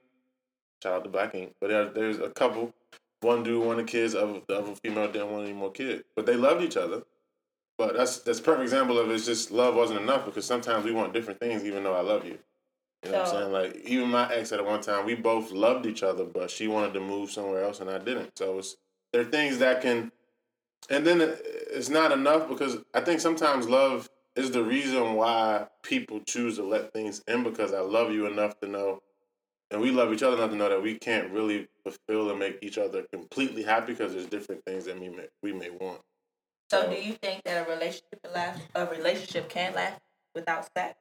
shout 0.82 0.94
out 0.94 1.04
to 1.04 1.10
Black 1.10 1.36
Ink, 1.36 1.54
but 1.60 1.70
there, 1.70 1.90
there's 1.90 2.20
a 2.20 2.30
couple. 2.30 2.74
One 3.22 3.44
dude 3.44 3.66
wanted 3.66 3.88
kids, 3.88 4.16
other 4.16 4.42
the 4.48 4.58
other 4.58 4.76
female 4.84 5.12
didn't 5.12 5.32
want 5.32 5.46
any 5.46 5.54
more 5.54 5.72
kids, 5.72 6.04
but 6.16 6.26
they 6.26 6.36
loved 6.36 6.62
each 6.62 6.78
other. 6.78 7.04
But 7.78 7.96
that's 7.96 8.20
that's 8.20 8.40
perfect 8.40 8.64
example 8.64 9.00
of 9.00 9.10
it's 9.10 9.26
just 9.26 9.52
love 9.52 9.76
wasn't 9.76 10.02
enough 10.02 10.26
because 10.26 10.46
sometimes 10.46 10.86
we 10.86 10.92
want 10.92 11.14
different 11.14 11.40
things, 11.40 11.64
even 11.64 11.84
though 11.84 11.96
I 11.96 12.02
love 12.02 12.26
you. 12.26 12.38
You 13.04 13.12
know 13.12 13.20
what 13.20 13.28
I'm 13.28 13.34
saying? 13.34 13.52
Like 13.52 13.76
even 13.86 14.10
my 14.10 14.34
ex 14.34 14.52
at 14.52 14.66
one 14.66 14.82
time, 14.82 15.06
we 15.06 15.16
both 15.16 15.52
loved 15.52 15.86
each 15.86 16.04
other, 16.04 16.24
but 16.24 16.50
she 16.50 16.68
wanted 16.68 16.94
to 16.94 17.00
move 17.00 17.32
somewhere 17.32 17.64
else 17.64 17.80
and 17.80 17.90
I 17.90 17.98
didn't. 17.98 18.38
So 18.38 18.60
it's 18.60 18.78
there 19.12 19.22
are 19.22 19.26
things 19.26 19.60
that 19.60 19.82
can, 19.82 20.12
and 20.90 21.06
then 21.06 21.22
it's 21.22 21.90
not 21.90 22.12
enough 22.12 22.50
because 22.50 22.78
I 22.94 23.02
think 23.02 23.20
sometimes 23.20 23.70
love 23.70 24.10
is 24.36 24.52
the 24.52 24.64
reason 24.64 25.14
why 25.14 25.68
people 25.84 26.20
choose 26.22 26.56
to 26.58 26.64
let 26.64 26.92
things 26.94 27.22
in 27.28 27.44
because 27.44 27.74
I 27.74 27.82
love 27.82 28.12
you 28.12 28.26
enough 28.26 28.60
to 28.62 28.68
know, 28.68 29.04
and 29.70 29.82
we 29.82 29.92
love 29.92 30.12
each 30.12 30.24
other 30.24 30.38
enough 30.38 30.50
to 30.50 30.56
know 30.56 30.70
that 30.70 30.82
we 30.82 30.96
can't 30.96 31.30
really 31.32 31.68
fulfill 31.84 32.30
and 32.32 32.40
make 32.40 32.58
each 32.62 32.78
other 32.78 33.04
completely 33.12 33.64
happy 33.64 33.94
because 33.94 34.14
there's 34.14 34.26
different 34.26 34.64
things 34.66 34.86
that 34.86 35.00
we 35.00 35.10
may 35.10 35.28
we 35.44 35.54
may 35.54 35.70
want. 35.70 36.02
So 36.72 36.90
do 36.90 36.96
you 36.96 37.14
think 37.14 37.44
that 37.44 37.68
a 37.68 37.70
relationship 37.70 38.20
last? 38.34 38.62
A 38.74 38.86
relationship 38.88 39.50
can 39.50 39.76
last 39.76 40.00
without 40.34 40.68
sex? 40.76 40.98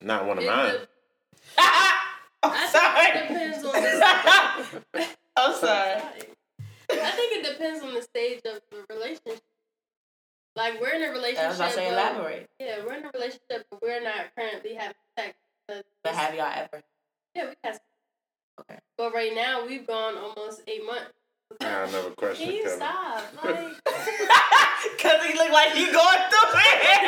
Not 0.00 0.26
one 0.26 0.38
of 0.38 0.44
It 0.44 0.46
mine. 0.48 0.70
could- 0.70 0.88
I 2.42 2.68
sorry. 2.70 3.12
think 3.28 3.30
it 3.30 3.54
depends 3.54 3.64
on 3.64 3.72
the 4.92 5.08
I'm 5.36 5.54
sorry. 5.56 6.02
I 6.90 7.10
think 7.10 7.44
it 7.46 7.52
depends 7.52 7.82
on 7.84 7.94
the 7.94 8.02
stage 8.02 8.40
of 8.44 8.60
the 8.70 8.94
relationship. 8.94 9.42
Like 10.56 10.80
we're 10.80 10.90
in 10.94 11.02
a 11.02 11.10
relationship. 11.10 11.48
was 11.48 11.56
about 11.58 11.68
to 11.70 11.74
say 11.74 11.84
but- 11.86 11.92
elaborate. 11.92 12.50
Yeah, 12.58 12.84
we're 12.84 12.94
in 12.94 13.04
a 13.04 13.10
relationship, 13.12 13.66
but 13.70 13.82
we're 13.82 14.02
not 14.02 14.34
currently 14.36 14.74
having 14.74 14.94
sex. 15.18 15.34
But, 15.66 15.84
But 16.02 16.14
have 16.14 16.34
y'all 16.34 16.52
ever? 16.54 16.82
yeah, 17.34 17.46
we 17.48 17.54
have. 17.64 17.80
Okay. 18.60 18.78
But 18.96 19.12
right 19.14 19.34
now 19.34 19.66
we've 19.66 19.86
gone 19.86 20.16
almost 20.16 20.62
eight 20.66 20.84
months. 20.84 21.12
I 21.60 21.90
never 21.90 22.10
Can 22.34 22.52
you 22.52 22.62
Kevin. 22.62 22.76
stop? 22.78 23.22
Like, 23.44 23.58
Cause 24.98 25.24
he 25.26 25.34
look 25.34 25.50
like 25.52 25.70
he 25.72 25.86
going 25.90 26.18
through 26.30 26.60
it. 26.60 27.02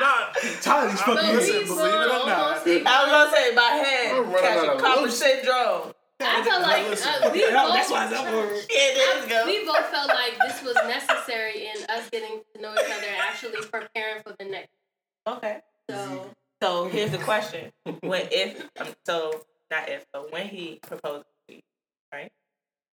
Nah, 0.00 0.32
Tyler's 0.60 1.00
but 1.06 1.16
fucking 1.18 1.36
listen, 1.36 1.66
believe 1.66 1.94
it 1.94 1.96
or 1.96 2.06
not. 2.26 2.38
almost 2.38 2.66
I 2.66 3.02
was 3.02 3.10
gonna 3.10 3.30
say 3.36 3.54
my 3.54 3.62
head 3.62 4.12
I'm 4.16 4.24
running 4.30 4.34
out 4.34 4.42
catching 4.42 4.70
of 4.70 4.80
copper 4.80 5.10
syndrome. 5.10 5.94
I 6.20 6.42
felt 6.44 6.62
like 6.62 6.84
uh, 6.86 7.30
we 7.32 7.40
yeah, 7.40 7.50
both. 7.64 7.74
that's 7.74 7.90
why 7.90 8.04
it's 8.06 8.14
over. 8.14 8.54
Yeah, 8.70 9.22
there 9.28 9.46
we 9.46 9.64
both 9.66 9.86
felt 9.86 10.08
like 10.08 10.38
this 10.38 10.62
was 10.62 10.74
necessary 10.86 11.66
in 11.66 11.84
us 11.88 12.08
getting 12.10 12.40
to 12.54 12.60
know 12.60 12.72
each 12.74 12.78
other 12.90 13.06
and 13.08 13.16
actually 13.20 13.60
preparing 13.70 14.22
for 14.22 14.34
the 14.38 14.44
next. 14.44 14.70
Okay. 15.26 15.60
So 15.90 16.30
So 16.62 16.88
here's 16.88 17.10
the 17.10 17.18
question: 17.30 17.72
When 18.00 18.26
if 18.30 18.60
um, 18.80 18.88
so 19.06 19.42
not 19.70 19.88
if 19.88 20.04
but 20.12 20.30
when 20.32 20.46
he 20.48 20.78
proposes 20.82 21.24
to 21.48 21.54
you, 21.56 21.60
right? 22.12 22.30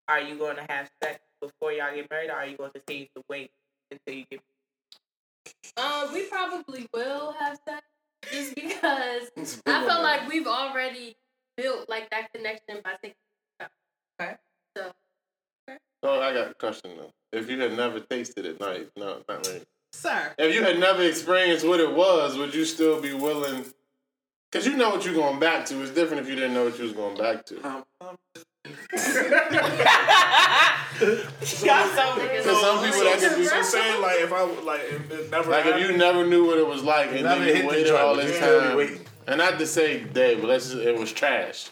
Are 0.09 0.21
you 0.21 0.37
going 0.37 0.57
to 0.57 0.67
have 0.71 0.89
sex 1.03 1.21
before 1.41 1.73
y'all 1.73 1.95
get 1.95 2.11
married, 2.11 2.31
or 2.31 2.35
are 2.35 2.47
you 2.47 2.57
going 2.57 2.71
to 2.71 2.81
continue 2.81 3.07
to 3.15 3.23
wait 3.29 3.51
until 3.91 4.15
you 4.15 4.25
get? 4.31 4.41
Um, 5.77 6.13
we 6.13 6.25
probably 6.25 6.87
will 6.95 7.33
have 7.39 7.59
sex 7.69 7.87
just 8.33 8.55
because 8.55 9.31
It's 9.37 9.57
been 9.57 9.75
I 9.75 9.85
a 9.85 9.87
felt 9.87 10.03
like 10.03 10.29
we've 10.29 10.47
already 10.47 11.17
built 11.57 11.89
like 11.89 12.11
that 12.11 12.33
connection 12.33 12.81
by 12.83 12.93
taking. 13.03 13.17
Okay. 14.21 14.35
So 14.77 14.93
Okay. 15.69 15.79
So 16.03 16.21
I 16.21 16.33
got 16.33 16.51
a 16.51 16.55
question 16.55 16.93
though. 16.97 17.13
If 17.33 17.51
you 17.51 17.61
had 17.61 17.77
never 17.77 18.01
tasted 18.01 18.47
it, 18.47 18.61
no, 18.61 18.87
no, 18.97 19.23
not 19.29 19.47
really. 19.47 19.63
Sir. 19.93 20.35
If 20.39 20.55
you 20.55 20.63
had 20.63 20.79
never 20.79 21.03
experienced 21.03 21.67
what 21.67 21.81
it 21.81 21.93
was, 21.95 22.37
would 22.37 22.55
you 22.55 22.65
still 22.65 23.01
be 23.01 23.13
willing? 23.13 23.65
Because 24.51 24.67
you 24.67 24.77
know 24.77 24.91
what 24.91 25.05
you're 25.05 25.15
going 25.15 25.39
back 25.39 25.67
to. 25.67 25.83
It's 25.83 25.91
different 25.91 26.23
if 26.23 26.29
you 26.29 26.35
didn't 26.35 26.55
know 26.55 26.65
what 26.65 26.79
you 26.79 26.85
was 26.85 26.93
going 26.95 27.17
back 27.19 27.45
to. 27.47 27.85
Y'all 31.01 31.87
so 31.89 32.15
Because 32.19 32.61
some 32.61 32.85
people 32.85 33.05
that 33.05 33.19
could 33.21 33.37
be 33.39 33.45
So 33.47 33.63
saying 33.63 34.03
like 34.03 34.19
if 34.21 34.33
I 34.33 34.43
like 34.63 34.81
if 34.83 35.11
it 35.11 35.31
never 35.31 35.51
like 35.51 35.67
if 35.67 35.81
you 35.81 35.97
never 35.97 36.27
knew 36.27 36.47
what 36.47 36.59
it 36.59 36.67
was 36.67 36.83
like 36.83 37.11
and 37.13 37.23
Never 37.23 37.45
then 37.45 37.57
you 37.63 37.69
waited 37.69 37.95
all 37.95 38.17
this 38.17 38.39
time. 38.39 38.77
waiting. 38.77 39.01
And 39.27 39.39
not 39.39 39.59
to 39.59 39.67
say 39.67 40.03
day, 40.03 40.35
but 40.37 40.45
let's 40.49 40.71
just 40.71 40.79
it 40.83 40.99
was 40.99 41.13
trash. 41.13 41.71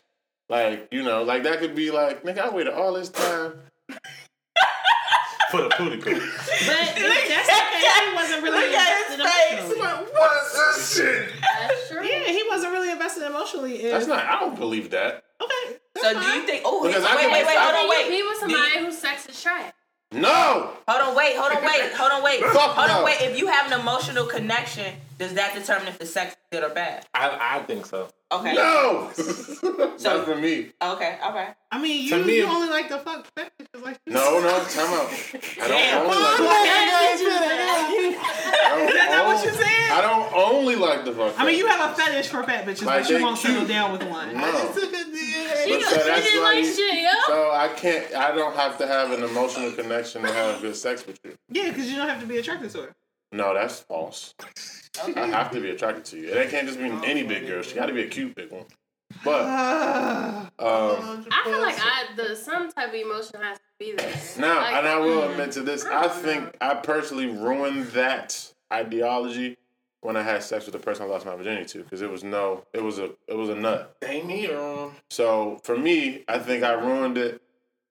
Like 0.48 0.88
you 0.92 1.02
know, 1.02 1.22
like 1.24 1.42
that 1.44 1.58
could 1.58 1.74
be 1.74 1.90
like 1.90 2.22
nigga, 2.22 2.38
I 2.40 2.50
waited 2.54 2.72
all 2.72 2.92
this 2.94 3.08
time. 3.08 3.54
For 5.50 5.62
the 5.62 5.68
pooty 5.70 5.96
poo. 5.98 6.10
But 6.12 6.22
if 6.22 6.66
that's 6.66 6.94
the 6.94 7.02
case, 7.02 7.48
he 8.08 8.14
wasn't 8.14 8.42
really 8.42 8.66
Look 8.66 8.74
at 8.76 9.06
his 9.06 9.14
invested 9.14 9.58
face. 9.58 9.72
emotionally. 9.76 10.12
What's 10.12 10.52
this 10.76 10.96
shit? 10.96 11.28
that's 11.40 11.88
true. 11.88 12.04
Yeah, 12.04 12.24
he 12.32 12.44
wasn't 12.48 12.72
really 12.72 12.90
invested 12.90 13.22
emotionally. 13.24 13.76
If, 13.84 13.92
That's 13.92 14.06
not. 14.08 14.24
I 14.24 14.40
don't 14.40 14.58
believe 14.58 14.90
that. 14.90 15.22
okay. 15.40 15.76
So 16.00 16.12
do 16.12 16.26
you 16.26 16.46
think? 16.46 16.62
Oh, 16.64 16.82
wait, 16.82 16.94
wait, 16.94 17.02
wait, 17.02 17.46
wait, 17.46 17.56
hold 17.58 17.74
on, 17.74 17.88
wait. 17.88 18.08
be 18.08 18.22
with 18.22 18.38
somebody 18.38 18.78
whose 18.78 18.98
sex 18.98 19.28
is 19.28 19.42
trash? 19.42 19.72
No. 20.12 20.70
Hold 20.88 21.02
on, 21.10 21.16
wait, 21.16 21.36
hold 21.36 21.52
on, 21.52 21.64
wait, 21.64 21.92
hold 21.92 22.12
on, 22.12 22.22
wait, 22.22 22.40
Fuck 22.40 22.76
hold 22.76 22.88
no. 22.88 22.98
on, 22.98 23.04
wait. 23.04 23.20
If 23.20 23.38
you 23.38 23.48
have 23.48 23.70
an 23.72 23.80
emotional 23.80 24.24
connection, 24.26 24.94
does 25.18 25.34
that 25.34 25.54
determine 25.54 25.88
if 25.88 25.98
the 25.98 26.06
sex 26.06 26.32
is 26.32 26.38
good 26.52 26.64
or 26.64 26.72
bad? 26.72 27.06
I, 27.12 27.58
I 27.58 27.62
think 27.64 27.86
so. 27.86 28.08
Okay. 28.32 28.54
No. 28.54 29.10
So- 29.98 30.16
Not 30.18 30.26
for 30.26 30.36
me. 30.36 30.72
Okay. 30.82 31.18
Okay. 31.26 31.48
I 31.72 31.80
mean, 31.80 32.06
you, 32.06 32.22
me, 32.24 32.36
you 32.36 32.44
only 32.46 32.68
like 32.68 32.88
the 32.88 32.98
fuck 32.98 33.26
fat 33.34 33.50
bitches 33.58 33.82
like. 33.82 33.98
No, 34.06 34.40
no, 34.40 34.50
time 34.64 34.92
out. 34.92 35.08
I 35.08 35.68
don't 35.68 35.70
Damn. 35.70 36.02
only 36.02 36.14
Come 36.14 36.22
on, 36.22 36.44
like. 36.44 36.68
I 36.68 37.16
I 38.66 38.68
don't 38.78 38.88
Is 38.88 38.94
that 38.94 39.22
what 39.26 39.44
you 39.44 39.50
said? 39.52 39.90
I 39.90 40.00
don't 40.02 40.32
only 40.34 40.76
like 40.76 41.04
the 41.04 41.12
fuck. 41.12 41.34
I 41.38 41.46
mean, 41.46 41.56
you 41.56 41.66
have 41.66 41.90
a 41.90 41.94
fetish 41.94 42.28
for 42.28 42.42
fat 42.42 42.66
bitches, 42.66 42.84
Like, 42.84 43.02
but 43.04 43.10
you 43.10 43.22
won't 43.22 43.38
settle 43.38 43.66
down 43.66 43.92
with 43.92 44.02
one. 44.04 44.34
No. 44.36 44.74
She, 45.66 45.72
But 45.72 45.80
she 45.80 45.84
so 45.84 45.96
that's 46.06 46.22
didn't 46.24 46.42
why 46.42 46.54
like 46.54 46.64
shit, 46.64 47.02
yo. 47.02 47.10
So 47.26 47.50
I 47.52 47.68
can't. 47.74 48.14
I 48.14 48.34
don't 48.34 48.54
have 48.54 48.78
to 48.78 48.86
have 48.86 49.10
an 49.10 49.22
emotional 49.24 49.72
connection 49.72 50.22
to 50.22 50.32
have 50.32 50.60
good 50.60 50.76
sex 50.76 51.04
with 51.06 51.18
you. 51.24 51.32
Yeah, 51.50 51.70
because 51.70 51.90
you 51.90 51.96
don't 51.96 52.08
have 52.08 52.20
to 52.20 52.26
be 52.26 52.36
attracted 52.38 52.70
to 52.72 52.82
her. 52.82 52.94
No, 53.32 53.54
that's 53.54 53.80
false. 53.80 54.34
I 55.16 55.26
have 55.26 55.50
to 55.50 55.60
be 55.60 55.70
attracted 55.70 56.04
to 56.06 56.16
you. 56.18 56.28
It 56.28 56.50
can't 56.50 56.66
just 56.66 56.78
be 56.78 56.84
any 56.84 57.22
big 57.22 57.46
girl. 57.46 57.62
She 57.62 57.74
got 57.74 57.86
to 57.86 57.92
be 57.92 58.02
a 58.02 58.08
cute 58.08 58.34
big 58.34 58.50
one. 58.50 58.64
But 59.24 59.42
um, 60.58 61.26
I 61.30 61.42
feel 61.44 61.60
like 61.60 61.78
I 61.78 62.04
the 62.16 62.34
some 62.34 62.70
type 62.70 62.88
of 62.88 62.94
emotion 62.94 63.40
has 63.40 63.58
to 63.58 63.64
be 63.78 63.94
there. 63.96 64.14
now, 64.38 64.60
Like, 64.60 64.74
and 64.74 64.88
I 64.88 64.98
will 64.98 65.30
admit 65.30 65.52
to 65.52 65.62
this. 65.62 65.84
I 65.84 66.08
think 66.08 66.56
I 66.60 66.74
personally 66.74 67.26
ruined 67.26 67.86
that 67.88 68.52
ideology 68.72 69.56
when 70.00 70.16
I 70.16 70.22
had 70.22 70.42
sex 70.42 70.66
with 70.66 70.72
the 70.72 70.78
person 70.78 71.04
I 71.04 71.08
lost 71.08 71.26
my 71.26 71.34
virginity 71.34 71.64
to 71.70 71.82
because 71.82 72.02
it 72.02 72.10
was 72.10 72.22
no, 72.22 72.64
it 72.72 72.82
was 72.82 72.98
a, 72.98 73.10
it 73.26 73.34
was 73.34 73.48
a 73.48 73.54
nut. 73.54 73.96
Damn. 74.00 74.92
So 75.10 75.60
for 75.64 75.76
me, 75.76 76.24
I 76.28 76.38
think 76.38 76.62
I 76.62 76.72
ruined 76.72 77.18
it 77.18 77.42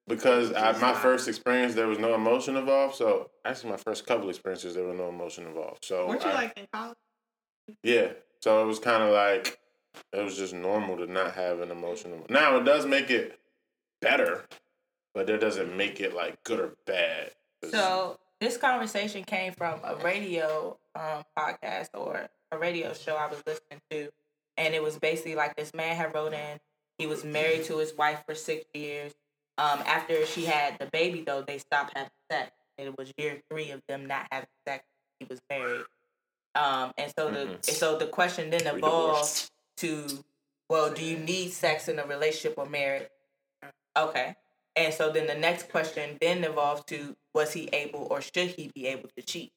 because 0.08 0.52
at 0.52 0.80
my 0.80 0.94
first 0.94 1.28
experience 1.28 1.74
there 1.76 1.88
was 1.88 2.00
no 2.00 2.14
emotion 2.16 2.56
involved. 2.56 2.96
So 2.96 3.30
actually, 3.44 3.72
my 3.72 3.78
first 3.78 4.06
couple 4.06 4.30
experiences 4.30 4.76
there 4.76 4.84
was 4.86 4.98
no 4.98 5.10
emotion 5.10 5.46
involved. 5.46 5.84
So 5.86 6.08
Weren't 6.08 6.24
you 6.24 6.30
I- 6.30 6.34
like 6.36 6.58
in 6.58 6.68
college? 6.72 6.98
yeah. 7.84 8.10
So 8.42 8.62
it 8.62 8.66
was 8.68 8.80
kind 8.80 9.02
of 9.04 9.12
like 9.12 9.60
it 10.14 10.24
was 10.24 10.38
just 10.38 10.54
normal 10.54 10.98
to 10.98 11.08
not 11.08 11.34
have 11.34 11.60
an 11.62 11.72
emotional. 11.72 12.26
Now 12.30 12.58
it 12.58 12.64
does 12.66 12.86
make 12.86 13.10
it 13.10 13.40
better, 14.02 14.46
but 15.14 15.30
it 15.30 15.38
doesn't 15.40 15.76
make 15.76 16.00
it 16.00 16.14
like 16.14 16.44
good 16.44 16.60
or 16.60 16.76
bad. 16.86 17.32
So 17.72 18.20
this 18.40 18.58
conversation 18.58 19.24
came 19.24 19.54
from 19.54 19.80
a 19.84 19.96
radio 19.96 20.78
um, 20.94 21.24
podcast 21.38 21.90
or 21.96 22.28
a 22.52 22.58
radio 22.60 22.94
show 22.94 23.16
I 23.16 23.28
was 23.28 23.42
listening 23.48 23.82
to, 23.90 24.10
and 24.58 24.76
it 24.76 24.84
was 24.84 25.00
basically 25.00 25.34
like 25.36 25.56
this 25.56 25.74
man 25.74 25.96
had 25.96 26.14
wrote 26.14 26.34
in. 26.34 26.60
He 27.00 27.08
was 27.08 27.24
married 27.24 27.64
to 27.66 27.78
his 27.80 27.94
wife 27.96 28.24
for 28.28 28.36
six 28.36 28.66
years. 28.74 29.14
Um, 29.58 29.80
after 29.86 30.26
she 30.26 30.46
had 30.46 30.78
the 30.80 30.88
baby, 30.88 31.22
though, 31.22 31.42
they 31.42 31.58
stopped 31.58 31.94
having 31.96 32.12
sex. 32.32 32.52
And 32.78 32.88
it 32.90 32.98
was 32.98 33.14
year 33.18 33.42
three 33.50 33.72
of 33.72 33.82
them 33.88 34.06
not 34.06 34.28
having 34.32 34.50
sex. 34.68 34.84
He 35.20 35.26
was 35.30 35.40
married. 35.50 35.86
Um, 36.56 36.94
and 36.98 37.12
so 37.18 37.30
the 37.30 37.40
Mhm. 37.46 37.54
and 37.54 37.66
so 37.66 37.98
the 37.98 38.08
question 38.08 38.50
then 38.50 38.64
We 38.74 38.80
evolved 38.80 39.50
to, 39.78 40.24
well, 40.70 40.92
do 40.94 41.04
you 41.04 41.18
need 41.18 41.52
sex 41.52 41.88
in 41.88 42.00
a 42.00 42.06
relationship 42.06 42.58
or 42.58 42.66
marriage? 42.66 43.10
Okay. 43.98 44.36
And 44.76 44.94
so 44.94 45.10
then 45.12 45.28
the 45.28 45.36
next 45.36 45.70
question 45.70 46.18
then 46.20 46.44
evolved 46.44 46.88
to 46.90 47.16
was 47.34 47.54
he 47.54 47.70
able 47.72 48.08
or 48.12 48.22
should 48.22 48.50
he 48.52 48.70
be 48.76 48.88
able 48.88 49.10
to 49.16 49.22
cheat? 49.24 49.54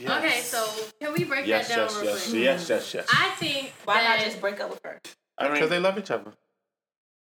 Okay, 0.00 0.40
so 0.40 0.66
can 1.00 1.12
we 1.12 1.22
break 1.24 1.46
yes, 1.46 1.68
that 1.68 1.76
down 1.76 1.88
yes, 1.88 1.96
real 1.96 2.04
yes, 2.14 2.30
quick? 2.30 2.42
yes, 2.42 2.68
yes, 2.68 2.94
yes. 2.94 3.08
I 3.12 3.30
think 3.38 3.72
Why 3.84 4.00
that 4.02 4.16
not 4.16 4.24
just 4.24 4.40
break 4.40 4.58
up 4.58 4.70
with 4.70 4.80
her? 4.84 5.00
I 5.38 5.44
mean, 5.44 5.54
Because 5.54 5.70
they 5.70 5.78
love 5.78 5.96
each 5.98 6.10
other. 6.10 6.32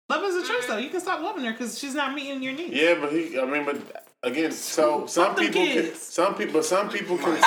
Love 0.09 0.25
is 0.25 0.37
a 0.37 0.47
choice, 0.53 0.67
though. 0.67 0.77
You 0.77 0.91
can 0.91 1.01
stop 1.01 1.21
loving 1.23 1.45
her 1.45 1.53
because 1.53 1.79
she's 1.79 1.95
not 1.95 2.15
meeting 2.15 2.43
your 2.43 2.53
needs. 2.53 2.75
yeah, 2.75 2.95
but 3.01 3.11
he. 3.13 3.39
I 3.39 3.45
mean, 3.47 3.65
but 3.65 4.07
again, 4.23 4.53
so 4.53 5.07
some 5.07 5.35
people 5.35 5.65
can. 5.65 5.95
Some 5.95 6.35
people, 6.35 6.63
some 6.63 6.91
people 6.91 7.17
can. 7.19 7.39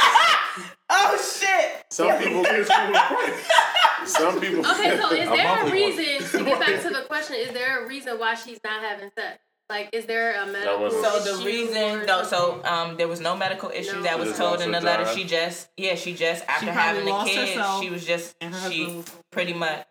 Oh 0.90 1.18
shit! 1.40 1.86
Some 1.90 2.18
people. 2.18 2.44
Some 4.06 4.40
people. 4.40 4.66
Okay, 4.66 4.98
so 4.98 5.12
is 5.12 5.30
there 5.30 5.34
a 5.34 5.44
monthly 5.44 5.72
reason 5.72 6.40
to 6.40 6.46
get 6.46 6.60
back 6.60 6.82
to 6.82 6.90
the 6.90 7.02
question? 7.08 7.36
Is 7.36 7.52
there 7.52 7.84
a 7.84 7.88
reason 7.88 8.18
why 8.18 8.36
she's 8.36 8.60
not 8.64 8.82
having 8.82 9.10
sex? 9.18 9.40
Like, 9.70 9.90
is 9.92 10.06
there 10.06 10.42
a 10.42 10.46
medical? 10.46 10.90
So 10.92 11.20
the 11.38 11.44
reason, 11.46 12.06
no, 12.06 12.24
so 12.24 12.64
um, 12.64 12.96
there 12.96 13.10
was 13.10 13.20
no 13.20 13.36
medical 13.36 13.70
issue 13.70 13.98
No. 13.98 14.04
that 14.04 14.18
was 14.18 14.38
told 14.38 14.62
in 14.62 14.72
the 14.72 14.80
letter. 14.80 15.04
job. 15.04 15.14
She 15.16 15.26
just, 15.26 15.68
yeah, 15.76 15.96
she 15.96 16.14
just 16.14 16.46
after 16.48 16.72
probably 16.72 16.82
having 16.82 17.06
the 17.06 17.24
kids, 17.26 17.82
she 17.82 17.90
was 17.90 18.06
just, 18.06 18.36
she 18.72 19.04
pretty 19.30 19.54
much, 19.54 19.86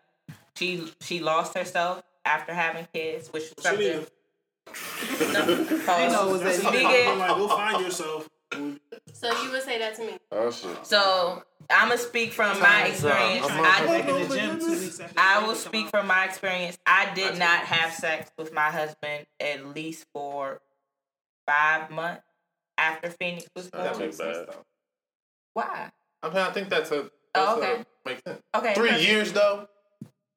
she 0.55 0.91
she 0.99 1.19
lost 1.19 1.53
herself 1.55 2.01
after 2.27 2.53
having 2.53 2.87
kids, 2.93 3.29
which 3.31 3.51
was 3.55 3.65
She 3.65 3.77
need 3.77 3.93
something. 3.93 4.05
to- 4.05 5.33
No, 5.33 5.45
They 5.63 5.85
pause. 5.85 6.11
know 6.13 6.29
was 6.31 6.41
that 6.41 6.55
something 6.55 6.85
Nigga. 6.85 7.11
I'm 7.13 7.19
like, 7.19 7.29
go 7.37 7.47
find 7.47 7.81
yourself. 7.83 8.29
So 9.13 9.41
you 9.43 9.51
would 9.51 9.63
say 9.63 9.79
that 9.79 9.95
to 9.95 10.05
me? 10.05 10.17
Oh 10.31 10.51
shit. 10.51 10.85
So 10.85 11.43
I'm 11.69 11.89
gonna 11.89 11.97
speak 11.99 12.31
from 12.33 12.59
my 12.61 12.85
experience. 12.87 13.45
I'm 13.49 13.89
I, 13.91 13.95
in 13.99 14.29
the 14.29 14.35
gym 14.35 14.59
two 14.59 14.79
weeks 14.79 14.99
after 14.99 15.13
I 15.19 15.45
will 15.45 15.55
speak 15.55 15.87
from 15.89 16.07
my 16.07 16.25
experience. 16.25 16.77
I 16.85 17.13
did 17.13 17.37
not 17.37 17.59
have 17.65 17.91
sex 17.93 18.31
with 18.37 18.53
my 18.53 18.69
husband 18.69 19.25
at 19.39 19.65
least 19.75 20.05
for 20.13 20.61
five 21.45 21.89
months 21.91 22.23
after 22.77 23.09
Phoenix 23.09 23.47
was 23.55 23.69
That 23.71 23.93
born. 23.93 23.99
makes 24.05 24.17
bad. 24.17 24.47
Why? 25.53 25.91
I 26.23 26.27
mean, 26.29 26.37
I 26.37 26.51
think 26.51 26.69
that's 26.69 26.91
a. 26.91 26.95
That's 26.95 27.09
Oh, 27.35 27.57
okay. 27.61 27.81
A, 27.81 28.09
makes 28.09 28.21
sense. 28.25 28.41
Okay. 28.55 28.73
Three 28.75 28.97
years 29.01 29.33
though. 29.33 29.67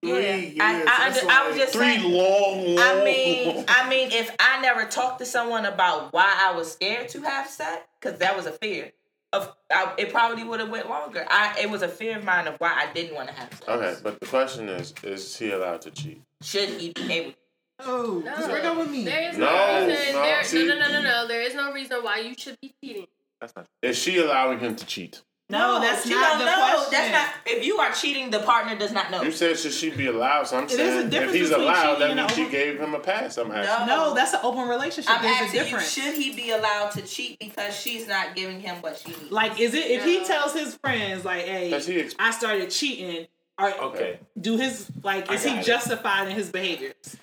Yeah. 0.02 0.14
Three 0.14 0.26
I, 0.28 0.34
years, 0.36 0.56
I, 0.60 1.08
that's 1.10 1.20
under, 1.22 1.32
I 1.32 1.48
was 1.48 1.56
just 1.56 1.72
Three 1.74 1.96
saying. 1.96 2.12
long, 2.12 2.74
long. 2.74 2.78
I 2.78 3.04
mean, 3.04 3.64
I 3.68 3.88
mean, 3.88 4.08
if 4.12 4.34
I 4.40 4.60
never 4.62 4.86
talked 4.86 5.18
to 5.18 5.26
someone 5.26 5.66
about 5.66 6.12
why 6.12 6.32
I 6.40 6.54
was 6.56 6.72
scared 6.72 7.08
to 7.10 7.20
have 7.22 7.46
sex, 7.48 7.82
because 8.00 8.18
that 8.20 8.36
was 8.36 8.46
a 8.46 8.52
fear. 8.52 8.92
of 9.32 9.54
I, 9.70 9.92
it 9.98 10.10
probably 10.10 10.42
would 10.44 10.60
have 10.60 10.70
went 10.70 10.88
longer. 10.88 11.26
I 11.28 11.54
it 11.60 11.68
was 11.70 11.82
a 11.82 11.88
fear 11.88 12.16
of 12.18 12.24
mine 12.24 12.46
of 12.48 12.54
why 12.58 12.72
I 12.74 12.92
didn't 12.94 13.14
want 13.14 13.28
to 13.28 13.34
have 13.34 13.50
sex. 13.52 13.68
Okay, 13.68 13.94
but 14.02 14.18
the 14.20 14.26
question 14.26 14.68
is: 14.70 14.94
Is 15.02 15.36
he 15.36 15.50
allowed 15.52 15.82
to 15.82 15.90
cheat? 15.90 16.22
Should 16.42 16.70
he 16.70 16.92
be 16.92 17.12
able? 17.12 17.34
Oh, 17.82 18.22
No. 18.24 18.36
just 18.36 18.50
break 18.50 18.64
up 18.64 18.76
with 18.76 18.90
me. 18.90 19.04
There 19.04 19.30
is 19.30 19.38
No, 19.38 19.46
no, 19.46 19.86
reason. 19.86 20.14
no, 20.14 20.22
there, 20.22 20.66
no, 20.66 20.74
no, 20.74 20.78
no, 20.88 20.92
no, 20.92 21.02
no. 21.02 21.28
There 21.28 21.40
is 21.42 21.54
no 21.54 21.72
reason 21.72 22.02
why 22.02 22.18
you 22.18 22.34
should 22.36 22.58
be 22.60 22.74
cheating. 22.82 23.06
That's 23.40 23.54
not. 23.56 23.66
Is 23.82 23.96
she 23.98 24.18
allowing 24.18 24.58
him 24.58 24.76
to 24.76 24.84
cheat? 24.86 25.22
No, 25.50 25.80
that's 25.80 26.04
she 26.06 26.10
not 26.10 26.30
don't 26.30 26.38
the 26.38 26.44
know. 26.46 26.54
question. 26.56 26.88
That's 26.92 27.12
not. 27.12 27.34
If 27.46 27.64
you 27.66 27.78
are 27.78 27.92
cheating, 27.92 28.30
the 28.30 28.38
partner 28.40 28.76
does 28.78 28.92
not 28.92 29.10
know. 29.10 29.22
You 29.22 29.32
said 29.32 29.58
should 29.58 29.72
she 29.72 29.90
be 29.90 30.06
allowed? 30.06 30.46
So 30.46 30.58
I'm 30.58 30.64
is 30.66 30.72
a 30.72 30.76
saying 30.76 31.12
if 31.12 31.32
he's 31.32 31.50
allowed, 31.50 31.94
cheating 31.96 31.98
that 32.00 32.10
and 32.10 32.16
means 32.20 32.32
she 32.34 32.48
gave 32.48 32.78
him 32.80 32.94
a 32.94 33.00
pass. 33.00 33.36
I'm 33.36 33.50
asking. 33.50 33.86
No, 33.86 34.14
that's 34.14 34.32
an 34.32 34.40
open 34.42 34.68
relationship. 34.68 35.10
I'm 35.12 35.22
There's 35.22 35.36
a 35.40 35.42
asking 35.44 35.58
you, 35.58 35.64
difference. 35.64 35.90
should 35.90 36.14
he 36.14 36.34
be 36.34 36.50
allowed 36.52 36.90
to 36.92 37.02
cheat 37.02 37.38
because 37.40 37.74
she's 37.76 38.06
not 38.06 38.34
giving 38.36 38.60
him 38.60 38.76
what 38.76 38.96
she 38.98 39.08
needs? 39.10 39.30
Like, 39.30 39.58
is 39.60 39.74
it 39.74 39.90
if 39.90 40.04
he 40.04 40.24
tells 40.24 40.52
his 40.52 40.76
friends 40.76 41.24
like, 41.24 41.44
"Hey, 41.44 41.70
Does 41.70 41.86
he 41.86 42.00
ex- 42.00 42.14
I 42.18 42.30
started 42.30 42.70
cheating," 42.70 43.26
or 43.58 43.72
Okay. 43.86 44.20
do 44.40 44.56
his 44.56 44.88
like, 45.02 45.30
is 45.32 45.42
he 45.42 45.50
got 45.50 45.58
it. 45.60 45.66
justified 45.66 46.28
in 46.28 46.34
his 46.36 46.48
behaviors? 46.50 47.16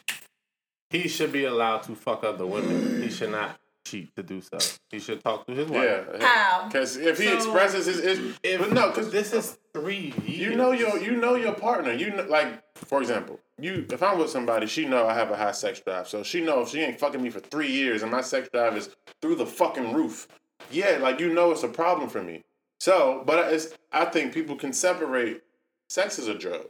He 0.90 1.08
should 1.08 1.32
be 1.32 1.44
allowed 1.46 1.84
to 1.84 1.96
fuck 1.96 2.24
other 2.24 2.46
women. 2.46 3.02
He 3.02 3.10
should 3.10 3.32
not 3.32 3.60
cheat 3.90 4.16
to 4.16 4.24
do 4.24 4.42
so. 4.42 4.58
He 4.90 5.00
should 5.00 5.24
talk 5.24 5.46
to 5.48 5.54
his 5.54 5.68
wife. 5.70 5.84
Yeah. 6.20 6.26
How? 6.26 6.68
Because 6.68 6.98
if 6.98 7.18
he 7.18 7.26
So- 7.26 7.36
expresses 7.36 7.86
his, 7.86 8.00
his 8.04 8.20
If, 8.44 8.60
but 8.60 8.72
no, 8.74 8.90
because 8.90 9.12
this 9.12 9.34
is 9.34 9.58
three 9.74 10.14
years. 10.26 10.40
you 10.40 10.56
know 10.56 10.72
your 10.72 10.98
you 11.00 11.12
know 11.16 11.36
your 11.36 11.54
partner. 11.54 11.92
You 11.94 12.12
know, 12.12 12.24
like 12.24 12.50
for 12.76 13.00
example, 13.02 13.40
you 13.60 13.86
if 13.92 14.02
I'm 14.04 14.18
with 14.20 14.30
somebody, 14.30 14.68
she 14.68 14.86
know 14.86 15.08
I 15.08 15.14
have 15.14 15.32
a 15.32 15.38
high 15.38 15.52
sex 15.52 15.80
drive, 15.80 16.08
so 16.08 16.24
she 16.24 16.42
know 16.42 16.62
if 16.62 16.70
she 16.70 16.80
ain't 16.82 17.00
fucking 17.00 17.22
me 17.22 17.30
for 17.30 17.40
three 17.40 17.72
years 17.72 18.02
and 18.04 18.12
my 18.12 18.22
sex 18.22 18.50
drive 18.54 18.76
is 18.78 18.90
through 19.22 19.36
the 19.36 19.46
fucking 19.46 19.94
roof. 19.94 20.28
Yeah, 20.72 20.98
like 21.02 21.20
you 21.20 21.34
know 21.34 21.52
it's 21.52 21.64
a 21.64 21.68
problem 21.70 22.10
for 22.10 22.22
me. 22.22 22.44
So, 22.80 23.24
but 23.26 23.54
it's 23.54 23.74
I 23.92 24.06
think 24.06 24.34
people 24.34 24.56
can 24.56 24.74
separate. 24.74 25.44
Sex 25.90 26.20
is 26.20 26.28
a 26.28 26.34
drug, 26.38 26.68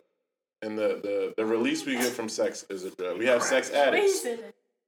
and 0.61 0.77
the 0.77 0.89
the 1.03 1.33
the 1.37 1.45
release 1.45 1.85
we 1.85 1.93
get 1.95 2.13
from 2.13 2.29
sex 2.29 2.65
is 2.69 2.83
a 2.85 2.91
drug. 2.91 3.17
We 3.17 3.25
have 3.25 3.41
sex 3.43 3.71
addicts. 3.71 4.25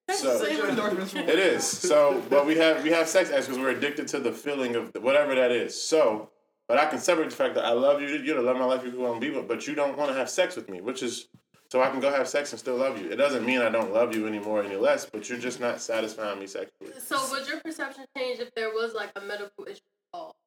So 0.20 0.44
it 0.44 1.40
is. 1.40 1.66
So, 1.66 2.22
but 2.30 2.46
we 2.46 2.58
have 2.58 2.84
we 2.84 2.90
have 2.90 3.08
sex 3.08 3.30
addicts 3.30 3.48
because 3.48 3.62
we're 3.62 3.72
addicted 3.72 4.08
to 4.10 4.20
the 4.20 4.32
feeling 4.32 4.76
of 4.76 4.92
whatever 5.02 5.36
that 5.36 5.52
is. 5.52 5.80
So, 5.80 6.30
but 6.68 6.78
I 6.78 6.88
can 6.88 7.00
separate 7.00 7.30
the 7.30 7.36
fact 7.36 7.56
that 7.56 7.66
I 7.66 7.72
love 7.72 8.02
you, 8.02 8.08
you're 8.08 8.36
the 8.36 8.42
love 8.42 8.56
of 8.56 8.62
my 8.62 8.66
life, 8.66 8.84
you 8.84 9.00
want 9.00 9.22
to 9.22 9.28
be, 9.28 9.34
but 9.34 9.48
but 9.48 9.68
you 9.68 9.76
don't 9.76 9.98
want 9.98 10.12
to 10.12 10.18
have 10.18 10.30
sex 10.30 10.56
with 10.56 10.68
me, 10.68 10.82
which 10.82 11.04
is 11.04 11.28
so 11.72 11.84
I 11.84 11.90
can 11.90 12.00
go 12.00 12.12
have 12.12 12.28
sex 12.28 12.52
and 12.52 12.60
still 12.60 12.78
love 12.78 13.00
you. 13.00 13.12
It 13.12 13.18
doesn't 13.18 13.46
mean 13.46 13.62
I 13.62 13.70
don't 13.70 13.94
love 13.94 14.16
you 14.16 14.28
anymore 14.28 14.64
any 14.64 14.76
less, 14.76 15.06
but 15.06 15.30
you're 15.30 15.38
just 15.38 15.60
not 15.60 15.80
satisfying 15.80 16.40
me 16.40 16.48
sexually. 16.48 16.92
So 17.00 17.18
would 17.30 17.48
your 17.48 17.60
perception 17.60 18.06
change 18.18 18.40
if 18.40 18.54
there 18.56 18.70
was 18.70 18.96
like 18.96 19.12
a 19.16 19.22
medical 19.22 19.66
issue 19.66 19.80
involved? 20.12 20.38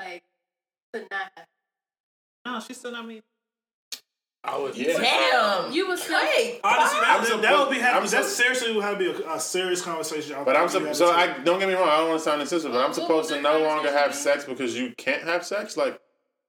Like 0.00 0.22
to 0.94 1.00
not 1.10 1.30
have 1.36 1.46
No, 2.46 2.60
she's 2.60 2.78
still 2.78 2.92
not 2.92 3.06
me. 3.06 3.20
I 4.44 4.58
would. 4.58 4.76
Yeah. 4.76 4.98
Damn. 4.98 5.70
you 5.72 5.86
would 5.86 5.98
still 6.00 6.18
Wait. 6.20 6.58
Honestly, 6.64 6.98
that, 7.00 7.20
I'm 7.20 7.22
that, 7.40 7.42
that 7.42 7.58
would 7.60 7.70
be 7.70 7.78
happy. 7.78 8.08
That 8.08 8.24
suppo- 8.24 8.28
seriously 8.28 8.74
would 8.74 8.82
have 8.82 8.98
to 8.98 9.12
be 9.14 9.22
a, 9.22 9.34
a 9.34 9.38
serious 9.40 9.80
conversation. 9.80 10.36
But 10.44 10.56
I'm 10.56 10.64
you 10.64 10.68
sup- 10.68 10.94
so 10.96 11.12
I 11.12 11.38
don't 11.44 11.60
get 11.60 11.68
me 11.68 11.74
wrong. 11.74 11.88
I 11.88 11.98
don't 11.98 12.08
want 12.08 12.20
to 12.20 12.24
sound 12.24 12.40
insistent, 12.40 12.74
but 12.74 12.80
I'm 12.80 12.86
What 12.90 12.94
supposed 12.96 13.28
to 13.30 13.40
no 13.40 13.60
longer 13.60 13.90
have 13.92 14.14
sex 14.14 14.44
because 14.44 14.76
you 14.76 14.92
can't 14.96 15.22
have 15.24 15.46
sex. 15.46 15.76
Like 15.76 16.00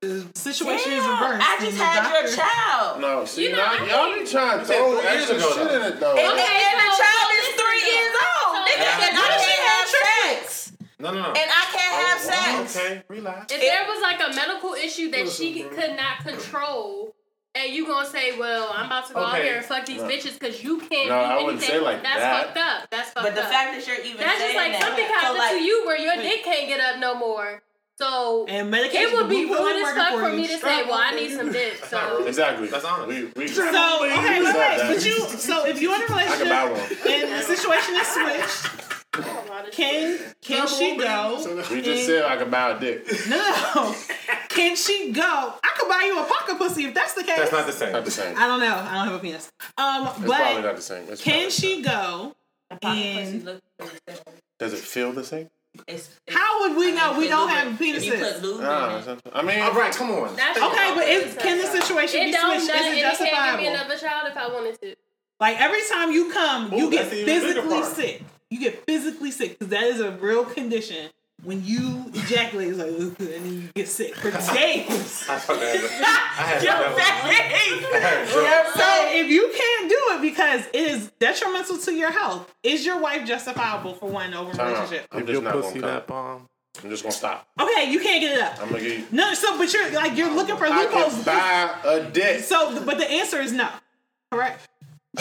The 0.01 0.25
situation 0.33 0.93
is 0.93 1.05
reversed. 1.05 1.45
I 1.45 1.57
just 1.61 1.77
the 1.77 1.83
had 1.85 2.23
your 2.25 2.35
child. 2.35 2.99
no, 2.99 3.25
see 3.25 3.43
You 3.45 3.51
know, 3.51 3.57
now 3.57 3.77
I 3.77 3.85
y'all 3.85 4.13
think- 4.15 4.25
be 4.25 4.31
trying 4.31 4.65
to 4.65 4.73
You 4.73 4.73
throw 4.73 4.89
years 4.99 5.05
extra 5.29 5.35
ago, 5.37 5.49
shit 5.53 5.67
though. 5.69 5.75
in 5.75 5.81
it 5.93 5.99
though. 5.99 6.17
And, 6.17 6.33
Okay, 6.33 6.49
and 6.65 6.75
the 6.81 6.89
child 6.97 7.29
is 7.37 7.47
three 7.61 7.81
though. 7.85 7.93
years 7.93 8.15
old. 8.17 8.49
So- 8.57 8.61
Nigga 8.73 8.89
Yeah. 8.89 8.97
cannot 9.05 9.21
What 9.21 9.37
if 9.37 9.41
she 9.45 9.61
have 9.61 9.69
had 9.69 9.87
sex. 10.41 10.71
No, 10.97 11.11
no, 11.13 11.21
no. 11.21 11.27
And 11.29 11.49
I 11.51 11.63
can't 11.69 11.93
oh, 11.93 12.05
have 12.09 12.19
Oh, 12.25 12.65
sex. 12.65 12.75
Okay, 12.75 13.03
relax. 13.07 13.53
If 13.53 13.61
there 13.61 13.85
was 13.85 14.01
like 14.01 14.17
a 14.19 14.33
medical 14.35 14.73
issue 14.73 15.11
that 15.11 15.29
she 15.29 15.61
could 15.61 15.95
not 15.95 16.25
control, 16.25 17.13
and 17.55 17.71
you 17.73 17.85
gonna 17.85 18.07
say, 18.07 18.37
"Well, 18.37 18.71
I'm 18.73 18.87
about 18.87 19.07
to 19.09 19.13
go 19.13 19.19
out 19.23 19.35
here 19.41 19.57
and 19.57 19.65
fuck 19.65 19.85
these 19.85 20.01
No. 20.01 20.07
bitches 20.07 20.33
because 20.39 20.63
you 20.63 20.79
can't 20.79 21.09
No, 21.09 21.15
do 21.19 21.25
I 21.25 21.43
wouldn't 21.43 21.61
say 21.63 21.79
like 21.79 22.01
that's 22.01 22.19
that. 22.19 22.45
fucked 22.47 22.57
up. 22.57 22.89
That's 22.89 23.09
fucked 23.11 23.27
up. 23.27 23.35
But 23.35 23.41
the 23.41 23.47
fact 23.47 23.73
that 23.73 23.85
you're 23.87 24.03
even 24.05 24.17
that's 24.17 24.39
just 24.41 24.55
like 24.55 24.71
that, 24.73 24.81
something 24.81 25.05
so 25.07 25.13
happened 25.13 25.37
like, 25.39 25.51
to 25.51 25.61
you 25.61 25.85
where 25.85 25.97
your 25.97 26.15
dick 26.15 26.43
can't 26.43 26.67
get 26.67 26.79
up 26.79 26.99
no 26.99 27.13
more. 27.15 27.61
So 27.99 28.45
And 28.49 28.71
medication. 28.71 29.09
it 29.09 29.13
would 29.13 29.29
be 29.29 29.43
the 29.43 29.47
blue 29.49 29.57
rude 29.65 29.85
as 29.85 29.93
fuck 29.95 30.13
for 30.19 30.29
me 30.33 30.47
to 30.47 30.57
say, 30.57 30.83
"Well, 30.83 30.97
I 30.97 31.11
need 31.11 31.31
some 31.37 31.51
dick." 31.51 31.77
So 31.85 32.23
Exactly. 32.27 32.67
That's 32.67 32.85
honest. 32.85 33.07
We, 33.07 33.25
we, 33.43 33.47
So 33.47 33.63
okay, 34.03 34.41
wait, 34.41 34.55
wait. 34.55 34.77
But 34.87 35.05
you, 35.05 35.19
so 35.37 35.65
if 35.67 35.79
you're 35.79 35.93
in 35.95 36.01
a 36.01 36.05
relationship 36.07 37.05
and 37.05 37.31
the 37.33 37.41
situation 37.43 37.95
is 37.95 38.07
switched, 38.07 38.83
can 39.71 40.19
can 40.41 40.67
she 40.67 40.97
go? 40.97 41.63
We 41.71 41.81
just 41.81 42.05
said 42.05 42.25
I 42.25 42.37
could 42.37 42.51
buy 42.51 42.71
a 42.71 42.79
dick. 42.79 43.05
No, 43.29 43.37
no. 43.75 43.95
Can 44.49 44.75
she 44.75 45.11
go? 45.11 45.21
I 45.63 45.69
could 45.77 45.89
buy 45.89 46.03
you 46.05 46.19
a 46.19 46.25
pocket 46.25 46.57
pussy 46.57 46.85
if 46.85 46.93
that's 46.93 47.13
the 47.13 47.23
case. 47.23 47.37
That's 47.37 47.51
not 47.51 47.65
the 47.65 47.71
same. 47.71 47.91
Not 47.93 48.05
the 48.05 48.11
same. 48.11 48.37
I 48.37 48.47
don't 48.47 48.59
know. 48.59 48.75
I 48.75 48.93
don't 48.95 49.07
have 49.07 49.13
a 49.15 49.19
penis. 49.19 49.51
Um, 49.77 50.07
It's 50.07 50.13
probably 50.17 50.27
but 50.27 50.61
not 50.61 50.75
the 50.75 50.81
same. 50.81 51.05
It's 51.09 51.21
can 51.23 51.33
probably 51.33 51.49
she 51.51 51.81
not. 51.81 51.91
go? 51.91 52.35
And 52.81 53.61
Does 54.59 54.73
it 54.73 54.79
feel 54.79 55.11
the 55.13 55.23
same? 55.23 55.49
how 56.29 56.61
would 56.69 56.77
we 56.77 56.91
know 56.91 57.17
we 57.17 57.27
don't 57.27 57.49
have 57.49 57.79
If 57.81 58.05
you 58.05 58.11
put 58.13 58.21
penises? 58.21 58.41
lube 58.43 58.59
in 58.59 58.65
it. 58.65 59.21
I 59.33 59.41
mean, 59.41 59.59
All 59.59 59.73
right, 59.73 59.91
come 59.91 60.11
on. 60.11 60.35
that's 60.35 60.59
Okay, 60.59 60.93
but 60.95 61.07
is, 61.07 61.35
can 61.37 61.57
the 61.57 61.65
situation 61.65 62.21
it 62.21 62.25
be 62.27 62.31
don't 62.31 62.59
switched? 62.59 62.67
nothing. 62.75 62.91
Is 62.93 63.03
and 63.03 63.07
it 63.07 63.27
it 63.27 63.33
can't 63.33 63.51
give 63.59 63.59
me 63.59 63.67
another 63.73 63.97
child 63.97 64.27
if 64.29 64.37
I 64.37 64.47
wanted 64.49 64.79
to. 64.81 64.95
Like 65.39 65.59
every 65.59 65.81
time 65.89 66.11
you 66.11 66.31
come, 66.31 66.71
you 66.73 66.91
get 66.91 67.09
that's 67.09 67.09
the 67.09 67.21
even 67.21 67.41
bigger 67.47 67.61
physically 67.63 67.83
sick. 67.83 68.23
You 68.53 68.59
get 68.59 68.85
physically 68.85 69.31
sick 69.31 69.57
because 69.57 69.69
that 69.69 69.83
is 69.83 69.99
a 69.99 70.11
real 70.11 70.45
condition. 70.45 71.09
When 71.43 71.65
you 71.65 72.05
ejaculate, 72.13 72.69
it's 72.69 72.77
like, 72.77 72.87
and 72.89 73.17
then 73.17 73.53
you 73.63 73.67
get 73.75 73.87
sick 73.89 74.15
for 74.15 74.29
days. 74.53 75.25
I 75.27 75.39
fucking 75.39 75.61
had 75.61 75.73
to- 75.73 75.87
I 76.03 76.43
had 76.45 76.59
to 76.59 76.65
that 76.67 78.63
one. 78.65 78.73
So 78.77 79.17
if 79.19 79.29
you 79.29 79.51
can't 79.53 79.89
do 79.89 79.97
it 80.11 80.21
because 80.21 80.65
it 80.67 80.91
is 80.91 81.11
detrimental 81.19 81.77
to 81.79 81.93
your 81.93 82.11
health, 82.11 82.53
is 82.63 82.85
your 82.85 82.99
wife 82.99 83.27
justifiable 83.27 83.95
for 83.95 84.07
wanting 84.09 84.35
over 84.35 84.51
time 84.53 84.67
out. 84.67 84.73
relationship? 84.75 85.07
I'm 85.11 85.21
If 85.21 85.25
just 85.27 85.33
your 85.33 85.41
not 85.41 85.53
pussy 85.53 85.79
gonna 85.79 85.93
that 85.93 86.07
come. 86.07 86.15
bomb. 86.15 86.49
I'm 86.83 86.89
just 86.91 87.03
gonna 87.03 87.13
stop. 87.13 87.47
Okay, 87.59 87.91
you 87.91 87.99
can't 87.99 88.21
get 88.21 88.37
it 88.37 88.41
up. 88.41 88.61
I'm 88.61 88.69
gonna 88.69 88.81
give 88.83 88.99
you. 88.99 89.05
No, 89.11 89.33
so 89.33 89.57
but 89.57 89.73
you're 89.73 89.91
like 89.91 90.15
you're 90.17 90.33
looking 90.33 90.55
for 90.57 90.65
I 90.67 90.83
loopholes. 90.83 91.13
can 91.15 91.23
buy 91.23 91.75
a 91.85 92.09
dick. 92.09 92.41
So, 92.43 92.83
but 92.85 92.97
the 92.99 93.09
answer 93.09 93.41
is 93.41 93.51
no. 93.51 93.69
Correct. 94.31 94.67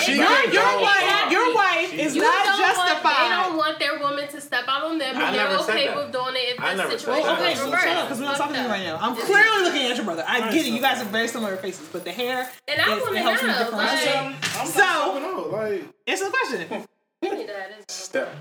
She 0.00 0.16
Your, 0.16 0.24
your 0.24 0.52
go. 0.52 0.80
wife, 0.80 1.30
your 1.30 1.54
wife 1.54 1.92
is 1.92 2.16
You 2.16 2.22
not 2.22 2.46
don't 2.46 2.76
want, 2.78 3.02
they 3.02 3.28
don't 3.28 3.56
want 3.58 3.78
their 3.78 3.98
woman 3.98 4.26
to 4.28 4.40
step 4.40 4.64
out 4.66 4.84
on 4.84 4.96
them, 4.96 5.14
I 5.16 5.20
but 5.20 5.32
they're 5.32 5.48
never 5.50 5.62
said 5.62 5.74
okay 5.76 5.86
that. 5.88 5.96
with 5.96 6.12
doing 6.12 6.34
it 6.34 6.54
if 6.54 6.60
I 6.60 6.70
the 6.70 6.76
never 6.76 6.90
said 6.92 7.00
situation 7.00 7.26
that. 7.26 7.40
Okay, 7.40 7.54
so 7.54 7.64
reversed. 7.66 7.84
shut 7.84 7.96
up 7.98 8.04
because 8.06 8.18
we're 8.20 8.24
not 8.24 8.36
talking 8.38 8.54
to 8.54 8.62
you 8.62 8.68
right 8.68 8.84
now. 8.84 8.96
I'm 8.98 9.14
clearly 9.16 9.64
looking 9.64 9.82
at 9.90 9.96
your 9.96 10.06
brother. 10.06 10.24
I 10.26 10.50
get 10.50 10.66
it. 10.66 10.72
You 10.72 10.80
guys 10.80 10.96
have 10.96 11.08
very 11.08 11.28
similar 11.28 11.56
faces, 11.58 11.86
but 11.92 12.04
the 12.04 12.10
hair 12.12 12.48
And 12.68 12.80
I 12.80 12.84
it, 12.96 13.00
want 13.02 13.16
it 13.16 13.18
to 13.18 13.18
helps 13.22 13.42
me 13.42 13.48
know, 13.48 13.58
differentiate. 13.58 14.06
like, 14.06 14.16
I'm, 14.16 14.60
I'm 14.60 14.66
So- 14.66 14.78
not 14.80 15.12
fucking 15.12 15.24
out. 15.28 15.50
Like, 15.52 15.84
Answer 16.06 16.24
the 16.24 16.30
question. 16.30 16.86
Step 17.88 18.34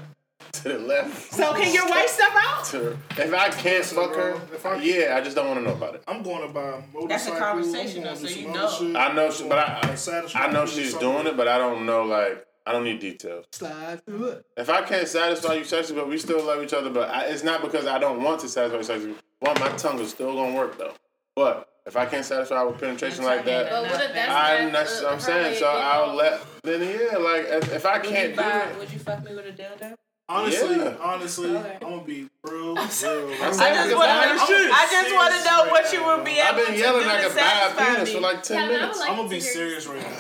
to 0.64 0.64
the 0.70 0.80
left. 0.80 1.34
So 1.34 1.54
can 1.54 1.74
your 1.74 1.88
wife 1.90 2.08
step 2.10 2.32
out? 2.36 2.66
To, 2.66 2.98
if 3.18 3.34
I 3.34 3.50
can't 3.50 3.86
fuck 3.86 4.16
her, 4.16 4.32
If 4.54 4.66
I- 4.66 4.78
yeah, 4.82 5.16
I 5.18 5.22
just 5.22 5.36
don't 5.36 5.48
want 5.48 5.60
to 5.60 5.66
know 5.66 5.74
about 5.74 5.96
it. 5.96 6.04
I'm 6.08 6.24
going 6.24 6.46
to 6.48 6.54
buy 6.54 6.62
a 6.62 6.72
motorcycle. 6.94 7.08
That's 7.08 7.28
a 7.28 7.32
I'm 7.34 7.38
conversation, 7.38 8.04
though, 8.04 8.16
so 8.16 8.28
some 8.28 8.42
you 8.44 8.52
know. 8.52 8.70
shit. 8.70 8.96
I 8.96 9.14
know, 9.14 9.32
she, 9.32 9.48
but 9.48 9.58
I, 9.60 9.80
I'm 9.84 10.28
I 10.36 10.52
know 10.52 10.66
she's 10.66 10.94
doing 10.96 11.28
it, 11.28 11.38
but 11.38 11.48
I 11.48 11.58
don't 11.58 11.86
know. 11.86 12.04
Like, 12.04 12.46
I 12.66 12.72
don't 12.74 12.84
need 12.84 13.00
details. 13.00 13.46
Slide 13.54 14.06
through 14.06 14.26
it. 14.26 14.46
If 14.58 14.70
I 14.70 14.82
can't 14.84 15.08
satisfy 15.08 15.54
you 15.56 15.64
sexually, 15.64 16.00
but 16.00 16.10
we 16.10 16.18
still 16.18 16.44
love 16.44 16.62
each 16.64 16.74
other, 16.74 16.90
but 16.90 17.10
I, 17.10 17.26
it's 17.26 17.44
not 17.44 17.62
because 17.62 17.88
I 17.88 17.98
don't 17.98 18.22
want 18.22 18.42
to 18.42 18.50
satisfy 18.50 18.78
you 18.78 18.84
sexually. 18.84 19.16
Well, 19.42 19.56
my 19.56 19.70
tongue 19.78 20.00
is 20.00 20.12
still 20.12 20.34
gonna 20.36 20.56
work 20.56 20.78
though. 20.78 20.94
But 21.36 21.68
if 21.88 21.98
I 21.98 22.06
can't 22.06 22.24
satisfy 22.24 22.62
with 22.64 22.80
penetration 22.80 23.24
like 23.24 23.44
that, 23.46 23.70
But 23.72 23.84
what 23.84 24.02
if 24.02 24.14
that's 24.14 24.30
I 24.30 24.64
not, 24.66 24.74
that's 24.74 25.02
what 25.02 25.08
I'm 25.14 25.18
her 25.18 25.20
saying. 25.22 25.60
So 25.60 25.66
I'll 25.68 26.14
let. 26.14 26.42
Then 26.64 26.82
yeah, 26.82 27.18
like 27.18 27.46
if, 27.48 27.74
if 27.74 27.86
I 27.86 27.98
Would 27.98 28.06
you, 28.06 28.12
can't 28.12 28.36
do 28.36 28.42
it, 28.74 28.78
would 28.80 28.92
you 28.94 29.00
fuck 29.00 29.24
me 29.26 29.34
with 29.36 29.48
a 29.48 29.52
dildo? 29.52 29.96
Honestly, 30.30 30.78
Yeah. 30.78 30.96
honestly, 31.02 31.58
I'm 31.58 31.80
gonna 31.80 32.04
be 32.04 32.30
real, 32.46 32.54
real. 32.54 32.72
I'm 32.78 32.86
I 32.86 32.88
saying 32.90 33.38
just 33.40 33.52
want 33.52 34.10
I- 34.10 34.26
to. 34.26 34.32
I'm 34.32 34.72
I 34.72 34.88
just 34.90 35.14
want 35.16 35.34
to 35.36 35.44
know 35.44 35.58
right 35.64 35.72
what 35.72 35.84
now, 35.84 35.92
you 35.92 36.06
would 36.06 36.24
be 36.26 36.32
able. 36.40 36.42
I've 36.42 36.54
able 36.56 36.66
been 36.68 36.74
to 36.76 36.80
yelling 36.80 37.02
do 37.04 37.08
like 37.10 37.22
to 37.22 37.32
a 37.32 37.36
bad 37.36 37.60
satisfy 37.76 37.94
penis 37.96 38.10
me. 38.10 38.16
for 38.16 38.22
like 38.22 38.44
ten 38.44 38.58
Yeah, 38.62 38.68
minutes. 38.80 39.00
like 39.00 39.10
I'm 39.10 39.16
gonna 39.18 39.30
be 39.30 39.40
hear- 39.40 39.52
serious 39.54 39.88
right 39.88 40.02
now. 40.02 40.20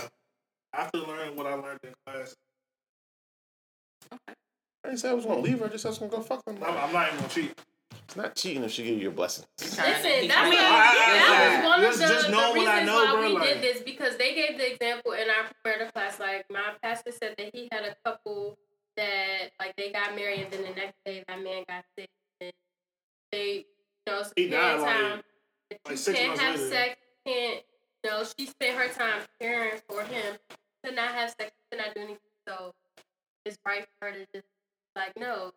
After 0.73 0.98
learning 0.99 1.36
what 1.38 1.48
I 1.48 1.53
learned 1.53 1.80
in 1.84 1.94
class, 2.06 2.36
I 4.11 4.18
didn't 4.84 4.99
say 4.99 5.10
I 5.10 5.14
was 5.14 5.26
gonna 5.26 5.40
leave 5.40 5.60
her. 5.60 5.65
I 5.65 5.69
just 5.69 5.84
said 5.84 5.90
I 5.90 5.91
was 5.91 5.98
gonna 5.99 6.11
go 6.11 6.22
fuck 6.22 6.44
them. 6.45 6.57
I'm, 6.61 6.78
I'm 6.78 6.91
not 6.94 7.07
even 7.07 7.18
gonna 7.19 7.30
cheat. 7.30 7.60
It's 8.06 8.15
not 8.18 8.36
cheating 8.36 8.64
if 8.65 8.72
she 8.72 8.84
give 8.84 9.02
you 9.02 9.07
a 9.07 9.11
blessing. 9.11 9.45
Listen, 9.60 9.78
that's 9.78 10.03
what, 10.03 10.28
that 10.28 11.61
was 11.61 11.65
one 11.65 11.80
of 11.80 11.86
Just- 11.86 11.99
the, 12.02 12.07
just 12.07 12.28
the 12.28 12.34
reasons 12.34 12.56
what 12.57 12.68
I 12.68 12.84
know, 12.84 12.95
why 12.95 13.11
bro, 13.11 13.28
we 13.28 13.34
like- 13.36 13.44
did 13.45 13.61
this 13.61 13.82
because 13.84 14.18
they 14.18 14.34
gave 14.36 14.57
the 14.57 14.69
example 14.73 15.14
in 15.14 15.30
our 15.30 15.45
preparative 15.64 15.94
class. 15.94 16.19
Like 16.19 16.45
my 16.52 16.73
pastor 16.84 17.11
said 17.14 17.36
that 17.38 17.52
he 17.56 17.69
had 17.72 17.86
a 17.86 17.95
couple 18.03 18.57
that 18.97 19.51
like 19.59 19.76
they 19.77 19.91
got 19.91 20.15
married 20.15 20.41
and 20.41 20.51
then 20.53 20.61
the 20.63 20.69
next 20.76 20.95
day 21.05 21.23
that 21.27 21.41
man 21.43 21.63
got 21.68 21.84
sick 21.97 22.09
and 22.41 22.51
they 23.31 23.65
you 24.07 24.13
know 24.13 24.23
He 24.35 24.49
died, 24.49 24.80
spent 24.80 24.81
like- 24.81 24.95
time. 24.95 25.22
like 25.72 25.91
you 25.91 25.97
six 25.97 26.18
can't 26.19 26.27
months 26.30 26.41
have 26.41 26.55
later. 26.59 26.69
sex. 26.69 26.99
Can't 27.26 27.63
you 28.03 28.09
know? 28.09 28.23
She 28.38 28.45
spent 28.47 28.77
her 28.77 28.88
time 28.89 29.22
caring 29.39 29.80
for 29.88 30.01
him 30.03 30.35
to 30.84 30.91
not 30.91 31.13
have 31.13 31.30
sex, 31.39 31.51
to 31.72 31.77
not 31.77 31.93
do 31.95 32.01
anything. 32.01 32.18
So 32.47 32.73
it's 33.45 33.57
right 33.65 33.85
for 33.99 34.07
her 34.09 34.13
to 34.13 34.26
just 34.34 34.47
like 34.95 35.13
no, 35.18 35.51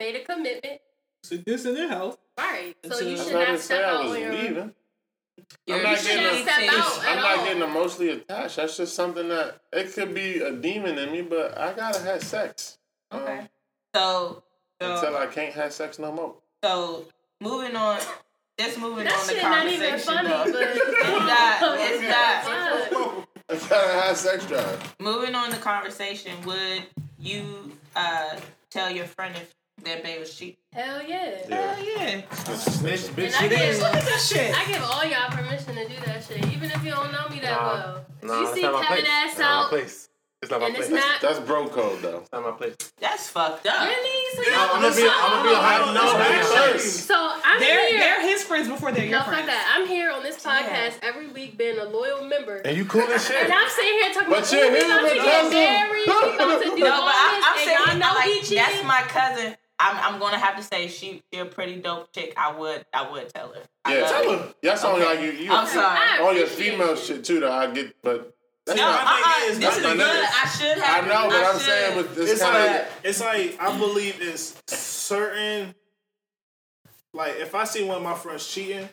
made 0.00 0.16
a 0.16 0.24
commitment. 0.24 0.80
sit 1.22 1.44
this 1.44 1.64
in 1.66 1.74
their 1.74 1.88
house. 1.88 2.16
Right. 2.38 2.74
So 2.84 2.90
So- 2.90 3.04
you 3.04 3.16
That's 3.16 3.28
should 3.28 3.36
I 3.36 3.38
not 3.40 3.46
didn't 3.46 3.60
say 3.60 3.64
step 3.66 3.84
out 3.84 4.06
on 4.06 4.20
your. 4.20 4.32
leaving. 4.32 4.74
You're 5.66 5.76
I'm 5.78 5.82
not 5.82 6.02
getting. 6.02 6.22
not 6.24 6.34
a- 6.34 6.42
step 6.42 6.72
out 6.72 7.04
I'm 7.06 7.16
not 7.16 7.46
getting 7.46 7.62
emotionally 7.62 8.10
attached. 8.10 8.56
That's 8.56 8.76
just 8.76 8.94
something 8.94 9.28
that 9.28 9.60
it 9.72 9.92
could 9.92 10.14
be 10.14 10.40
a 10.40 10.52
demon 10.52 10.98
in 10.98 11.12
me, 11.12 11.22
but 11.22 11.56
I 11.58 11.72
gotta 11.72 12.00
have 12.00 12.22
sex. 12.22 12.78
Um, 13.10 13.20
Okay. 13.22 13.48
So, 13.94 14.42
until 14.80 15.00
so, 15.00 15.16
I 15.18 15.26
can't 15.26 15.54
have 15.54 15.72
sex 15.72 15.98
no 15.98 16.12
more. 16.12 16.34
so 16.62 17.04
moving 17.40 17.74
on. 17.76 17.98
Just 18.58 18.78
moving 18.78 19.04
That 19.04 19.14
on 19.18 19.26
the 19.28 19.32
shit 19.34 19.42
not 19.42 19.66
even 19.68 19.88
conversation. 19.88 20.14
funny, 20.14 20.28
though. 20.28 20.52
but 20.52 20.76
It's 21.80 22.02
not. 22.02 22.44
It's 22.44 22.90
not. 22.90 23.24
Fuck. 23.28 23.28
I 23.50 23.68
gotta 23.68 23.92
have 24.02 24.16
sex 24.16 24.44
drive. 24.46 24.94
Moving 25.00 25.34
on 25.34 25.50
the 25.50 25.56
conversation, 25.58 26.32
would 26.44 26.82
you 27.18 27.72
uh 27.96 28.36
tell 28.70 28.90
your 28.90 29.06
friend 29.06 29.34
if 29.36 29.54
their 29.84 30.02
babe 30.02 30.20
was 30.20 30.34
cheating? 30.34 30.56
Hell 30.72 31.02
yeah. 31.02 31.36
Yeah. 31.48 31.74
Hell 31.74 31.84
yeah. 31.84 32.20
Bitch, 32.22 33.08
bitch, 33.10 33.26
And 33.26 33.34
I 33.34 33.48
give. 33.48 33.78
Look 33.78 33.94
at 33.94 34.04
that 34.04 34.20
shit. 34.20 34.54
I 34.56 34.64
give 34.70 34.82
all 34.82 35.04
y'all 35.04 35.30
permission 35.30 35.74
to 35.76 35.88
do 35.88 35.94
that 36.06 36.24
shit, 36.24 36.44
even 36.52 36.70
if 36.70 36.84
you 36.84 36.90
don't 36.90 37.12
know 37.12 37.28
me 37.30 37.40
that 37.40 37.50
Nah, 37.60 37.72
well. 37.74 38.04
Nah, 38.22 38.38
you 38.40 38.44
that's 38.44 38.54
see 38.54 38.62
not 38.62 38.72
my 38.74 38.84
Kevin 38.84 39.04
place. 39.04 39.12
ass 39.14 39.30
It's 39.30 39.38
not 39.38 39.48
my 39.48 39.62
out, 39.64 39.68
place. 39.70 40.04
It's 40.40 40.50
not 40.52 40.60
my 40.60 40.66
and 40.66 40.74
place. 40.76 40.86
it's 40.88 40.94
not 40.94 41.20
That's 41.20 41.40
bro 41.40 41.68
code 41.68 42.00
though. 42.00 42.18
It's 42.18 42.30
not 42.32 42.42
my 42.44 42.50
place. 42.52 42.76
That's 43.00 43.28
fucked 43.28 43.66
up. 43.66 43.80
really. 43.88 44.18
So 44.36 44.42
I'm 44.46 44.52
y'all 44.54 44.80
gonna 44.82 44.94
be. 44.94 45.02
I'm 45.02 45.30
gonna 45.34 45.48
be 45.48 45.54
a 45.54 45.58
high. 45.58 45.94
No, 45.94 46.12
That's 46.18 46.52
first. 46.54 47.06
So 47.08 47.14
I'm 47.16 47.58
They're 47.58 47.88
here. 47.90 47.98
they're 47.98 48.22
his 48.22 48.44
friends 48.44 48.68
before 48.68 48.92
they're 48.92 49.02
your 49.06 49.18
no, 49.18 49.24
fuck 49.24 49.34
friends. 49.34 49.46
that. 49.46 49.74
I'm 49.76 49.88
here 49.88 50.12
on 50.12 50.22
this 50.22 50.36
podcast 50.44 50.98
every 51.02 51.26
week, 51.26 51.58
being 51.58 51.78
a 51.78 51.84
loyal 51.84 52.22
member. 52.24 52.58
And 52.58 52.76
you 52.76 52.84
cool 52.84 53.02
as 53.02 53.26
shit. 53.26 53.34
And 53.44 53.52
I'm 53.52 53.68
sitting 53.68 53.92
here 53.98 54.12
talking 54.14 54.30
But 54.30 54.38
about, 54.38 54.52
you're 54.52 54.66
"Ooh, 54.66 54.70
we 54.70 54.78
his 54.78 54.84
about 54.86 55.08
to 55.08 55.14
get 55.14 55.24
cousin." 55.24 55.50
married, 55.58 56.06
we 56.06 56.12
about 56.12 56.62
to 56.62 56.70
do 56.70 56.78
No, 56.86 57.02
but 57.02 57.14
I, 57.18 57.42
I'm 57.42 57.58
and 57.58 57.64
saying 57.66 57.78
y'all 57.88 57.98
know 57.98 58.14
like 58.14 58.46
that's 58.46 58.84
my 58.86 59.02
cousin. 59.08 59.56
I'm 59.80 60.14
I'm 60.14 60.20
gonna 60.20 60.38
have 60.38 60.56
to 60.56 60.62
say 60.62 60.88
she 60.88 61.22
she 61.32 61.38
a 61.40 61.44
pretty 61.44 61.76
dope 61.76 62.12
chick. 62.12 62.34
I 62.36 62.52
would 62.56 62.84
I 62.92 63.10
would 63.10 63.28
tell 63.32 63.52
her. 63.52 63.62
I 63.84 63.98
Yeah, 63.98 64.08
tell 64.08 64.30
her. 64.32 64.38
her. 64.44 64.54
That's 64.62 64.84
only 64.84 65.04
like 65.04 65.20
you. 65.20 65.30
you 65.32 65.52
I'm 65.52 65.66
sorry. 65.66 66.20
All 66.20 66.34
your 66.34 66.46
female 66.46 66.90
it. 66.94 66.98
shit 66.98 67.24
too. 67.24 67.40
That 67.40 67.50
I 67.52 67.70
get, 67.72 67.94
but 68.02 68.34
that's 68.66 68.76
No, 68.78 68.86
not. 68.88 69.04
my 69.04 69.10
uh-uh, 69.46 69.50
is- 69.52 69.58
this 69.60 69.76
is 69.76 69.82
good. 69.82 69.98
niggas. 69.98 70.44
I 70.44 70.48
should 70.58 70.78
have. 70.82 71.04
I 71.04 71.08
know, 71.08 71.28
but 71.28 71.36
I 71.44 71.48
I'm 71.48 71.54
should. 71.54 71.62
saying 71.62 71.96
with 71.96 72.14
this 72.16 72.30
It's 72.32 72.42
kind 72.42 72.54
like 72.72 72.80
of. 72.82 72.88
it's 73.04 73.20
like 73.20 73.56
I 73.60 73.78
believe 73.78 74.16
it's 74.20 74.60
certain. 74.76 75.74
Like 77.14 77.36
if 77.36 77.54
I 77.54 77.64
see 77.64 77.84
one 77.84 77.96
of 77.98 78.02
my 78.02 78.14
friends 78.14 78.46
cheating, 78.46 78.88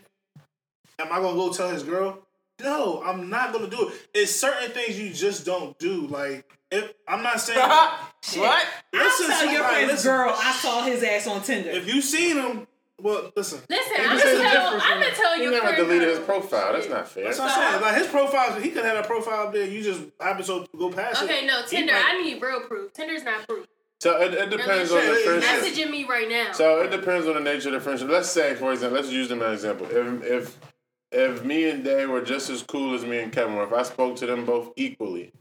am 1.00 1.08
I 1.12 1.20
gonna 1.20 1.36
go 1.36 1.52
tell 1.52 1.70
his 1.70 1.84
girl? 1.84 2.20
No, 2.62 3.04
I'm 3.04 3.30
not 3.30 3.52
gonna 3.52 3.68
do 3.68 3.90
it. 3.90 3.96
It's 4.14 4.32
certain 4.34 4.72
things 4.72 4.98
you 5.00 5.10
just 5.12 5.46
don't 5.46 5.78
do. 5.78 6.08
Like 6.08 6.46
if 6.76 6.94
I'm 7.08 7.24
not 7.24 7.40
saying. 7.40 7.60
what? 8.36 8.66
listen, 8.94 9.28
Tell 9.28 9.46
to 9.46 9.52
your 9.52 9.62
like, 9.62 9.72
friend's 9.72 9.92
listen, 9.92 10.12
girl 10.12 10.34
I 10.36 10.52
saw 10.54 10.84
his 10.84 11.04
ass 11.04 11.28
on 11.28 11.42
Tinder. 11.42 11.70
If 11.70 11.88
you 11.94 12.02
seen 12.02 12.38
him, 12.38 12.68
well, 13.02 13.32
listen. 13.36 13.60
Listen, 13.70 13.92
Maybe 13.98 14.08
I'm 14.10 14.16
this 14.18 14.24
gonna 14.26 14.50
tell, 14.50 14.72
different 14.72 14.84
I'm 14.92 15.00
gonna 15.02 15.06
from- 15.06 15.16
tell 15.24 15.36
He 15.36 15.44
your 15.44 15.52
never 15.52 15.76
deleted 15.76 16.08
girl. 16.08 16.16
his 16.18 16.26
profile. 16.26 16.74
That's 16.74 16.90
not 16.90 17.08
fair. 17.10 17.24
That's 17.26 17.40
what 17.40 17.52
I'm 17.52 17.72
saying. 17.72 17.82
Like 17.82 17.96
his 17.98 18.08
profile, 18.08 18.60
he 18.62 18.70
could 18.72 18.86
have 18.86 19.04
a 19.04 19.08
profile 19.08 19.48
up 19.48 19.54
there. 19.54 19.66
You 19.66 19.82
just 19.84 20.02
happen 20.20 20.46
to 20.46 20.66
go 20.78 20.90
past 20.92 21.22
it. 21.22 21.26
Okay, 21.26 21.46
no, 21.46 21.62
Tinder. 21.68 21.94
might- 21.94 22.06
I 22.16 22.22
need 22.22 22.42
real 22.42 22.62
proof. 22.62 22.94
Tinder's 22.94 23.24
not 23.24 23.48
proof. 23.48 23.68
So 24.02 24.22
it, 24.22 24.34
it 24.34 24.50
depends 24.50 24.92
on 24.92 24.98
the 25.00 25.04
Really? 25.12 25.40
friendship. 25.40 25.50
Messaging 25.86 25.90
me 25.92 26.04
right 26.06 26.30
now. 26.30 26.52
So 26.52 26.82
it 26.82 26.92
depends 26.92 27.28
on 27.28 27.34
the 27.36 27.40
nature 27.40 27.70
of 27.70 27.74
the 27.76 27.80
friendship. 27.80 28.10
Let's 28.10 28.30
say, 28.30 28.54
for 28.56 28.72
example, 28.74 28.98
let's 29.00 29.12
use 29.12 29.30
them 29.30 29.42
as 29.42 29.64
an 29.64 29.72
example. 29.72 29.88
If 29.90 30.24
if 30.24 30.58
if 31.12 31.44
me 31.46 31.70
and 31.70 31.84
Day 31.84 32.06
were 32.06 32.22
just 32.22 32.50
as 32.50 32.62
cool 32.62 32.94
as 32.94 33.04
me 33.06 33.20
and 33.20 33.32
Kevin, 33.32 33.56
or 33.56 33.64
if 33.64 33.72
I 33.74 33.84
spoke 33.84 34.16
to 34.18 34.26
them 34.26 34.46
both 34.46 34.74
equally 34.76 35.32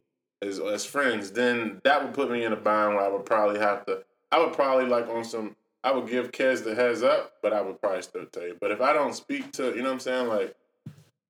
as 0.46 0.60
as 0.60 0.84
friends, 0.84 1.30
then 1.32 1.80
that 1.84 2.02
would 2.02 2.14
put 2.14 2.30
me 2.30 2.44
in 2.44 2.52
a 2.52 2.56
bind 2.56 2.94
where 2.94 3.04
I 3.04 3.08
would 3.08 3.24
probably 3.24 3.58
have 3.60 3.84
to. 3.86 4.02
I 4.30 4.38
would 4.38 4.52
probably 4.52 4.86
like 4.86 5.08
on 5.08 5.24
some. 5.24 5.56
I 5.82 5.92
would 5.92 6.08
give 6.08 6.32
Kez 6.32 6.64
the 6.64 6.74
heads 6.74 7.02
up, 7.02 7.34
but 7.42 7.52
I 7.52 7.60
would 7.60 7.80
probably 7.80 8.02
still 8.02 8.24
tell 8.26 8.44
you. 8.44 8.56
But 8.60 8.70
if 8.70 8.80
I 8.80 8.92
don't 8.92 9.14
speak 9.14 9.52
to, 9.52 9.64
you 9.74 9.76
know 9.78 9.84
what 9.84 9.92
I'm 9.94 10.00
saying, 10.00 10.28
like. 10.28 10.54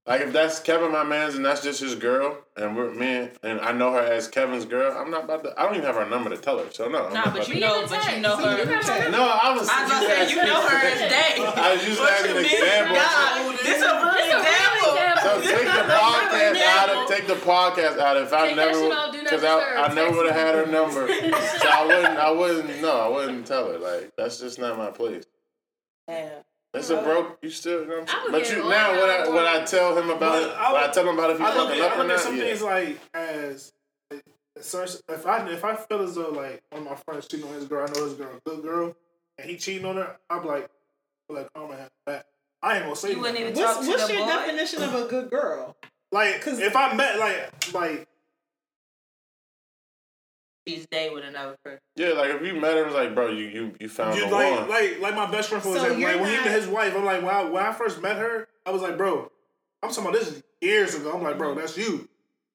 Like 0.06 0.20
if 0.20 0.34
that's 0.34 0.60
Kevin, 0.60 0.92
my 0.92 1.02
man's, 1.02 1.34
and 1.34 1.42
that's 1.42 1.62
just 1.62 1.80
his 1.80 1.94
girl, 1.94 2.36
and 2.58 2.76
we're 2.76 2.92
me, 2.92 3.30
and 3.42 3.58
I 3.58 3.72
know 3.72 3.90
her 3.92 4.00
as 4.00 4.28
Kevin's 4.28 4.66
girl. 4.66 4.92
I'm 4.94 5.10
not 5.10 5.24
about 5.24 5.44
to. 5.44 5.58
I 5.58 5.62
don't 5.64 5.76
even 5.76 5.86
have 5.86 5.94
her 5.94 6.04
number 6.04 6.28
to 6.28 6.36
tell 6.36 6.58
her, 6.58 6.66
so 6.70 6.90
no. 6.90 7.06
I'm 7.06 7.14
Nah, 7.14 7.32
but 7.32 7.48
you 7.48 7.58
know, 7.58 7.86
but 7.88 8.04
you 8.12 8.20
know 8.20 8.36
her. 8.36 9.10
No, 9.10 9.24
I 9.24 9.56
was. 9.56 9.66
I 9.66 9.82
was 9.84 9.92
gonna 9.92 10.06
say 10.06 10.28
you 10.28 10.36
know 10.44 10.60
her 10.60 10.76
as 10.76 10.98
day. 11.08 11.40
I 11.40 11.72
was 11.72 11.88
using 11.88 12.04
that 12.04 12.20
as 12.20 12.26
an 12.28 12.34
What 12.36 12.44
you 12.44 12.52
mean? 12.52 12.52
example. 12.52 12.96
Nah, 13.00 13.56
this 13.64 13.80
a 13.80 13.96
real 13.96 14.12
It's 14.12 14.28
a 14.28 14.36
real 14.36 14.40
example. 14.44 14.83
Example. 15.26 15.42
So 15.42 15.56
take 15.56 15.66
the 15.66 15.94
podcast 15.94 16.62
out 16.62 16.88
of 16.90 17.08
take 17.08 17.26
the 17.26 17.34
podcast 17.34 17.98
out. 17.98 18.16
of. 18.16 18.26
If 18.26 18.32
I 18.32 18.46
Take 18.48 18.56
that 18.56 18.66
never, 18.66 18.78
shit 18.80 18.92
off, 18.92 19.12
do 19.12 19.18
not 19.18 19.24
because 19.24 19.44
I. 19.44 19.82
I 19.84 19.94
never 19.94 20.16
would 20.16 20.26
have 20.32 20.36
had 20.36 20.54
her 20.54 20.66
number, 20.66 21.08
so 21.08 21.68
I 21.68 21.84
wouldn't. 21.86 22.18
I 22.18 22.30
wouldn't. 22.30 22.82
No, 22.82 23.00
I 23.00 23.08
wouldn't 23.08 23.46
tell 23.46 23.70
her. 23.72 23.78
Like 23.78 24.12
that's 24.16 24.38
just 24.38 24.58
not 24.58 24.76
my 24.78 24.90
place. 24.90 25.24
Yeah. 26.08 26.30
It's 26.74 26.90
a 26.90 27.00
broke. 27.00 27.38
You 27.40 27.50
still, 27.50 27.82
you 27.82 27.86
know 27.86 28.00
what 28.00 28.10
I'm 28.10 28.32
saying? 28.32 28.32
But 28.32 28.50
you 28.50 28.68
now 28.68 28.90
when 28.90 29.00
I 29.10 29.18
that 29.24 29.32
when 29.32 29.44
I 29.44 29.64
tell 29.64 29.96
him 29.96 30.10
about 30.10 30.42
it, 30.42 30.50
I 30.56 30.72
when 30.72 30.82
I 30.82 30.92
tell 30.92 31.08
him 31.08 31.16
about 31.16 31.30
if 31.30 31.38
he's 31.38 31.46
I 31.46 31.56
look 31.56 31.68
fucking 31.68 31.82
at, 31.84 31.92
up 31.92 31.98
or 31.98 32.08
not, 32.08 32.20
some 32.20 32.36
things 32.36 32.62
like 32.62 32.98
as. 33.14 33.72
If 34.56 35.26
I 35.26 35.48
if 35.50 35.64
I 35.64 35.74
feel 35.76 36.02
as 36.02 36.14
though 36.14 36.30
like 36.30 36.62
one 36.70 36.82
of 36.82 36.88
my 36.88 36.96
friends 36.96 37.26
cheating 37.28 37.46
on 37.46 37.54
his 37.54 37.64
girl, 37.66 37.86
I 37.88 37.92
know 37.92 38.04
his 38.04 38.14
girl 38.14 38.30
a 38.36 38.48
good 38.48 38.62
girl, 38.62 38.96
and 39.38 39.50
he 39.50 39.56
cheating 39.56 39.84
on 39.84 39.96
her, 39.96 40.16
I'm 40.30 40.44
like, 40.44 40.68
feel 41.28 41.36
like 41.36 41.52
karma 41.54 41.76
has 41.76 41.90
back. 42.06 42.26
I 42.64 42.76
ain't 42.76 42.84
gonna 42.84 42.96
say 42.96 43.10
You 43.10 43.20
wouldn't 43.20 43.38
nothing. 43.38 43.52
even 43.52 43.62
talk 43.62 43.76
What's, 43.76 43.86
to 43.86 43.92
what's 43.92 44.06
the 44.06 44.12
your 44.14 44.22
boy. 44.26 44.32
definition 44.32 44.82
of 44.82 44.94
a 44.94 45.04
good 45.06 45.30
girl? 45.30 45.76
Like, 46.10 46.40
Cause 46.42 46.58
if 46.58 46.74
I 46.74 46.94
met 46.94 47.18
like 47.18 47.74
like 47.74 48.08
She's 50.66 50.86
day 50.86 51.10
with 51.10 51.24
another 51.24 51.56
person. 51.62 51.80
Yeah, 51.94 52.10
like 52.14 52.30
if 52.30 52.42
you 52.42 52.54
met 52.58 52.78
him, 52.78 52.86
it's 52.86 52.94
like, 52.94 53.14
bro, 53.14 53.30
you 53.30 53.44
you 53.48 53.74
you 53.80 53.88
found 53.88 54.16
you 54.16 54.24
the 54.26 54.30
like 54.34 54.60
one. 54.60 54.68
like 54.70 54.98
like 55.00 55.14
my 55.14 55.30
best 55.30 55.50
friend 55.50 55.62
for 55.62 55.68
So 55.70 55.74
example, 55.76 55.98
you're 56.00 56.12
like 56.12 56.20
when 56.22 56.30
he 56.30 56.36
met 56.38 56.58
his 56.58 56.66
wife, 56.66 56.94
I'm 56.96 57.04
like 57.04 57.20
when 57.22 57.34
I, 57.34 57.44
when 57.44 57.62
I 57.66 57.72
first 57.72 58.00
met 58.00 58.16
her, 58.16 58.48
I 58.64 58.70
was 58.70 58.80
like, 58.80 58.96
bro, 58.96 59.30
I'm 59.82 59.90
talking 59.90 60.04
about 60.08 60.14
this 60.18 60.42
years 60.62 60.94
ago. 60.94 61.12
I'm 61.12 61.22
like, 61.22 61.36
bro, 61.36 61.54
that's 61.54 61.76
you, 61.76 62.08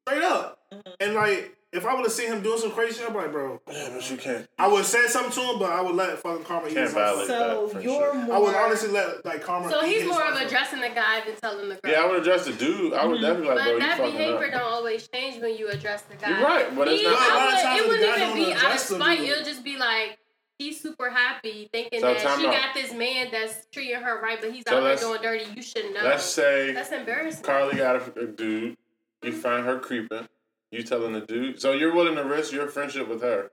straight 0.07 0.23
up. 0.23 0.57
Mm-hmm. 0.73 0.91
And 1.01 1.13
like 1.13 1.55
if 1.71 1.85
I 1.85 1.93
would 1.93 2.03
have 2.03 2.11
seen 2.11 2.31
him 2.31 2.41
doing 2.41 2.59
some 2.59 2.71
crazy 2.71 2.99
shit, 2.99 3.07
I'm 3.09 3.15
like, 3.15 3.31
bro, 3.31 3.61
yeah, 3.71 3.89
but 3.93 4.09
you 4.09 4.17
can't. 4.17 4.47
I 4.57 4.67
would 4.67 4.77
have 4.77 4.85
said 4.87 5.07
something 5.07 5.31
to 5.33 5.51
him, 5.51 5.59
but 5.59 5.71
I 5.71 5.81
would 5.81 5.93
let 5.95 6.17
fucking 6.17 6.43
karma 6.43 6.67
eat 6.67 6.73
Can't 6.73 6.85
his 6.85 6.93
violate 6.93 7.27
So 7.27 7.67
that, 7.67 7.71
for 7.75 7.81
you're 7.81 8.01
sure. 8.01 8.13
more. 8.15 8.35
I 8.35 8.39
would 8.39 8.55
honestly 8.55 8.89
let 8.89 9.23
like 9.23 9.41
karma. 9.43 9.69
So 9.69 9.83
eat 9.85 9.89
he's 9.89 10.01
his 10.01 10.09
more 10.09 10.23
of 10.23 10.35
addressing 10.41 10.81
the 10.81 10.89
guy 10.89 11.21
than 11.25 11.35
telling 11.35 11.69
the 11.69 11.75
girl. 11.75 11.91
Yeah, 11.91 12.01
I 12.01 12.07
would 12.07 12.21
address 12.21 12.45
the 12.45 12.53
dude. 12.53 12.93
I 12.93 13.05
would 13.05 13.17
mm-hmm. 13.17 13.23
definitely 13.25 13.47
like, 13.49 13.57
but 13.57 13.63
bro, 13.65 13.73
you 13.73 13.79
that 13.81 13.97
fucking 13.97 14.11
behavior 14.13 14.45
up. 14.45 14.51
don't 14.51 14.61
always 14.63 15.07
change 15.07 15.41
when 15.41 15.55
you 15.57 15.69
address 15.69 16.01
the 16.03 16.15
guy. 16.15 16.29
You're 16.29 16.41
right, 16.47 16.75
but 16.75 16.87
it's 16.87 17.03
Me, 17.03 17.09
not- 17.09 17.19
But 17.19 17.29
a 17.31 17.35
lot 17.35 17.37
of 17.37 17.41
I 17.41 17.45
would, 17.45 17.61
times 17.61 17.79
it 17.79 17.87
wouldn't 17.87 18.09
even 18.09 18.19
don't 18.19 18.35
be 18.35 18.41
out 18.45 18.49
of 18.57 18.63
address 18.63 18.89
the 18.89 18.95
spite. 18.95 19.19
dude. 19.19 19.29
It'll 19.29 19.45
just 19.45 19.63
be 19.63 19.77
like 19.77 20.17
she's 20.59 20.81
super 20.81 21.09
happy 21.11 21.69
thinking 21.71 21.99
So 21.99 22.07
that 22.13 22.19
she 22.19 22.47
out. 22.47 22.53
got 22.53 22.73
this 22.73 22.93
man 22.93 23.27
that's 23.31 23.67
treating 23.71 23.95
her 23.95 24.19
right, 24.21 24.41
but 24.41 24.51
he's 24.51 24.63
So 24.67 24.75
out 24.75 24.79
here 24.81 24.89
let's- 24.89 25.01
doing 25.03 25.21
dirty. 25.21 25.45
You 25.55 25.61
should 25.61 25.93
know. 25.93 26.01
Let's 26.03 26.23
say 26.23 26.71
That's 26.73 26.91
embarrassing. 26.91 27.43
Carly 27.43 27.75
got 27.77 27.95
a, 27.95 28.21
a 28.21 28.25
dude. 28.25 28.75
You 29.21 29.33
find 29.33 29.65
her 29.65 29.77
creeping. 29.79 30.27
You 30.71 30.83
telling 30.83 31.13
the 31.13 31.21
dude. 31.21 31.59
So 31.59 31.71
you're 31.71 31.93
willing 31.93 32.15
to 32.15 32.23
risk 32.23 32.51
your 32.51 32.67
friendship 32.67 33.07
with 33.07 33.21
her 33.21 33.49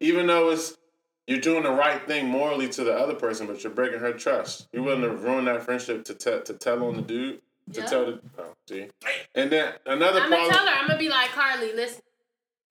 even 0.00 0.26
though 0.26 0.50
it's 0.50 0.76
you're 1.26 1.40
doing 1.40 1.62
the 1.62 1.70
right 1.70 2.04
thing 2.06 2.26
morally 2.26 2.68
to 2.70 2.82
the 2.82 2.92
other 2.92 3.14
person, 3.14 3.46
but 3.46 3.62
you're 3.62 3.72
breaking 3.72 4.00
her 4.00 4.12
trust. 4.12 4.66
You're 4.72 4.82
willing 4.82 5.02
to 5.02 5.08
mm-hmm. 5.08 5.24
ruin 5.24 5.44
that 5.44 5.62
friendship 5.62 6.04
to 6.06 6.14
tell 6.14 6.40
to 6.42 6.54
tell 6.54 6.84
on 6.84 6.96
the 6.96 7.02
dude 7.02 7.40
to 7.74 7.80
Yeah. 7.80 7.86
tell 7.86 8.06
the. 8.06 8.20
Oh, 8.38 8.54
see. 8.68 8.88
And 9.34 9.50
then 9.52 9.74
another 9.86 10.22
I'm 10.22 10.30
gonna 10.30 10.52
tell 10.52 10.66
her. 10.66 10.74
I'm 10.74 10.86
gonna 10.88 10.98
be 10.98 11.08
like 11.08 11.30
Carly. 11.30 11.72
Listen, 11.72 12.02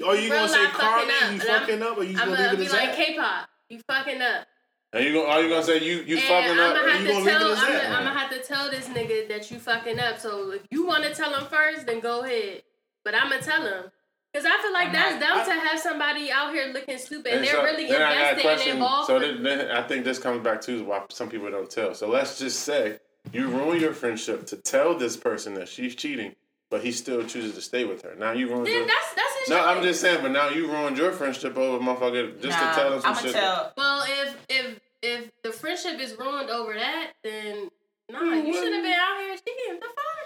Are 0.06 0.16
you 0.16 0.30
gonna 0.30 0.50
say 0.50 0.66
fucking 0.66 0.80
Carly, 0.80 1.14
up, 1.24 1.32
you 1.32 1.40
fucking 1.40 1.82
up, 1.84 1.98
or 1.98 2.04
you 2.04 2.18
gonna 2.18 2.32
gonna 2.32 2.44
leave 2.44 2.54
it 2.54 2.58
be 2.58 2.66
as 2.66 2.74
like 2.74 2.98
that? 2.98 2.98
K-pop. 2.98 3.50
You 3.70 3.80
fucking 3.88 4.22
up. 4.22 4.48
And 4.92 5.06
you 5.06 5.14
gonna 5.14 5.28
are 5.28 5.42
you 5.42 5.50
gonna 5.50 5.64
say 5.64 5.78
you 5.78 5.98
you 6.02 6.18
and 6.18 6.26
fucking 6.26 6.52
I'm 6.52 6.60
up? 6.60 6.76
gonna 6.76 6.92
have 6.92 7.02
you 7.02 7.08
gonna 7.08 7.20
leave 7.20 7.28
it 7.28 7.40
tell. 7.40 7.52
as 7.52 7.60
I'm 7.60 7.72
that? 7.72 7.84
gonna, 7.84 7.96
I'm 7.96 8.04
gonna 8.06 8.20
have 8.20 8.32
to 8.32 8.44
tell 8.44 8.70
this 8.72 8.88
nigga 8.88 9.30
that 9.30 9.52
you 9.52 9.60
fucking 9.60 10.00
up. 10.00 10.20
So 10.20 10.52
if 10.52 10.64
you 10.72 10.86
want 10.86 11.04
to 11.06 11.14
tell 11.14 11.34
him 11.34 11.46
first, 11.46 11.86
then 11.86 12.00
go 12.02 12.24
ahead. 12.24 12.64
But 13.04 13.16
I'm 13.16 13.30
gonna 13.30 13.42
tell 13.42 13.62
him. 13.62 13.86
Cause 14.34 14.44
I 14.46 14.62
feel 14.62 14.72
like 14.74 14.88
I'm 14.90 14.94
that's 14.94 15.20
not- 15.20 15.46
dumb 15.46 15.46
to 15.60 15.68
have 15.68 15.80
somebody 15.80 16.30
out 16.32 16.54
here 16.54 16.68
looking 16.72 17.00
stupid 17.00 17.28
and, 17.32 17.38
And 17.40 17.48
they're 17.48 17.54
so- 17.56 17.64
really 17.64 17.88
then 17.88 17.96
I 18.00 18.00
got 18.00 18.12
a 18.12 18.14
invested 18.14 18.36
and 18.38 18.42
question. 18.58 18.74
involved. 18.74 19.08
So 19.08 19.20
then, 19.20 19.42
then 19.44 19.72
I 19.72 19.82
think 19.82 20.06
this 20.06 20.20
comes 20.20 20.44
back 20.44 20.62
to 20.62 20.84
why 20.84 21.02
some 21.10 21.30
people 21.30 21.50
don't 21.50 21.70
tell. 21.70 21.96
So 21.96 22.08
let's 22.08 22.38
just 22.38 22.60
say 22.60 23.00
you 23.34 23.48
ruin 23.48 23.80
your 23.82 23.94
friendship 23.94 24.46
to 24.48 24.56
tell 24.58 24.96
this 24.96 25.18
person 25.18 25.56
that 25.56 25.68
she's 25.68 25.96
cheating, 25.96 26.36
but 26.70 26.84
he 26.84 26.92
still 26.92 27.24
chooses 27.26 27.56
to 27.56 27.62
stay 27.62 27.86
with 27.86 28.04
her. 28.04 28.14
Now 28.16 28.34
you 28.34 28.48
ruined 28.50 28.68
then 28.68 28.74
your. 28.76 28.86
that's 28.86 29.14
that's 29.16 29.36
his 29.40 29.50
No, 29.50 29.56
shit. 29.58 29.66
I'm 29.66 29.84
just 29.84 30.02
saying, 30.02 30.20
but 30.22 30.32
now 30.32 30.50
you 30.50 30.68
ruined 30.72 30.98
your 30.98 31.12
friendship 31.12 31.58
over 31.58 31.84
motherfucker 31.84 32.40
just 32.40 32.60
nah, 32.60 32.70
to 32.70 32.76
tell 32.80 32.94
him 32.94 33.02
some 33.02 33.14
I'm 33.16 33.24
shit. 33.24 33.34
gonna 33.34 33.46
tell. 33.46 33.74
Well, 33.78 34.04
if 34.08 34.38
if 34.50 34.80
if 35.02 35.32
the 35.42 35.52
friendship 35.52 36.00
is 36.00 36.16
ruined 36.20 36.52
over 36.52 36.76
that, 36.76 37.14
then 37.24 37.72
nah, 38.12 38.20
Mm, 38.20 38.46
you 38.46 38.54
well- 38.54 38.62
should 38.64 38.74
have 38.74 38.84
been 38.84 38.94
out 38.94 39.20
here 39.22 39.36
cheating. 39.38 39.80
The 39.80 39.88
fuck? 39.88 40.19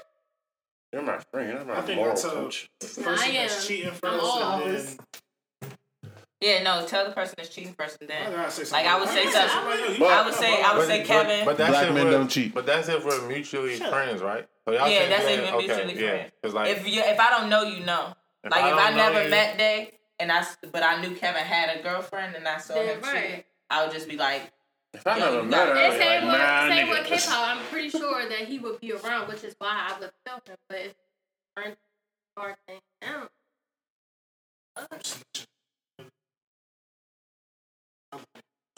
You're 0.93 1.01
my 1.01 1.17
friend. 1.31 1.49
You're 1.49 1.65
my 1.65 1.79
I 1.79 1.81
think 1.81 1.97
moral 1.97 2.11
that's 2.13 2.23
a- 2.23 2.29
coach. 2.29 2.69
Person 2.79 3.03
I 3.07 3.31
that's 3.31 3.61
am. 3.63 3.67
cheating 3.67 3.87
I'm 3.89 3.95
first, 3.95 4.23
all 4.23 4.61
and 4.61 4.71
this. 4.75 4.97
then 5.61 5.71
Yeah, 6.39 6.61
no, 6.61 6.85
tell 6.85 7.05
the 7.05 7.11
person 7.13 7.33
that's 7.37 7.49
cheating 7.49 7.73
first 7.73 7.97
and 8.01 8.11
I 8.11 8.15
then. 8.25 8.31
gotta 8.33 8.51
say 8.51 8.71
Like. 8.71 8.85
I 8.85 8.99
would 8.99 9.09
say 9.09 9.23
gotta 9.23 9.49
something. 9.49 9.71
something. 9.71 9.85
Yo, 9.85 9.93
you 9.93 9.99
But- 9.99 10.09
I 10.11 10.25
would 10.25 10.33
say. 10.35 10.61
I 10.61 10.77
would 10.77 10.87
say 10.87 11.03
Kevin. 11.03 11.45
But 11.45 11.57
that's 11.57 11.71
Black 11.71 11.87
if 11.87 11.93
men 11.93 12.03
we're- 12.05 12.11
don't 12.17 12.27
cheat. 12.27 12.53
But 12.53 12.65
that's 12.65 12.89
if 12.89 13.03
we're 13.03 13.21
mutually 13.27 13.77
Shut 13.77 13.89
friends, 13.89 14.21
right? 14.21 14.47
So 14.67 14.73
y'all 14.73 14.87
Yeah, 14.87 14.97
saying 14.99 15.09
that's 15.09 15.23
that- 15.25 15.31
if 15.33 15.39
we're 15.51 15.57
okay, 15.57 15.67
mutually 15.67 16.03
yeah. 16.03 16.09
friends. 16.11 16.31
Cause 16.43 16.53
like, 16.53 16.69
if 16.77 16.87
you 16.87 17.01
if 17.01 17.19
I 17.19 17.29
don't 17.31 17.49
know, 17.49 17.63
you 17.63 17.83
know. 17.85 18.13
If 18.43 18.51
like 18.51 18.63
I 18.63 18.67
if 18.71 18.73
I 18.75 18.87
don't 18.89 18.97
know 18.97 19.03
never 19.13 19.23
you- 19.23 19.29
met 19.31 19.57
Day 19.57 19.97
and 20.19 20.31
I 20.31 20.39
s- 20.39 20.57
but 20.71 20.83
I 20.83 21.01
knew 21.01 21.15
Kevin 21.15 21.43
had 21.43 21.79
a 21.79 21.81
girlfriend 21.81 22.35
and 22.35 22.47
I 22.47 22.57
saw 22.59 22.73
Then 22.75 22.87
him 22.89 23.01
cheating. 23.03 23.43
I 23.69 23.83
would 23.85 23.93
just 23.93 24.07
be 24.09 24.17
like, 24.17 24.51
If 24.93 25.07
I 25.07 25.17
Yo, 25.17 25.25
never 25.25 25.37
you 25.37 25.49
met 25.49 25.67
her, 25.69 25.73
got- 25.73 25.83
I'd 25.83 25.91
And 25.91 25.93
be 25.93 25.99
like, 25.99 26.07
same 26.07 26.27
with, 26.27 26.37
nah, 26.37 26.69
same 26.69 26.89
with. 26.89 27.05
K-pop, 27.05 27.47
I'm 27.57 27.63
pretty 27.65 27.89
sure 27.89 28.29
that 28.29 28.39
he 28.39 28.59
would 28.59 28.79
be 28.79 28.91
around, 28.93 29.27
which 29.27 29.43
is 29.43 29.55
why 29.57 29.89
I 29.89 29.99
would 29.99 30.11
tell 30.25 30.35
him. 30.45 30.55
But 30.69 30.77
if 30.79 30.93
aren't 31.57 31.77
hard 32.37 32.55
thing 32.67 32.79
down, 33.01 33.27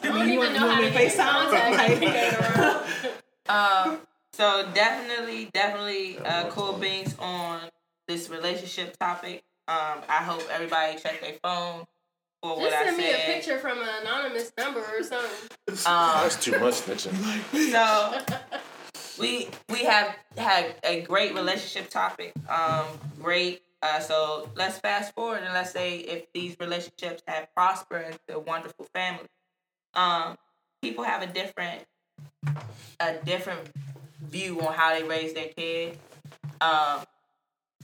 I 0.00 0.08
don't 0.08 0.28
even 0.28 0.52
know 0.52 0.58
how 0.60 0.66
want 0.66 0.78
to 0.78 0.82
me 0.82 0.90
to 0.90 0.98
get 0.98 1.12
FaceTime? 1.12 1.50
contact 1.50 1.90
if 1.90 2.00
he 2.00 2.06
ain't 2.06 2.40
around. 2.40 2.82
Um, 3.48 4.00
so 4.32 4.66
definitely, 4.74 5.50
definitely, 5.54 6.18
uh, 6.18 6.48
cool 6.50 6.72
beans 6.72 7.14
on 7.20 7.60
this 8.08 8.28
relationship 8.28 8.96
topic. 8.98 9.44
Um, 9.68 10.00
I 10.08 10.24
hope 10.24 10.42
everybody 10.50 10.98
check 10.98 11.20
their 11.20 11.34
phone 11.44 11.84
for 12.46 12.60
what 12.60 12.70
Just 12.70 12.82
I 12.82 12.84
send 12.84 12.96
me 12.98 13.10
a 13.10 13.16
picture 13.16 13.58
from 13.58 13.78
an 13.78 13.88
anonymous 14.02 14.52
number 14.58 14.80
or 14.80 15.02
something. 15.02 15.50
Um, 15.86 16.22
That's 16.22 16.42
too 16.42 16.58
much 16.58 16.74
snitching. 16.74 17.12
so 17.72 18.18
we 19.18 19.48
we 19.68 19.84
have 19.84 20.14
had 20.38 20.76
a 20.84 21.02
great 21.02 21.34
relationship 21.34 21.90
topic. 21.90 22.32
Um, 22.48 22.86
great. 23.20 23.62
Uh, 23.82 24.00
so 24.00 24.48
let's 24.54 24.78
fast 24.78 25.12
forward 25.14 25.42
and 25.42 25.52
let's 25.52 25.72
say 25.72 25.98
if 25.98 26.32
these 26.32 26.56
relationships 26.60 27.22
have 27.26 27.52
prospered 27.52 28.06
into 28.06 28.36
a 28.36 28.38
wonderful 28.38 28.86
family. 28.94 29.26
Um, 29.94 30.36
people 30.80 31.04
have 31.04 31.22
a 31.22 31.26
different 31.26 31.84
a 33.00 33.14
different 33.24 33.68
view 34.22 34.60
on 34.60 34.72
how 34.72 34.98
they 34.98 35.02
raise 35.02 35.34
their 35.34 35.48
kid. 35.48 35.98
Um, 36.60 37.00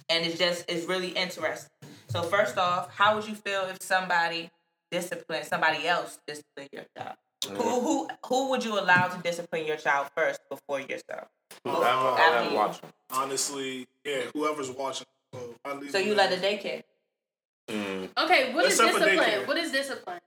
and 0.08 0.24
it's 0.24 0.38
just 0.38 0.64
it's 0.68 0.86
really 0.86 1.08
interesting. 1.08 1.68
So 2.12 2.22
first 2.22 2.58
off, 2.58 2.94
how 2.94 3.14
would 3.16 3.26
you 3.26 3.34
feel 3.34 3.62
if 3.70 3.80
somebody 3.82 4.50
disciplined 4.90 5.46
somebody 5.46 5.86
else 5.86 6.18
disciplined 6.26 6.68
your 6.70 6.84
child? 6.96 7.16
Who 7.48 7.80
who 7.80 8.08
who 8.26 8.50
would 8.50 8.62
you 8.62 8.78
allow 8.78 9.08
to 9.08 9.18
discipline 9.22 9.66
your 9.66 9.78
child 9.78 10.08
first 10.14 10.40
before 10.50 10.80
yourself? 10.80 11.28
Whoever, 11.64 11.86
After 11.86 12.22
whoever 12.38 12.50
you. 12.50 12.56
watching. 12.56 12.90
Honestly, 13.10 13.86
yeah, 14.04 14.24
whoever's 14.34 14.70
watching. 14.70 15.06
So, 15.34 15.54
I 15.64 15.74
leave 15.74 15.90
So 15.90 15.98
you 15.98 16.14
let 16.14 16.28
the 16.28 16.36
daycare. 16.46 16.82
Mm. 17.68 18.10
Okay, 18.24 18.52
what 18.54 18.66
is 18.66 18.78
Except 18.78 18.92
for 18.98 19.04
discipline? 19.06 19.46
What 19.46 19.56
is 19.56 19.72
discipline? 19.72 20.20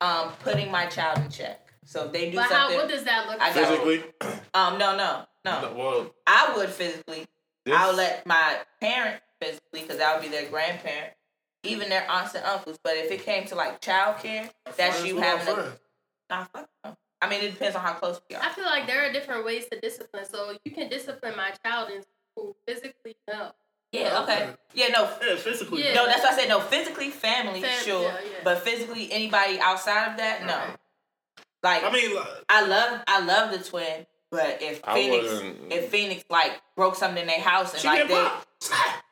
Um, 0.00 0.30
putting 0.42 0.70
my 0.70 0.86
child 0.86 1.18
in 1.18 1.28
check. 1.28 1.70
So 1.84 2.06
if 2.06 2.12
they 2.12 2.30
do 2.30 2.36
But 2.36 2.44
how? 2.44 2.68
something. 2.68 2.78
What 2.78 2.88
does 2.88 3.04
that 3.04 3.28
look 3.28 3.38
like? 3.38 3.54
got- 3.54 3.66
Physically, 3.68 4.04
um, 4.54 4.78
no, 4.78 4.96
no, 4.96 5.26
no. 5.44 5.60
No, 5.60 5.74
well, 5.76 6.14
I 6.26 6.54
would 6.56 6.70
physically. 6.70 7.26
this, 7.66 7.74
I'll 7.76 7.94
let 7.94 8.26
my 8.26 8.60
parent 8.80 9.20
physically 9.40 9.82
because 9.82 10.00
I 10.00 10.14
would 10.14 10.22
be 10.22 10.28
their 10.28 10.48
grandparent, 10.48 11.12
even 11.64 11.88
their 11.88 12.08
aunts 12.10 12.34
and 12.34 12.44
uncles. 12.44 12.78
But 12.82 12.94
if 12.96 13.10
it 13.10 13.24
came 13.24 13.46
to 13.46 13.54
like 13.54 13.80
childcare, 13.80 14.50
that's 14.76 15.04
you 15.04 15.18
having 15.18 15.54
our 15.54 15.60
a 15.60 15.72
nah, 16.30 16.44
fuck 16.44 16.68
no. 16.84 16.96
I 17.22 17.28
mean, 17.28 17.42
it 17.42 17.50
depends 17.52 17.76
on 17.76 17.82
how 17.82 17.92
close 17.94 18.20
we 18.30 18.36
are. 18.36 18.42
I 18.42 18.48
feel 18.50 18.64
like 18.64 18.86
there 18.86 19.08
are 19.08 19.12
different 19.12 19.44
ways 19.44 19.66
to 19.70 19.78
discipline. 19.80 20.24
So 20.24 20.56
you 20.64 20.70
can 20.72 20.88
discipline 20.88 21.36
my 21.36 21.50
child 21.64 21.90
in 21.90 22.02
school 22.02 22.56
physically, 22.66 23.16
no. 23.28 23.52
Yeah, 23.92 24.22
okay. 24.22 24.50
Yeah, 24.72 24.88
no, 24.88 25.10
Yeah, 25.26 25.36
physically. 25.36 25.84
Yeah. 25.84 25.94
no. 25.94 26.06
That's 26.06 26.22
why 26.22 26.30
I 26.30 26.34
said 26.36 26.48
no. 26.48 26.60
Physically, 26.60 27.10
family, 27.10 27.60
Fam- 27.60 27.84
sure, 27.84 28.02
yeah, 28.02 28.14
yeah. 28.22 28.38
but 28.44 28.60
physically, 28.60 29.10
anybody 29.12 29.58
outside 29.60 30.12
of 30.12 30.16
that, 30.18 30.46
no. 30.46 30.56
Right. 31.62 31.82
Like, 31.82 31.84
I 31.84 31.92
mean, 31.92 32.14
like, 32.16 32.26
I 32.48 32.66
love, 32.66 33.02
I 33.06 33.24
love 33.24 33.50
the 33.50 33.58
twin, 33.68 34.06
but 34.30 34.62
if 34.62 34.80
I 34.84 34.94
Phoenix, 34.94 35.28
wouldn't- 35.28 35.72
if 35.72 35.88
Phoenix 35.90 36.24
like 36.30 36.62
broke 36.76 36.94
something 36.94 37.20
in 37.20 37.26
their 37.26 37.40
house 37.40 37.74
and 37.74 37.84
like 37.84 37.98
get 37.98 38.08
they, 38.08 38.14
popped. 38.14 38.46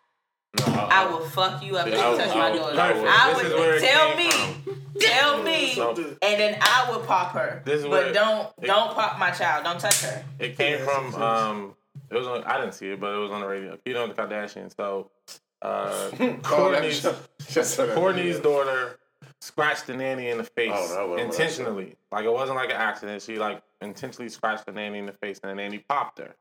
no, 0.59 0.65
I 0.67 1.07
will 1.07 1.21
fuck 1.21 1.63
you 1.63 1.77
up 1.77 1.87
if 1.87 1.95
Yeah, 1.95 2.11
you 2.13 2.17
touch 2.19 2.35
my 2.35 2.57
daughter. 2.57 2.81
I 2.81 2.93
would- 2.93 3.07
I 3.09 3.33
This 3.35 3.43
is 3.43 3.55
would 3.55 3.81
tell 3.83 4.17
me, 4.17 4.31
from. 4.31 4.83
tell 5.01 5.43
me, 5.43 5.75
So- 5.75 5.91
and 6.23 6.41
then 6.41 6.59
I 6.61 6.91
would 6.91 7.07
pop 7.07 7.33
her. 7.33 7.63
This 7.65 7.81
is 7.81 7.83
but 7.85 7.91
where- 7.91 8.13
don't 8.13 8.53
it- 8.63 8.67
don't 8.67 8.95
pop 8.95 9.19
my 9.19 9.31
child. 9.31 9.65
Don't 9.65 9.79
touch 9.81 10.01
her. 10.03 10.25
It 10.39 10.57
came 10.57 10.79
from 10.85 11.15
um 11.23 11.77
it 12.11 12.15
was 12.17 12.27
on 12.27 12.43
I 12.45 12.59
didn't 12.61 12.75
see 12.75 12.91
it, 12.91 13.01
but 13.01 13.15
it 13.15 13.19
was 13.19 13.31
on 13.31 13.41
the 13.43 13.47
radio. 13.47 13.77
Keto 13.77 14.05
and 14.05 14.13
the 14.13 14.21
Kardashians. 14.21 14.75
So 14.77 15.11
uh 15.63 16.09
Kourtney's 16.13 17.01
shit- 17.03 17.15
just 17.51 17.75
so 17.75 17.87
that- 17.87 17.97
Kourtney's 17.97 18.41
daughter 18.41 18.99
scratched 19.41 19.87
the 19.87 19.95
nanny 19.97 20.31
in 20.31 20.39
the 20.39 20.45
face 20.45 20.73
Oh, 20.75 20.89
that 20.95 21.09
wasn't 21.09 21.09
what 21.11 21.21
I 21.21 21.23
intentionally. 21.25 21.97
Like 22.11 22.25
it 22.25 22.33
wasn't 22.33 22.57
like 22.57 22.71
an 22.71 22.77
accident. 22.77 23.23
She 23.23 23.39
like 23.39 23.63
intentionally 23.81 24.29
scratched 24.31 24.67
the 24.67 24.73
nanny 24.73 24.99
in 24.99 25.07
the 25.07 25.13
face 25.13 25.39
and 25.43 25.51
the 25.51 25.55
nanny 25.55 25.79
popped 25.79 26.19
her. 26.19 26.35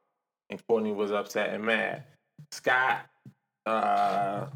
And 0.50 0.66
Kourtney 0.66 0.96
was 0.96 1.12
upset 1.12 1.50
and 1.54 1.64
mad. 1.64 2.06
Scott 2.52 3.02
uh 3.68 4.48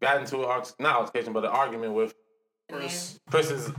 got 0.00 0.20
into 0.20 0.38
an 0.38 0.44
arg- 0.44 0.66
not 0.78 0.96
altercation, 0.96 1.32
but 1.32 1.44
an 1.44 1.50
argument 1.50 1.92
with 1.94 2.14
Kris. 2.70 3.18
Kris's 3.30 3.72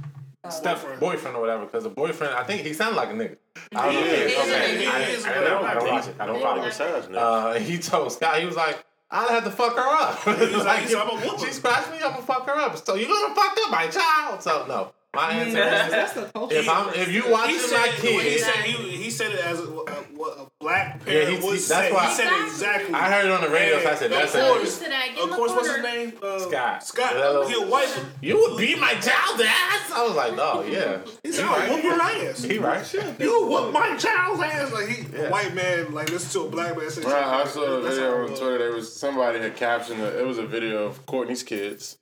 step 0.49 0.77
Boyfriend. 0.77 0.99
boyfriend 0.99 1.37
or 1.37 1.41
whatever. 1.41 1.65
Because 1.65 1.83
the 1.83 1.89
boyfriend, 1.89 2.33
I 2.35 2.43
think 2.43 2.61
he 2.63 2.73
sounded 2.73 2.97
like 2.97 3.09
a 3.09 3.13
nigga. 3.13 3.37
I 3.75 3.85
don't 3.85 3.93
know. 3.95 4.01
He 4.01 4.07
is, 4.09 4.37
okay, 4.39 4.77
he 4.79 4.87
I, 4.87 4.99
is, 5.03 5.25
I, 5.25 5.31
I, 5.31 5.43
don't, 5.43 5.65
I 5.65 5.73
don't 5.75 5.87
watch 5.87 6.07
it. 6.07 6.15
I 6.19 6.25
don't 6.25 6.41
follow 6.41 6.59
What 6.59 6.67
it. 6.67 6.73
size, 6.73 7.05
nigga? 7.07 7.15
Uh, 7.15 7.53
he 7.59 7.77
told 7.77 8.11
Scott, 8.11 8.39
he 8.39 8.45
was 8.45 8.55
like, 8.55 8.83
I 9.09 9.25
had 9.27 9.43
to 9.45 9.51
fuck 9.51 9.75
her 9.75 9.81
up. 9.81 10.19
He's 10.39 10.53
was 10.55 10.65
like, 10.65 10.85
"I'm 10.95 11.09
a 11.09 11.13
woman." 11.25 11.39
she 11.39 11.51
scratched 11.51 11.91
me, 11.91 11.97
I'm 11.97 12.11
gonna 12.11 12.21
fuck 12.21 12.45
her 12.47 12.55
up. 12.55 12.77
So 12.85 12.95
you're 12.95 13.09
gonna 13.09 13.35
fuck 13.35 13.57
up 13.65 13.71
my 13.71 13.87
child? 13.87 14.41
So 14.41 14.65
no, 14.67 14.93
my 15.13 15.31
answer 15.31 15.57
is 15.59 15.91
That's 15.91 16.13
the 16.13 16.23
culture. 16.33 16.55
if 16.55 16.69
I'm 16.69 16.93
if 16.93 17.11
you 17.11 17.23
He 17.23 17.29
watching 17.31 17.57
said, 17.59 17.77
my 17.77 17.95
the 17.99 18.07
way 18.17 18.23
he 18.23 18.29
kid, 18.35 18.39
said 18.41 18.55
he, 18.63 18.73
he 19.03 19.09
said 19.09 19.31
it 19.33 19.45
as 19.45 19.59
a, 19.59 19.63
a, 19.63 20.00
what 20.21 20.37
a 20.39 20.45
black 20.59 21.01
Yeah, 21.07 21.25
he- 21.25 21.35
would 21.35 21.41
he- 21.43 21.49
that's 21.51 21.65
say. 21.65 21.91
why- 21.91 22.07
he 22.07 22.13
said 22.15 22.31
it 22.31 22.47
exactly. 22.47 22.93
I 22.93 23.11
heard 23.11 23.25
it 23.25 23.31
on 23.31 23.41
the 23.41 23.49
radio, 23.49 23.81
so 23.81 23.89
I 23.89 23.95
said 23.95 24.11
Yeah, 24.11 24.19
that's 24.19 24.35
of 24.35 24.41
it. 24.41 24.47
course. 24.47 24.77
To 24.79 24.89
that, 24.89 25.07
Of 25.23 25.29
course, 25.31 25.51
what's 25.51 25.67
his 25.73 25.83
name? 25.83 26.13
Uh, 26.21 26.39
Scott. 26.39 26.83
Scott. 26.85 27.13
Hello. 27.13 27.47
He 27.47 27.55
a 27.55 27.65
white. 27.65 27.89
You 28.21 28.37
would 28.39 28.57
beat 28.57 28.79
my 28.79 28.93
child's 28.95 29.41
ass. 29.43 29.91
I 29.93 30.03
was 30.05 30.15
like, 30.15 30.33
oh 30.37 30.63
yeah. 30.69 30.99
He 31.23 31.31
said, 31.31 31.45
"I'll 31.45 31.69
whoop 31.69 31.81
her 31.83 32.01
ass." 32.29 32.43
He 32.43 32.57
right. 32.59 32.93
You 33.19 33.45
whoop 33.47 33.73
my 33.73 33.95
child's 33.97 34.41
ass. 34.41 34.71
Like 34.71 34.87
he, 34.87 35.05
Yeah. 35.13 35.23
a 35.23 35.29
white 35.31 35.53
man, 35.53 35.93
like 35.93 36.09
listen 36.09 36.41
to 36.41 36.47
a 36.47 36.49
black 36.49 36.77
man 36.77 36.89
say. 36.89 37.01
Bro, 37.01 37.13
I 37.13 37.45
saw 37.45 37.63
a 37.63 37.81
video 37.81 38.21
on. 38.23 38.27
Twitter. 38.29 38.57
There 38.59 38.71
was 38.71 38.93
somebody 38.95 39.39
had 39.39 39.55
captioned 39.55 40.01
it. 40.01 40.15
It 40.15 40.25
was 40.25 40.37
a 40.37 40.45
video 40.45 40.85
of 40.85 41.05
Kourtney's 41.05 41.43
kids, 41.43 41.97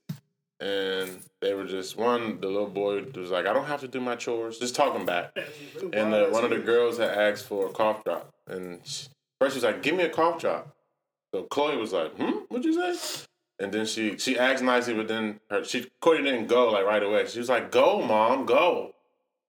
and 0.60 1.20
they 1.40 1.54
were 1.54 1.64
just 1.64 1.96
one. 1.96 2.40
The 2.40 2.48
little 2.48 2.68
boy 2.68 3.02
was 3.14 3.30
like, 3.30 3.46
"I 3.46 3.52
don't 3.52 3.66
have 3.66 3.80
to 3.80 3.88
do 3.88 4.00
my 4.00 4.16
chores." 4.16 4.58
Just 4.58 4.74
talking 4.74 5.04
back. 5.04 5.36
And 5.92 6.14
uh, 6.14 6.26
one 6.28 6.44
of 6.44 6.50
the 6.50 6.58
girls 6.58 6.98
had 6.98 7.10
asked 7.10 7.46
for 7.46 7.66
a 7.66 7.70
cough 7.70 8.04
drop, 8.04 8.30
and 8.46 8.80
she, 8.84 9.08
first 9.40 9.54
she 9.54 9.58
was 9.58 9.64
like, 9.64 9.82
"Give 9.82 9.94
me 9.94 10.04
a 10.04 10.10
cough 10.10 10.40
drop." 10.40 10.74
So 11.34 11.44
Khloe 11.44 11.78
was 11.78 11.92
like, 11.92 12.14
"Hmm, 12.16 12.40
what'd 12.48 12.64
you 12.64 12.74
say?" 12.94 13.26
And 13.58 13.72
then 13.72 13.86
she 13.86 14.18
she 14.18 14.38
asked 14.38 14.62
nicely, 14.62 14.94
but 14.94 15.08
then 15.08 15.40
her 15.50 15.64
she 15.64 15.86
Kourtney 16.02 16.24
didn't 16.24 16.46
go 16.46 16.70
like 16.70 16.84
right 16.84 17.02
away. 17.02 17.26
She 17.26 17.38
was 17.38 17.48
like, 17.48 17.70
"Go, 17.70 18.02
mom, 18.02 18.46
go." 18.46 18.94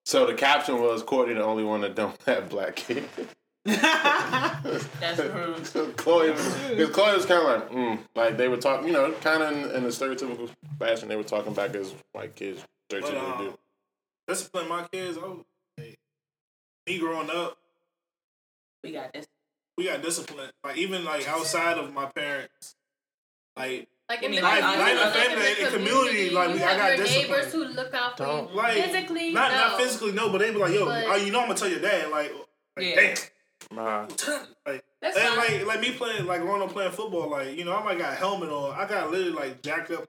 So 0.06 0.26
the 0.26 0.34
caption 0.34 0.82
was 0.82 1.04
Kourtney 1.04 1.36
the 1.36 1.44
only 1.44 1.64
one 1.64 1.82
that 1.82 1.96
don't 1.96 2.22
have 2.26 2.50
black 2.50 2.78
kids. 2.78 3.08
That's 3.66 5.20
rude. 5.20 5.58
Khloe, 5.98 6.76
because 6.76 6.96
Khloe 6.96 7.16
was 7.16 7.26
kind 7.26 7.42
of 7.42 7.48
like, 7.62 7.72
mm, 7.72 8.00
like 8.16 8.38
they 8.38 8.48
were 8.48 8.58
talking, 8.58 8.88
you 8.88 8.94
know, 8.94 9.12
kind 9.22 9.44
of 9.44 9.52
in, 9.52 9.76
in 9.78 9.84
the 9.84 9.90
stereotypical 9.90 10.50
fashion. 10.80 11.08
They 11.10 11.16
were 11.16 11.24
talking 11.24 11.54
back 11.54 11.76
as 11.76 11.94
white 12.12 12.36
kids 12.36 12.64
But, 12.90 13.04
stereotypically 13.04 13.32
um, 13.38 13.38
do. 13.46 13.58
discipline 14.28 14.68
my 14.68 14.84
kids. 14.92 15.18
Oh, 15.22 15.46
hey, 15.78 15.96
me 16.88 16.98
growing 16.98 17.30
up, 17.30 17.58
We 18.84 18.92
got 18.94 19.14
this. 19.14 19.28
we 19.78 19.86
got 19.86 20.02
discipline. 20.02 20.50
Like 20.64 20.78
even 20.78 21.06
like 21.06 21.28
outside 21.28 21.78
of 21.78 21.94
my 21.94 22.06
parents, 22.08 22.76
like 23.56 23.88
Like 24.10 24.24
in 24.24 24.32
Like- 24.32 24.42
the 24.42 24.42
like 24.42 24.62
community, 24.62 24.92
in 24.92 24.98
the 24.98 25.04
like 25.04 25.16
in 25.16 25.22
family, 25.22 25.54
the 25.54 25.62
in 25.68 25.74
community, 25.74 26.30
like, 26.32 26.48
we- 26.56 26.64
I 26.64 26.78
got 26.78 26.98
your 26.98 27.06
discipline. 27.06 27.32
neighbors 27.38 27.54
who 27.54 27.64
look 27.66 27.94
out 27.94 28.18
for 28.18 28.26
Don't- 28.26 28.50
you. 28.50 28.56
like 28.58 28.74
Physically, 28.86 29.34
not 29.34 29.52
no. 29.52 29.58
not 29.58 29.80
physically 29.80 30.12
no, 30.14 30.30
but 30.32 30.40
they 30.40 30.50
be 30.52 30.58
like, 30.58 30.74
yo, 30.74 30.86
But- 30.86 31.06
oh, 31.06 31.16
you 31.18 31.32
know, 31.32 31.42
I'm 31.42 31.48
gonna 31.48 31.60
tell 31.60 31.70
your 31.70 31.80
dad, 31.80 32.10
like, 32.10 32.34
like 32.76 32.86
Yeah. 32.88 32.96
damn. 32.96 33.18
Uh, 33.76 34.08
Like, 34.66 34.84
That's 35.02 35.18
and 35.18 35.28
fine. 35.36 35.38
like 35.38 35.66
like 35.66 35.80
me 35.82 35.92
playing 35.94 36.26
like 36.26 36.42
growing 36.42 36.62
up 36.62 36.70
playing 36.72 36.92
football, 36.92 37.30
like 37.30 37.58
you 37.58 37.66
know 37.66 37.76
I 37.76 37.84
might 37.84 37.98
got 37.98 38.14
a 38.14 38.16
helmet 38.16 38.50
on. 38.50 38.74
I 38.78 38.88
got 38.88 39.12
literally 39.12 39.32
like 39.34 39.62
jacked 39.62 39.92
up 39.92 40.08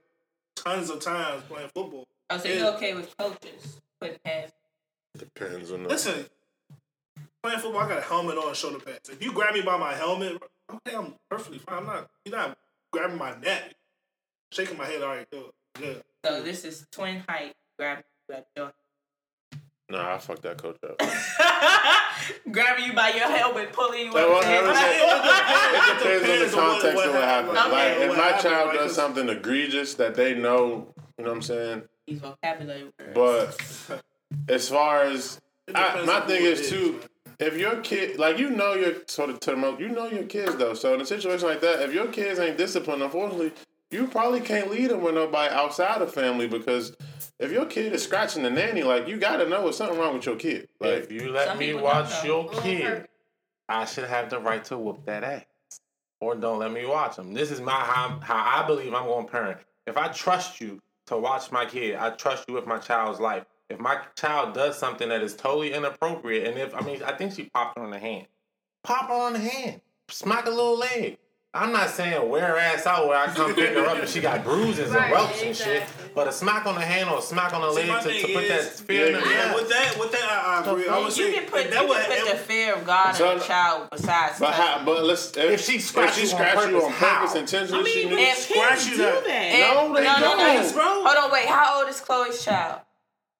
tons 0.56 0.90
of 0.90 1.00
times 1.00 1.42
playing 1.48 1.70
football. 1.74 2.06
Oh, 2.30 2.38
so 2.38 2.48
Yeah. 2.48 2.54
you 2.58 2.66
okay 2.70 2.94
with 2.94 3.16
coaches 3.16 3.80
putting 4.00 4.18
hands? 4.24 4.52
Depends 5.16 5.70
on 5.72 5.82
the. 5.84 5.88
Listen, 5.88 6.26
playing 7.42 7.58
football, 7.60 7.82
I 7.82 7.88
got 7.88 7.98
a 7.98 8.02
helmet 8.02 8.38
on 8.38 8.48
and 8.48 8.56
shoulder 8.56 8.78
pads. 8.78 9.08
If 9.10 9.22
you 9.22 9.32
grab 9.32 9.54
me 9.54 9.62
by 9.62 9.76
my 9.76 9.94
helmet, 9.94 10.42
okay, 10.70 10.96
I'm 10.96 11.14
perfectly 11.30 11.58
fine. 11.58 11.78
I'm 11.78 11.86
not. 11.86 12.10
You're 12.24 12.36
not 12.36 12.58
grabbing 12.92 13.18
my 13.18 13.36
neck, 13.38 13.74
shaking 14.52 14.76
my 14.78 14.86
head. 14.86 15.02
All 15.02 15.08
right, 15.08 15.26
good, 15.30 15.50
good. 15.74 16.02
So 16.24 16.42
this 16.42 16.64
is 16.64 16.86
twin 16.90 17.22
height. 17.28 17.54
Grab 17.78 18.02
grab 18.28 18.44
your 18.56 18.72
Nah, 19.88 20.14
I 20.14 20.18
fucked 20.18 20.42
that 20.42 20.56
coach 20.58 20.78
up. 20.88 20.98
grabbing 22.52 22.84
you 22.86 22.92
by 22.94 23.10
your 23.10 23.28
helmet, 23.28 23.72
pulling 23.72 24.06
you 24.06 24.12
That 24.12 24.24
up. 24.24 24.30
was- 24.30 24.44
and- 24.44 24.66
that 24.66 25.94
was- 25.98 26.02
It 26.02 26.22
depends 26.22 26.22
on 26.22 26.22
the 26.22 26.34
Depends 26.34 26.54
on 26.54 26.62
what- 26.62 26.72
context 26.72 26.96
what 26.96 27.08
of 27.08 27.14
what 27.14 27.24
happened. 27.24 27.56
happened. 27.58 27.72
Like, 27.72 27.92
if 27.98 28.08
What 28.08 28.18
my 28.18 28.24
happened, 28.24 28.42
child 28.42 28.72
does 28.74 28.94
something 28.94 29.28
egregious 29.28 29.94
that 29.94 30.14
they 30.14 30.34
know, 30.34 30.94
you 31.18 31.24
know 31.24 31.30
what 31.30 31.36
I'm 31.36 31.42
saying? 31.42 31.82
These 32.06 32.20
vocabulary 32.20 32.84
words. 33.14 33.86
But 33.88 34.02
as 34.48 34.68
far 34.68 35.02
as 35.04 35.40
I, 35.74 36.04
my 36.04 36.20
thing 36.20 36.42
is, 36.44 36.60
it 36.60 36.68
too, 36.70 37.00
if 37.38 37.56
your 37.56 37.76
kid, 37.80 38.18
like 38.18 38.38
you 38.38 38.50
know 38.50 38.74
your 38.74 38.94
sort 39.08 39.30
of 39.30 39.40
to 39.40 39.50
the 39.52 39.56
most, 39.56 39.80
you 39.80 39.88
know 39.88 40.06
your 40.06 40.24
kids 40.24 40.56
though. 40.56 40.74
So 40.74 40.94
in 40.94 41.00
a 41.00 41.06
situation 41.06 41.46
like 41.48 41.60
that, 41.60 41.80
if 41.82 41.92
your 41.92 42.06
kids 42.08 42.38
ain't 42.40 42.56
disciplined, 42.56 43.02
unfortunately, 43.02 43.52
you 43.92 44.06
probably 44.06 44.40
can't 44.40 44.70
lead 44.70 44.90
them 44.90 45.02
with 45.02 45.14
nobody 45.14 45.52
outside 45.54 46.00
the 46.00 46.06
family 46.06 46.48
because 46.48 46.96
if 47.38 47.50
your 47.52 47.66
kid 47.66 47.92
is 47.92 48.02
scratching 48.02 48.42
the 48.42 48.50
nanny, 48.50 48.82
like 48.82 49.08
you 49.08 49.16
gotta 49.16 49.48
know 49.48 49.62
there's 49.62 49.76
something 49.76 49.98
wrong 49.98 50.14
with 50.14 50.26
your 50.26 50.36
kid. 50.36 50.68
Like 50.80 51.04
If 51.04 51.12
you 51.12 51.30
let 51.30 51.48
Some 51.48 51.58
me 51.58 51.74
watch 51.74 52.24
your 52.24 52.48
kid. 52.48 53.06
I 53.68 53.84
should 53.84 54.04
have 54.04 54.28
the 54.28 54.38
right 54.38 54.64
to 54.66 54.76
whoop 54.76 55.04
that 55.06 55.24
ass. 55.24 55.44
Or 56.20 56.34
don't 56.34 56.58
let 56.58 56.72
me 56.72 56.84
watch 56.84 57.16
them. 57.16 57.32
This 57.32 57.50
is 57.50 57.60
my 57.60 57.72
how, 57.72 58.20
how 58.22 58.62
I 58.62 58.66
believe 58.66 58.94
I'm 58.94 59.06
going 59.06 59.24
to 59.24 59.30
parent. 59.30 59.58
If 59.86 59.96
I 59.96 60.08
trust 60.08 60.60
you 60.60 60.80
to 61.06 61.16
watch 61.16 61.50
my 61.50 61.64
kid, 61.64 61.96
I 61.96 62.10
trust 62.10 62.44
you 62.48 62.54
with 62.54 62.66
my 62.66 62.78
child's 62.78 63.18
life. 63.18 63.44
If 63.68 63.80
my 63.80 63.98
child 64.14 64.54
does 64.54 64.78
something 64.78 65.08
that 65.08 65.22
is 65.22 65.34
totally 65.34 65.72
inappropriate, 65.72 66.46
and 66.46 66.58
if 66.58 66.74
I 66.74 66.80
mean, 66.82 67.02
I 67.02 67.12
think 67.12 67.34
she 67.34 67.44
popped 67.44 67.78
her 67.78 67.84
on 67.84 67.90
the 67.90 67.98
hand. 67.98 68.26
Pop 68.84 69.08
her 69.08 69.14
on 69.14 69.32
the 69.32 69.38
hand. 69.38 69.80
Smack 70.08 70.46
a 70.46 70.50
little 70.50 70.78
leg. 70.78 71.18
I'm 71.54 71.70
not 71.70 71.90
saying 71.90 72.30
wear 72.30 72.46
her 72.46 72.56
ass 72.56 72.86
out 72.86 73.06
where 73.08 73.18
I 73.18 73.26
come 73.26 73.54
pick 73.54 73.74
her 73.74 73.84
up 73.84 73.98
and 73.98 74.08
she 74.08 74.22
got 74.22 74.42
bruises 74.42 74.86
and 74.86 74.94
Right, 74.94 75.12
welts 75.12 75.42
and 75.42 75.54
shit. 75.54 75.82
But 76.14 76.26
a 76.26 76.32
smack 76.32 76.64
on 76.64 76.76
the 76.76 76.80
hand 76.80 77.10
or 77.10 77.18
a 77.18 77.22
smack 77.22 77.52
on 77.52 77.60
the 77.60 77.72
See, 77.74 77.90
leg 77.90 78.02
to, 78.04 78.08
to 78.08 78.26
thing 78.26 78.34
put 78.34 78.48
that 78.48 78.60
is- 78.60 78.80
fear 78.80 79.06
in 79.08 79.12
the 79.12 79.18
Yeah, 79.20 79.26
yeah. 79.30 79.54
with 79.54 79.68
that, 79.68 79.98
with 79.98 80.12
that, 80.12 80.22
I, 80.30 80.62
I 80.64 80.70
agree. 80.70 80.88
I 80.88 80.96
would 80.98 81.04
You 81.04 81.10
say 81.10 81.32
can 81.34 81.44
put, 81.50 81.60
if 81.60 81.64
you 81.66 81.70
that 81.72 81.80
can 81.80 81.88
would, 81.90 82.06
put 82.06 82.30
the 82.32 82.38
fear 82.38 82.74
of 82.74 82.86
God 82.86 83.12
So- 83.12 83.32
in 83.32 83.38
the 83.38 83.44
child 83.44 83.88
besides. 83.92 84.38
But 84.38 84.54
how, 84.54 84.82
but 84.86 85.04
let's 85.04 85.36
if, 85.36 85.50
If 85.50 85.60
she 85.66 85.78
scratch 85.78 86.08
if 86.10 86.14
she 86.14 86.20
you 86.22 86.26
on 86.28 86.36
scratch 86.36 86.54
you 86.70 86.76
on 86.76 86.92
purpose, 86.92 86.98
purpose 86.98 87.32
how? 87.32 87.38
intentionally, 87.38 87.80
I 87.80 87.84
mean, 87.84 88.08
she. 88.16 88.22
If 88.22 88.38
Scratch 88.38 88.84
you 88.86 88.90
do 88.92 89.02
that- 89.02 89.24
that. 89.24 89.30
And- 89.30 89.74
No, 89.92 89.94
they 89.94 90.04
no, 90.04 90.12
no, 90.12 90.36
no. 90.36 90.62
don't. 90.62 90.72
bro. 90.74 90.84
Hold 91.04 91.16
on, 91.18 91.32
wait. 91.32 91.46
How 91.48 91.80
old 91.80 91.88
is 91.90 92.00
Khloe's 92.00 92.42
child? 92.42 92.80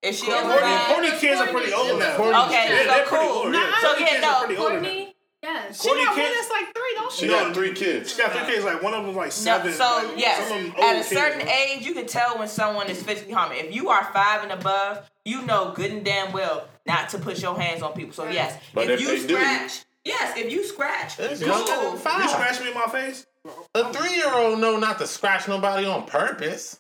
Is 0.02 0.18
she 0.20 0.30
over 0.30 0.52
Kourtney, 0.52 0.60
five? 0.60 0.97
Kourtney 0.97 1.18
kids 1.18 1.40
are 1.40 1.47
pretty 1.47 1.72
old 1.72 1.98
now. 1.98 2.16
Kourtney- 2.16 2.47
Okay, 2.47 2.66
Yeah, 2.68 2.78
so 2.82 2.84
they're 2.90 3.06
pretty 3.06 3.24
cool. 3.26 3.32
old. 3.39 3.52
Nah, 3.52 3.72
so 3.80 3.97
yeah, 3.97 4.20
no. 4.20 4.28
are 4.28 4.44
pretty 4.47 4.60
old 4.60 4.72
now. 4.72 4.78
Kourtney, 4.80 5.01
yes. 5.43 5.82
She 5.82 5.89
Kourtney 5.89 6.05
got 6.05 6.16
one 6.16 6.27
kids- 6.27 6.36
that's 6.39 6.51
like 6.51 6.74
three, 6.74 6.93
don't 6.94 7.12
She 7.12 7.20
she? 7.23 7.28
got 7.28 7.55
three 7.55 7.73
kids. 7.73 8.12
She 8.12 8.19
got 8.23 8.32
three 8.32 8.47
kids. 8.55 8.64
Like 8.64 8.82
one 8.82 8.94
of 8.94 9.05
them, 9.05 9.14
like 9.16 9.27
No, 9.27 9.31
seven. 9.31 9.73
so 9.73 9.85
like, 10.09 10.19
yes, 10.19 10.48
some 10.48 10.59
of 10.59 10.64
them 10.64 10.73
at 10.85 10.93
a 10.93 10.98
kids, 10.98 11.09
certain 11.09 11.39
man. 11.39 11.48
age, 11.48 11.85
you 11.86 11.94
can 11.94 12.06
tell 12.06 12.39
when 12.39 12.48
someone 12.48 12.89
is 12.89 13.02
physically 13.02 13.32
harming. 13.32 13.59
If 13.59 13.74
you 13.74 13.89
are 13.90 14.05
five 14.12 14.43
and 14.43 14.52
above, 14.52 15.09
you 15.24 15.43
know 15.43 15.73
good 15.74 15.90
and 15.90 16.05
damn 16.05 16.32
well 16.32 16.66
not 16.86 17.09
to 17.10 17.19
put 17.19 17.40
your 17.40 17.59
hands 17.59 17.82
on 17.82 17.93
people. 17.93 18.12
So 18.12 18.28
yes, 18.28 18.59
But 18.74 18.85
if 18.90 18.90
if 18.90 19.01
you 19.01 19.06
they 19.20 19.27
do- 19.27 19.35
scratch, 19.36 19.85
yes, 20.05 20.36
if 20.36 20.51
you 20.52 20.64
scratch, 20.64 21.19
It's 21.19 21.40
cool. 21.40 21.48
younger 21.48 21.70
than 21.77 21.93
You 21.93 21.98
five. 21.98 22.31
scratch 22.31 22.60
me 22.60 22.69
in 22.69 22.74
my 22.74 22.86
face. 22.86 23.27
A 23.74 23.93
three 23.93 24.14
year 24.16 24.32
old 24.35 24.59
know 24.60 24.77
not 24.78 24.98
to 24.98 25.06
scratch 25.06 25.48
nobody 25.48 25.85
on 25.86 26.05
purpose. 26.06 26.78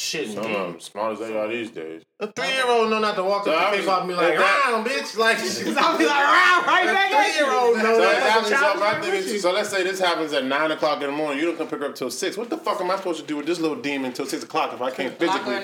No. 0.00 0.02
Shit, 0.02 0.28
Some 0.30 0.46
of 0.46 0.72
them 0.72 0.80
smart 0.80 1.12
as 1.12 1.18
they 1.18 1.36
are 1.38 1.46
these 1.46 1.70
days. 1.70 2.02
A 2.20 2.32
three 2.32 2.48
year 2.48 2.66
old 2.66 2.88
know 2.90 3.00
not 3.00 3.16
to 3.16 3.22
walk 3.22 3.44
So 3.44 3.52
up 3.52 3.60
I 3.60 3.64
and 3.66 3.76
was- 3.76 3.80
pick 3.84 3.88
up 3.92 4.00
and 4.00 4.08
be 4.08 4.14
like, 4.14 4.36
that- 4.38 4.64
round, 4.70 4.86
bitch. 4.86 5.16
Like, 5.18 5.36
I'll 5.84 5.98
be 5.98 6.06
like, 6.06 6.14
"Rah, 6.24 6.64
right 6.66 6.86
back 6.86 7.10
at 7.12 7.32
three 7.34 7.34
year 7.44 7.52
old 7.52 7.76
know 7.76 7.82
So, 7.94 8.00
that. 8.00 8.22
happens, 8.22 8.48
so, 8.58 8.74
my 8.80 9.00
thing 9.00 9.14
is, 9.14 9.42
so 9.42 9.52
let's 9.52 9.68
say 9.68 9.82
this 9.82 10.00
happens 10.00 10.32
at 10.32 10.44
nine 10.44 10.70
o'clock 10.70 11.02
in 11.02 11.06
the 11.10 11.12
morning. 11.16 11.38
You 11.38 11.46
don't 11.46 11.58
come 11.58 11.66
pick 11.68 11.80
her 11.80 11.86
up 11.86 11.94
till 11.96 12.10
six. 12.10 12.36
What 12.38 12.48
the 12.48 12.56
fuck 12.56 12.80
am 12.80 12.90
I 12.90 12.96
supposed 12.96 13.20
to 13.20 13.26
do 13.26 13.36
with 13.36 13.46
this 13.46 13.60
little 13.60 13.76
demon 13.76 14.12
till 14.12 14.26
six 14.26 14.42
o'clock 14.42 14.72
if 14.72 14.80
I 14.80 14.90
can't 14.90 15.18
physically? 15.18 15.56
in. 15.56 15.62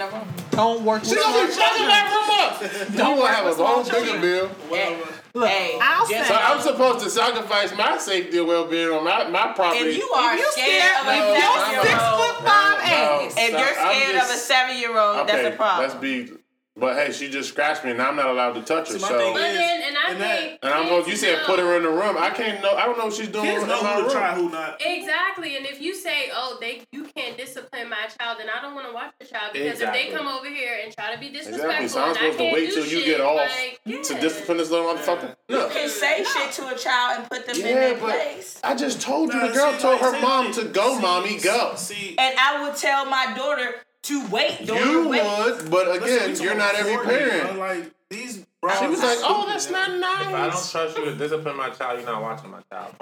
Don't 0.50 0.84
work 0.84 1.00
with 1.02 1.10
She 1.10 1.16
gonna 1.16 1.46
be 1.46 1.52
small 1.52 1.68
fucking 1.68 1.86
that 1.86 2.06
room 2.12 2.88
up. 2.90 2.96
Don't 2.96 3.16
You 3.16 3.22
work 3.22 3.30
have 3.32 3.46
a 3.46 3.54
small 3.54 3.82
whole 3.82 3.84
bigger 3.84 4.20
bill. 4.20 4.50
Hey, 4.68 4.98
Look, 5.36 5.48
Hey, 5.50 5.78
I'll 5.82 6.06
say. 6.06 6.24
So 6.24 6.34
I'm 6.34 6.60
supposed 6.60 7.04
to 7.04 7.10
sacrifice 7.10 7.76
my 7.76 7.98
safety 7.98 8.38
and 8.38 8.48
well 8.48 8.66
being 8.66 8.88
on 8.88 9.04
my, 9.04 9.28
my 9.28 9.52
property. 9.52 9.80
if 9.90 9.96
you 9.98 10.08
are 10.10 10.32
If 10.34 10.40
you 10.40 10.52
scared 10.52 10.82
scared 10.82 11.00
of 11.00 11.06
a 11.06 11.10
of 11.10 11.16
your 11.16 11.36
seven 11.36 11.74
six 11.74 11.84
year 11.92 12.00
old, 12.08 12.20
foot 12.20 12.36
five 12.44 12.78
No, 12.78 12.96
ass, 12.96 13.34
if 13.36 13.50
so 13.50 13.58
you're 13.58 13.78
I'm 13.78 13.94
scared 13.94 14.16
of 14.16 14.22
a 14.30 14.36
seven 14.36 14.78
year 14.78 14.98
old, 14.98 15.16
okay, 15.18 15.32
that's 15.42 15.54
a 15.54 15.56
problem. 15.56 15.88
Let's 15.88 16.00
be. 16.00 16.32
But 16.78 16.97
hey, 16.97 17.11
she 17.11 17.31
just 17.31 17.48
scratched 17.48 17.85
me, 17.86 17.93
and 17.93 18.03
I'm 18.03 18.16
not 18.16 18.27
allowed 18.27 18.53
to 18.53 18.61
touch 18.62 18.89
her. 18.89 18.98
See, 18.98 19.01
my 19.01 19.09
So, 19.09 19.19
thing 19.19 19.36
is- 19.36 19.59
and 19.86 19.97
I 19.97 20.11
and 20.11 20.20
that- 20.20 20.40
think. 20.40 20.59
and 20.62 20.74
I'm 20.74 20.82
supposed. 20.85 21.09
You 21.09 21.16
said 21.16 21.36
kids 21.36 21.47
put 21.47 21.59
her 21.59 21.74
in 21.77 21.82
the 21.85 21.89
room. 21.89 22.16
I 22.19 22.28
can't 22.28 22.62
know. 22.62 22.74
I 22.77 22.85
don't 22.85 22.98
know 22.98 23.07
what 23.07 23.15
she's 23.15 23.28
doing 23.28 23.47
Kids 23.47 23.62
in 23.62 23.69
know 23.70 23.81
my 23.82 23.94
who 23.94 24.01
room. 24.03 24.09
to 24.11 24.15
try, 24.15 24.35
who 24.35 24.51
not. 24.51 24.77
Exactly, 24.85 25.57
and 25.57 25.65
if 25.65 25.81
you 25.81 25.94
say, 25.94 26.31
"Oh, 26.35 26.59
they 26.61 26.82
you 26.93 27.05
can't 27.16 27.39
discipline 27.39 27.89
my 27.89 28.07
child," 28.20 28.39
then 28.40 28.48
I 28.51 28.61
don't 28.61 28.74
want 28.74 28.86
to 28.89 28.93
watch 28.93 29.12
the 29.19 29.24
child 29.27 29.55
because 29.55 29.73
Exactly. 29.81 30.01
if 30.03 30.07
they 30.11 30.15
come 30.16 30.28
over 30.28 30.47
here 30.47 30.78
and 30.85 30.94
try 30.94 31.12
to 31.15 31.19
be 31.19 31.31
disrespectful, 31.31 31.70
Exactly. 31.70 31.89
So 31.89 32.01
I'm 32.03 32.09
and 32.11 32.19
I 32.19 32.20
supposed 32.20 32.39
to 32.39 32.44
can't 32.44 32.55
wait 32.55 32.69
do 32.69 32.74
till 32.74 32.85
you 32.86 32.97
shit, 32.98 33.07
get 33.07 33.20
off 33.23 33.36
like, 33.40 33.81
to 34.05 34.15
discipline 34.20 34.59
this 34.59 34.70
little 34.70 34.94
motherfucker. 34.94 35.36
You 35.48 35.57
No. 35.57 35.69
can 35.70 35.89
say 35.89 36.24
shit 36.24 36.53
to 36.53 36.69
a 36.69 36.77
child 36.77 37.20
and 37.20 37.31
put 37.31 37.47
them 37.47 37.57
in 37.57 37.66
Yeah, 37.66 37.74
their 37.74 37.94
place. 37.94 38.61
I 38.62 38.74
just 38.74 39.01
told 39.01 39.32
you 39.32 39.39
Nah, 39.40 39.47
the 39.47 39.53
girl 39.55 39.73
see, 39.73 39.78
told 39.81 40.01
like, 40.03 40.12
her 40.12 40.16
see, 40.19 40.27
mom 40.27 40.53
to 40.53 40.65
go, 40.65 40.94
see, 40.97 41.01
mommy, 41.01 41.36
go. 41.39 41.73
See, 41.77 42.15
And 42.19 42.39
I 42.39 42.62
would 42.62 42.77
tell 42.77 43.07
my 43.07 43.32
daughter 43.35 43.77
to 44.06 44.26
wait. 44.28 44.66
Daughter, 44.66 44.84
You 44.84 45.08
wait. 45.08 45.22
would, 45.24 45.70
but 45.70 45.96
again, 45.96 46.30
talking 46.30 46.42
you're 46.44 46.54
not 46.54 46.74
every 46.74 46.92
Kourtney, 46.94 47.06
parent. 47.28 47.50
bro. 47.56 47.58
Like 47.60 47.92
these. 48.10 48.46
She 48.80 48.86
was 48.88 49.00
like, 49.00 49.18
"Oh, 49.22 49.44
that's 49.46 49.70
not 49.70 49.92
nice." 49.92 50.22
If 50.26 50.34
I 50.34 50.40
don't 50.48 50.70
trust 50.70 50.98
you 50.98 51.04
to 51.04 51.14
discipline 51.14 51.56
my 51.56 51.70
child, 51.70 52.00
you're 52.00 52.08
not 52.10 52.20
watching 52.20 52.50
my 52.50 52.60
child. 52.72 52.94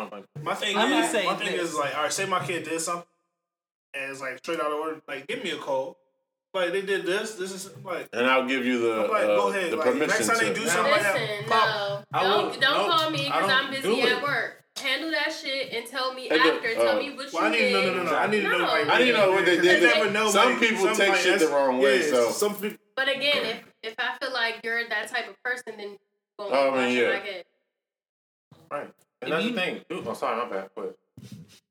My 0.42 0.54
thing 0.54 0.76
Let 0.76 0.90
me 0.90 0.98
is, 0.98 1.10
say 1.10 1.24
my 1.24 1.36
thing 1.36 1.52
this. 1.56 1.70
is 1.70 1.74
like, 1.74 1.96
all 1.96 2.02
right, 2.02 2.12
say 2.12 2.26
my 2.26 2.44
kid 2.44 2.64
did 2.64 2.78
something, 2.80 3.06
and 3.94 4.10
it's 4.10 4.20
like 4.20 4.38
straight 4.38 4.60
out 4.60 4.66
of 4.72 4.78
order. 4.78 5.00
Like, 5.08 5.26
give 5.26 5.42
me 5.42 5.50
a 5.52 5.56
call. 5.56 5.96
Like 6.52 6.72
they 6.72 6.82
did 6.82 7.06
this. 7.06 7.34
This 7.36 7.52
is 7.52 7.70
like. 7.82 8.08
And 8.12 8.26
I'll 8.26 8.46
give 8.46 8.64
you 8.66 8.78
the 8.80 9.04
I'm 9.04 9.10
like, 9.10 9.22
go 9.22 9.46
uh, 9.48 9.50
ahead. 9.50 9.72
the 9.72 9.76
Like, 9.76 9.86
permission 9.92 10.08
next 10.08 10.26
time 10.28 10.38
they 10.38 10.48
to. 10.52 10.54
do 10.60 10.64
Now- 10.66 10.70
something 10.72 10.92
like 10.92 11.02
Listen, 11.02 11.14
that, 11.14 11.40
no, 11.42 11.48
pop. 11.48 12.04
I 12.12 12.22
don't 12.22 12.60
don't 12.60 12.60
no, 12.60 12.86
call 12.94 13.10
me 13.10 13.24
because 13.24 13.50
I'm 13.50 13.70
busy 13.70 14.02
at 14.02 14.22
work. 14.22 14.63
Handle 14.80 15.10
that 15.12 15.32
shit 15.32 15.72
and 15.72 15.86
tell 15.86 16.12
me 16.14 16.28
Hey, 16.28 16.36
look, 16.36 16.56
after. 16.56 16.74
tell 16.74 16.96
uh, 16.96 16.98
me 16.98 17.14
what 17.14 17.32
Well, 17.32 17.44
I 17.44 17.46
you 17.46 17.52
need 17.52 17.58
did. 17.58 17.72
no, 17.72 17.80
no, 17.94 18.02
no, 18.04 18.10
no. 18.10 18.16
I 18.16 18.26
need 18.26 18.40
to 18.42 18.48
know. 18.48 18.58
Like, 18.58 18.88
I 18.88 18.98
need 18.98 19.04
to 19.06 19.12
know 19.18 19.30
what 19.30 19.44
they 19.46 19.56
did. 19.60 19.82
You 19.82 19.88
never 19.88 20.10
know. 20.10 20.30
Some 20.30 20.58
people 20.58 20.84
some, 20.84 20.96
take 20.96 21.08
like, 21.10 21.20
shit 21.20 21.38
the 21.38 21.48
wrong 21.48 21.78
way, 21.78 22.00
yeah, 22.04 22.10
so- 22.10 22.30
some 22.30 22.54
people. 22.56 22.78
But 22.96 23.08
again, 23.08 23.44
if 23.44 23.64
if 23.82 23.94
I 23.98 24.16
feel 24.20 24.32
like 24.32 24.60
you're 24.62 24.88
that 24.88 25.08
type 25.08 25.28
of 25.28 25.40
person, 25.42 25.74
then 25.76 25.96
go 26.38 26.48
Oh, 26.50 26.70
I 26.74 26.86
mean, 26.88 26.96
yeah. 26.98 27.20
Right. 28.70 28.82
And 28.82 28.92
If 29.22 29.28
that's 29.30 29.44
you- 29.44 29.52
the 29.52 29.60
thing. 29.60 29.84
Dude, 29.88 30.06
I'm 30.06 30.14
sorry, 30.14 30.36
my 30.44 30.50
bad. 30.50 30.70
But 30.76 30.96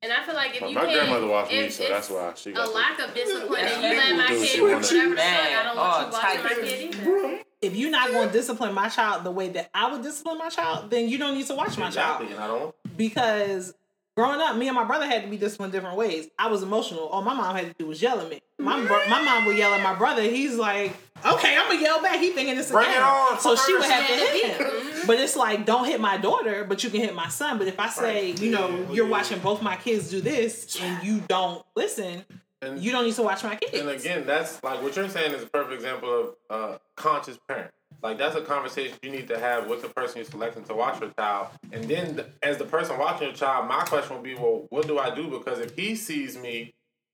And 0.01 0.11
I 0.11 0.21
feel 0.23 0.35
like 0.35 0.53
if 0.55 0.59
But 0.59 0.69
you 0.69 0.75
my 0.75 0.81
can't, 0.81 0.93
grandmother 0.95 1.27
watched 1.27 1.51
me, 1.51 1.69
so 1.69 1.87
that's 1.87 2.09
why 2.09 2.33
she 2.35 2.51
got 2.51 2.67
a 2.67 2.71
lack 2.71 2.99
of 2.99 3.13
discipline, 3.15 3.59
Yeah, 3.63 3.69
and 3.69 3.83
you 3.83 3.89
let 3.97 4.17
my 4.17 4.27
kid 4.35 4.61
what 4.61 4.83
do 4.89 4.95
you 4.97 5.09
whatever 5.09 5.15
the 5.15 5.15
want. 5.15 5.19
fuck, 5.19 5.51
I 5.51 5.63
don't 5.63 5.77
want 5.77 5.79
All 5.79 6.05
you 6.05 6.11
watching 6.11 6.43
my 6.43 6.49
kid 6.67 6.95
either. 6.95 7.43
if 7.61 7.75
you're 7.75 7.89
not 7.91 8.11
going 8.11 8.27
to 8.27 8.33
discipline 8.33 8.73
my 8.73 8.89
child 8.89 9.23
the 9.23 9.31
way 9.31 9.47
that 9.49 9.69
I 9.73 9.91
would 9.91 10.01
discipline 10.03 10.37
my 10.39 10.49
child, 10.49 10.89
then 10.89 11.07
you 11.07 11.17
don't 11.17 11.35
need 11.35 11.47
to 11.47 11.55
watch 11.55 11.77
my 11.77 11.89
child. 11.89 12.21
exactly, 12.23 12.33
and 12.33 12.39
I 12.43 12.47
don't. 12.47 12.75
because 12.97 13.73
growing 14.17 14.41
up, 14.41 14.57
me 14.57 14.67
and 14.67 14.75
my 14.75 14.83
brother 14.83 15.05
had 15.07 15.23
to 15.23 15.29
be 15.29 15.37
disciplined 15.37 15.71
different 15.71 15.95
ways. 15.97 16.27
I 16.37 16.47
was 16.49 16.63
emotional. 16.63 17.07
All 17.07 17.21
my 17.21 17.33
mom 17.33 17.55
had 17.55 17.67
to 17.67 17.73
do 17.79 17.85
was 17.87 18.01
yell 18.01 18.19
at 18.19 18.29
me. 18.29 18.41
My 18.59 18.85
bro- 18.85 19.07
my 19.09 19.21
mom 19.23 19.45
would 19.45 19.57
yell 19.57 19.73
at 19.73 19.81
my 19.81 19.95
brother. 19.95 20.21
He's 20.23 20.55
like, 20.55 20.93
"Okay, 21.25 21.55
I'm 21.57 21.67
gonna 21.69 21.81
yell 21.81 22.01
back." 22.01 22.19
He 22.19 22.29
thinking 22.31 22.57
it's 22.57 22.69
a 22.69 22.73
Bring 22.73 22.87
game. 22.87 22.97
it 22.97 23.01
on, 23.03 23.39
So 23.39 23.55
she 23.55 23.73
would 23.73 23.83
have 23.83 24.07
to 24.07 24.13
hit 24.13 24.57
him. 24.57 25.07
But 25.07 25.19
it's 25.19 25.35
like, 25.35 25.65
don't 25.65 25.85
hit 25.85 25.99
my 25.99 26.17
daughter, 26.17 26.63
but 26.63 26.83
you 26.83 26.89
can 26.89 27.01
hit 27.01 27.13
my 27.13 27.27
son. 27.29 27.57
But 27.57 27.67
if 27.67 27.79
I 27.79 27.89
say, 27.89 28.31
you 28.31 28.51
know, 28.51 28.87
you're 28.91 29.07
watching 29.07 29.39
both 29.39 29.61
my 29.61 29.75
kids 29.75 30.09
do 30.09 30.21
this 30.21 30.79
and 30.81 31.03
you 31.03 31.21
don't 31.27 31.63
listen, 31.75 32.23
And 32.61 32.79
you 32.79 32.91
don't 32.93 33.03
need 33.05 33.15
to 33.15 33.23
watch 33.23 33.43
my 33.43 33.55
kids. 33.57 33.77
And 33.81 33.89
again, 33.89 34.25
that's 34.25 34.63
like 34.63 34.81
what 34.81 34.95
you're 34.95 35.09
saying 35.09 35.33
is 35.33 35.43
a 35.43 35.47
perfect 35.47 35.73
example 35.73 36.09
of 36.19 36.35
uh, 36.49 36.77
conscious 36.95 37.37
parent. 37.47 37.71
Like 38.01 38.17
that's 38.17 38.35
a 38.35 38.41
conversation 38.41 38.97
you 39.03 39.11
need 39.11 39.27
to 39.29 39.37
have 39.39 39.67
with 39.67 39.81
the 39.81 39.89
person 39.89 40.17
you're 40.17 40.25
selecting 40.25 40.63
to 40.65 40.73
watch 40.73 40.99
your 41.01 41.09
child. 41.11 41.47
And 41.71 41.83
then, 41.85 42.15
th- 42.15 42.27
as 42.41 42.57
the 42.57 42.65
person 42.65 42.97
watching 42.97 43.27
your 43.27 43.35
child, 43.35 43.67
my 43.67 43.83
question 43.83 44.15
would 44.15 44.23
be, 44.23 44.35
well, 44.35 44.65
what 44.69 44.87
do 44.87 44.97
I 44.99 45.13
do? 45.13 45.29
Because 45.29 45.59
if 45.59 45.75
he 45.75 45.95
sees 45.95 46.37
me 46.37 46.73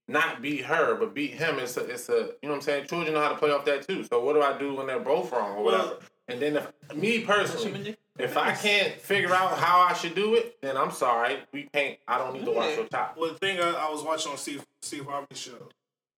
not 0.10 0.42
beat 0.42 0.66
her 0.66 0.96
but 0.96 1.14
beat 1.14 1.34
him, 1.34 1.60
it's 1.60 1.78
a, 1.78 1.86
it's 1.86 2.10
a, 2.10 2.14
you 2.14 2.18
know 2.44 2.50
what 2.50 2.56
I'm 2.56 2.62
saying. 2.62 2.88
Children 2.88 3.14
know 3.14 3.22
how 3.22 3.30
to 3.30 3.38
play 3.38 3.52
off 3.52 3.66
that 3.66 3.88
too. 3.88 4.04
So 4.04 4.24
what 4.24 4.34
do 4.34 4.42
I 4.42 4.58
do 4.58 4.76
when 4.76 4.88
they're 4.88 5.00
both 5.00 5.32
wrong 5.32 5.58
or 5.58 5.64
whatever? 5.64 5.98
And 6.28 6.40
then, 6.40 6.58
if 6.58 6.96
me 6.96 7.22
personally, 7.22 7.96
if 8.20 8.38
I 8.38 8.54
can't 8.54 8.94
figure 9.00 9.34
out 9.34 9.58
how 9.58 9.80
I 9.80 9.94
should 9.94 10.14
do 10.14 10.36
it, 10.36 10.62
then 10.62 10.78
I'm 10.78 10.92
sorry, 10.92 11.38
we 11.52 11.64
can't. 11.74 11.98
I 12.08 12.18
don't 12.18 12.34
need 12.34 12.46
to 12.46 12.52
watch 12.52 12.76
your 12.76 12.86
top. 12.86 13.18
Well, 13.18 13.32
the 13.32 13.40
thing 13.40 13.60
I, 13.60 13.72
I 13.72 13.90
was 13.90 14.04
watching 14.04 14.32
on 14.32 14.38
Steve 14.38 14.64
Steve 14.82 15.06
Harvey's 15.06 15.40
show 15.40 15.70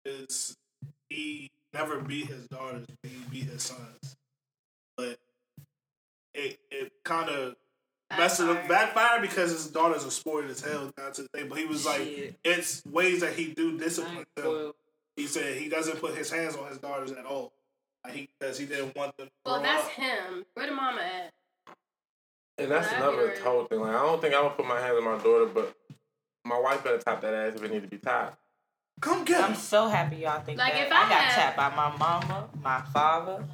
is 0.04 0.56
he 1.08 1.50
never 1.72 2.00
beat 2.00 2.26
his 2.26 2.46
daughters, 2.46 2.86
he 3.02 3.10
beat 3.30 3.44
his 3.44 3.62
sons. 3.62 4.16
But 4.96 5.18
it 6.34 6.58
it 6.70 6.92
kind 7.04 7.28
of 7.28 7.54
messed 8.16 8.40
up 8.40 8.68
backfire 8.68 9.20
because 9.20 9.50
his 9.52 9.66
daughters 9.68 10.04
are 10.04 10.10
spoiled 10.10 10.50
as 10.50 10.60
hell 10.60 10.92
down 10.96 11.12
to 11.12 11.22
the 11.22 11.28
thing. 11.28 11.48
But 11.48 11.58
he 11.58 11.64
was 11.66 11.84
like, 11.86 12.02
Shit. 12.02 12.34
it's 12.44 12.84
ways 12.86 13.20
that 13.20 13.32
he 13.34 13.52
do 13.52 13.78
discipline 13.78 14.24
them. 14.36 14.72
He 15.16 15.26
said 15.26 15.56
he 15.56 15.68
doesn't 15.68 16.00
put 16.00 16.14
his 16.16 16.30
hands 16.30 16.56
on 16.56 16.68
his 16.68 16.78
daughters 16.78 17.12
at 17.12 17.24
all. 17.26 17.52
Like 18.04 18.14
he 18.14 18.28
because 18.38 18.58
he 18.58 18.66
didn't 18.66 18.96
want 18.96 19.16
them. 19.16 19.28
Well, 19.44 19.56
grow 19.56 19.62
that's 19.62 19.84
up. 19.86 19.90
him. 19.92 20.44
Where 20.54 20.66
the 20.66 20.72
mama 20.72 21.00
at? 21.02 21.32
And 22.58 22.70
that's 22.70 22.90
another 22.92 23.26
right. 23.28 23.38
whole 23.38 23.64
thing. 23.64 23.80
Like 23.80 23.94
I 23.94 24.02
don't 24.02 24.20
think 24.20 24.34
I 24.34 24.42
would 24.42 24.56
put 24.56 24.66
my 24.66 24.80
hands 24.80 24.96
on 24.98 25.04
my 25.04 25.18
daughter, 25.22 25.46
but 25.46 25.74
my 26.44 26.58
wife 26.58 26.82
better 26.82 26.98
tap 26.98 27.20
that 27.22 27.34
ass 27.34 27.54
if 27.56 27.62
it 27.62 27.70
need 27.70 27.82
to 27.82 27.88
be 27.88 27.98
tied. 27.98 28.30
Come 29.00 29.24
get 29.24 29.42
I'm 29.42 29.54
so 29.54 29.88
happy 29.88 30.16
y'all 30.16 30.40
think 30.42 30.58
Like, 30.58 30.74
that. 30.74 30.86
if 30.88 30.92
I, 30.92 30.96
I 30.96 31.08
got 31.08 31.12
had- 31.22 31.54
tapped 31.54 31.56
by 31.56 31.74
my 31.74 31.96
mama, 31.96 32.48
my 32.62 32.82
father, 32.92 33.44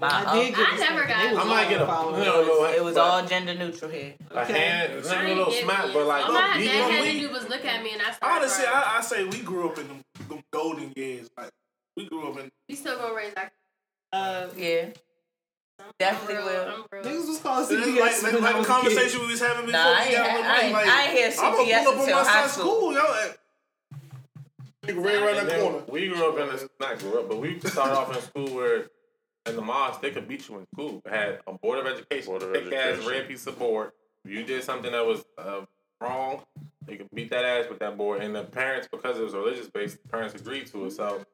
my 0.00 0.08
I 0.08 0.34
did 0.34 0.54
get 0.54 0.68
I 0.68 0.76
never 0.78 0.98
thing. 1.00 1.08
got- 1.08 1.24
It 1.26 1.30
was 1.34 1.38
I 1.38 1.44
might 1.48 1.68
get 1.68 1.80
a 1.82 1.86
all 1.86 2.18
you 2.18 2.24
know, 2.24 2.64
It 2.66 2.82
was 2.84 2.96
all 2.96 3.24
gender 3.26 3.54
neutral 3.54 3.90
here. 3.90 4.14
a 4.30 4.44
hand, 4.44 4.92
it's 4.94 5.08
not 5.08 5.18
a 5.18 5.20
I 5.20 5.28
little 5.28 5.50
didn't 5.50 5.64
smack, 5.64 5.92
but 5.92 6.06
like 6.06 6.24
all 6.26 6.32
my 6.32 6.56
beat 6.58 6.64
dad 6.66 6.90
had 6.90 7.04
to 7.12 7.18
do 7.20 7.30
was 7.30 7.48
look 7.48 7.64
at 7.64 7.82
me, 7.82 7.92
and 7.92 8.02
I 8.02 8.10
started. 8.12 8.36
Honestly, 8.36 8.64
crying. 8.64 8.84
I, 8.86 8.98
I 8.98 9.00
say 9.02 9.24
we 9.24 9.40
grew 9.40 9.68
up 9.68 9.78
in 9.78 9.88
them, 9.88 10.02
them 10.28 10.42
golden 10.52 10.92
years. 10.96 11.28
Like 11.36 11.50
we 11.96 12.06
grew 12.08 12.30
up 12.30 12.38
in. 12.38 12.50
we 12.68 12.74
still 12.74 12.96
gonna 12.98 13.14
raise 13.14 13.34
our. 13.36 13.50
Uh, 14.12 14.46
Yeah. 14.56 14.86
Definitely 15.98 16.36
I'm 16.36 16.44
real, 16.44 16.54
will. 16.64 16.68
I'm 16.74 16.84
real. 16.92 17.02
niggas 17.22 17.28
was 17.28 17.38
calling 17.38 17.62
It's 17.64 17.86
CPS 17.86 18.22
like, 18.22 18.32
like, 18.34 18.42
like 18.42 18.42
I 18.44 18.52
the 18.52 18.58
was 18.58 18.66
a 18.68 18.70
kid. 18.70 18.82
conversation 18.82 19.20
we 19.20 19.26
was 19.28 19.40
having 19.40 19.64
before 19.66 19.80
Nah, 19.80 19.94
I 19.96 20.00
we 20.00 20.04
ain't, 20.08 20.16
got 20.16 20.26
had- 20.26 20.36
on 20.36 20.42
the 20.42 20.48
I 20.48 20.52
mic. 20.52 20.62
ain't, 20.64 20.72
Like, 20.74 20.86
I 20.86 21.02
ain't 21.04 21.12
hear 21.18 21.30
I'm 21.30 21.36
gonna 21.36 21.56
pull 21.56 21.72
up 21.72 21.86
on 21.94 22.00
until 22.00 22.16
my 22.16 22.24
high 22.24 22.40
son's 22.42 22.52
school. 22.52 22.76
school. 22.76 22.92
Yo, 22.92 23.00
like, 23.00 23.38
Nigga 24.86 25.04
right 25.04 25.14
around 25.16 25.36
And 25.38 25.48
that 25.48 25.60
corner. 25.60 25.82
we 25.88 26.08
grew 26.08 26.28
up 26.32 26.38
in 26.38 26.48
this, 26.56 26.68
not 26.80 26.98
grew 26.98 27.20
up, 27.20 27.28
but 27.28 27.36
we 27.38 27.60
started 27.60 27.94
off 27.96 28.14
in 28.16 28.22
school 28.22 28.54
where 28.56 28.86
in 29.46 29.56
the 29.56 29.62
mosque 29.62 30.00
they 30.00 30.10
could 30.10 30.28
beat 30.28 30.48
you 30.48 30.58
in 30.58 30.66
school. 30.74 31.02
Had 31.08 31.40
a 31.46 31.52
board 31.52 31.78
of 31.78 31.86
education, 31.86 32.30
Board 32.30 32.42
of 32.42 32.52
thick 32.52 32.72
ass 32.72 33.04
red 33.06 33.28
piece 33.28 33.46
of 33.46 33.58
board. 33.58 33.92
If 34.24 34.30
you 34.30 34.44
did 34.44 34.62
something 34.62 34.92
that 34.92 35.04
was 35.04 35.24
uh, 35.38 35.62
wrong, 36.00 36.42
they 36.86 36.96
could 36.96 37.08
beat 37.14 37.30
that 37.30 37.44
ass 37.44 37.66
with 37.68 37.78
that 37.78 37.96
board. 37.96 38.22
And 38.22 38.34
the 38.34 38.44
parents, 38.44 38.88
because 38.90 39.18
it 39.18 39.24
was 39.24 39.34
religious 39.34 39.68
based, 39.68 40.02
the 40.02 40.08
parents 40.08 40.34
agreed 40.34 40.66
to 40.68 40.86
it. 40.86 40.92
So 40.92 41.24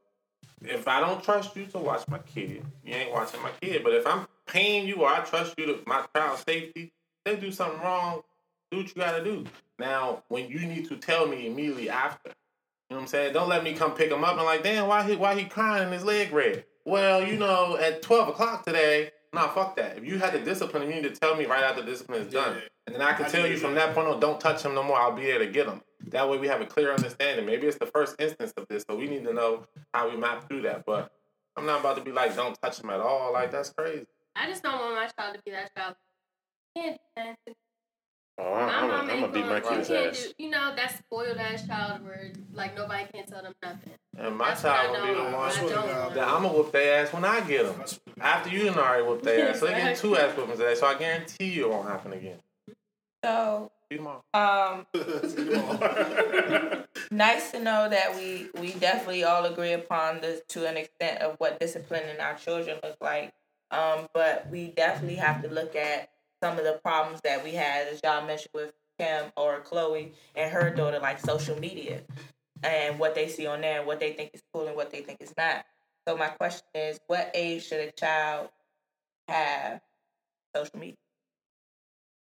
if 0.62 0.86
I 0.88 1.00
don't 1.00 1.22
trust 1.22 1.56
you 1.56 1.66
to 1.66 1.78
watch 1.78 2.06
my 2.08 2.18
kid, 2.18 2.64
you 2.84 2.94
ain't 2.94 3.12
watching 3.12 3.42
my 3.42 3.50
kid. 3.60 3.82
But 3.82 3.94
if 3.94 4.06
I'm 4.06 4.26
paying 4.46 4.86
you 4.86 5.02
or 5.02 5.08
I 5.08 5.20
trust 5.20 5.54
you 5.58 5.66
to 5.66 5.80
my 5.86 6.04
child's 6.14 6.42
safety, 6.42 6.92
they 7.24 7.36
do 7.36 7.50
something 7.50 7.80
wrong, 7.80 8.22
do 8.70 8.78
what 8.78 8.88
you 8.88 8.94
gotta 8.94 9.24
do. 9.24 9.44
Now, 9.78 10.22
when 10.28 10.48
you 10.48 10.60
need 10.60 10.88
to 10.88 10.96
tell 10.96 11.26
me 11.26 11.46
immediately 11.48 11.90
after, 11.90 12.30
you 12.30 12.94
know 12.94 12.96
what 12.96 13.02
I'm 13.02 13.08
saying? 13.08 13.32
Don't 13.32 13.48
let 13.48 13.64
me 13.64 13.74
come 13.74 13.92
pick 13.92 14.10
him 14.10 14.24
up 14.24 14.36
and 14.36 14.44
like, 14.44 14.62
damn, 14.62 14.86
why 14.86 15.02
he 15.02 15.16
why 15.16 15.34
he 15.34 15.44
crying 15.44 15.84
and 15.84 15.92
his 15.92 16.04
leg 16.04 16.32
red? 16.32 16.64
Well, 16.86 17.26
you 17.26 17.36
know, 17.36 17.76
at 17.76 18.00
twelve 18.00 18.28
o'clock 18.28 18.64
today, 18.64 19.10
nah, 19.32 19.48
fuck 19.48 19.74
that. 19.74 19.98
If 19.98 20.04
you 20.04 20.18
had 20.18 20.32
the 20.32 20.38
discipline, 20.38 20.84
you 20.84 20.94
need 20.94 21.02
to 21.02 21.10
tell 21.10 21.34
me 21.34 21.44
right 21.44 21.64
after 21.64 21.82
the 21.82 21.90
discipline 21.90 22.22
is 22.22 22.32
done. 22.32 22.54
Yeah. 22.54 22.62
And 22.86 22.94
then 22.94 23.02
I 23.02 23.12
can 23.12 23.26
I 23.26 23.28
tell 23.28 23.44
you 23.44 23.56
from 23.56 23.74
that. 23.74 23.88
that 23.88 23.94
point 23.96 24.06
on, 24.06 24.20
don't 24.20 24.40
touch 24.40 24.64
him 24.64 24.72
no 24.72 24.84
more. 24.84 24.96
I'll 24.96 25.10
be 25.10 25.24
there 25.24 25.40
to 25.40 25.48
get 25.48 25.66
him. 25.66 25.82
That 26.10 26.30
way 26.30 26.38
we 26.38 26.46
have 26.46 26.60
a 26.60 26.66
clear 26.66 26.94
understanding. 26.94 27.44
Maybe 27.44 27.66
it's 27.66 27.78
the 27.78 27.86
first 27.86 28.14
instance 28.20 28.52
of 28.56 28.68
this, 28.68 28.84
so 28.88 28.96
we 28.96 29.08
need 29.08 29.24
to 29.24 29.32
know 29.34 29.64
how 29.92 30.08
we 30.08 30.16
map 30.16 30.48
through 30.48 30.62
that. 30.62 30.86
But 30.86 31.10
I'm 31.56 31.66
not 31.66 31.80
about 31.80 31.96
to 31.96 32.04
be 32.04 32.12
like, 32.12 32.36
don't 32.36 32.56
touch 32.62 32.78
him 32.80 32.90
at 32.90 33.00
all. 33.00 33.32
Like 33.32 33.50
that's 33.50 33.70
crazy. 33.70 34.06
I 34.36 34.48
just 34.48 34.62
don't 34.62 34.78
want 34.78 34.94
my 34.94 35.08
child 35.18 35.34
to 35.34 35.42
be 35.44 35.50
that 35.50 35.74
child. 35.76 35.96
Can't 36.76 36.96
do 37.16 37.22
that. 37.46 37.56
Oh, 38.38 38.54
My 38.54 38.64
I'm, 38.64 38.90
I'm 38.90 39.06
gonna 39.20 39.28
beat 39.32 39.46
my 39.46 39.60
gonna- 39.60 39.76
kid's 39.76 39.88
can't 39.88 40.08
ass. 40.08 40.22
do- 40.24 40.32
You 40.44 40.50
know 40.50 40.74
that 40.76 40.98
spoiled 40.98 41.38
ass 41.38 41.66
child 41.66 42.04
where 42.04 42.32
like 42.52 42.76
nobody 42.76 43.04
can 43.12 43.24
tell 43.26 43.42
them 43.42 43.54
nothing. 43.62 43.92
And 44.18 44.36
my 44.36 44.48
That's 44.48 44.62
child 44.62 44.94
gonna 44.96 45.12
be 45.12 45.18
the 45.18 45.24
one 45.24 45.34
I 45.34 45.50
swear 45.50 45.68
to 45.68 45.74
don't 45.74 45.86
God. 45.86 46.02
want. 46.02 46.14
that 46.14 46.28
I'm 46.28 46.42
gonna 46.42 46.48
whoop 46.54 46.72
their 46.72 47.02
ass 47.04 47.12
when 47.14 47.24
I 47.24 47.40
get 47.40 47.64
them. 47.64 47.82
After 48.20 48.50
you 48.50 48.64
done 48.66 48.78
already 48.78 49.02
whooped 49.04 49.24
their 49.24 49.48
ass, 49.50 49.60
so 49.60 49.66
they 49.66 49.72
get 49.72 49.96
two 49.96 50.16
ass 50.18 50.36
whoopings 50.36 50.58
today. 50.58 50.74
So 50.74 50.86
I 50.86 50.94
guarantee 50.98 51.46
you 51.46 51.64
it 51.66 51.70
won't 51.70 51.88
happen 51.88 52.12
again. 52.12 52.38
So, 53.24 53.70
See 53.90 53.98
you 53.98 53.98
tomorrow. 53.98 54.22
um, 54.34 54.86
nice 57.10 57.50
to 57.52 57.60
know 57.60 57.88
that 57.88 58.14
we 58.16 58.48
we 58.60 58.72
definitely 58.74 59.24
all 59.24 59.44
agree 59.46 59.72
upon 59.72 60.20
this 60.20 60.42
to 60.48 60.66
an 60.68 60.76
extent 60.76 61.22
of 61.22 61.36
what 61.38 61.58
disciplining 61.60 62.20
our 62.20 62.34
children 62.34 62.78
look 62.82 62.96
like. 63.00 63.32
Um, 63.70 64.08
but 64.12 64.48
we 64.50 64.68
definitely 64.68 65.16
have 65.16 65.42
to 65.42 65.48
look 65.48 65.74
at 65.74 66.10
some 66.42 66.58
of 66.58 66.64
the 66.64 66.78
problems 66.82 67.20
that 67.24 67.42
we 67.42 67.52
had, 67.52 67.88
as 67.88 68.00
y'all 68.04 68.26
mentioned 68.26 68.50
with 68.54 68.72
Kim 68.98 69.26
or 69.36 69.60
Khloe 69.60 70.12
and 70.34 70.52
her 70.52 70.70
daughter, 70.70 70.98
like 70.98 71.20
social 71.20 71.58
media 71.58 72.00
and 72.62 72.98
what 72.98 73.14
they 73.14 73.28
see 73.28 73.46
on 73.46 73.60
there, 73.60 73.78
and 73.78 73.86
what 73.86 74.00
they 74.00 74.12
think 74.12 74.30
is 74.34 74.42
cool 74.52 74.66
and 74.66 74.76
what 74.76 74.90
they 74.90 75.00
think 75.02 75.20
is 75.20 75.32
not. 75.36 75.64
So 76.08 76.16
my 76.16 76.28
question 76.28 76.64
is, 76.74 76.98
what 77.06 77.30
age 77.34 77.66
should 77.66 77.80
a 77.80 77.90
child 77.92 78.48
have 79.28 79.80
social 80.54 80.78
media? 80.78 80.94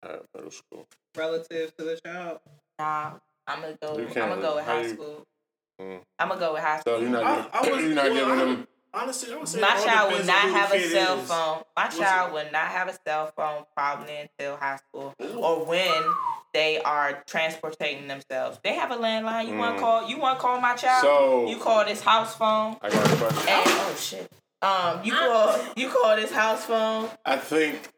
Uh, 0.02 0.16
middle 0.34 0.50
school. 0.50 0.86
Relative 1.16 1.76
to 1.76 1.84
the 1.84 2.00
child. 2.04 2.38
Nah, 2.78 3.12
I'm 3.46 3.60
gonna 3.60 3.78
go. 3.82 3.94
I'm 3.98 4.12
gonna 4.14 4.40
go 4.42 4.56
with 4.56 4.64
high 4.64 4.82
you- 4.82 4.88
school. 4.94 5.26
Mm. 5.80 6.00
I'm 6.18 6.28
gonna 6.28 6.40
go 6.40 6.52
with 6.54 6.62
high 6.62 6.80
school. 6.80 6.94
So 6.96 7.00
you're 7.00 7.10
not, 7.10 7.24
I- 7.54 7.58
I 7.58 7.70
was- 7.70 7.84
you're 7.84 7.94
not 7.94 8.04
well, 8.04 8.14
giving 8.14 8.30
I- 8.32 8.44
them. 8.44 8.66
Honestly, 8.94 9.32
I 9.32 9.38
would 9.38 9.48
say 9.48 9.60
My 9.60 9.78
it 9.80 9.84
child 9.86 10.12
would 10.12 10.26
not 10.26 10.36
on 10.44 10.48
who 10.48 10.52
the 10.52 10.58
have 10.58 10.72
a 10.72 10.80
cell 10.90 11.18
is. 11.18 11.28
phone. 11.28 11.62
My 11.76 11.84
What's 11.84 11.98
child 11.98 12.30
it? 12.30 12.34
would 12.34 12.52
not 12.52 12.66
have 12.68 12.88
a 12.88 12.98
cell 13.06 13.32
phone 13.34 13.64
probably 13.74 14.16
until 14.16 14.56
high 14.56 14.76
school 14.76 15.14
or 15.36 15.64
when 15.64 16.02
they 16.52 16.78
are 16.82 17.22
transporting 17.26 18.06
themselves. 18.08 18.58
They 18.62 18.74
have 18.74 18.90
a 18.90 18.96
landline. 18.96 19.48
You 19.48 19.56
want 19.56 19.76
Mm. 19.76 19.78
to 19.78 19.80
call? 19.80 20.08
You 20.08 20.18
want 20.18 20.38
to 20.38 20.42
call 20.42 20.60
my 20.60 20.74
child? 20.74 21.02
So- 21.02 21.46
you 21.48 21.56
call 21.56 21.84
this 21.86 22.02
house 22.02 22.36
phone. 22.36 22.76
I 22.82 22.90
got 22.90 23.10
a 23.12 23.16
question. 23.16 23.48
And, 23.48 23.62
oh 23.66 23.94
shit. 23.98 24.32
Um, 24.60 25.00
you 25.02 25.12
call 25.12 25.58
you 25.74 25.88
call 25.88 26.16
this 26.16 26.30
house 26.30 26.64
phone. 26.66 27.08
I 27.24 27.36
think 27.36 27.88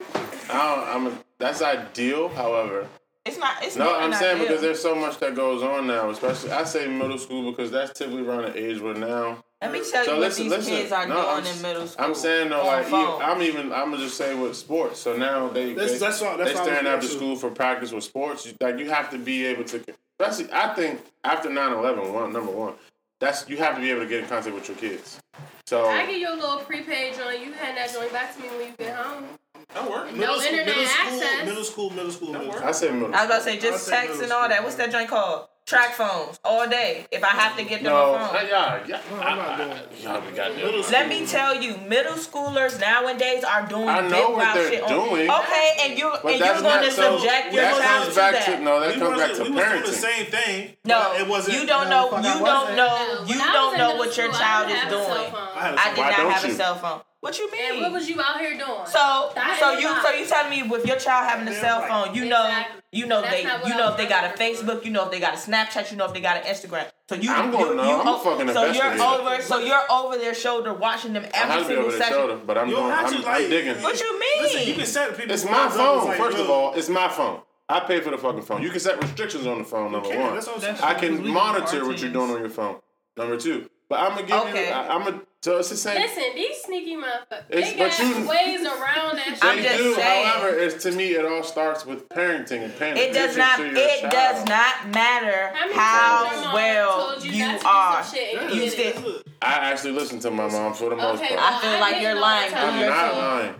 I 0.48 0.76
don't, 0.76 0.88
I'm. 0.88 1.06
A, 1.08 1.18
that's 1.38 1.60
ideal. 1.60 2.28
However, 2.28 2.86
It's 3.26 3.36
not. 3.38 3.62
It's 3.62 3.76
no, 3.76 3.84
not 3.86 4.02
I'm 4.02 4.12
saying 4.14 4.36
ideal. 4.36 4.46
because 4.46 4.62
there's 4.62 4.80
so 4.80 4.94
much 4.94 5.18
that 5.18 5.34
goes 5.34 5.62
on 5.62 5.86
now. 5.86 6.08
Especially, 6.10 6.52
I 6.52 6.64
say 6.64 6.86
middle 6.86 7.18
school 7.18 7.50
because 7.50 7.70
that's 7.70 7.98
typically 7.98 8.26
around 8.26 8.42
the 8.52 8.56
age 8.56 8.80
where 8.80 8.94
now. 8.94 9.42
Let 9.64 9.72
me 9.72 9.80
tell 9.90 10.00
you 10.00 10.06
So 10.06 10.12
what 10.12 10.20
listen, 10.20 10.42
these 10.44 10.50
listen. 10.52 10.72
kids 10.74 10.92
are 10.92 11.06
No, 11.06 11.14
doing 11.14 11.26
I'm, 11.28 11.46
in 11.46 11.62
middle 11.62 11.86
school. 11.86 12.04
I'm 12.04 12.14
saying 12.14 12.50
though, 12.50 12.66
like 12.66 12.86
phones. 12.86 13.22
I'm 13.22 13.42
even. 13.42 13.72
I'm 13.72 13.90
gonna 13.90 13.98
just 13.98 14.16
say 14.16 14.34
with 14.34 14.56
sports. 14.56 15.00
So 15.00 15.16
now 15.16 15.48
they 15.48 15.72
That's- 15.74 15.92
they, 15.92 15.98
that's 15.98 16.20
what- 16.20 16.38
that's 16.38 16.50
they 16.50 16.54
what 16.56 16.64
staring 16.64 16.86
after 16.86 17.06
to. 17.08 17.12
school 17.12 17.36
for 17.36 17.50
practice 17.50 17.92
with 17.92 18.04
sports. 18.04 18.46
You, 18.46 18.52
like 18.60 18.78
you 18.78 18.90
have 18.90 19.10
to 19.10 19.18
be 19.18 19.44
able 19.46 19.64
to. 19.64 19.82
Especially, 20.20 20.52
I 20.52 20.74
think 20.74 21.00
after 21.24 21.48
9/11, 21.48 22.12
one 22.12 22.32
number 22.32 22.52
one, 22.52 22.74
that's 23.20 23.48
you 23.48 23.56
have 23.56 23.74
to 23.76 23.80
be 23.80 23.90
able 23.90 24.00
to 24.02 24.06
get 24.06 24.20
in 24.22 24.28
contact 24.28 24.54
with 24.54 24.68
your 24.68 24.76
kids. 24.76 25.18
So 25.66 25.86
I 25.86 26.04
give 26.06 26.16
you 26.18 26.32
a 26.32 26.36
little 26.36 26.58
prepaid 26.58 27.14
joint. 27.16 27.40
You 27.40 27.52
hand 27.52 27.76
that 27.78 27.92
joint 27.92 28.12
back 28.12 28.34
to 28.36 28.42
me 28.42 28.48
when 28.48 28.60
you 28.68 28.72
get 28.78 28.94
home. 28.94 29.24
That 29.72 29.90
works. 29.90 30.12
No 30.12 30.18
Middle 30.18 30.34
school, 30.40 30.46
internet 30.52 30.66
middle 30.76 30.86
school, 30.86 31.20
access. 31.22 31.46
middle 31.46 31.64
school, 31.64 31.90
middle 31.90 32.12
school, 32.12 32.32
middle 32.32 32.52
school. 32.52 32.64
I 32.68 32.72
say 32.72 32.90
middle. 32.92 33.14
I 33.14 33.20
was 33.22 33.26
about 33.26 33.38
to 33.38 33.42
say 33.44 33.58
just 33.58 33.90
I'll 33.92 34.00
text 34.02 34.22
and 34.22 34.30
all 34.30 34.40
school. 34.42 34.48
that. 34.50 34.62
What's 34.62 34.76
that 34.76 34.92
joint 34.92 35.08
called? 35.08 35.48
Track 35.66 35.94
phones 35.94 36.38
all 36.44 36.68
day. 36.68 37.06
If 37.10 37.24
I 37.24 37.28
have 37.28 37.56
to 37.56 37.64
get 37.64 37.82
them 37.82 37.90
No, 37.94 38.16
a 38.16 38.18
phone. 38.18 38.34
yeah, 38.46 38.84
yeah. 38.86 39.00
I'm 39.18 39.38
not 39.38 39.56
doing 39.56 39.70
that. 39.70 40.02
Y'all 40.02 40.20
be 40.20 40.36
goddamn. 40.36 40.56
Middle 40.56 40.80
Let 40.90 41.08
me 41.08 41.26
tell 41.26 41.54
you, 41.54 41.78
middle 41.88 42.12
schoolers 42.16 42.78
nowadays 42.78 43.42
are 43.44 43.66
doing 43.66 43.88
I 43.88 44.06
know 44.06 44.26
big 44.28 44.36
what 44.36 44.54
they're 44.54 44.70
shit 44.70 44.82
on- 44.82 44.90
doing. 45.08 45.30
Okay, 45.30 45.68
and 45.80 45.98
you 45.98 46.12
But 46.22 46.32
and 46.34 46.42
that's 46.42 46.60
you're 46.60 46.70
gonna 46.70 46.86
not 46.86 46.92
so. 46.92 47.18
subject 47.18 47.54
your 47.54 47.62
that 47.64 47.80
child 47.80 48.02
comes 48.02 48.14
to 48.14 48.20
back 48.20 48.32
that. 48.34 48.44
to 48.44 48.60
no. 48.60 48.80
That 48.80 48.94
We 48.94 49.00
comes 49.00 49.18
back 49.18 49.28
wasn't- 49.30 49.36
to 49.46 49.52
we 49.52 49.56
was 49.56 49.68
doing 49.70 49.82
the 49.84 49.92
same 49.92 50.26
thing. 50.26 50.76
no, 50.84 51.12
it 51.14 51.26
wasn't. 51.26 51.56
you 51.56 51.66
don't 51.66 51.88
know. 51.88 52.04
You 52.18 52.22
don't 52.44 52.76
know. 52.76 53.24
You 53.26 53.38
don't 53.38 53.78
know 53.78 53.96
what 53.96 54.14
your 54.18 54.30
child 54.32 54.68
is 54.68 54.74
didn't 54.74 54.90
have 54.90 54.92
a 55.00 55.04
cell 55.06 55.16
doing. 55.16 55.34
I 55.56 55.60
had 55.64 55.74
a 55.74 55.80
I 55.80 55.88
did 55.94 55.96
not 55.96 56.12
have 56.32 56.44
a 56.44 56.50
cell 56.54 56.74
phone. 56.74 57.00
What 57.24 57.38
you 57.38 57.48
And 57.58 57.80
what 57.80 57.92
was 57.92 58.06
you 58.06 58.20
out 58.20 58.38
here 58.38 58.50
doing? 58.50 58.84
So, 58.84 59.32
I 59.34 59.56
so 59.58 59.78
you, 59.78 59.88
so 60.02 60.10
you 60.10 60.26
telling 60.26 60.50
me 60.50 60.62
with 60.68 60.84
your 60.84 60.96
child 60.96 61.26
having 61.26 61.48
a 61.48 61.58
cell 61.58 61.80
phone, 61.88 62.14
you 62.14 62.26
know, 62.26 62.44
Exactly. 62.44 62.82
you 62.92 63.06
know 63.06 63.22
they, 63.22 63.40
you 63.40 63.74
know 63.78 63.92
if 63.92 63.96
they 63.96 64.06
got 64.06 64.24
a. 64.26 64.36
Facebook, 64.36 64.84
you 64.84 64.90
know 64.90 65.06
if 65.06 65.10
they 65.10 65.20
got 65.20 65.32
a 65.32 65.38
Snapchat, 65.38 65.90
you 65.90 65.96
know 65.96 66.04
if 66.04 66.12
they 66.12 66.20
got 66.20 66.36
an 66.36 66.42
Instagram. 66.42 66.86
So 67.08 67.14
you, 67.14 67.30
I'm 67.32 67.50
you, 67.50 67.58
gonna 67.58 67.76
know. 67.76 67.88
you, 67.88 67.96
I'm 67.96 68.20
fucking 68.20 68.52
so 68.52 68.70
you're 68.70 69.02
over, 69.02 69.40
so 69.40 69.58
you're 69.58 69.90
over 69.90 70.18
their 70.18 70.34
shoulder 70.34 70.74
watching 70.74 71.14
them 71.14 71.24
I 71.32 71.36
have 71.38 71.62
every 71.62 71.76
to 71.76 71.80
be 71.80 71.86
over 71.86 71.90
single 71.92 71.98
their 71.98 71.98
second. 71.98 72.14
shoulder, 72.14 72.40
but 72.44 72.58
I'm 72.58 72.68
You 72.68 72.74
don't 72.76 73.08
doing. 73.08 73.14
I'm, 73.16 73.22
like- 73.22 73.42
I'm 73.42 73.48
digging. 73.48 73.82
What 73.82 73.98
you 73.98 74.20
mean? 74.20 74.42
Listen, 74.42 74.68
you 74.68 74.74
can 74.74 74.86
set 74.86 75.16
people. 75.16 75.32
It's 75.32 75.46
my 75.46 75.68
phone. 75.70 76.04
like, 76.04 76.18
First 76.18 76.36
of 76.36 76.50
all, 76.50 76.74
it's 76.74 76.90
my 76.90 77.08
phone. 77.08 77.40
I 77.70 77.80
pay 77.80 78.00
for 78.00 78.10
the 78.10 78.18
fucking 78.18 78.42
phone. 78.42 78.60
You 78.60 78.68
can 78.68 78.80
set 78.80 79.00
restrictions 79.02 79.46
on 79.46 79.60
the 79.60 79.64
phone. 79.64 79.92
Number 79.92 80.10
one, 80.10 80.34
I'm 80.36 80.42
saying. 80.42 80.76
I 80.82 80.92
Because 80.92 81.10
we 81.20 81.24
can 81.24 81.28
monitor 81.32 81.86
what 81.86 82.02
you're 82.02 82.12
doing 82.12 82.32
on 82.32 82.40
your 82.40 82.50
phone. 82.50 82.80
Number 83.16 83.38
two, 83.38 83.70
but 83.88 84.00
I'm 84.00 84.10
gonna 84.10 84.26
give 84.26 84.54
you. 84.54 84.72
I'm 84.74 85.04
gonna. 85.04 85.20
So 85.44 85.58
it's 85.58 85.68
the 85.68 85.76
same. 85.76 86.00
Listen, 86.00 86.24
these 86.34 86.56
sneaky 86.62 86.96
motherfuckers, 86.96 87.48
they 87.50 87.74
but 87.76 87.90
got 87.90 87.98
you- 87.98 88.26
ways 88.26 88.60
around 88.62 89.16
that 89.18 89.38
I'm 89.42 89.56
They 89.58 89.62
just 89.64 89.76
do. 89.76 89.94
saying. 89.94 90.26
However, 90.26 90.58
it's 90.58 90.82
to 90.84 90.90
me, 90.92 91.08
it 91.16 91.26
all 91.26 91.42
starts 91.42 91.84
with 91.84 92.08
parenting 92.08 92.64
and 92.64 92.74
paying 92.78 92.96
It 92.96 93.12
does 93.12 93.36
not. 93.36 93.60
It 93.60 94.00
child. 94.00 94.10
does 94.10 94.48
not 94.48 94.88
matter 94.88 95.52
How 95.54 95.74
how 95.74 96.24
times 96.24 96.32
your 96.36 96.44
mom 96.46 96.54
well 96.54 97.08
told 97.10 97.24
you, 97.26 97.32
you 97.32 97.44
not 97.46 97.58
to 97.58 97.62
do 97.62 97.68
are. 97.68 98.04
some 98.04 98.54
You 98.56 98.60
did 98.70 98.72
still- 98.96 99.22
I 99.42 99.52
actually 99.52 99.92
listen 99.92 100.18
to 100.20 100.30
my 100.30 100.48
mom 100.50 100.72
for 100.72 100.88
the 100.88 100.96
most 100.96 101.22
Okay, 101.22 101.36
part. 101.36 101.52
I 101.52 101.60
feel 101.60 101.70
well, 101.72 101.80
like 101.82 102.00
you're 102.00 102.18
lying 102.18 102.50
that 102.50 102.60
through 102.72 102.80
I'm 102.80 102.88
not 102.88 103.10
phone. 103.10 103.18
lying. 103.18 103.54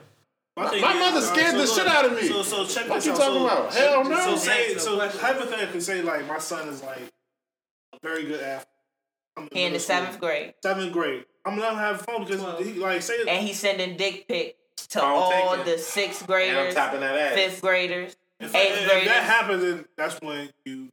My, 0.57 0.65
My 0.65 0.95
mother 0.95 1.05
alright, 1.21 1.23
scared 1.23 1.51
so 1.51 1.59
the 1.59 1.65
look, 1.65 1.77
shit 1.77 1.87
out 1.87 2.05
of 2.07 2.13
me. 2.15 2.29
So, 2.29 2.43
so 2.45 2.65
check 2.65 2.89
What 2.89 2.95
this 2.95 3.05
you 3.07 3.13
out. 3.13 3.19
talking 3.19 3.35
so, 3.41 3.45
about? 3.45 3.75
Hell 3.75 4.05
no. 4.05 4.17
So 4.25 4.37
say, 4.37 4.79
so 4.79 4.97
the 4.97 5.09
hypothetically, 5.19 5.81
say 5.83 6.01
like 6.01 6.27
my 6.27 6.39
son 6.39 6.67
is 6.71 6.83
like 6.83 7.11
a 7.93 7.99
very 8.03 8.25
good 8.25 8.41
athlete. 8.41 8.69
I'm 9.37 9.49
He 9.53 9.65
in 9.65 9.75
the 9.75 9.79
seventh 9.81 10.19
grade, 10.19 10.55
Seventh 10.63 10.91
grade. 10.91 11.27
I'm 11.47 11.59
gonna 11.59 11.77
have 11.79 12.01
a 12.01 12.05
phone 12.05 12.25
because 12.25 12.41
Twelve. 12.41 12.65
he 12.65 12.73
like 12.75 13.03
say 13.03 13.17
and 13.29 13.47
he's 13.47 13.59
sending 13.59 13.97
dick 13.97 14.27
pics 14.29 14.87
to 14.89 15.03
all 15.03 15.57
the 15.65 15.79
sixth 15.79 16.23
And 16.23 16.31
I'm 16.31 16.37
graders, 16.55 16.75
tapping 16.75 17.01
that 17.01 17.17
ass. 17.17 17.35
fifth 17.35 17.61
graders, 17.61 18.17
if, 18.41 18.55
eighth 18.55 18.79
if 18.83 18.89
graders. 18.91 19.09
that 19.09 19.23
happens, 19.25 19.63
then 19.63 19.85
that's 19.97 20.21
when 20.21 20.49
you 20.65 20.89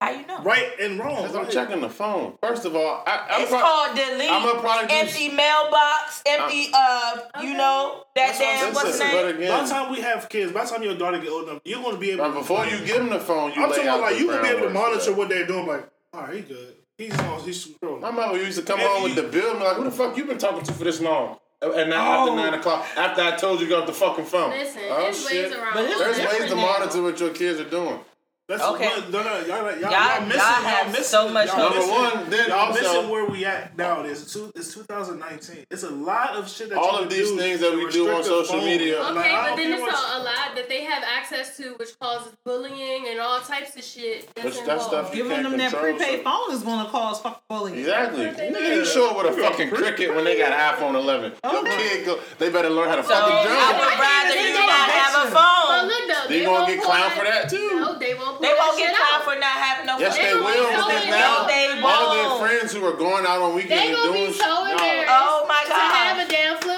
How 0.00 0.10
you 0.10 0.26
know? 0.26 0.42
right 0.42 0.68
and 0.80 0.98
wrong. 0.98 1.22
Because 1.22 1.34
I'm 1.36 1.50
checking 1.50 1.80
the 1.80 1.88
phone. 1.88 2.34
First 2.42 2.64
of 2.66 2.76
all, 2.76 3.02
I, 3.06 3.26
I'm 3.30 3.40
It's 3.42 3.50
pro- 3.50 3.60
called 3.60 3.96
delete. 3.96 4.30
I'ma 4.30 4.60
probably 4.60 4.88
do- 4.88 4.94
empty 4.94 5.28
mailbox, 5.30 6.22
empty. 6.26 6.68
Uh, 6.74 7.18
you 7.42 7.54
know 7.56 8.04
that 8.14 8.36
That's 8.36 8.38
what 8.38 8.48
I'm 8.48 8.54
damn 8.66 8.74
what's 8.74 8.98
the 8.98 9.04
Listen, 9.04 9.06
name? 9.40 9.48
but 9.50 9.58
By 9.58 9.62
the 9.64 9.68
time 9.70 9.92
we 9.92 10.00
have 10.02 10.28
kids, 10.28 10.52
by 10.52 10.64
the 10.64 10.70
time 10.70 10.82
your 10.82 10.96
daughter 10.96 11.18
get 11.18 11.30
old 11.30 11.48
enough, 11.48 11.62
you're 11.64 11.82
gonna 11.82 11.96
be 11.98 12.10
able. 12.12 12.24
but 12.24 12.34
before 12.34 12.66
you 12.66 12.78
give 12.84 12.96
them 12.98 13.08
the 13.10 13.20
phone, 13.20 13.52
you 13.52 13.62
I'm 13.62 13.70
lay 13.70 13.76
talking 13.76 13.88
out 13.90 13.98
about 13.98 14.10
like 14.10 14.14
the 14.14 14.20
you 14.20 14.30
gonna 14.30 14.42
be 14.42 14.48
able 14.48 14.68
to 14.68 14.70
monitor 14.70 15.04
that. 15.06 15.16
what 15.16 15.28
they're 15.30 15.46
doing. 15.46 15.66
Like, 15.66 15.88
all 16.12 16.20
right, 16.22 16.34
he 16.34 16.40
good. 16.42 16.75
He's 16.98 17.18
on. 17.18 17.40
He's 17.42 17.66
scrolling. 17.66 18.00
My 18.00 18.10
mother 18.10 18.38
used 18.38 18.58
to 18.58 18.64
come 18.64 18.80
And 18.80 18.88
home 18.88 19.02
with 19.02 19.14
the 19.16 19.24
bill 19.24 19.50
and 19.50 19.58
be 19.58 19.64
like, 19.66 19.76
"Who 19.76 19.84
the 19.84 19.90
fuck 19.90 20.16
you 20.16 20.24
been 20.24 20.38
talking 20.38 20.62
to 20.64 20.72
for 20.72 20.84
this 20.84 21.00
long?" 21.00 21.36
And 21.60 21.90
now 21.90 22.20
after 22.20 22.32
Oh. 22.32 22.36
nine 22.36 22.54
o'clock, 22.54 22.86
after 22.96 23.22
I 23.22 23.32
told 23.36 23.60
you 23.60 23.66
to 23.66 23.70
go 23.70 23.80
off 23.80 23.86
the 23.86 23.92
fucking 23.92 24.24
phone. 24.26 24.50
Listen, 24.50 24.82
oh 24.90 25.02
there's 25.02 25.28
shit. 25.28 25.44
ways 25.50 25.58
around. 25.58 25.74
But 25.74 25.82
There's 25.88 26.00
ways 26.00 26.16
to 26.16 26.22
different 26.22 26.56
now. 26.56 26.62
monitor 26.66 27.02
what 27.02 27.20
your 27.20 27.30
kids 27.30 27.60
are 27.60 27.68
doing. 27.68 28.00
That's 28.48 28.62
Okay. 28.62 28.86
what, 28.86 29.10
no, 29.10 29.24
no, 29.24 29.40
y'all, 29.40 29.64
like, 29.64 29.80
y'all, 29.80 29.90
Y'all- 29.90 29.90
y'all 29.90 30.20
missing, 30.20 30.38
y'all 30.40 30.46
y'all 30.52 30.62
have 30.70 30.86
missing, 30.92 31.04
so 31.04 31.28
much 31.30 31.48
y'all. 31.48 31.56
Number 31.58 31.78
missing- 31.78 31.94
one, 31.94 32.30
then 32.30 32.48
y'all 32.48 32.72
missing 32.72 33.08
where 33.10 33.24
we 33.24 33.44
at 33.44 33.76
now. 33.76 34.02
It's, 34.02 34.32
two, 34.32 34.52
it's 34.54 34.72
2019. 34.72 35.66
It's 35.68 35.82
a 35.82 35.90
lot 35.90 36.36
of 36.36 36.48
shit 36.48 36.68
that 36.68 36.78
all 36.78 36.96
of 36.96 37.10
these 37.10 37.32
things 37.32 37.58
that 37.58 37.74
we 37.74 37.90
do 37.90 38.08
on 38.08 38.22
social 38.22 38.54
phone. 38.58 38.64
media. 38.64 39.00
Okay, 39.02 39.14
Like, 39.14 39.32
I 39.32 39.32
but 39.42 39.46
don't 39.48 39.56
then 39.56 39.72
it's 39.72 39.82
what- 39.82 39.94
a, 39.94 40.18
a 40.18 40.20
lot 40.22 40.54
that 40.54 40.68
they 40.68 40.84
have 40.84 41.02
access 41.02 41.56
to, 41.56 41.74
which 41.74 41.98
causes 41.98 42.32
bullying 42.44 43.08
and 43.08 43.18
all 43.18 43.40
types 43.40 43.74
of 43.74 43.82
shit. 43.82 44.28
That's 44.36 44.56
Which 44.58 44.64
that 44.64 44.80
stuff 44.80 45.10
you 45.10 45.24
Giving 45.24 45.42
can't 45.42 45.50
them 45.50 45.58
that 45.58 45.72
prepaid 45.74 46.18
so- 46.24 46.30
phone 46.30 46.54
is 46.54 46.62
going 46.62 46.84
to 46.86 46.90
cause 46.92 47.20
fucking 47.20 47.40
bullying. 47.48 47.78
Exactly. 47.80 48.26
Yeah. 48.26 48.32
Nigga, 48.52 48.76
you 48.76 48.84
show 48.86 49.10
up 49.10 49.16
with 49.24 49.36
a 49.36 49.42
fucking 49.42 49.70
cricket 49.70 50.14
when 50.14 50.24
they 50.24 50.38
got 50.38 50.52
an 50.52 50.58
iPhone 50.76 50.94
11. 50.94 51.32
Okay. 51.42 52.04
go, 52.04 52.20
they 52.38 52.50
better 52.50 52.70
learn 52.70 52.88
how 52.90 52.94
to 52.96 53.02
So 53.02 53.08
fucking 53.08 53.32
I 53.34 53.72
would 53.72 53.98
rather 53.98 54.36
you 54.40 54.52
They 54.52 54.66
not 54.66 54.70
have 54.90 55.26
a 55.26 55.30
But 55.32 55.40
phone. 55.42 55.88
look 55.88 56.06
though, 56.06 56.28
They 56.28 56.38
they 56.40 56.44
gonna 56.44 56.66
get 56.72 56.82
pull 56.84 56.92
clowned 56.92 57.10
for 57.18 57.24
that 57.24 57.50
too. 57.50 57.80
No, 57.80 57.98
they 57.98 58.14
won't. 58.14 58.35
Pull 58.36 58.44
They 58.44 58.52
won't 58.52 58.76
get 58.76 58.92
shit 58.92 59.00
clowned 59.00 59.16
out. 59.16 59.24
for 59.24 59.36
not 59.40 59.56
having 59.56 59.86
no 59.86 59.96
Yes, 59.98 60.12
phone. 60.16 60.24
they 60.24 60.32
gonna 60.32 60.44
will. 60.44 60.68
be 60.68 60.76
so 60.76 60.86
Because 60.86 61.08
now 61.08 61.46
they 61.48 61.80
all 61.80 62.08
their 62.12 62.30
friends 62.48 62.68
who 62.72 62.84
are 62.84 62.92
going 62.96 63.24
out 63.24 63.40
on 63.40 63.50
They 63.56 63.64
weekends 63.64 63.82
and 63.88 63.96
gonna 63.96 64.12
doing 64.12 64.32
be 64.32 64.38
so 64.38 64.44
Nah. 64.46 64.70
embarrassed 64.76 65.12
Oh 65.16 65.44
my 65.48 65.62
to 65.64 65.72
have 65.72 66.18
a 66.20 66.26
damn 66.30 66.56
flip 66.60 66.75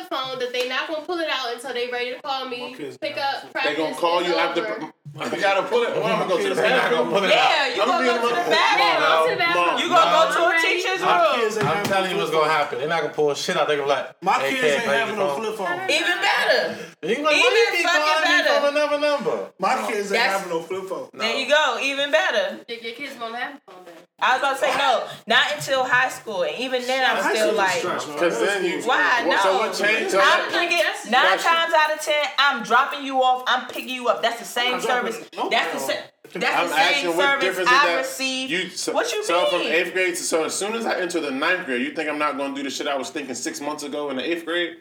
phone 0.48 0.52
that 0.52 0.62
they 0.62 0.68
not 0.68 0.88
gonna 0.88 1.06
pull 1.06 1.18
it 1.18 1.28
out 1.30 1.54
until 1.54 1.72
they 1.74 1.88
ready 1.90 2.14
to 2.14 2.22
call 2.22 2.48
me, 2.48 2.74
pick 2.76 3.16
so- 3.16 3.20
up, 3.22 3.52
They 3.64 3.74
gonna 3.76 3.94
call 3.94 4.20
it's 4.20 4.28
you 4.28 4.34
after. 4.36 4.66
over. 4.66 4.92
You 5.34 5.40
gotta 5.40 5.62
pull 5.66 5.82
it. 5.82 5.90
Well, 5.96 6.04
I'm 6.06 6.18
gonna 6.20 6.28
go 6.30 6.36
to 6.38 6.48
the 6.50 6.54
They're 6.54 6.68
not 6.70 6.90
gonna 6.92 7.02
bathroom. 7.02 7.08
pull 7.10 7.24
it 7.24 7.30
Yeah, 7.30 7.42
out. 7.42 7.74
you 7.76 7.82
I'm 7.82 7.88
gonna 7.88 8.04
being 8.04 8.22
go 8.22 8.28
to 8.28 8.34
the 8.34 8.50
bathroom. 8.50 9.02
Go 9.08 9.24
to 9.26 9.30
the 9.32 9.38
bathroom. 9.40 9.78
You 9.80 9.88
gonna 9.88 10.14
go 10.14 10.22
to 10.36 10.42
a 10.46 10.60
teacher's 10.62 11.00
room. 11.00 11.68
I'm 11.68 11.84
telling 11.86 12.10
you 12.12 12.16
what's 12.18 12.30
gonna 12.30 12.50
happen. 12.52 12.78
They're 12.78 12.88
not 12.88 13.02
gonna 13.02 13.14
pull 13.14 13.34
shit 13.34 13.56
out. 13.56 13.66
They're 13.66 13.78
gonna 13.78 13.88
be 13.88 13.94
like, 13.98 14.22
My 14.22 14.32
hey, 14.34 14.50
kids 14.54 14.64
ain't 14.64 14.84
having 14.84 15.16
no 15.16 15.34
flip 15.34 15.56
phone. 15.56 15.90
Even 15.90 16.16
better. 16.22 16.76
You 17.02 17.14
can 17.16 17.24
be 17.24 17.24
Even 17.24 17.24
why 17.24 17.32
you 17.32 17.66
keep 17.72 17.86
fucking 17.86 18.02
calling 18.02 18.22
me 18.22 18.42
better. 18.44 18.60
from 18.60 18.76
another 18.76 18.98
number? 19.00 19.52
My 19.58 19.74
kids 19.90 20.12
ain't 20.12 20.22
having 20.22 20.50
no 20.50 20.60
flip 20.62 20.84
phone. 20.88 21.08
There 21.14 21.36
you 21.36 21.48
go. 21.48 21.78
Even 21.82 22.10
better. 22.12 22.60
Your, 22.68 22.78
your 22.78 22.94
kids 22.94 23.18
won't 23.18 23.34
have 23.34 23.54
a 23.54 23.70
phone 23.72 23.82
then. 23.86 23.94
I 24.20 24.32
was 24.32 24.40
about 24.42 24.54
to 24.54 24.60
say 24.66 24.76
no, 24.78 25.06
not 25.28 25.46
until 25.54 25.84
high 25.84 26.08
school, 26.10 26.42
and 26.42 26.58
even 26.58 26.82
then 26.86 27.06
I'm 27.08 27.22
still 27.34 27.54
like. 27.54 27.82
Because 27.82 28.40
then 28.40 28.64
you. 28.64 28.82
why 28.82 29.24
no? 29.28 29.36
So 29.38 29.58
what 29.58 29.74
changed? 29.74 30.10
So 30.10 30.18
I'm 30.44 30.50
picking 30.50 31.10
nine 31.10 31.22
Question. 31.26 31.50
times 31.50 31.74
out 31.74 31.94
of 31.94 32.00
ten. 32.00 32.24
I'm 32.38 32.62
dropping 32.62 33.04
you 33.04 33.22
off. 33.22 33.44
I'm 33.46 33.66
picking 33.68 33.90
you 33.90 34.08
up. 34.08 34.22
That's 34.22 34.38
the 34.38 34.44
same 34.44 34.74
I'm 34.74 34.80
service. 34.80 35.18
no 35.36 35.48
That's 35.50 35.72
the 35.72 35.78
same. 35.80 36.02
That's 36.34 36.44
I'm 36.56 36.68
the 36.68 36.74
asking 36.74 37.08
same 37.08 37.16
what 37.16 37.24
service 37.24 37.44
difference 37.44 37.68
I 37.70 37.86
that? 37.86 37.96
received. 37.98 38.50
You, 38.52 38.68
so, 38.70 38.92
what 38.92 39.10
you 39.12 39.24
so 39.24 39.40
mean? 39.42 39.50
from 39.50 39.60
eighth 39.62 39.92
grade 39.94 40.14
to 40.16 40.22
so 40.22 40.44
as 40.44 40.54
soon 40.54 40.74
as 40.74 40.84
I 40.84 40.98
enter 41.00 41.20
the 41.20 41.30
ninth 41.30 41.64
grade, 41.66 41.80
you 41.82 41.94
think 41.94 42.08
I'm 42.10 42.18
not 42.18 42.36
gonna 42.36 42.54
do 42.54 42.62
the 42.62 42.70
shit 42.70 42.86
I 42.86 42.96
was 42.96 43.08
thinking 43.10 43.34
six 43.34 43.60
months 43.60 43.82
ago 43.82 44.10
in 44.10 44.16
the 44.16 44.30
eighth 44.30 44.44
grade? 44.44 44.76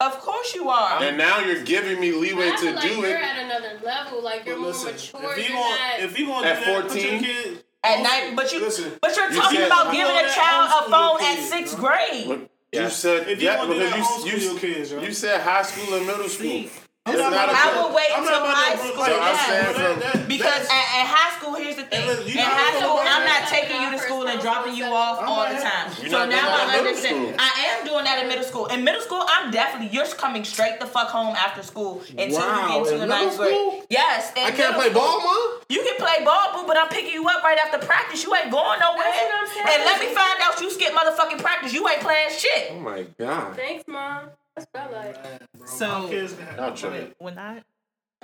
Of 0.00 0.18
course 0.20 0.54
you 0.54 0.68
are. 0.68 1.02
And 1.02 1.16
now 1.16 1.38
you're 1.38 1.62
giving 1.62 2.00
me 2.00 2.12
leeway 2.12 2.50
to 2.50 2.56
feel 2.58 2.74
like 2.74 2.82
do 2.82 2.88
you're 2.96 3.06
it. 3.06 3.22
at 3.22 3.38
another 3.44 3.80
level. 3.82 4.22
Like 4.22 4.44
you're 4.44 4.56
But 4.56 4.60
more 4.60 4.70
listen, 4.72 4.92
mature. 4.92 5.38
if 5.38 5.48
you 5.48 5.56
want, 5.56 5.80
not. 5.80 6.00
if 6.00 6.18
you 6.18 6.28
want 6.28 6.46
At 6.46 6.64
that, 6.64 6.82
14? 6.90 7.20
kid 7.22 7.64
At 7.82 8.02
night, 8.02 8.32
but 8.36 8.52
you, 8.52 8.60
Listen, 8.60 8.92
but 9.00 9.16
you're 9.16 9.30
talking 9.30 9.58
said- 9.60 9.66
about 9.68 9.92
giving 9.92 10.14
a 10.16 10.28
child 10.34 10.70
a 10.86 10.90
phone 10.90 11.20
your 11.20 11.30
at 11.30 11.38
sixth 11.38 11.78
grade. 11.78 12.26
Look, 12.26 12.50
Yeah. 12.74 12.84
You 12.84 12.90
said 12.90 13.28
If 13.28 13.40
you 13.40 13.48
yeah, 13.48 13.58
wanna 13.58 13.74
do 13.74 13.78
that, 13.80 13.92
because 13.94 14.24
homeschool 14.24 14.52
you, 14.54 14.58
kids, 14.58 14.90
yo. 14.92 15.00
you, 15.00 15.06
you 15.06 15.12
said 15.14 15.40
high 15.40 15.62
school 15.62 15.94
and 15.94 16.06
middle 16.06 16.28
school. 16.28 16.46
See, 16.50 16.70
It's 17.06 17.20
not 17.20 17.32
not 17.36 17.48
a 17.50 17.52
I 17.52 17.66
will 17.76 17.92
wait 17.94 18.08
until 18.16 18.40
not 18.40 18.56
high 18.56 18.76
school. 18.80 18.96
Like, 18.96 19.12
So 19.12 19.16
yes. 19.20 19.44
saying 19.44 19.60
that- 19.60 19.74
from- 19.76 20.00
that- 20.00 20.28
Because 20.28 20.64
at, 20.72 20.86
at 21.04 21.04
high 21.04 21.36
school, 21.36 21.52
here's 21.54 21.76
the 21.76 21.84
thing. 21.84 22.00
Hey, 22.00 22.08
look, 22.08 22.24
in 22.24 22.38
high 22.40 22.80
school, 22.80 22.96
I'm 22.96 23.24
not 23.28 23.44
taking 23.52 23.76
you 23.76 23.90
to 23.92 23.98
school 24.00 24.24
and 24.26 24.40
dropping 24.40 24.72
you 24.74 24.86
off 24.88 25.20
I'm 25.20 25.28
all 25.28 25.44
not 25.44 25.52
the 25.52 25.60
time. 25.60 25.92
So 25.92 26.24
now 26.24 26.48
I 26.48 26.78
understand. 26.80 27.36
I 27.38 27.76
am 27.76 27.84
doing 27.84 28.04
that 28.08 28.22
in 28.24 28.28
middle 28.32 28.42
school. 28.42 28.66
In 28.72 28.84
middle 28.88 29.02
school, 29.04 29.20
I'm 29.28 29.50
definitely 29.52 29.92
you're 29.92 30.08
coming 30.16 30.44
straight 30.44 30.80
the 30.80 30.86
fuck 30.86 31.08
home 31.08 31.36
after 31.36 31.62
school 31.62 32.00
until 32.16 32.40
Wow, 32.40 32.78
you 32.80 32.84
get 32.84 32.88
to 32.88 32.94
in 32.96 33.00
the 33.00 33.06
middle 33.06 33.20
ninth 33.28 33.36
grade. 33.36 33.52
school? 33.52 33.84
Yes. 33.90 34.32
I 34.40 34.50
can't 34.56 34.72
play 34.74 34.88
school. 34.88 35.02
ball, 35.04 35.20
mom. 35.20 35.60
You 35.68 35.82
can 35.84 35.96
play 36.00 36.24
ball, 36.24 36.56
boo, 36.56 36.64
but 36.66 36.78
I'm 36.80 36.88
picking 36.88 37.12
you 37.12 37.28
up 37.28 37.44
right 37.44 37.58
after 37.58 37.84
practice. 37.84 38.24
You 38.24 38.34
ain't 38.34 38.48
going 38.50 38.80
nowhere. 38.80 39.04
That's 39.04 39.52
what 39.52 39.68
I'm. 39.68 39.72
And 39.76 39.84
let 39.84 40.00
me 40.00 40.06
find 40.08 40.40
out 40.40 40.56
you 40.58 40.70
skip 40.72 40.92
motherfucking 40.96 41.42
practice. 41.44 41.74
You 41.74 41.86
ain't 41.86 42.00
playing 42.00 42.30
shit. 42.32 42.72
Oh 42.72 42.80
my 42.80 43.04
god. 43.20 43.56
Thanks, 43.56 43.84
mom. 43.86 44.30
That's 44.56 44.66
what 44.72 44.82
I 44.84 44.90
like. 45.06 45.52
Bro, 45.56 45.66
So- 45.66 46.02
my 46.02 46.08
kids 46.08 46.38
have- 46.38 46.56
Y'all 46.56 46.74
tripping. 46.76 47.14
when 47.18 47.38
I 47.38 47.62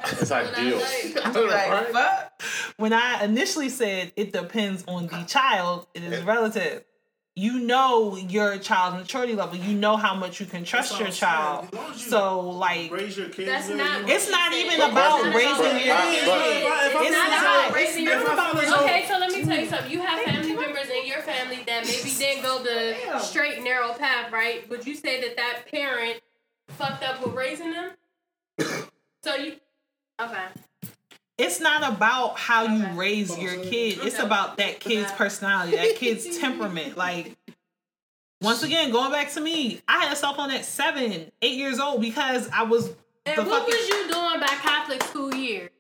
It's 0.05 0.31
ideal. 0.31 0.79
Like, 1.35 1.89
fuck. 1.93 2.43
when 2.79 2.93
I 2.93 3.25
initially 3.25 3.69
said 3.69 4.13
it 4.17 4.33
depends 4.33 4.85
on 4.89 5.09
the 5.09 5.25
child, 5.25 5.87
it 5.95 6.03
is 6.05 6.23
relative. 6.23 6.85
You 7.37 7.61
know 7.61 8.17
your 8.17 8.59
child's 8.59 8.97
maturity 8.97 9.35
level. 9.35 9.57
You 9.57 9.75
know 9.77 9.97
how 9.97 10.15
much 10.15 10.41
you 10.41 10.47
can 10.47 10.65
trust 10.65 10.99
your 10.99 11.09
child. 11.11 11.69
As 11.73 12.03
you 12.05 12.11
So 12.11 12.41
like 12.51 12.91
raise 12.91 13.17
your 13.17 13.29
kids. 13.29 13.49
That's 13.49 13.69
well, 13.69 13.77
not. 13.79 14.09
you- 14.09 14.15
It's 14.15 14.31
not 14.31 14.53
even 14.53 14.73
It's 14.75 14.85
about 14.85 15.25
not 15.25 15.35
raising 15.35 15.55
about 15.55 15.85
your 15.85 15.95
kids. 15.97 16.27
But- 16.27 16.43
kids. 16.45 16.65
but- 16.67 16.87
It's 16.87 16.95
but- 16.95 17.11
not 17.11 17.29
about 17.69 17.75
raising 17.75 18.05
your 18.05 18.13
if 18.15 18.29
I 18.29 18.51
feel 18.51 18.61
as 18.61 18.69
though- 18.71 18.85
Okay, 18.85 19.05
so 19.07 19.19
let 19.19 19.33
me 19.33 19.45
tell 19.45 19.59
you 19.61 19.69
something. 19.69 19.91
You 19.91 20.01
have 20.01 20.21
family 20.21 20.33
members 20.33 20.47
in 20.49 20.50
your 21.27 21.35
family 21.35 21.63
that 21.67 21.87
maybe 21.87 22.11
didn't 22.17 22.43
go 22.43 22.63
the 22.63 22.97
Damn. 23.05 23.21
straight 23.21 23.63
narrow 23.63 23.93
path, 23.95 24.33
right? 24.33 24.69
Would 24.71 24.87
you 24.87 24.95
say 24.95 25.21
that 25.21 25.37
that 25.37 25.63
parent 25.71 26.21
fucked 26.69 27.03
up 27.03 27.25
with 27.25 27.35
raising 27.35 27.73
them? 27.73 27.91
so 29.23 29.35
you, 29.35 29.57
okay. 30.21 30.47
it's 31.39 31.61
not 31.61 31.93
about 31.93 32.39
how 32.39 32.65
you 32.65 32.87
raise 32.99 33.37
your 33.39 33.55
kid. 33.55 33.99
It's 34.03 34.19
about 34.19 34.57
that 34.59 34.81
kid's 34.81 35.13
personality, 35.13 35.77
that 35.77 35.97
kid's 35.97 36.39
temperament. 36.41 36.97
Like 36.97 37.37
once 38.41 38.63
again, 38.63 38.91
going 38.91 39.13
back 39.13 39.33
to 39.33 39.41
me, 39.41 39.83
I 39.87 40.05
had 40.05 40.13
a 40.13 40.17
cell 40.17 40.35
phone 40.35 40.51
at 40.51 40.65
seven, 40.65 41.31
eight 41.43 41.57
years 41.57 41.79
old 41.79 42.01
because 42.01 42.49
I 42.51 42.63
was 42.63 42.89
And 43.27 43.37
the 43.37 43.43
what 43.43 43.67
fucking 43.67 43.75
was 43.75 43.89
you 43.89 44.09
doing 44.09 44.41
by 44.41 44.47
Catholic 44.47 45.03
school 45.03 45.35
year? 45.35 45.71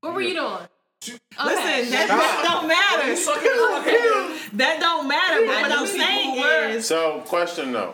What 0.00 0.14
were 0.14 0.22
you 0.22 0.34
doing? 0.34 0.66
Listen, 1.02 1.90
that, 1.92 2.08
that 2.08 2.40
don't 2.44 2.68
matter. 2.68 3.14
that 4.56 4.80
don't 4.80 5.08
matter. 5.08 5.46
But 5.46 5.56
I 5.56 5.62
what 5.62 5.72
I'm 5.72 5.86
saying 5.86 6.74
is, 6.76 6.86
So, 6.86 7.20
question 7.20 7.72
though, 7.72 7.90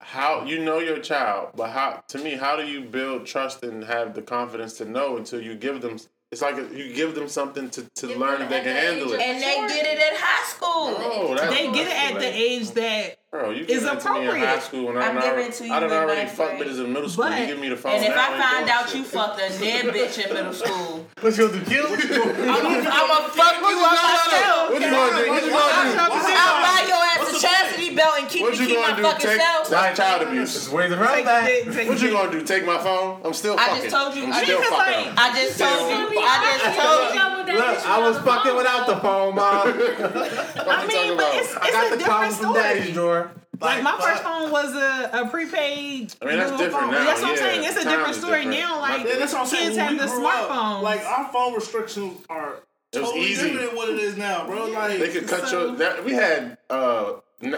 how 0.00 0.44
you 0.44 0.58
know 0.58 0.80
your 0.80 0.98
child, 0.98 1.50
but 1.54 1.70
how 1.70 2.02
to 2.08 2.18
me, 2.18 2.32
how 2.32 2.56
do 2.56 2.66
you 2.66 2.80
build 2.80 3.26
trust 3.26 3.62
and 3.62 3.84
have 3.84 4.14
the 4.14 4.22
confidence 4.22 4.74
to 4.78 4.84
know 4.84 5.16
until 5.16 5.40
you 5.40 5.54
give 5.54 5.80
them? 5.80 5.98
It's 6.34 6.42
like 6.42 6.56
you 6.74 6.92
give 6.92 7.14
them 7.14 7.28
something 7.28 7.70
to, 7.70 7.86
to 7.94 8.06
Give 8.08 8.18
learn 8.18 8.42
if 8.42 8.48
they 8.50 8.60
can 8.60 8.74
handle 8.74 9.12
it. 9.12 9.20
And 9.20 9.38
they 9.38 9.54
get 9.72 9.86
it 9.86 9.98
at 10.02 10.18
high 10.18 10.42
school. 10.50 10.90
Oh, 10.98 11.30
that's 11.38 11.46
they 11.54 11.70
get 11.70 11.86
it 11.86 11.94
at 11.94 12.18
the 12.18 12.26
age 12.26 12.72
that 12.72 13.18
Bro, 13.30 13.50
you 13.50 13.62
is 13.70 13.86
give 13.86 13.92
it 13.92 14.00
to 14.00 14.10
me 14.14 14.26
in 14.26 14.34
high 14.42 14.58
school 14.58 14.86
when 14.90 14.96
I'm 14.98 15.14
I 15.16 15.22
giving 15.22 15.30
already, 15.30 15.46
it 15.46 15.54
to 15.54 15.66
you 15.66 15.72
I 15.72 15.78
done 15.78 15.90
in 15.90 15.96
already 15.96 16.22
ninth 16.26 16.34
fucked 16.34 16.58
grade. 16.58 16.70
bitches 16.70 16.84
in 16.84 16.92
middle 16.92 17.08
school. 17.08 17.24
But- 17.30 17.38
you 17.38 17.46
give 17.46 17.58
me 17.60 17.68
the 17.70 17.76
phone. 17.78 17.92
And 17.94 18.02
if 18.02 18.10
now, 18.18 18.34
I 18.34 18.42
find 18.42 18.68
out 18.68 18.88
shit. 18.90 18.98
you 18.98 19.04
fucked 19.04 19.38
a 19.38 19.48
dead 19.62 19.84
bitch 19.94 20.18
in 20.26 20.34
middle 20.34 20.52
school, 20.52 21.06
What 21.22 21.38
you 21.38 21.46
gonna 21.46 21.62
do? 21.62 21.70
Kill? 21.70 21.86
I'm 21.86 22.02
gonna 22.02 23.30
fuck 23.30 23.54
you 23.62 23.78
up 23.78 23.94
myself. 23.94 24.74
What 24.74 24.82
you 24.82 24.90
gonna 24.90 25.22
do? 25.22 25.30
What 25.30 25.38
you 25.38 25.50
gonna 25.54 25.86
do? 25.86 26.02
I'll 26.34 26.58
buy 26.66 26.82
your 26.90 26.98
ass 27.13 27.13
a 27.28 27.38
chastity 27.40 27.94
belt 27.94 28.14
and 28.18 28.28
keep 28.28 28.42
What 28.42 28.52
me 28.52 28.58
you 28.60 28.66
keep 28.66 28.78
my 28.78 28.86
gonna 28.90 28.96
do? 28.96 29.02
fucking 29.02 29.26
Take 29.26 29.40
self. 29.40 29.68
that's 29.70 29.98
child 29.98 30.22
abuse. 30.22 30.52
Just 30.54 30.72
ways 30.72 30.92
around 30.92 31.14
take 31.14 31.24
that. 31.24 31.46
take 31.72 31.88
What 31.88 32.00
you 32.02 32.10
gonna 32.10 32.30
do? 32.32 32.42
Take 32.42 32.64
my 32.66 32.78
phone? 32.78 33.20
I'm 33.24 33.32
still 33.34 33.56
fucking. 33.56 33.72
I 33.72 33.76
fucking. 33.76 33.90
just 33.90 33.96
told 33.96 34.14
you. 34.16 34.24
I'm 34.24 34.32
I 34.32 34.42
still 34.44 34.58
just, 34.60 34.70
fucking. 34.70 35.12
I 35.16 35.26
just 35.34 35.58
told 35.58 35.90
you. 35.90 36.18
I 36.20 36.58
just 36.58 36.80
told 36.80 37.48
you. 37.48 37.54
Look, 37.54 37.86
I 37.86 37.98
was 38.08 38.18
fucking 38.18 38.56
without 38.56 38.86
the 38.86 38.96
phone, 38.96 39.34
mom. 39.36 39.68
I 39.68 40.86
mean, 40.86 41.16
but 41.16 41.34
it's, 41.36 41.56
I 41.56 41.70
got 41.70 41.86
a 41.86 41.90
the 41.90 41.96
different 41.98 42.04
problem 42.04 42.32
from 42.34 42.54
daddy's 42.54 42.82
story. 42.84 42.92
drawer. 42.94 43.30
Like 43.60 43.82
my 43.84 43.96
first 44.00 44.22
phone 44.24 44.50
was 44.50 44.74
a, 44.74 45.10
a 45.22 45.28
prepaid. 45.28 46.12
I 46.20 46.24
mean, 46.26 46.38
that's 46.38 46.50
different 46.52 46.72
phone. 46.72 46.90
now, 46.90 47.04
That's 47.04 47.20
what 47.22 47.30
I'm 47.30 47.36
yeah. 47.36 47.40
saying. 47.42 47.64
It's 47.64 47.76
a 47.76 47.84
Time 47.84 47.92
different 47.96 48.14
story 48.16 48.38
different. 48.44 48.60
now. 48.60 48.80
Like 48.80 49.06
Yeah, 49.06 49.16
that's 49.18 49.32
what 49.32 49.42
I'm 49.42 49.48
kids 49.48 49.76
When 49.76 49.86
have 49.86 49.98
the 49.98 50.06
grew 50.14 50.26
up, 50.26 50.48
smartphones. 50.50 50.82
Like 50.82 51.00
our 51.04 51.32
phone 51.32 51.54
restrictions 51.54 52.18
are 52.28 52.48
It 52.48 52.52
was 52.52 52.60
totally 53.02 53.26
easy. 53.26 53.48
different 53.50 53.68
than 53.70 53.76
what 53.76 53.88
it 53.88 53.98
is 53.98 54.16
now, 54.16 54.46
bro. 54.46 54.66
Like 54.66 54.98
They 54.98 55.08
could 55.10 55.26
cut 55.28 55.48
So- 55.48 55.66
your. 55.68 55.76
That, 55.76 56.04
we 56.04 56.12
had 56.12 56.58
uh 56.70 57.14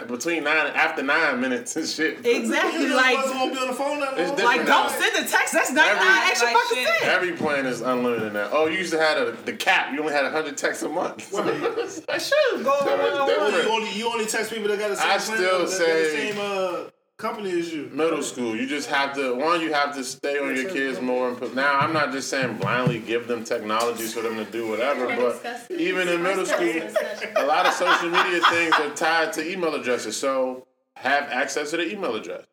between 0.09 0.43
nine 0.43 0.67
after 0.75 1.01
nine 1.03 1.41
minutes 1.41 1.77
and 1.77 1.87
shit. 1.87 2.19
exactly. 2.27 2.87
you 2.87 2.97
Like 2.97 3.17
wasn't 3.19 3.35
gonna 3.39 3.53
be 3.53 3.59
on 3.61 3.67
the 3.69 3.73
phone 3.75 4.01
that 4.01 4.19
long. 4.19 4.37
like 4.39 4.67
don't 4.67 4.91
send 4.91 5.15
a 5.25 5.29
text. 5.31 5.53
That's 5.53 5.71
ninety 5.71 5.95
nine 6.05 6.17
Every- 6.19 6.31
extra 6.31 6.47
Like 6.49 6.57
fucking 6.57 6.79
shit. 6.79 6.89
cents. 6.89 7.05
Every 7.05 7.33
plan 7.33 7.67
is 7.67 7.81
unlimited 7.83 8.33
now. 8.33 8.49
Oh, 8.51 8.67
you 8.67 8.79
used 8.79 8.93
to 8.93 8.99
have 8.99 9.19
a, 9.29 9.33
the 9.45 9.53
cap. 9.53 9.93
You 9.93 10.01
only 10.01 10.13
had 10.13 10.25
hundred 10.33 10.57
texts 10.57 10.83
a 10.83 10.89
month. 10.89 11.33
I 12.09 12.19
should 12.19 12.65
Go 12.65 12.79
So 12.81 12.89
it's 12.89 13.19
on, 13.19 13.53
you 13.53 13.69
only 13.71 13.93
you 13.93 14.09
only 14.09 14.27
text 14.27 14.51
people 14.51 14.69
that 14.69 14.79
got 14.79 14.89
the 14.91 14.97
same 14.97 15.07
I 15.07 15.19
plan, 15.19 15.21
still 15.21 15.59
that 15.61 15.65
got 15.67 15.71
say- 15.71 16.33
same 16.33 16.41
uh, 16.41 16.91
company 17.19 17.59
as 17.59 17.73
you. 17.73 17.89
Middle 17.93 18.23
school, 18.23 18.55
you 18.55 18.67
just 18.67 18.89
have 18.91 19.15
to 19.15 19.35
one. 19.35 19.61
You 19.61 19.73
have 19.73 19.95
to 19.95 20.05
stay 20.05 20.39
on 20.39 20.55
your 20.55 20.71
kids 20.71 21.01
more. 21.01 21.29
And 21.29 21.39
put, 21.39 21.55
now, 21.55 21.79
I'm 21.79 21.93
not 21.93 22.13
just 22.13 22.29
saying 22.29 22.59
blindly 22.59 22.99
give 22.99 23.27
them 23.27 23.45
technology 23.45 24.05
for 24.05 24.21
them 24.21 24.37
to 24.37 24.45
do 24.45 24.69
whatever, 24.69 25.07
but 25.07 25.71
even 25.71 26.09
in 26.09 26.23
middle 26.23 26.47
school, 26.47 26.83
a 27.37 27.47
lot 27.47 27.67
of 27.67 27.73
social 27.73 28.11
media 28.11 28.41
things 28.51 28.75
are 28.75 28.91
tied 28.95 29.33
to 29.35 29.51
email 29.51 29.75
addresses. 29.75 30.17
So 30.17 30.67
have 30.97 31.25
access 31.25 31.71
to 31.71 31.79
the 31.79 31.91
email 31.91 32.15
address. 32.17 32.45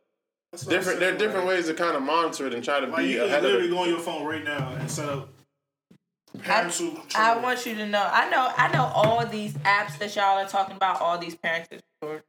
That's 0.51 0.65
what 0.65 0.73
I'm 0.73 0.79
Different. 0.79 0.99
There 0.99 1.13
are 1.13 1.17
different 1.17 1.45
like, 1.45 1.55
ways 1.55 1.67
to 1.67 1.73
kind 1.73 1.95
of 1.95 2.03
monitor 2.03 2.47
it 2.47 2.53
and 2.53 2.63
try 2.63 2.79
to 2.79 2.87
Like 2.87 2.97
be 2.97 3.11
you 3.11 3.19
can 3.19 3.27
ahead 3.27 3.39
of 3.39 3.43
literally 3.45 3.67
it. 3.67 3.71
go 3.71 3.77
on 3.79 3.89
your 3.89 3.99
phone 3.99 4.25
right 4.25 4.43
now 4.43 4.73
and 4.79 4.89
set 4.89 5.09
up 5.09 5.29
I, 6.35 6.39
parental 6.39 6.91
control. 6.91 7.23
I 7.23 7.37
want 7.37 7.65
you 7.65 7.75
to 7.75 7.85
know. 7.85 8.09
I 8.11 8.29
know. 8.29 8.51
I 8.57 8.71
know 8.71 8.85
all 8.93 9.25
these 9.25 9.53
apps 9.59 9.97
that 9.99 10.15
y'all 10.15 10.39
are 10.39 10.47
talking 10.47 10.75
about. 10.75 11.01
All 11.01 11.17
these 11.17 11.35
parental 11.35 11.79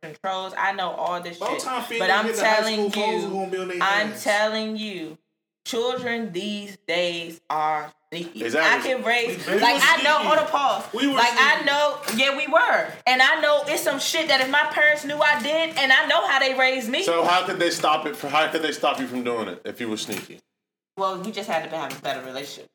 controls. 0.03 0.53
I 0.59 0.73
know 0.73 0.91
all 0.91 1.21
this 1.21 1.39
By 1.39 1.57
shit. 1.59 1.99
But 1.99 2.11
I'm 2.11 2.27
get 2.27 2.37
to 2.37 2.45
high 2.45 2.57
telling 2.57 2.91
school, 2.91 3.03
phones 3.03 3.25
are 3.25 3.27
you, 3.29 3.33
gonna 3.35 3.51
be 3.51 3.59
on 3.59 3.69
their 3.69 3.77
I'm 3.83 4.09
hands. 4.09 4.25
telling 4.25 4.77
you, 4.77 5.19
children 5.67 6.33
these 6.33 6.77
days 6.87 7.41
are 7.51 7.93
sneaky. 8.11 8.45
Exactly. 8.45 8.93
I 8.93 8.95
can 8.95 9.05
raise 9.05 9.47
We 9.47 9.59
like 9.59 9.81
I 9.83 10.03
know. 10.03 10.31
on 10.31 10.39
a 10.39 10.45
pause. 10.45 10.85
We 10.93 11.07
were 11.07 11.15
like 11.15 11.33
I 11.33 11.63
know. 11.65 11.99
Yeah, 12.17 12.37
we 12.37 12.47
were, 12.47 12.87
and 13.07 13.23
I 13.23 13.41
know 13.41 13.65
it's 13.67 13.83
some 13.83 13.99
shit 13.99 14.29
that 14.29 14.41
if 14.41 14.51
my 14.51 14.65
parents 14.71 15.05
knew 15.05 15.17
I 15.17 15.43
did, 15.43 15.77
and 15.77 15.93
I 15.93 16.07
know 16.07 16.27
how 16.29 16.39
they 16.39 16.55
raised 16.55 16.89
me. 16.91 17.03
So 17.03 17.25
how 17.25 17.45
could 17.47 17.59
they 17.59 17.71
stop 17.71 18.07
it? 18.07 18.17
How 18.21 18.49
could 18.49 18.63
they 18.63 18.73
stop 18.73 19.01
you 19.01 19.07
from 19.07 19.25
doing 19.25 19.49
it 19.49 19.63
if 19.65 19.81
you 19.81 19.89
were 19.89 19.97
sneaky? 19.97 20.41
well, 20.97 21.27
you 21.27 21.33
just 21.33 21.49
had 21.49 21.69
to 21.69 21.77
have 21.77 21.99
a 21.99 22.03
better 22.03 22.25
relationship. 22.25 22.71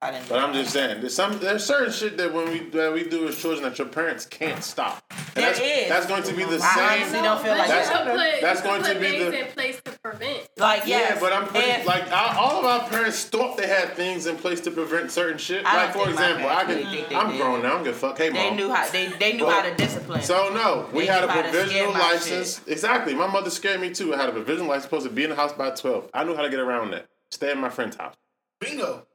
I, 0.00 0.08
I 0.08 0.10
didn't. 0.12 0.28
But 0.28 0.38
I'm 0.38 0.52
just 0.52 0.72
saying, 0.72 1.00
there's 1.00 1.14
some 1.14 1.38
there's 1.38 1.64
certain 1.64 1.92
shit 1.92 2.16
that 2.18 2.32
when 2.32 2.48
we 2.50 2.60
that 2.70 2.92
we 2.92 3.08
do 3.08 3.26
as 3.28 3.38
children 3.40 3.64
that 3.64 3.78
your 3.78 3.88
parents 3.88 4.26
can't 4.26 4.62
stop. 4.62 5.02
And 5.10 5.18
There 5.34 5.44
that's, 5.52 5.60
is. 5.60 5.88
That's 5.88 6.06
going 6.06 6.22
to 6.24 6.32
be 6.34 6.44
the 6.44 6.60
I 6.62 6.94
honestly 6.96 7.12
same. 7.14 7.24
don't 7.24 7.42
feel 7.42 7.52
but 7.54 7.58
like 7.58 7.68
you 7.68 7.74
That's- 7.74 7.90
can 7.90 8.16
put, 8.32 8.40
that's 8.40 8.60
going 8.62 8.82
can 8.82 8.94
to 8.94 9.00
put 9.00 9.02
be 9.02 9.18
things 9.18 9.30
the- 9.32 9.40
in 9.46 9.52
place 9.52 9.80
to 9.84 9.90
prevent. 10.02 10.48
like 10.56 10.82
yes, 10.86 11.14
Yeah, 11.14 11.20
but 11.20 11.32
I'm 11.32 11.46
pretty 11.48 11.68
and- 11.70 11.84
like 11.86 12.10
I, 12.12 12.36
all 12.36 12.58
of 12.60 12.64
our 12.64 12.88
parents 12.88 13.24
thought 13.24 13.56
they 13.56 13.66
had 13.66 13.94
things 13.94 14.26
in 14.26 14.36
place 14.36 14.60
to 14.62 14.70
prevent 14.70 15.10
certain 15.10 15.38
shit. 15.38 15.64
I 15.66 15.76
like 15.86 15.94
don't 15.94 16.02
for 16.04 16.06
think 16.08 16.18
my 16.20 16.26
example, 16.30 16.48
I 16.50 16.54
parents 16.64 16.68
can 16.68 16.76
really 16.84 16.96
think 16.96 17.08
they 17.08 17.14
I'm 17.16 17.30
did. 17.30 17.40
grown 17.40 17.62
now. 17.62 17.76
I'm 17.76 17.84
gonna 17.84 17.92
fuck. 17.96 18.18
Hey 18.18 18.30
they 18.30 18.48
mom. 18.48 18.56
knew 18.56 18.70
how 18.72 18.88
they 18.88 19.06
they 19.08 19.32
knew 19.34 19.46
Well, 19.46 19.60
how 19.62 19.68
to 19.68 19.74
discipline. 19.74 20.22
So 20.22 20.50
no, 20.54 20.88
we 20.92 21.00
They 21.00 21.06
had 21.06 21.24
a 21.24 21.26
knew 21.26 21.32
how 21.32 21.42
to 21.42 21.48
provisional 21.50 21.70
scare 21.70 21.92
my 21.92 22.12
license. 22.12 22.60
Exactly. 22.68 23.14
My 23.14 23.26
mother 23.26 23.50
scared 23.50 23.80
me 23.80 23.90
too. 23.92 24.14
I 24.14 24.18
had 24.18 24.28
a 24.28 24.32
provisional 24.32 24.68
license 24.68 24.84
supposed 24.84 25.06
to 25.06 25.12
be 25.12 25.24
in 25.24 25.30
the 25.30 25.36
house 25.36 25.52
by 25.52 25.70
twelve. 25.70 26.08
I 26.14 26.22
knew 26.24 26.36
how 26.36 26.42
to 26.42 26.50
get 26.50 26.60
around 26.60 26.92
that. 26.92 27.06
Stay 27.32 27.50
at 27.50 27.58
my 27.58 27.68
friend's 27.68 27.96
house. 27.96 28.14
Bingo. 28.60 29.06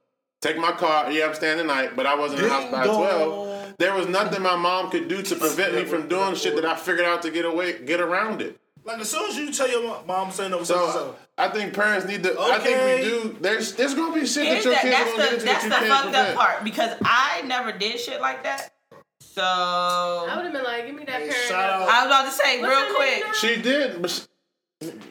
Take 0.43 0.57
my 0.57 0.73
car. 0.73 1.09
Yeah, 1.09 1.27
I'm 1.27 1.33
staying 1.35 1.57
the 1.57 1.63
night, 1.63 1.95
but 1.95 2.05
I 2.05 2.15
wasn't 2.15 2.41
in 2.41 2.49
the 2.49 2.53
house 2.53 2.69
by 2.69 2.83
twelve. 2.83 3.75
There 3.79 3.93
was 3.95 4.07
nothing 4.07 4.41
my 4.43 4.57
mom 4.57 4.91
could 4.91 5.07
do 5.07 5.21
to 5.21 5.35
prevent 5.37 5.73
me 5.73 5.85
from 5.85 6.09
doing 6.09 6.35
shit 6.35 6.55
that 6.57 6.65
I 6.65 6.75
figured 6.75 7.05
out 7.05 7.21
to 7.21 7.31
get 7.31 7.45
away, 7.45 7.81
get 7.83 8.01
around 8.01 8.41
it. 8.41 8.59
Like 8.83 8.99
as 8.99 9.09
soon 9.09 9.29
as 9.29 9.37
you 9.37 9.53
tell 9.53 9.69
your 9.69 9.87
mom, 9.87 10.05
mom 10.05 10.31
saying 10.31 10.53
over 10.53 10.65
so, 10.65 10.75
So 10.87 10.91
so 10.91 11.15
I 11.37 11.47
think 11.47 11.73
parents 11.73 12.05
need 12.05 12.23
to. 12.23 12.35
I 12.37 12.59
think 12.59 12.77
we 13.03 13.09
do. 13.09 13.37
There's 13.39 13.73
there's 13.75 13.93
gonna 13.93 14.13
be 14.13 14.25
shit 14.27 14.45
Here's 14.45 14.65
that 14.65 14.83
your 14.83 14.93
kids 14.93 14.93
that's 14.93 15.13
are 15.13 15.17
gonna 15.17 15.23
get 15.29 15.33
into 15.33 15.45
that's 15.45 15.63
that 15.63 15.79
the 15.79 15.85
you 15.85 15.91
can't 15.91 16.03
fucked 16.03 16.15
up 16.15 16.25
prevent. 16.25 16.37
part 16.37 16.63
because 16.65 16.97
I 17.05 17.41
never 17.45 17.71
did 17.71 17.97
shit 18.01 18.19
like 18.19 18.43
that. 18.43 18.73
So 19.21 19.41
I 19.41 20.27
I 20.29 20.35
would 20.35 20.43
have 20.43 20.53
been 20.53 20.63
like, 20.65 20.85
give 20.85 20.95
me 20.95 21.05
that 21.05 21.21
Hey, 21.21 21.29
parent. 21.29 21.47
shout 21.47 21.69
out. 21.69 21.87
was 21.87 22.05
about 22.05 22.25
to 22.25 22.31
say 22.31 22.61
What's 22.61 22.75
real 22.75 22.95
quick. 22.95 23.33
She 23.35 23.61
did, 23.61 24.01
but 24.01 24.11
she, 24.11 24.21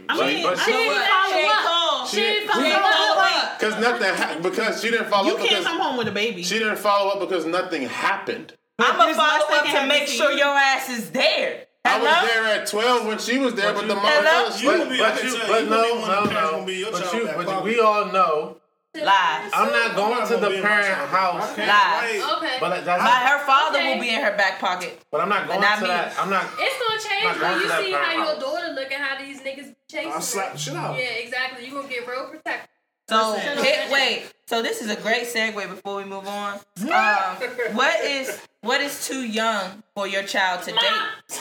I 0.09 0.27
mean, 0.27 0.43
but 0.43 0.59
I 0.59 0.65
she- 0.65 0.73
didn't 0.73 1.03
follow 1.07 1.33
She 1.33 1.47
up. 1.47 1.53
called. 1.63 2.09
She 2.09 2.17
didn't 2.17 2.49
follow 2.49 2.63
She 2.63 2.69
didn't 2.71 2.83
up. 2.85 2.93
follow 2.93 3.23
up. 3.23 3.59
because 3.59 3.81
nothing 3.81 4.15
ha- 4.15 4.39
because 4.43 4.83
she 4.83 4.91
didn't 4.91 5.09
follow 5.09 5.27
You 5.29 5.33
up 5.35 5.39
can't 5.39 5.51
because 5.51 5.65
come 5.67 5.81
home 5.81 5.97
with 5.97 6.09
a 6.09 6.13
baby. 6.13 6.43
she 6.43 6.59
didn't 6.59 6.77
follow 6.79 7.11
up 7.13 7.21
because 7.21 7.47
nothing 7.47 7.89
happened. 7.89 8.55
I'm 8.79 8.97
gonna 8.97 9.15
follow 9.15 9.45
up 9.57 9.65
to 9.67 9.87
make 9.87 10.07
to 10.07 10.13
sure 10.13 10.33
your 10.33 10.49
ass 10.49 10.89
is 10.89 11.11
there. 11.11 11.67
I 11.85 11.99
was 12.01 12.31
there 12.31 12.45
at 12.47 12.67
twelve 12.67 13.07
when 13.07 13.19
she 13.19 13.39
was 13.39 13.55
there, 13.55 13.73
but, 13.73 13.87
But 13.87 13.89
the 13.89 13.95
you- 13.95 14.01
mother 14.01 14.09
Hello? 14.09 14.23
fell 14.31 14.43
You 14.45 14.71
asleep. 14.71 14.79
would 14.79 14.89
be- 14.97 15.03
I 15.05 15.11
But 15.11 15.25
you, 15.25 15.39
but 15.49 15.65
no, 15.69 15.69
gonna 15.69 15.69
be 15.69 15.99
one 16.01 16.09
no, 16.11 16.15
of 16.19 16.25
the 16.25 16.29
parents 16.31 16.33
no. 16.35 16.51
gonna 16.53 16.67
be 16.67 16.75
your 16.75 16.93
But 16.93 17.13
you, 17.15 17.25
but 17.37 17.47
pocket. 17.47 17.65
we 17.65 17.81
all 17.81 18.05
know. 18.07 18.57
Lies. 18.95 19.51
I'm 19.55 19.73
not 19.73 19.97
going 19.97 20.21
I'm 20.21 20.29
to 20.29 20.35
gonna 20.35 20.41
the 20.41 20.51
be 20.51 20.57
in 20.57 20.63
my 20.63 20.69
parent 20.69 21.09
house, 21.09 21.59
I 21.59 21.67
Lies. 21.67 22.23
Okay. 22.37 22.57
but 22.61 22.85
that's 22.85 23.03
But 23.03 23.23
her 23.27 23.47
father 23.47 23.79
Okay. 23.79 23.95
will 23.95 24.01
be 24.03 24.11
in 24.11 24.23
her 24.23 24.37
back 24.37 24.59
pocket. 24.61 25.01
but 25.11 25.23
I'm 25.23 25.31
not 25.31 25.47
going 25.49 25.61
not 25.63 25.77
to 25.77 25.83
me. 25.83 25.89
that. 25.89 26.15
I'm 26.19 26.29
not. 26.29 26.45
It's 26.59 26.77
gonna 26.79 27.01
change 27.01 27.41
when 27.41 27.53
you 27.55 27.61
see 27.63 27.69
parent 27.93 27.95
how 28.05 28.13
your 28.13 28.25
house. 28.35 28.41
daughter 28.41 28.69
look 28.75 28.93
and 28.93 29.03
how 29.03 29.19
these 29.19 29.41
niggas 29.41 29.69
be 29.69 29.75
chasing. 29.91 30.13
I'll 30.13 30.21
slap 30.21 30.49
her. 30.49 30.53
the 30.53 30.59
shit 30.59 30.75
out. 30.77 30.99
Yeah, 30.99 31.05
exactly. 31.05 31.67
You 31.67 31.73
are 31.79 31.83
gonna 31.83 31.93
get 31.95 32.07
real 32.07 32.27
protected. 32.27 32.69
So 33.09 33.33
Listen. 33.33 33.65
hit, 33.65 33.91
wait. 33.91 34.33
So 34.47 34.63
this 34.63 34.83
is 34.83 34.91
a 34.91 34.97
great 34.97 35.25
segue 35.25 35.55
before 35.71 35.97
we 35.97 36.05
move 36.05 36.27
on. 36.29 36.61
Um, 36.83 37.37
what 37.75 37.99
is 38.05 38.43
what 38.61 38.81
is 38.83 39.07
too 39.07 39.23
young 39.27 39.83
for 39.95 40.07
your 40.07 40.23
child 40.23 40.63
to 40.65 40.71
date? 40.73 41.03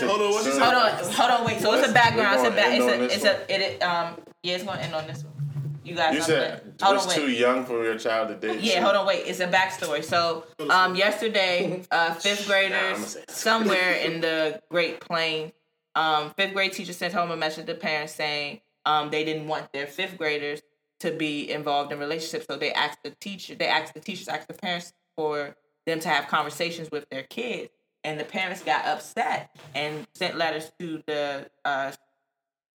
Hold 0.00 0.20
on, 0.22 0.30
what 0.32 0.46
Hold 0.46 0.74
on, 0.74 1.12
hold 1.12 1.30
on, 1.30 1.44
wait. 1.46 1.60
So 1.60 1.72
it's 1.74 1.86
a 1.88 1.92
background. 1.92 2.34
It's 2.34 2.44
a 2.44 2.50
gonna 2.50 2.56
back. 2.56 2.72
It's 2.80 2.86
a. 2.86 3.14
It's 3.14 3.24
a. 3.24 3.74
It. 3.74 3.82
um. 3.82 4.16
Yeah, 4.42 4.54
it's 4.54 4.64
gonna 4.64 4.80
end 4.80 4.94
on 4.94 5.06
this 5.06 5.22
one. 5.22 5.31
You 5.84 5.96
guys. 5.96 6.14
You 6.14 6.22
said 6.22 6.62
that. 6.78 6.84
Hold 6.84 6.96
was 6.96 7.06
on, 7.06 7.14
too 7.14 7.30
young 7.30 7.64
for 7.64 7.82
your 7.82 7.98
child 7.98 8.28
to 8.28 8.34
date. 8.34 8.60
Yeah, 8.60 8.80
hold 8.80 8.94
on, 8.94 9.06
wait. 9.06 9.24
It's 9.26 9.40
a 9.40 9.48
backstory. 9.48 10.04
So, 10.04 10.44
um, 10.70 10.94
yesterday, 10.94 11.82
uh, 11.90 12.14
fifth 12.14 12.46
graders 12.46 13.16
it. 13.16 13.30
somewhere 13.30 13.92
in 14.04 14.20
the 14.20 14.60
Great 14.70 15.00
Plains, 15.00 15.52
um, 15.94 16.32
fifth 16.36 16.54
grade 16.54 16.72
teacher 16.72 16.92
sent 16.92 17.12
home 17.12 17.30
a 17.30 17.36
message 17.36 17.66
to 17.66 17.74
parents 17.74 18.14
saying 18.14 18.60
um, 18.84 19.10
they 19.10 19.24
didn't 19.24 19.48
want 19.48 19.72
their 19.72 19.86
fifth 19.86 20.18
graders 20.18 20.62
to 21.00 21.10
be 21.10 21.50
involved 21.50 21.92
in 21.92 21.98
relationships. 21.98 22.46
So 22.48 22.56
they 22.56 22.72
asked 22.72 23.02
the 23.02 23.10
teacher, 23.10 23.54
they 23.54 23.66
asked 23.66 23.94
the 23.94 24.00
teachers, 24.00 24.28
asked 24.28 24.48
the 24.48 24.54
parents 24.54 24.92
for 25.16 25.56
them 25.84 25.98
to 26.00 26.08
have 26.08 26.28
conversations 26.28 26.90
with 26.90 27.08
their 27.10 27.24
kids. 27.24 27.70
And 28.04 28.18
the 28.18 28.24
parents 28.24 28.62
got 28.62 28.86
upset 28.86 29.54
and 29.74 30.06
sent 30.14 30.36
letters 30.36 30.70
to 30.78 31.02
the 31.06 31.50
uh, 31.64 31.92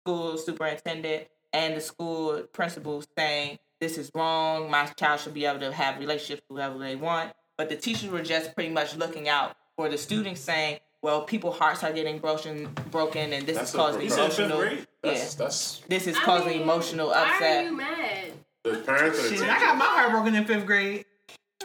school 0.03 0.37
superintendent 0.37 1.27
and 1.53 1.75
the 1.75 1.81
school 1.81 2.43
principal 2.53 3.03
saying 3.17 3.59
this 3.79 3.97
is 3.97 4.11
wrong. 4.13 4.69
My 4.71 4.85
child 4.87 5.19
should 5.21 5.33
be 5.33 5.45
able 5.45 5.59
to 5.59 5.71
have 5.71 5.99
relationships 5.99 6.41
with 6.49 6.57
whoever 6.57 6.77
they 6.79 6.95
want. 6.95 7.33
But 7.57 7.69
the 7.69 7.75
teachers 7.75 8.09
were 8.09 8.21
just 8.21 8.53
pretty 8.55 8.69
much 8.71 8.95
looking 8.95 9.27
out 9.29 9.55
for 9.75 9.89
the 9.89 9.97
students, 9.97 10.41
saying, 10.41 10.79
"Well, 11.01 11.21
people's 11.23 11.57
hearts 11.57 11.83
are 11.83 11.91
getting 11.93 12.19
broken, 12.19 12.65
broken, 12.91 13.33
and 13.33 13.45
this 13.45 13.55
That's 13.57 13.69
is 13.69 13.75
causing 13.75 14.01
You 14.01 14.13
emotional. 14.13 14.57
grade? 14.59 14.87
Yeah, 15.03 15.11
That's 15.13 15.35
that's 15.35 15.81
this 15.87 16.07
is 16.07 16.15
I 16.17 16.21
causing 16.21 16.49
mean, 16.53 16.61
emotional 16.63 17.09
Why 17.09 17.15
are 17.15 17.33
upset. 17.33 17.65
you 17.65 17.77
mad? 17.77 18.31
the 18.63 18.77
parents 18.79 19.19
or 19.19 19.29
the 19.29 19.35
Shit. 19.37 19.49
I 19.49 19.59
got 19.59 19.77
my 19.77 19.85
heart 19.85 20.11
broken 20.11 20.35
in 20.35 20.43
fifth 20.45 20.65
grade 20.65 21.05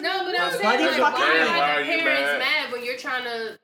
No, 0.01 0.25
but 0.25 0.39
I'm 0.41 0.53
saying 0.53 0.79
do 0.79 0.85
like, 0.85 0.97
fucking 1.01 1.21
why 1.21 1.45
mad? 1.59 1.79
are 1.81 1.85
the 1.85 1.89
parents 2.03 2.21
mad? 2.33 2.39
mad 2.39 2.73
when 2.73 2.85
you're 2.85 2.97
trying 2.97 3.25
to? 3.25 3.59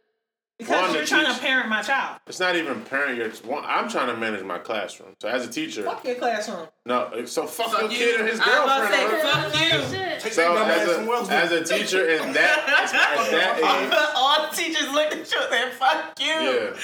Because 0.58 0.82
One, 0.82 0.92
you're 0.92 1.02
the 1.02 1.06
trying 1.08 1.26
teach- 1.26 1.36
to 1.36 1.40
parent 1.40 1.68
my 1.68 1.82
child. 1.82 2.20
It's 2.26 2.40
not 2.40 2.56
even 2.56 2.82
parent 2.82 3.16
your. 3.16 3.30
One, 3.50 3.64
I'm 3.66 3.88
trying 3.88 4.08
to 4.08 4.16
manage 4.16 4.42
my 4.44 4.58
classroom. 4.58 5.14
So 5.20 5.28
as 5.28 5.46
a 5.46 5.50
teacher, 5.50 5.84
Fuck 5.84 6.04
your 6.04 6.16
classroom. 6.16 6.66
no. 6.84 7.24
So 7.26 7.46
fuck, 7.46 7.70
Fuck 7.70 7.82
your 7.82 7.90
you. 7.92 7.96
kid 7.96 8.20
and 8.20 8.28
his 8.28 8.40
I 8.40 8.44
was 8.44 8.64
about 8.64 8.90
to 8.90 8.96
girlfriend. 8.98 9.22
say, 9.22 9.30
fuck 9.30 9.92
you. 9.92 9.98
Shit. 9.98 10.32
So 10.34 10.42
that 10.42 10.54
dumb 10.54 10.68
ass 10.68 10.88
as 10.88 11.52
a, 11.52 11.58
as 11.58 11.70
a 11.70 11.74
teacher 11.78 12.08
in 12.08 12.32
that 12.32 12.58
at 12.68 12.90
that 13.30 13.58
age, 13.58 14.12
All 14.16 14.48
teachers 14.50 14.92
look 14.92 15.06
at 15.06 15.14
you 15.14 15.18
and 15.20 15.26
said, 15.26 15.72
"Fuck 15.74 16.18
you." 16.20 16.26
yeah. 16.26 16.76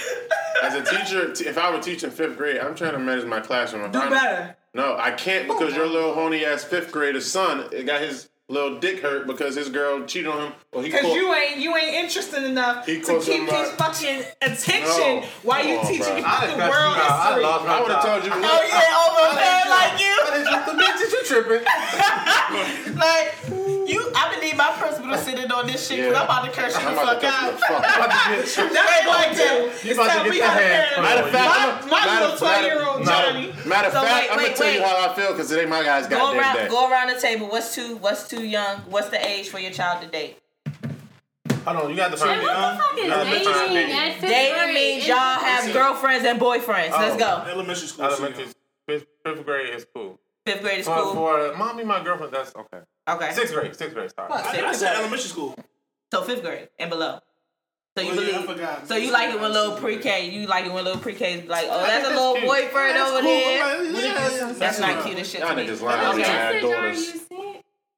As 0.62 0.74
a 0.74 0.82
teacher, 0.84 1.32
t- 1.34 1.46
if 1.46 1.58
I 1.58 1.70
were 1.74 1.80
teaching 1.82 2.10
fifth 2.10 2.36
grade, 2.36 2.58
I'm 2.58 2.74
trying 2.76 2.92
to 2.92 2.98
manage 3.00 3.24
my 3.24 3.40
classroom. 3.40 3.82
I'm 3.84 3.90
Do 3.90 3.98
trying- 3.98 4.10
better. 4.12 4.56
No, 4.72 4.96
I 4.98 5.10
can't 5.12 5.46
because 5.46 5.74
your 5.74 5.86
little 5.86 6.14
horny 6.14 6.44
ass 6.44 6.64
fifth 6.64 6.90
grader 6.90 7.20
son 7.20 7.68
it 7.72 7.84
got 7.86 8.00
his 8.00 8.28
little 8.48 8.78
dick 8.78 9.00
hurt 9.00 9.26
because 9.26 9.54
his 9.56 9.68
girl 9.70 10.04
cheated 10.04 10.30
on 10.30 10.38
him. 10.48 10.52
Or 10.72 10.82
he 10.82 10.90
Cause 10.90 11.00
caught- 11.00 11.14
you 11.14 11.32
ain't 11.34 11.56
you 11.58 11.74
ain't 11.76 11.94
interested 11.94 12.42
enough 12.44 12.84
He 12.86 13.00
to 13.00 13.06
caught 13.06 13.22
keep 13.22 13.48
his 13.48 13.70
fucking 13.70 14.22
attention 14.42 15.20
No. 15.20 15.24
while 15.42 15.60
Come 15.60 15.68
you 15.70 15.78
on, 15.78 15.86
teaching 15.86 15.98
bro. 16.04 16.22
I 16.24 16.46
the 16.46 16.56
done 16.56 16.68
world 16.70 16.96
you 16.96 17.02
out. 17.02 17.10
I 17.10 17.26
history. 17.26 17.42
lost 17.42 17.64
I 17.66 17.80
would 17.80 17.90
have 17.90 18.04
told 18.04 18.24
you. 18.24 18.30
Oh 18.34 18.64
yeah, 18.68 19.00
almost 19.00 19.36
bad 19.36 19.68
like 19.70 20.00
you. 20.00 20.14
The 20.64 20.82
bitches 20.82 21.12
you 21.12 21.22
tripping. 21.24 21.66
Like 22.94 23.34
you, 23.94 24.12
I 24.14 24.34
believe 24.34 24.56
my 24.56 24.70
principal 24.76 25.16
sitting 25.16 25.50
on 25.50 25.66
this 25.66 25.86
shit 25.88 25.98
because 25.98 26.12
Yeah. 26.12 26.18
I'm 26.20 26.24
about 26.26 26.44
to 26.44 26.50
curse 26.50 26.74
you 26.76 26.84
the 26.84 26.96
fuck 26.96 27.24
out. 27.24 27.52
the 27.52 27.58
fuck 27.58 27.84
out. 27.84 28.04
About 28.04 28.10
That 28.74 28.86
ain't 28.98 29.08
like 29.08 29.32
that. 29.38 29.80
You 29.84 29.90
It's 29.90 29.98
about 29.98 30.08
time 30.10 30.24
to 30.24 30.30
we 30.30 30.36
get 30.36 30.42
the 30.42 30.50
have 30.50 30.60
a 30.60 30.74
hand. 30.74 31.02
Matter 31.02 31.22
of 31.22 31.30
fact, 31.30 31.48
My- 31.48 31.64
I'm- 31.64 31.88
my 31.88 32.06
matter- 32.06 32.24
little 32.24 32.46
12-year-old 32.48 33.04
matter- 33.04 33.32
Johnny. 33.32 33.46
Matter 33.68 33.86
of 33.88 33.92
So 33.94 34.00
fact, 34.02 34.12
wait, 34.14 34.30
I'm 34.30 34.36
wait, 34.38 34.44
gonna 34.44 34.56
tell 34.56 34.72
you 34.72 34.80
wait. 34.82 34.88
how 34.88 35.10
I 35.10 35.14
feel 35.14 35.30
because 35.32 35.50
it 35.52 35.60
ain't 35.60 35.70
my 35.70 35.82
guy's 35.84 36.06
Go 36.06 36.16
goddamn 36.18 36.40
around, 36.40 36.56
day. 36.56 36.68
go 36.68 36.90
around 36.90 37.08
the 37.14 37.20
table. 37.20 37.46
What's 37.48 37.74
too, 37.74 37.96
what's 37.96 38.28
too 38.28 38.44
young? 38.44 38.78
What's 38.90 39.08
the 39.08 39.24
age 39.26 39.48
for 39.48 39.58
your 39.58 39.70
child 39.72 40.02
to 40.02 40.08
date? 40.08 40.38
Hold 41.64 41.76
on, 41.78 41.90
you 41.90 41.96
got 41.96 42.10
the 42.10 42.22
And 42.22 42.40
first 42.40 42.42
what 42.42 42.76
the 42.76 42.82
fuck 42.82 42.98
is 42.98 43.10
Elementary 43.10 43.44
dating 43.74 43.90
school. 43.94 43.98
at 43.98 44.20
Dating 44.20 44.74
means 44.74 45.06
y'all 45.06 45.16
have 45.16 45.72
girlfriends 45.72 46.24
and 46.26 46.38
boyfriends. 46.38 46.90
Let's 46.90 47.14
Oh. 47.14 47.18
go. 47.18 47.50
Elementary 47.50 47.86
school. 47.88 48.04
Elementary, 48.04 48.46
fifth, 48.86 49.06
fifth 49.24 49.46
grade 49.46 49.74
is 49.74 49.86
cool. 49.94 50.18
Fifth 50.46 50.60
grade 50.60 50.80
is 50.80 50.86
For, 50.86 50.94
cool. 50.96 51.14
for 51.14 51.54
mommy, 51.56 51.84
my 51.84 52.02
girlfriend, 52.04 52.32
that's 52.34 52.54
okay. 52.54 52.80
Okay. 53.08 53.32
Sixth 53.32 53.54
grade, 53.54 53.74
sixth 53.74 53.94
grade, 53.94 54.10
sorry. 54.14 54.28
Fuck. 54.30 54.44
I, 54.46 54.68
I 54.68 54.72
said 54.72 54.94
elementary 54.96 55.28
school. 55.28 55.54
So 56.12 56.22
fifth 56.22 56.42
grade 56.42 56.68
and 56.78 56.90
below. 56.90 57.18
So 57.96 58.02
you 58.02 58.10
Oh, 58.10 58.14
yeah, 58.14 58.20
I 58.20 58.32
believe? 58.42 58.46
forgot. 58.46 58.88
So 58.88 58.96
you 58.96 59.10
like 59.12 59.32
it 59.34 59.40
when 59.40 59.52
little 59.52 59.76
pre-K? 59.76 60.28
You 60.30 60.46
like 60.46 60.64
it 60.66 60.72
when 60.72 60.84
little 60.84 61.00
pre-K 61.00 61.40
is 61.40 61.48
like, 61.48 61.66
oh, 61.70 61.80
I 61.80 61.86
that's 61.86 62.06
a 62.06 62.10
little 62.10 62.34
cute. 62.34 62.46
boyfriend 62.46 62.98
over 62.98 63.22
there. 63.22 63.92
there. 63.92 64.52
That's 64.54 64.80
not 64.80 65.04
cute 65.04 65.18
as 65.18 65.30
shit 65.30 65.40
Y'all 65.40 65.50
niggas 65.54 65.80
lying. 65.80 66.02
What 66.02 66.18
Yeah, 66.18 66.26
message 66.26 66.34
are 66.34 66.54
you 66.54 66.60
daughters. 66.74 67.12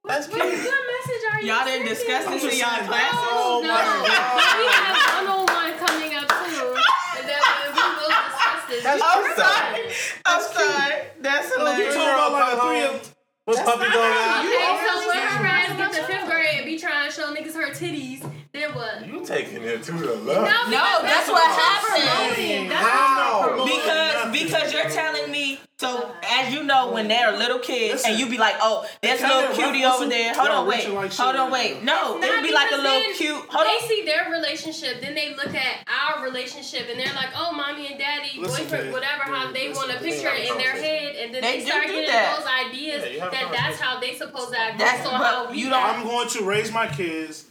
That's 0.07 0.29
What, 0.29 0.39
what 0.39 0.49
message 0.49 1.25
are 1.33 1.41
you 1.43 1.47
Y'all 1.49 1.65
didn't 1.65 1.89
discuss 1.89 2.25
this 2.27 2.43
just 2.43 2.55
in 2.55 2.61
y'all 2.61 2.77
saying. 2.77 2.87
classes. 2.89 3.19
Oh, 3.27 3.63
my 3.63 3.69
God. 3.69 4.07
we 4.55 4.65
have 4.71 4.97
one-on-one 5.17 5.73
coming 5.83 6.13
up 6.15 6.29
soon, 6.31 6.77
and 7.19 7.25
then 7.27 7.41
we 7.43 7.81
will 7.81 8.07
discuss 8.07 8.61
this. 8.69 8.75
That's 8.87 9.03
You 9.03 9.09
I'm 9.11 9.25
cute, 9.25 9.37
sorry. 9.37 9.83
I'm 10.25 10.43
sorry. 10.43 10.95
That's 11.21 11.51
oh, 11.51 11.59
You 11.59 11.67
hilarious. 11.67 11.95
talking 11.95 12.15
about 12.15 12.33
like 12.33 12.53
a 12.55 12.61
three 12.61 12.97
of 12.97 13.17
What's 13.47 13.63
puppy 13.63 13.91
going 13.93 14.13
on? 14.13 14.47
Okay, 14.47 14.87
so 14.87 15.09
when 15.09 15.19
her 15.19 15.47
ass 15.47 15.77
get 15.77 15.93
to 15.93 16.03
fifth 16.03 16.27
grade 16.27 16.57
and 16.57 16.67
be 16.67 16.79
trying 16.79 17.09
to 17.09 17.15
show 17.15 17.33
niggas 17.35 17.55
her 17.55 17.71
titties, 17.71 18.29
then 18.57 18.75
what? 18.75 19.07
You 19.07 19.25
taking 19.25 19.63
it 19.63 19.83
to 19.85 19.93
the 19.93 20.07
No, 20.07 20.15
left. 20.15 20.71
No, 20.71 20.99
that's 21.03 21.29
what 21.29 21.43
happened. 21.45 22.71
That's 22.71 22.87
How? 22.87 23.41
what 23.57 23.61
I'm. 23.61 24.33
Because 24.33 24.43
because 24.43 24.73
you're 24.73 24.91
telling 24.91 25.31
me 25.31 25.61
so 25.79 26.11
as 26.25 26.55
you 26.55 26.65
know, 26.65 26.91
when 26.93 27.07
they're 27.07 27.37
little 27.37 27.59
kids, 27.59 28.03
and 28.07 28.19
you 28.19 28.31
be 28.31 28.39
like, 28.39 28.55
"Oh, 28.63 28.87
there's 29.03 29.21
a 29.21 29.27
little 29.29 29.55
cutie 29.55 29.85
rough- 29.85 30.01
over 30.01 30.09
there." 30.09 30.33
Hold 30.35 30.49
on, 30.49 30.67
wait, 30.67 30.89
like 30.89 31.13
hold 31.13 31.37
on, 31.37 31.53
right 31.53 31.75
wait. 31.75 31.83
No, 31.85 32.17
it'd 32.23 32.43
be 32.43 32.51
like 32.53 32.71
a 32.73 32.77
little 32.77 33.13
cute. 33.13 33.37
Hold 33.51 33.67
they 33.67 33.83
on. 33.85 33.89
see 33.89 34.03
their 34.07 34.31
relationship, 34.31 35.03
then 35.03 35.15
they 35.15 35.35
look 35.35 35.55
at 35.55 35.87
our 35.87 36.25
relationship, 36.25 36.89
and 36.91 36.99
they're 36.99 37.13
like, 37.15 37.29
"Oh, 37.37 37.53
mommy 37.53 37.89
and 37.89 37.99
daddy, 37.99 38.39
Listen, 38.41 38.65
boyfriend, 38.65 38.85
babe. 38.85 38.93
whatever." 38.95 39.23
How 39.25 39.53
they 39.53 39.69
want 39.71 39.91
to 39.91 39.99
picture 39.99 40.29
it 40.33 40.51
in 40.51 40.57
their 40.57 40.73
head, 40.73 41.17
and 41.17 41.35
then 41.35 41.43
They 41.43 41.59
they, 41.61 41.67
start 41.67 41.87
getting 41.87 42.07
that. 42.07 42.37
those 42.39 42.47
ideas 42.73 43.05
Yeah, 43.15 43.29
that 43.29 43.53
that's 43.53 43.79
how 43.79 44.01
they 44.01 44.15
supposed 44.15 44.53
to 44.53 44.59
act. 44.59 44.79
That's- 44.79 44.99
based 45.03 45.13
on 45.13 45.21
how 45.21 45.51
we 45.51 45.59
you 45.59 45.69
don't- 45.69 45.83
I'm 45.83 46.05
going 46.07 46.29
to 46.31 46.43
raise 46.45 46.73
my 46.73 46.87
kids 46.87 47.45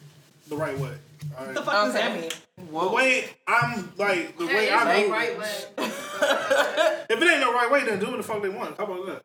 the 0.48 0.56
right 0.58 0.78
way. 0.78 0.94
All 1.38 1.46
What 1.46 1.54
the 1.54 1.60
right? 1.62 1.66
fuck 1.66 1.74
does 1.86 1.94
that 1.94 2.12
Okay. 2.12 2.22
mean? 2.22 2.32
The 2.72 2.88
way 2.90 3.26
I'm 3.48 3.92
like 3.98 4.38
the 4.38 4.46
There 4.46 4.56
way 4.56 4.72
I 4.72 4.84
no 5.02 5.06
do. 5.08 5.12
right 5.12 5.38
way. 5.40 5.54
If 7.08 7.22
it 7.22 7.28
ain't 7.30 7.40
the 7.46 7.52
right 7.52 7.70
way, 7.72 7.84
then 7.84 8.00
do 8.00 8.08
what 8.08 8.18
the 8.18 8.24
fuck 8.24 8.42
they 8.42 8.50
want. 8.50 8.78
How 8.78 8.86
about 8.86 9.06
that? 9.06 9.22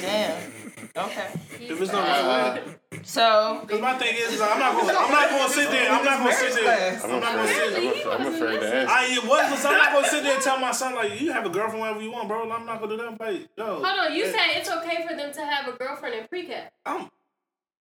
Damn. 0.00 0.52
Okay. 0.96 1.26
If 1.58 1.80
it's 1.80 1.92
not 1.92 2.04
the 2.04 2.28
right 2.28 2.64
way, 2.66 3.00
So 3.02 3.58
because 3.62 3.80
my 3.80 3.94
thing 3.98 4.14
is, 4.14 4.40
I'm 4.40 4.58
not 4.58 4.74
going. 4.74 4.94
I'm 4.94 5.10
not 5.10 5.30
going 5.30 5.48
to 5.48 5.52
sit 5.54 5.70
there. 5.70 5.90
I'm 5.90 6.04
not 6.04 6.18
going 6.18 6.30
to 6.30 6.36
sit 6.36 6.54
there. 6.54 7.00
I'm 7.02 7.10
I'm 7.12 7.20
not 7.20 7.32
going 7.34 7.48
to 7.48 7.54
sit 7.54 7.70
there. 7.72 7.80
I'm, 7.80 7.88
af- 7.88 8.20
I'm 8.20 8.34
afraid 8.34 8.60
to 8.60 8.76
ask. 8.76 8.90
I 8.90 9.14
it 9.14 9.24
was, 9.26 9.62
but 9.62 9.70
I'm 9.72 9.78
not 9.78 9.92
gonna 9.92 10.08
sit 10.08 10.22
there 10.22 10.34
and 10.34 10.42
tell 10.42 10.58
my 10.60 10.72
son 10.72 10.94
like 10.94 11.20
you 11.20 11.32
have 11.32 11.46
a 11.46 11.48
girlfriend 11.50 11.80
whenever 11.80 12.02
you 12.02 12.12
want, 12.12 12.28
bro. 12.28 12.42
I'm 12.50 12.66
not 12.66 12.80
gonna 12.80 12.96
do 12.96 13.02
that. 13.02 13.18
Like, 13.20 13.48
yo, 13.56 13.64
Hold 13.82 13.86
on, 13.86 14.14
you 14.14 14.24
yeah, 14.26 14.30
said 14.32 14.58
it's 14.60 14.70
okay 14.70 15.06
for 15.08 15.14
them 15.16 15.32
to 15.32 15.40
have 15.44 15.66
a 15.68 15.72
girlfriend 15.76 16.14
in 16.14 16.28
pre-K. 16.28 16.64
I'm, 16.84 17.08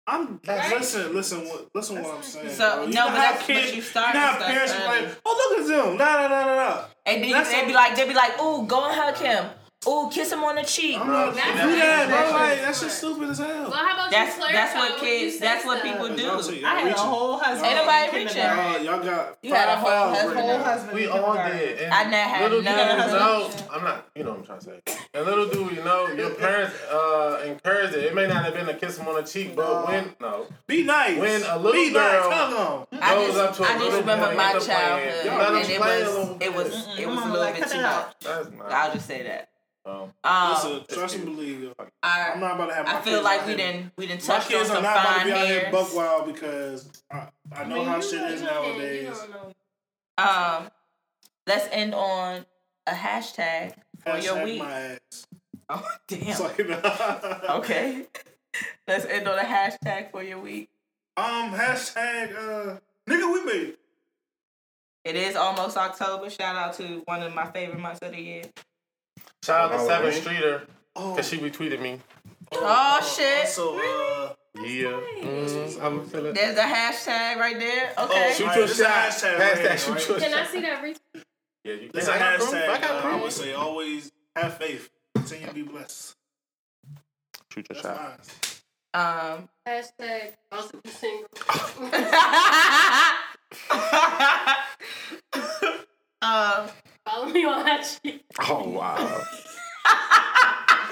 I'm 0.10 0.40
Right? 0.48 0.72
listen, 0.72 1.14
listen, 1.14 1.40
what, 1.48 1.68
listen, 1.74 2.02
what 2.02 2.16
I'm 2.16 2.24
saying. 2.24 2.50
So, 2.50 2.76
bro. 2.78 2.86
no, 2.86 2.92
know 2.92 3.06
but 3.08 3.12
how 3.12 3.16
that's- 3.16 3.38
but 3.40 3.46
kids, 3.48 3.76
you 3.76 3.82
start 3.82 4.14
know 4.14 4.20
how 4.22 4.36
stuff 4.38 4.48
parents 4.48 4.74
be 4.74 4.84
like, 4.86 5.06
oh 5.26 5.56
look 5.58 5.60
at 5.60 5.68
them, 5.68 5.98
nah, 5.98 6.06
nah, 6.06 6.28
nah, 6.30 6.46
nah, 6.46 6.56
nah. 6.56 6.84
and 7.06 7.24
then 7.24 7.32
That's 7.32 7.52
they 7.52 7.66
be 7.66 7.74
like, 7.74 7.96
they 7.98 8.08
be 8.08 8.14
like, 8.14 8.42
"Ooh, 8.42 8.66
go 8.66 8.86
and 8.86 8.96
hug 8.96 9.18
him. 9.18 9.46
Ooh, 9.86 10.10
kiss 10.12 10.32
him 10.32 10.44
on 10.44 10.56
the 10.56 10.64
cheek." 10.64 10.98
I'm 11.00 11.08
not 11.08 11.36
That's- 11.36 11.62
do 11.62 11.76
that, 11.76 12.08
bro. 12.10 12.32
Like 12.40 12.62
that's 12.62 12.82
just 12.82 12.98
stupid 12.98 13.30
as 13.30 13.38
hell. 13.38 13.48
Well, 13.48 13.72
how 13.74 13.94
about 13.94 14.12
That's 14.12 14.36
you 14.36 14.42
clarify 14.44 14.54
that's 14.58 14.76
what 14.76 15.00
kids. 15.00 15.40
That's 15.40 15.66
what 15.66 15.84
people 15.84 16.16
do. 16.16 16.66
I 16.66 16.80
had 16.80 16.92
a 16.94 16.98
whole 16.98 17.38
husband. 17.38 17.68
Ain't 17.68 17.76
nobody 17.78 18.08
in 18.10 18.14
reaching. 18.16 18.42
kindergarten. 18.42 18.88
Uh, 18.88 18.92
y'all 18.92 19.04
got 19.04 19.38
You 19.44 19.54
had 19.54 19.70
a 19.70 19.72
five 19.74 19.80
whole 19.80 19.90
files 19.90 20.18
husband. 20.18 20.36
right 20.36 20.46
Whole 20.50 20.64
husband. 20.64 20.94
We 20.94 21.08
all 21.08 21.34
did. 21.34 21.80
And 21.80 21.94
I 21.94 22.04
never 22.06 22.30
had 22.30 22.42
little 22.44 22.60
do 22.60 22.64
none. 22.66 23.10
you 23.10 23.14
know, 23.16 23.52
I'm 23.72 23.84
not, 23.84 24.08
you 24.16 24.24
know 24.24 24.30
what 24.32 24.40
I'm 24.40 24.46
trying 24.46 24.60
to 24.60 24.66
say. 24.66 24.80
And 25.14 25.26
little 25.26 25.48
do 25.48 25.74
you 25.74 25.84
know, 25.84 26.08
your 26.08 26.32
parents 26.32 26.76
uh, 26.92 27.42
encouraged 27.46 27.94
it. 27.96 28.04
It 28.06 28.16
may 28.16 28.28
not 28.28 28.44
have 28.46 28.54
been 28.56 28.68
a 28.70 28.74
kiss 28.74 28.98
him 28.98 29.08
on 29.08 29.16
the 29.16 29.24
cheek, 29.24 29.56
but 29.56 29.88
when, 29.88 30.16
no, 30.20 30.48
Be 30.68 30.84
nice. 30.84 31.18
When 31.20 31.44
a 31.44 31.58
little 31.58 31.72
Be 31.72 31.92
girl- 31.92 32.30
nice. 32.30 32.34
Hug 32.38 32.54
on. 32.54 32.88
I 33.02 33.16
goes 33.16 33.28
just, 33.28 33.38
up 33.40 33.56
to 33.56 33.64
a 33.64 33.66
I 33.66 33.70
just 33.74 33.84
little 33.84 34.00
remember 34.02 34.26
boy, 34.32 34.36
my 34.36 34.48
end 34.50 34.58
up 34.58 34.64
playing. 34.64 34.80
childhood, 34.80 35.26
and 35.28 35.58
it 35.58 35.80
was, 35.80 36.42
it 36.42 36.54
was, 36.56 37.00
it 37.00 37.08
was 37.08 37.20
a 37.20 37.26
little 37.32 37.54
bit 37.54 37.68
too 37.70 37.78
much. 37.78 37.86
out. 37.86 38.20
that's 38.22 38.50
not. 38.52 38.72
I'll 38.72 38.94
just 38.94 39.08
say 39.08 39.24
that. 39.24 39.50
Um, 39.88 40.12
Um, 40.24 40.50
Listen, 40.54 40.86
trust 40.90 41.16
and 41.16 41.26
believe. 41.26 41.62
yo. 41.64 41.74
I'm 42.04 42.40
not 42.42 42.56
about 42.56 42.68
to 42.68 42.76
have. 42.76 42.86
My 42.88 42.98
I 42.98 43.02
feel 43.02 43.14
kids 43.16 43.24
like 43.24 43.48
we 43.48 43.56
didn't, 43.56 43.92
we 43.98 44.08
didn't 44.08 44.28
My 44.28 44.36
touch 44.36 44.46
on 44.46 44.52
kids 44.52 44.70
are 44.70 44.74
some 44.74 44.84
not 44.84 44.98
about 44.98 45.04
to 45.08 45.14
fine 45.20 45.26
be 45.28 45.32
out 45.34 45.48
here 45.48 45.70
buck 45.72 45.96
wild 45.96 46.26
because 46.34 46.90
I, 47.12 47.28
I 47.56 47.64
know 47.64 47.84
how 47.86 48.02
shit 48.02 48.22
is 48.32 48.42
You 48.42 48.48
don't- 48.48 48.66
you 48.68 48.74
nowadays. 49.08 49.28
Um, 50.18 50.70
let's 51.46 51.68
end 51.72 51.94
on 51.96 52.46
a 52.88 52.92
hashtag 52.92 53.74
for 54.04 54.18
your 54.18 54.44
week. 54.44 54.60
my 54.60 54.72
ass. 54.80 55.00
Oh 55.70 55.86
damn. 56.08 56.22
It's 56.24 56.40
like, 56.40 56.60
Okay. 57.50 58.06
Let's 58.88 59.06
end 59.06 59.28
on 59.28 59.38
a 59.38 59.44
hashtag 59.44 60.12
for 60.12 60.24
your 60.24 60.40
week. 60.40 60.70
Um, 61.18 61.52
hashtag, 61.52 62.34
uh, 62.36 62.78
nigga, 63.08 63.34
we 63.34 63.44
made 63.46 63.68
it. 63.70 63.80
It 65.04 65.16
is 65.18 65.36
almost 65.36 65.76
October. 65.78 66.30
Shout 66.30 66.56
out 66.56 66.74
to 66.76 67.02
one 67.06 67.22
of 67.22 67.36
my 67.36 67.52
favorite 67.52 67.80
months 67.80 68.00
of 68.02 68.14
the 68.14 68.20
year. 68.22 68.44
Shout 69.44 69.72
out 69.72 69.72
to 69.72 69.78
Sevyn 69.84 69.90
Halloween. 69.90 70.22
Streeter 70.22 70.68
Oh, 70.96 71.12
because 71.16 71.30
she 71.30 71.38
retweeted 71.38 71.80
me. 71.82 72.00
Oh 72.54 73.14
shit. 73.16 73.48
So, 73.48 73.78
uh, 73.78 74.34
Yeah, 74.64 75.00
mm, 75.22 75.82
I'm 75.82 76.06
feeling. 76.08 76.34
There's 76.34 76.58
a 76.58 76.62
hashtag 76.64 77.38
right 77.38 77.58
there. 77.60 77.94
Okay. 77.98 78.34
shoot 78.36 78.44
Alright, 78.44 78.58
your 78.58 78.68
this 78.68 78.80
a 78.80 78.84
shot. 78.84 79.10
hashtag 79.12 79.40
right 79.40 79.58
here, 79.60 79.78
shoot 79.78 79.92
right? 79.94 80.08
your 80.10 80.20
Can 80.20 80.34
I 80.34 80.46
see 80.48 80.62
that 80.62 80.82
retweet? 80.84 81.22
Yeah, 81.64 81.74
you 81.74 81.90
this 81.94 82.06
can. 82.08 82.14
a 82.14 82.16
I 82.16 82.20
got 82.20 82.38
proof. 82.40 82.50
hashtag. 82.52 82.70
I 82.70 82.80
got 82.82 83.06
uh, 83.06 83.10
I 83.10 83.22
would 83.22 83.32
say 83.32 83.54
always 83.54 84.12
have 84.36 84.58
faith. 84.58 84.90
Continue 85.16 85.48
to 85.48 85.54
be 85.54 85.62
blessed. 85.64 86.16
Shoot 87.54 87.68
your 87.70 87.82
That's 87.82 87.82
shot. 87.82 88.20
mine. 88.96 89.38
Um. 89.38 89.50
Hashtag 89.68 90.32
also 90.52 90.80
be 90.84 90.90
single. 90.90 91.28
um. 96.22 96.68
Follow 97.08 97.30
me 97.30 97.46
on 97.46 97.66
IG. 97.66 98.22
Oh 98.40 98.68
wow. 98.68 98.98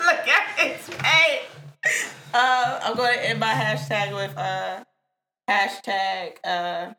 Look 0.05 0.27
at 0.27 0.47
his 0.57 0.87
face. 0.87 2.13
Uh, 2.33 2.79
I'm 2.83 2.95
going 2.95 3.15
to 3.15 3.29
end 3.29 3.39
my 3.39 3.51
hashtag 3.51 4.15
with 4.15 4.37
uh, 4.37 4.83
hashtag 5.49 6.37
uh, 6.43 6.93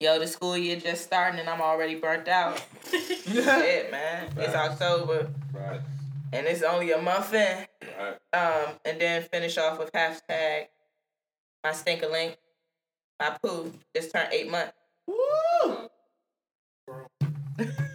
yo, 0.00 0.18
the 0.18 0.26
school 0.26 0.56
year 0.56 0.76
just 0.76 1.04
starting 1.04 1.38
and 1.38 1.48
I'm 1.48 1.60
already 1.60 1.94
burnt 1.94 2.26
out. 2.26 2.60
Shit, 2.90 3.90
man. 3.92 4.28
It's 4.36 4.54
October 4.54 5.30
right. 5.52 5.80
and 6.32 6.46
it's 6.46 6.62
only 6.62 6.90
a 6.90 7.00
month 7.00 7.32
in. 7.32 7.66
Right. 7.98 8.16
Um, 8.32 8.74
and 8.84 9.00
then 9.00 9.22
finish 9.22 9.56
off 9.56 9.78
with 9.78 9.92
hashtag 9.92 10.66
my 11.62 11.72
stinker 11.72 12.08
link. 12.08 12.38
My 13.20 13.36
poo 13.42 13.72
just 13.94 14.12
turned 14.12 14.32
eight 14.32 14.50
months. 14.50 14.72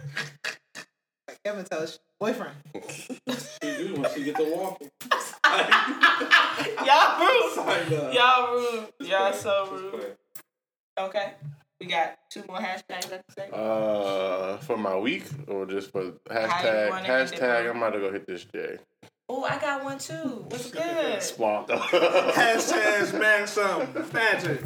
Kevin 1.46 1.64
tells 1.64 1.92
you, 1.92 1.98
boyfriend. 2.18 2.56
She 3.62 3.76
do 3.76 4.00
when 4.00 4.12
she 4.12 4.24
get 4.24 4.34
to 4.36 4.52
walking. 4.52 4.90
Y'all 6.84 7.20
rude. 7.20 8.12
Y'all 8.14 8.54
rude. 8.54 8.88
Y'all 9.00 9.32
so 9.32 9.68
rude. 9.70 10.16
Okay. 10.98 11.34
We 11.80 11.86
got 11.86 12.18
two 12.30 12.42
more 12.48 12.58
hashtags 12.58 13.06
I 13.06 13.18
can 13.18 13.22
say. 13.36 13.48
Uh, 13.52 14.56
for 14.58 14.76
my 14.76 14.96
week 14.96 15.22
or 15.46 15.66
just 15.66 15.92
for 15.92 16.14
hashtag 16.28 16.90
wanna 16.90 17.08
end 17.08 17.32
it, 17.32 17.40
hashtag? 17.40 17.70
I'm 17.70 17.76
about 17.76 17.90
to 17.90 18.00
go 18.00 18.10
hit 18.10 18.26
this 18.26 18.44
J. 18.46 18.78
Oh, 19.28 19.44
I 19.44 19.58
got 19.58 19.84
one 19.84 19.98
too. 19.98 20.46
What's 20.48 20.72
good? 20.72 21.22
Swamp 21.22 21.68
though. 21.68 21.76
Hashtag 21.78 23.06
smack 23.06 23.46
something. 23.46 24.04
Magic. 24.12 24.62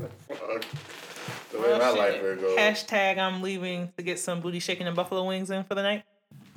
the 1.52 1.61
way 1.61 1.78
my 1.78 1.89
Real 1.89 1.97
life 1.97 2.15
shit. 2.15 2.23
will 2.23 2.36
go. 2.36 2.57
Hashtag 2.57 3.19
I'm 3.19 3.43
leaving 3.43 3.93
to 3.98 4.02
get 4.02 4.19
some 4.19 4.40
booty 4.40 4.61
shaking 4.61 4.86
and 4.86 4.97
buffalo 4.97 5.24
wings 5.27 5.51
in 5.51 5.65
for 5.65 5.74
the 5.74 5.82
night. 5.82 6.05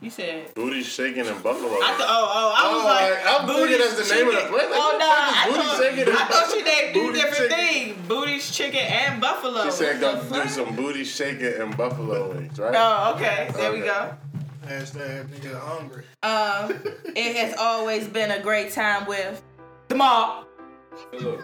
You 0.04 0.10
said. 0.10 0.54
Booty 0.54 0.84
shaking 0.84 1.26
and 1.28 1.42
buffalo. 1.42 1.72
I 1.82 1.94
th- 1.96 2.02
oh, 2.02 2.32
oh, 2.36 2.54
I 2.58 2.74
was 2.74 2.84
Oh, 2.84 2.88
like, 2.88 3.42
I'm 3.42 3.48
thinking 3.70 3.88
as 3.88 3.96
the 4.10 4.14
name 4.16 4.28
of 4.28 4.34
the 4.36 4.42
place. 4.50 4.70
Like, 4.70 4.72
Oh 4.74 4.98
no, 5.00 5.08
the 5.08 5.16
fuck 5.16 5.32
is 5.32 5.38
I 5.38 5.48
booty 5.48 5.64
thought, 5.64 5.82
shaking 5.82 6.14
I 6.14 6.26
thought 6.28 6.52
she 6.52 6.62
named 6.62 6.94
two 6.94 7.02
Booty 7.02 7.20
different 7.20 7.52
chicken. 7.52 7.96
things: 7.96 8.08
booties, 8.10 8.52
chicken, 8.52 8.80
and 8.82 9.22
buffalo. 9.22 9.64
She 9.64 9.72
said 9.72 10.02
What 10.02 10.30
go 10.30 10.44
do 10.44 10.50
some 10.50 10.76
booty 10.76 11.04
shaking 11.06 11.54
and 11.62 11.78
buffalo 11.78 12.34
wings, 12.36 12.60
right? 12.60 12.76
Oh, 12.78 13.14
okay. 13.16 13.50
There 13.56 13.72
we 13.72 13.80
go. 13.80 14.14
Hashtag 14.68 15.28
nigga 15.30 15.58
hungry. 15.60 16.04
Um, 16.22 16.82
it 17.16 17.36
has 17.38 17.56
always 17.58 18.06
been 18.08 18.32
a 18.32 18.42
great 18.42 18.72
time 18.74 19.06
with 19.08 19.42
the 19.88 19.96
mob. 19.96 20.46
Look. 21.14 21.44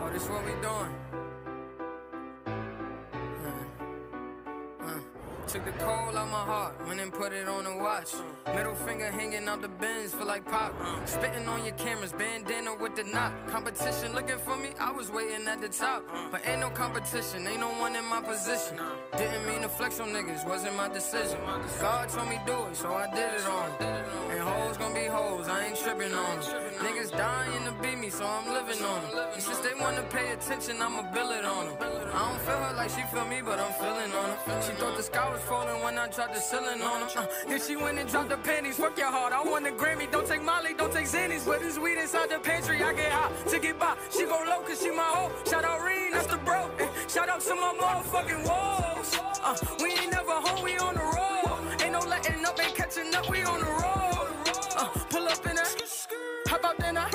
Oh, 0.00 0.10
this 0.10 0.26
what 0.28 0.44
we 0.44 0.52
doing? 0.62 0.94
Took 5.46 5.66
the 5.66 5.72
coal 5.84 6.16
out 6.16 6.30
my 6.30 6.44
heart, 6.52 6.86
went 6.86 7.00
and 7.00 7.12
put 7.12 7.32
it 7.32 7.46
on 7.48 7.64
the 7.64 7.76
watch. 7.76 8.12
Middle 8.54 8.74
finger 8.74 9.10
hanging 9.10 9.46
out 9.46 9.62
the 9.62 9.68
bins, 9.68 10.12
feel 10.12 10.26
like 10.26 10.44
pop. 10.44 10.74
Spitting 11.04 11.46
on 11.46 11.64
your 11.64 11.74
cameras, 11.74 12.12
bandana 12.12 12.74
with 12.74 12.96
the 12.96 13.04
knot. 13.04 13.32
Competition 13.48 14.14
looking 14.14 14.38
for 14.38 14.56
me, 14.56 14.70
I 14.80 14.90
was 14.90 15.10
waiting 15.12 15.46
at 15.46 15.60
the 15.60 15.68
top. 15.68 16.02
But 16.32 16.40
ain't 16.46 16.60
no 16.60 16.70
competition, 16.70 17.46
ain't 17.46 17.60
no 17.60 17.68
one 17.68 17.94
in 17.94 18.04
my 18.06 18.20
position. 18.20 18.78
Didn't 19.16 19.46
mean 19.46 19.62
to 19.62 19.68
flex 19.68 20.00
on 20.00 20.08
niggas, 20.08 20.46
wasn't 20.48 20.76
my 20.76 20.88
decision. 20.88 21.38
God 21.80 22.08
told 22.08 22.28
me 22.28 22.40
do 22.46 22.64
it, 22.64 22.76
so 22.76 22.92
I 22.92 23.06
did 23.14 23.30
it 23.38 23.46
on. 23.46 23.70
And 24.30 24.40
hoes 24.40 24.76
gonna 24.76 24.94
be 24.94 25.04
hoes, 25.04 25.46
I 25.46 25.66
ain't 25.66 25.76
tripping 25.76 26.14
on. 26.14 26.38
Niggas 26.82 27.10
dying 27.10 27.64
to 27.66 27.72
beat 27.82 27.98
me, 27.98 28.10
so 28.10 28.26
I'm 28.26 28.48
living 28.52 28.82
on. 28.82 29.02
And 29.34 29.42
since 29.42 29.58
they 29.58 29.74
wanna 29.80 30.02
pay 30.10 30.32
attention, 30.32 30.82
I'ma 30.82 31.02
bill 31.12 31.30
it 31.30 31.44
on 31.44 31.66
'em. 31.68 31.76
I 32.12 32.18
don't 32.28 32.40
feel 32.40 32.58
her 32.58 32.74
like 32.74 32.90
she 32.90 33.02
feel 33.12 33.26
me, 33.26 33.40
but 33.42 33.58
I'm 33.60 33.72
feeling 33.74 34.12
on 34.12 34.30
her. 34.30 34.62
She 34.62 34.72
thought 34.72 34.96
the 34.96 35.02
sky 35.02 35.33
was 35.34 35.42
falling 35.42 35.82
when 35.82 35.98
I 35.98 36.06
dropped 36.08 36.34
the 36.34 36.40
ceiling 36.40 36.80
on 36.80 37.02
her. 37.02 37.20
Uh, 37.20 37.26
then 37.48 37.60
she 37.60 37.74
went 37.76 37.98
and 37.98 38.08
dropped 38.08 38.28
the 38.28 38.36
panties. 38.36 38.76
Fuck 38.76 38.96
your 38.96 39.10
heart, 39.10 39.32
I 39.32 39.42
want 39.42 39.66
a 39.66 39.70
Grammy. 39.70 40.10
Don't 40.10 40.26
take 40.26 40.42
Molly, 40.42 40.74
don't 40.74 40.92
take 40.92 41.06
Xannies. 41.06 41.44
But 41.44 41.60
this 41.60 41.76
weed 41.78 41.98
inside 41.98 42.30
the 42.30 42.38
pantry, 42.38 42.82
I 42.82 42.92
get 42.94 43.10
hot 43.10 43.32
to 43.48 43.58
get 43.58 43.78
by. 43.78 43.96
She 44.10 44.24
go 44.24 44.38
low 44.48 44.60
cause 44.62 44.80
she 44.80 44.90
my 44.90 45.02
hoe. 45.02 45.32
Shout 45.50 45.64
out 45.64 45.80
Reen, 45.84 46.12
that's 46.12 46.28
the 46.28 46.36
bro. 46.38 46.70
Eh, 46.78 46.88
Shout 47.08 47.28
out 47.28 47.40
to 47.40 47.54
my 47.54 47.72
motherfucking 47.80 48.46
walls. 48.46 49.18
Uh, 49.42 49.56
we 49.82 49.90
ain't 49.92 50.12
never 50.12 50.36
home, 50.46 50.62
we 50.62 50.76
on 50.78 50.94
the 50.94 51.06
road. 51.16 51.82
Ain't 51.82 51.92
no 51.92 52.00
letting 52.00 52.44
up, 52.44 52.58
ain't 52.64 52.74
catching 52.76 53.12
up, 53.14 53.28
we 53.28 53.42
on 53.42 53.58
the 53.58 53.66
road. 53.66 54.28
Uh, 54.76 54.88
pull 55.10 55.26
up 55.26 55.46
in 55.46 55.56
that. 55.56 56.06
How 56.46 56.56
about 56.56 56.78
then 56.78 56.96
I? 56.96 57.10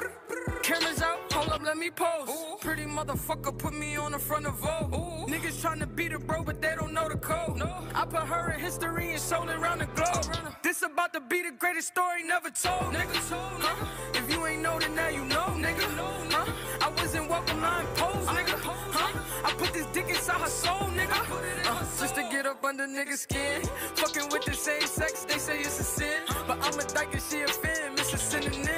Cameras 0.70 1.02
out, 1.02 1.34
hold 1.34 1.50
up, 1.50 1.64
let 1.64 1.78
me 1.78 1.90
pose. 1.90 2.30
Pretty 2.62 2.84
motherfucker 2.84 3.58
put 3.58 3.74
me 3.74 3.96
on 3.96 4.12
the 4.12 4.20
front 4.20 4.46
of 4.46 4.54
Vogue. 4.60 5.28
Niggas 5.28 5.64
tryna 5.64 5.88
beat 5.96 6.14
a 6.14 6.20
bro, 6.20 6.44
but 6.44 6.62
they 6.62 6.76
don't 6.76 6.94
know 6.94 7.10
the 7.10 7.18
code. 7.18 7.58
No. 7.58 7.74
I 7.96 8.06
put 8.06 8.28
her 8.28 8.52
in 8.52 8.60
history 8.60 9.10
and 9.10 9.20
sold 9.20 9.50
it 9.50 9.56
around 9.56 9.80
the 9.80 9.88
globe. 9.88 10.28
This 10.62 10.84
about 10.84 11.12
to 11.14 11.22
be 11.22 11.42
the 11.42 11.54
greatest 11.58 11.88
story 11.88 12.22
never 12.22 12.52
told, 12.52 12.94
nigga. 12.94 13.16
Huh? 13.32 13.86
If 14.14 14.32
you 14.32 14.46
ain't 14.46 14.62
know, 14.62 14.78
then 14.78 14.94
now 14.94 15.08
you 15.08 15.26
know, 15.26 15.48
nigga. 15.58 15.86
Huh? 16.30 16.54
I 16.82 16.90
wasn't 17.02 17.28
welcome, 17.32 17.64
I 17.64 17.82
imposed, 17.82 18.30
nigga. 18.30 18.60
Huh? 18.62 19.20
I 19.46 19.52
put 19.54 19.74
this 19.74 19.88
dick 19.88 20.08
inside 20.08 20.40
her 20.42 20.48
soul, 20.50 20.88
nigga. 20.94 21.18
Uh, 21.66 21.80
just 22.00 22.14
to 22.14 22.22
get 22.30 22.46
up 22.46 22.64
under 22.64 22.86
niggas' 22.86 23.26
skin. 23.26 23.64
Fucking 23.96 24.30
with 24.30 24.46
the 24.46 24.54
same 24.54 24.86
sex, 24.86 25.26
they 25.26 25.40
say 25.40 25.62
it's 25.62 25.80
a 25.80 25.84
sin. 25.84 26.22
But 26.46 26.60
I'm 26.62 26.80
a 26.80 26.84
dyke 26.84 27.12
and 27.14 27.24
she 27.24 27.42
a 27.42 27.48
fan, 27.48 27.94
it's 27.94 28.14
a 28.14 28.18
synonym. 28.20 28.69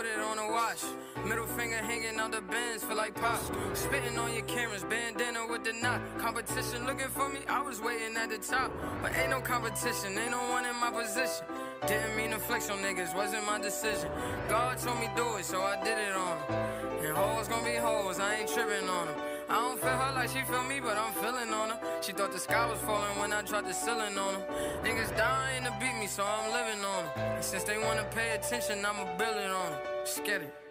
Put 0.00 0.08
it 0.08 0.18
on 0.18 0.38
a 0.38 0.50
watch. 0.50 1.09
Middle 1.30 1.46
finger 1.46 1.76
hanging 1.76 2.18
out 2.18 2.32
the 2.32 2.40
bins, 2.40 2.82
feel 2.82 2.96
like 2.96 3.14
pop. 3.14 3.38
Spitting 3.72 4.18
on 4.18 4.32
your 4.34 4.42
cameras, 4.46 4.82
bandana 4.82 5.46
with 5.48 5.62
the 5.62 5.72
knot. 5.74 6.00
Competition 6.18 6.84
looking 6.86 7.06
for 7.06 7.28
me, 7.28 7.38
I 7.48 7.62
was 7.62 7.80
waiting 7.80 8.16
at 8.16 8.30
the 8.30 8.38
top. 8.38 8.72
But 9.00 9.16
ain't 9.16 9.30
no 9.30 9.40
competition, 9.40 10.18
ain't 10.18 10.32
no 10.32 10.42
one 10.50 10.64
in 10.64 10.74
my 10.80 10.90
position. 10.90 11.46
Didn't 11.86 12.16
mean 12.16 12.30
to 12.30 12.38
flex 12.40 12.68
on 12.68 12.78
niggas, 12.78 13.14
wasn't 13.14 13.46
my 13.46 13.60
decision. 13.60 14.10
God 14.48 14.78
told 14.78 14.98
me 14.98 15.08
do 15.14 15.36
it, 15.36 15.44
so 15.44 15.62
I 15.62 15.76
did 15.84 15.98
it 15.98 16.16
on 16.16 16.36
him. 16.36 17.06
And 17.06 17.16
hoes 17.16 17.46
gonna 17.46 17.62
be 17.62 17.76
hoes, 17.76 18.18
I 18.18 18.34
ain't 18.34 18.48
tripping 18.48 18.88
on 18.88 19.06
them. 19.06 19.16
I 19.48 19.54
don't 19.54 19.78
feel 19.78 19.98
her 20.02 20.12
like 20.12 20.30
she 20.30 20.42
feel 20.50 20.64
me, 20.64 20.80
but 20.80 20.98
I'm 20.98 21.12
feeling 21.12 21.54
on 21.54 21.70
her. 21.70 21.78
She 22.02 22.10
thought 22.10 22.32
the 22.32 22.40
sky 22.40 22.68
was 22.68 22.80
falling 22.80 23.16
when 23.20 23.32
I 23.32 23.42
dropped 23.42 23.68
the 23.68 23.72
ceiling 23.72 24.18
on 24.18 24.34
her. 24.34 24.46
Niggas 24.82 25.16
dying 25.16 25.62
to 25.62 25.70
beat 25.78 25.96
me, 26.00 26.08
so 26.08 26.24
I'm 26.24 26.50
living 26.50 26.84
on 26.84 27.04
them. 27.04 27.36
And 27.36 27.44
since 27.44 27.62
they 27.62 27.78
wanna 27.78 28.04
pay 28.10 28.34
attention, 28.34 28.84
I'ma 28.84 29.16
build 29.16 29.36
it 29.36 29.52
on 29.52 29.70
them. 29.70 29.80
Just 30.04 30.24
get 30.24 30.42
it. 30.42 30.69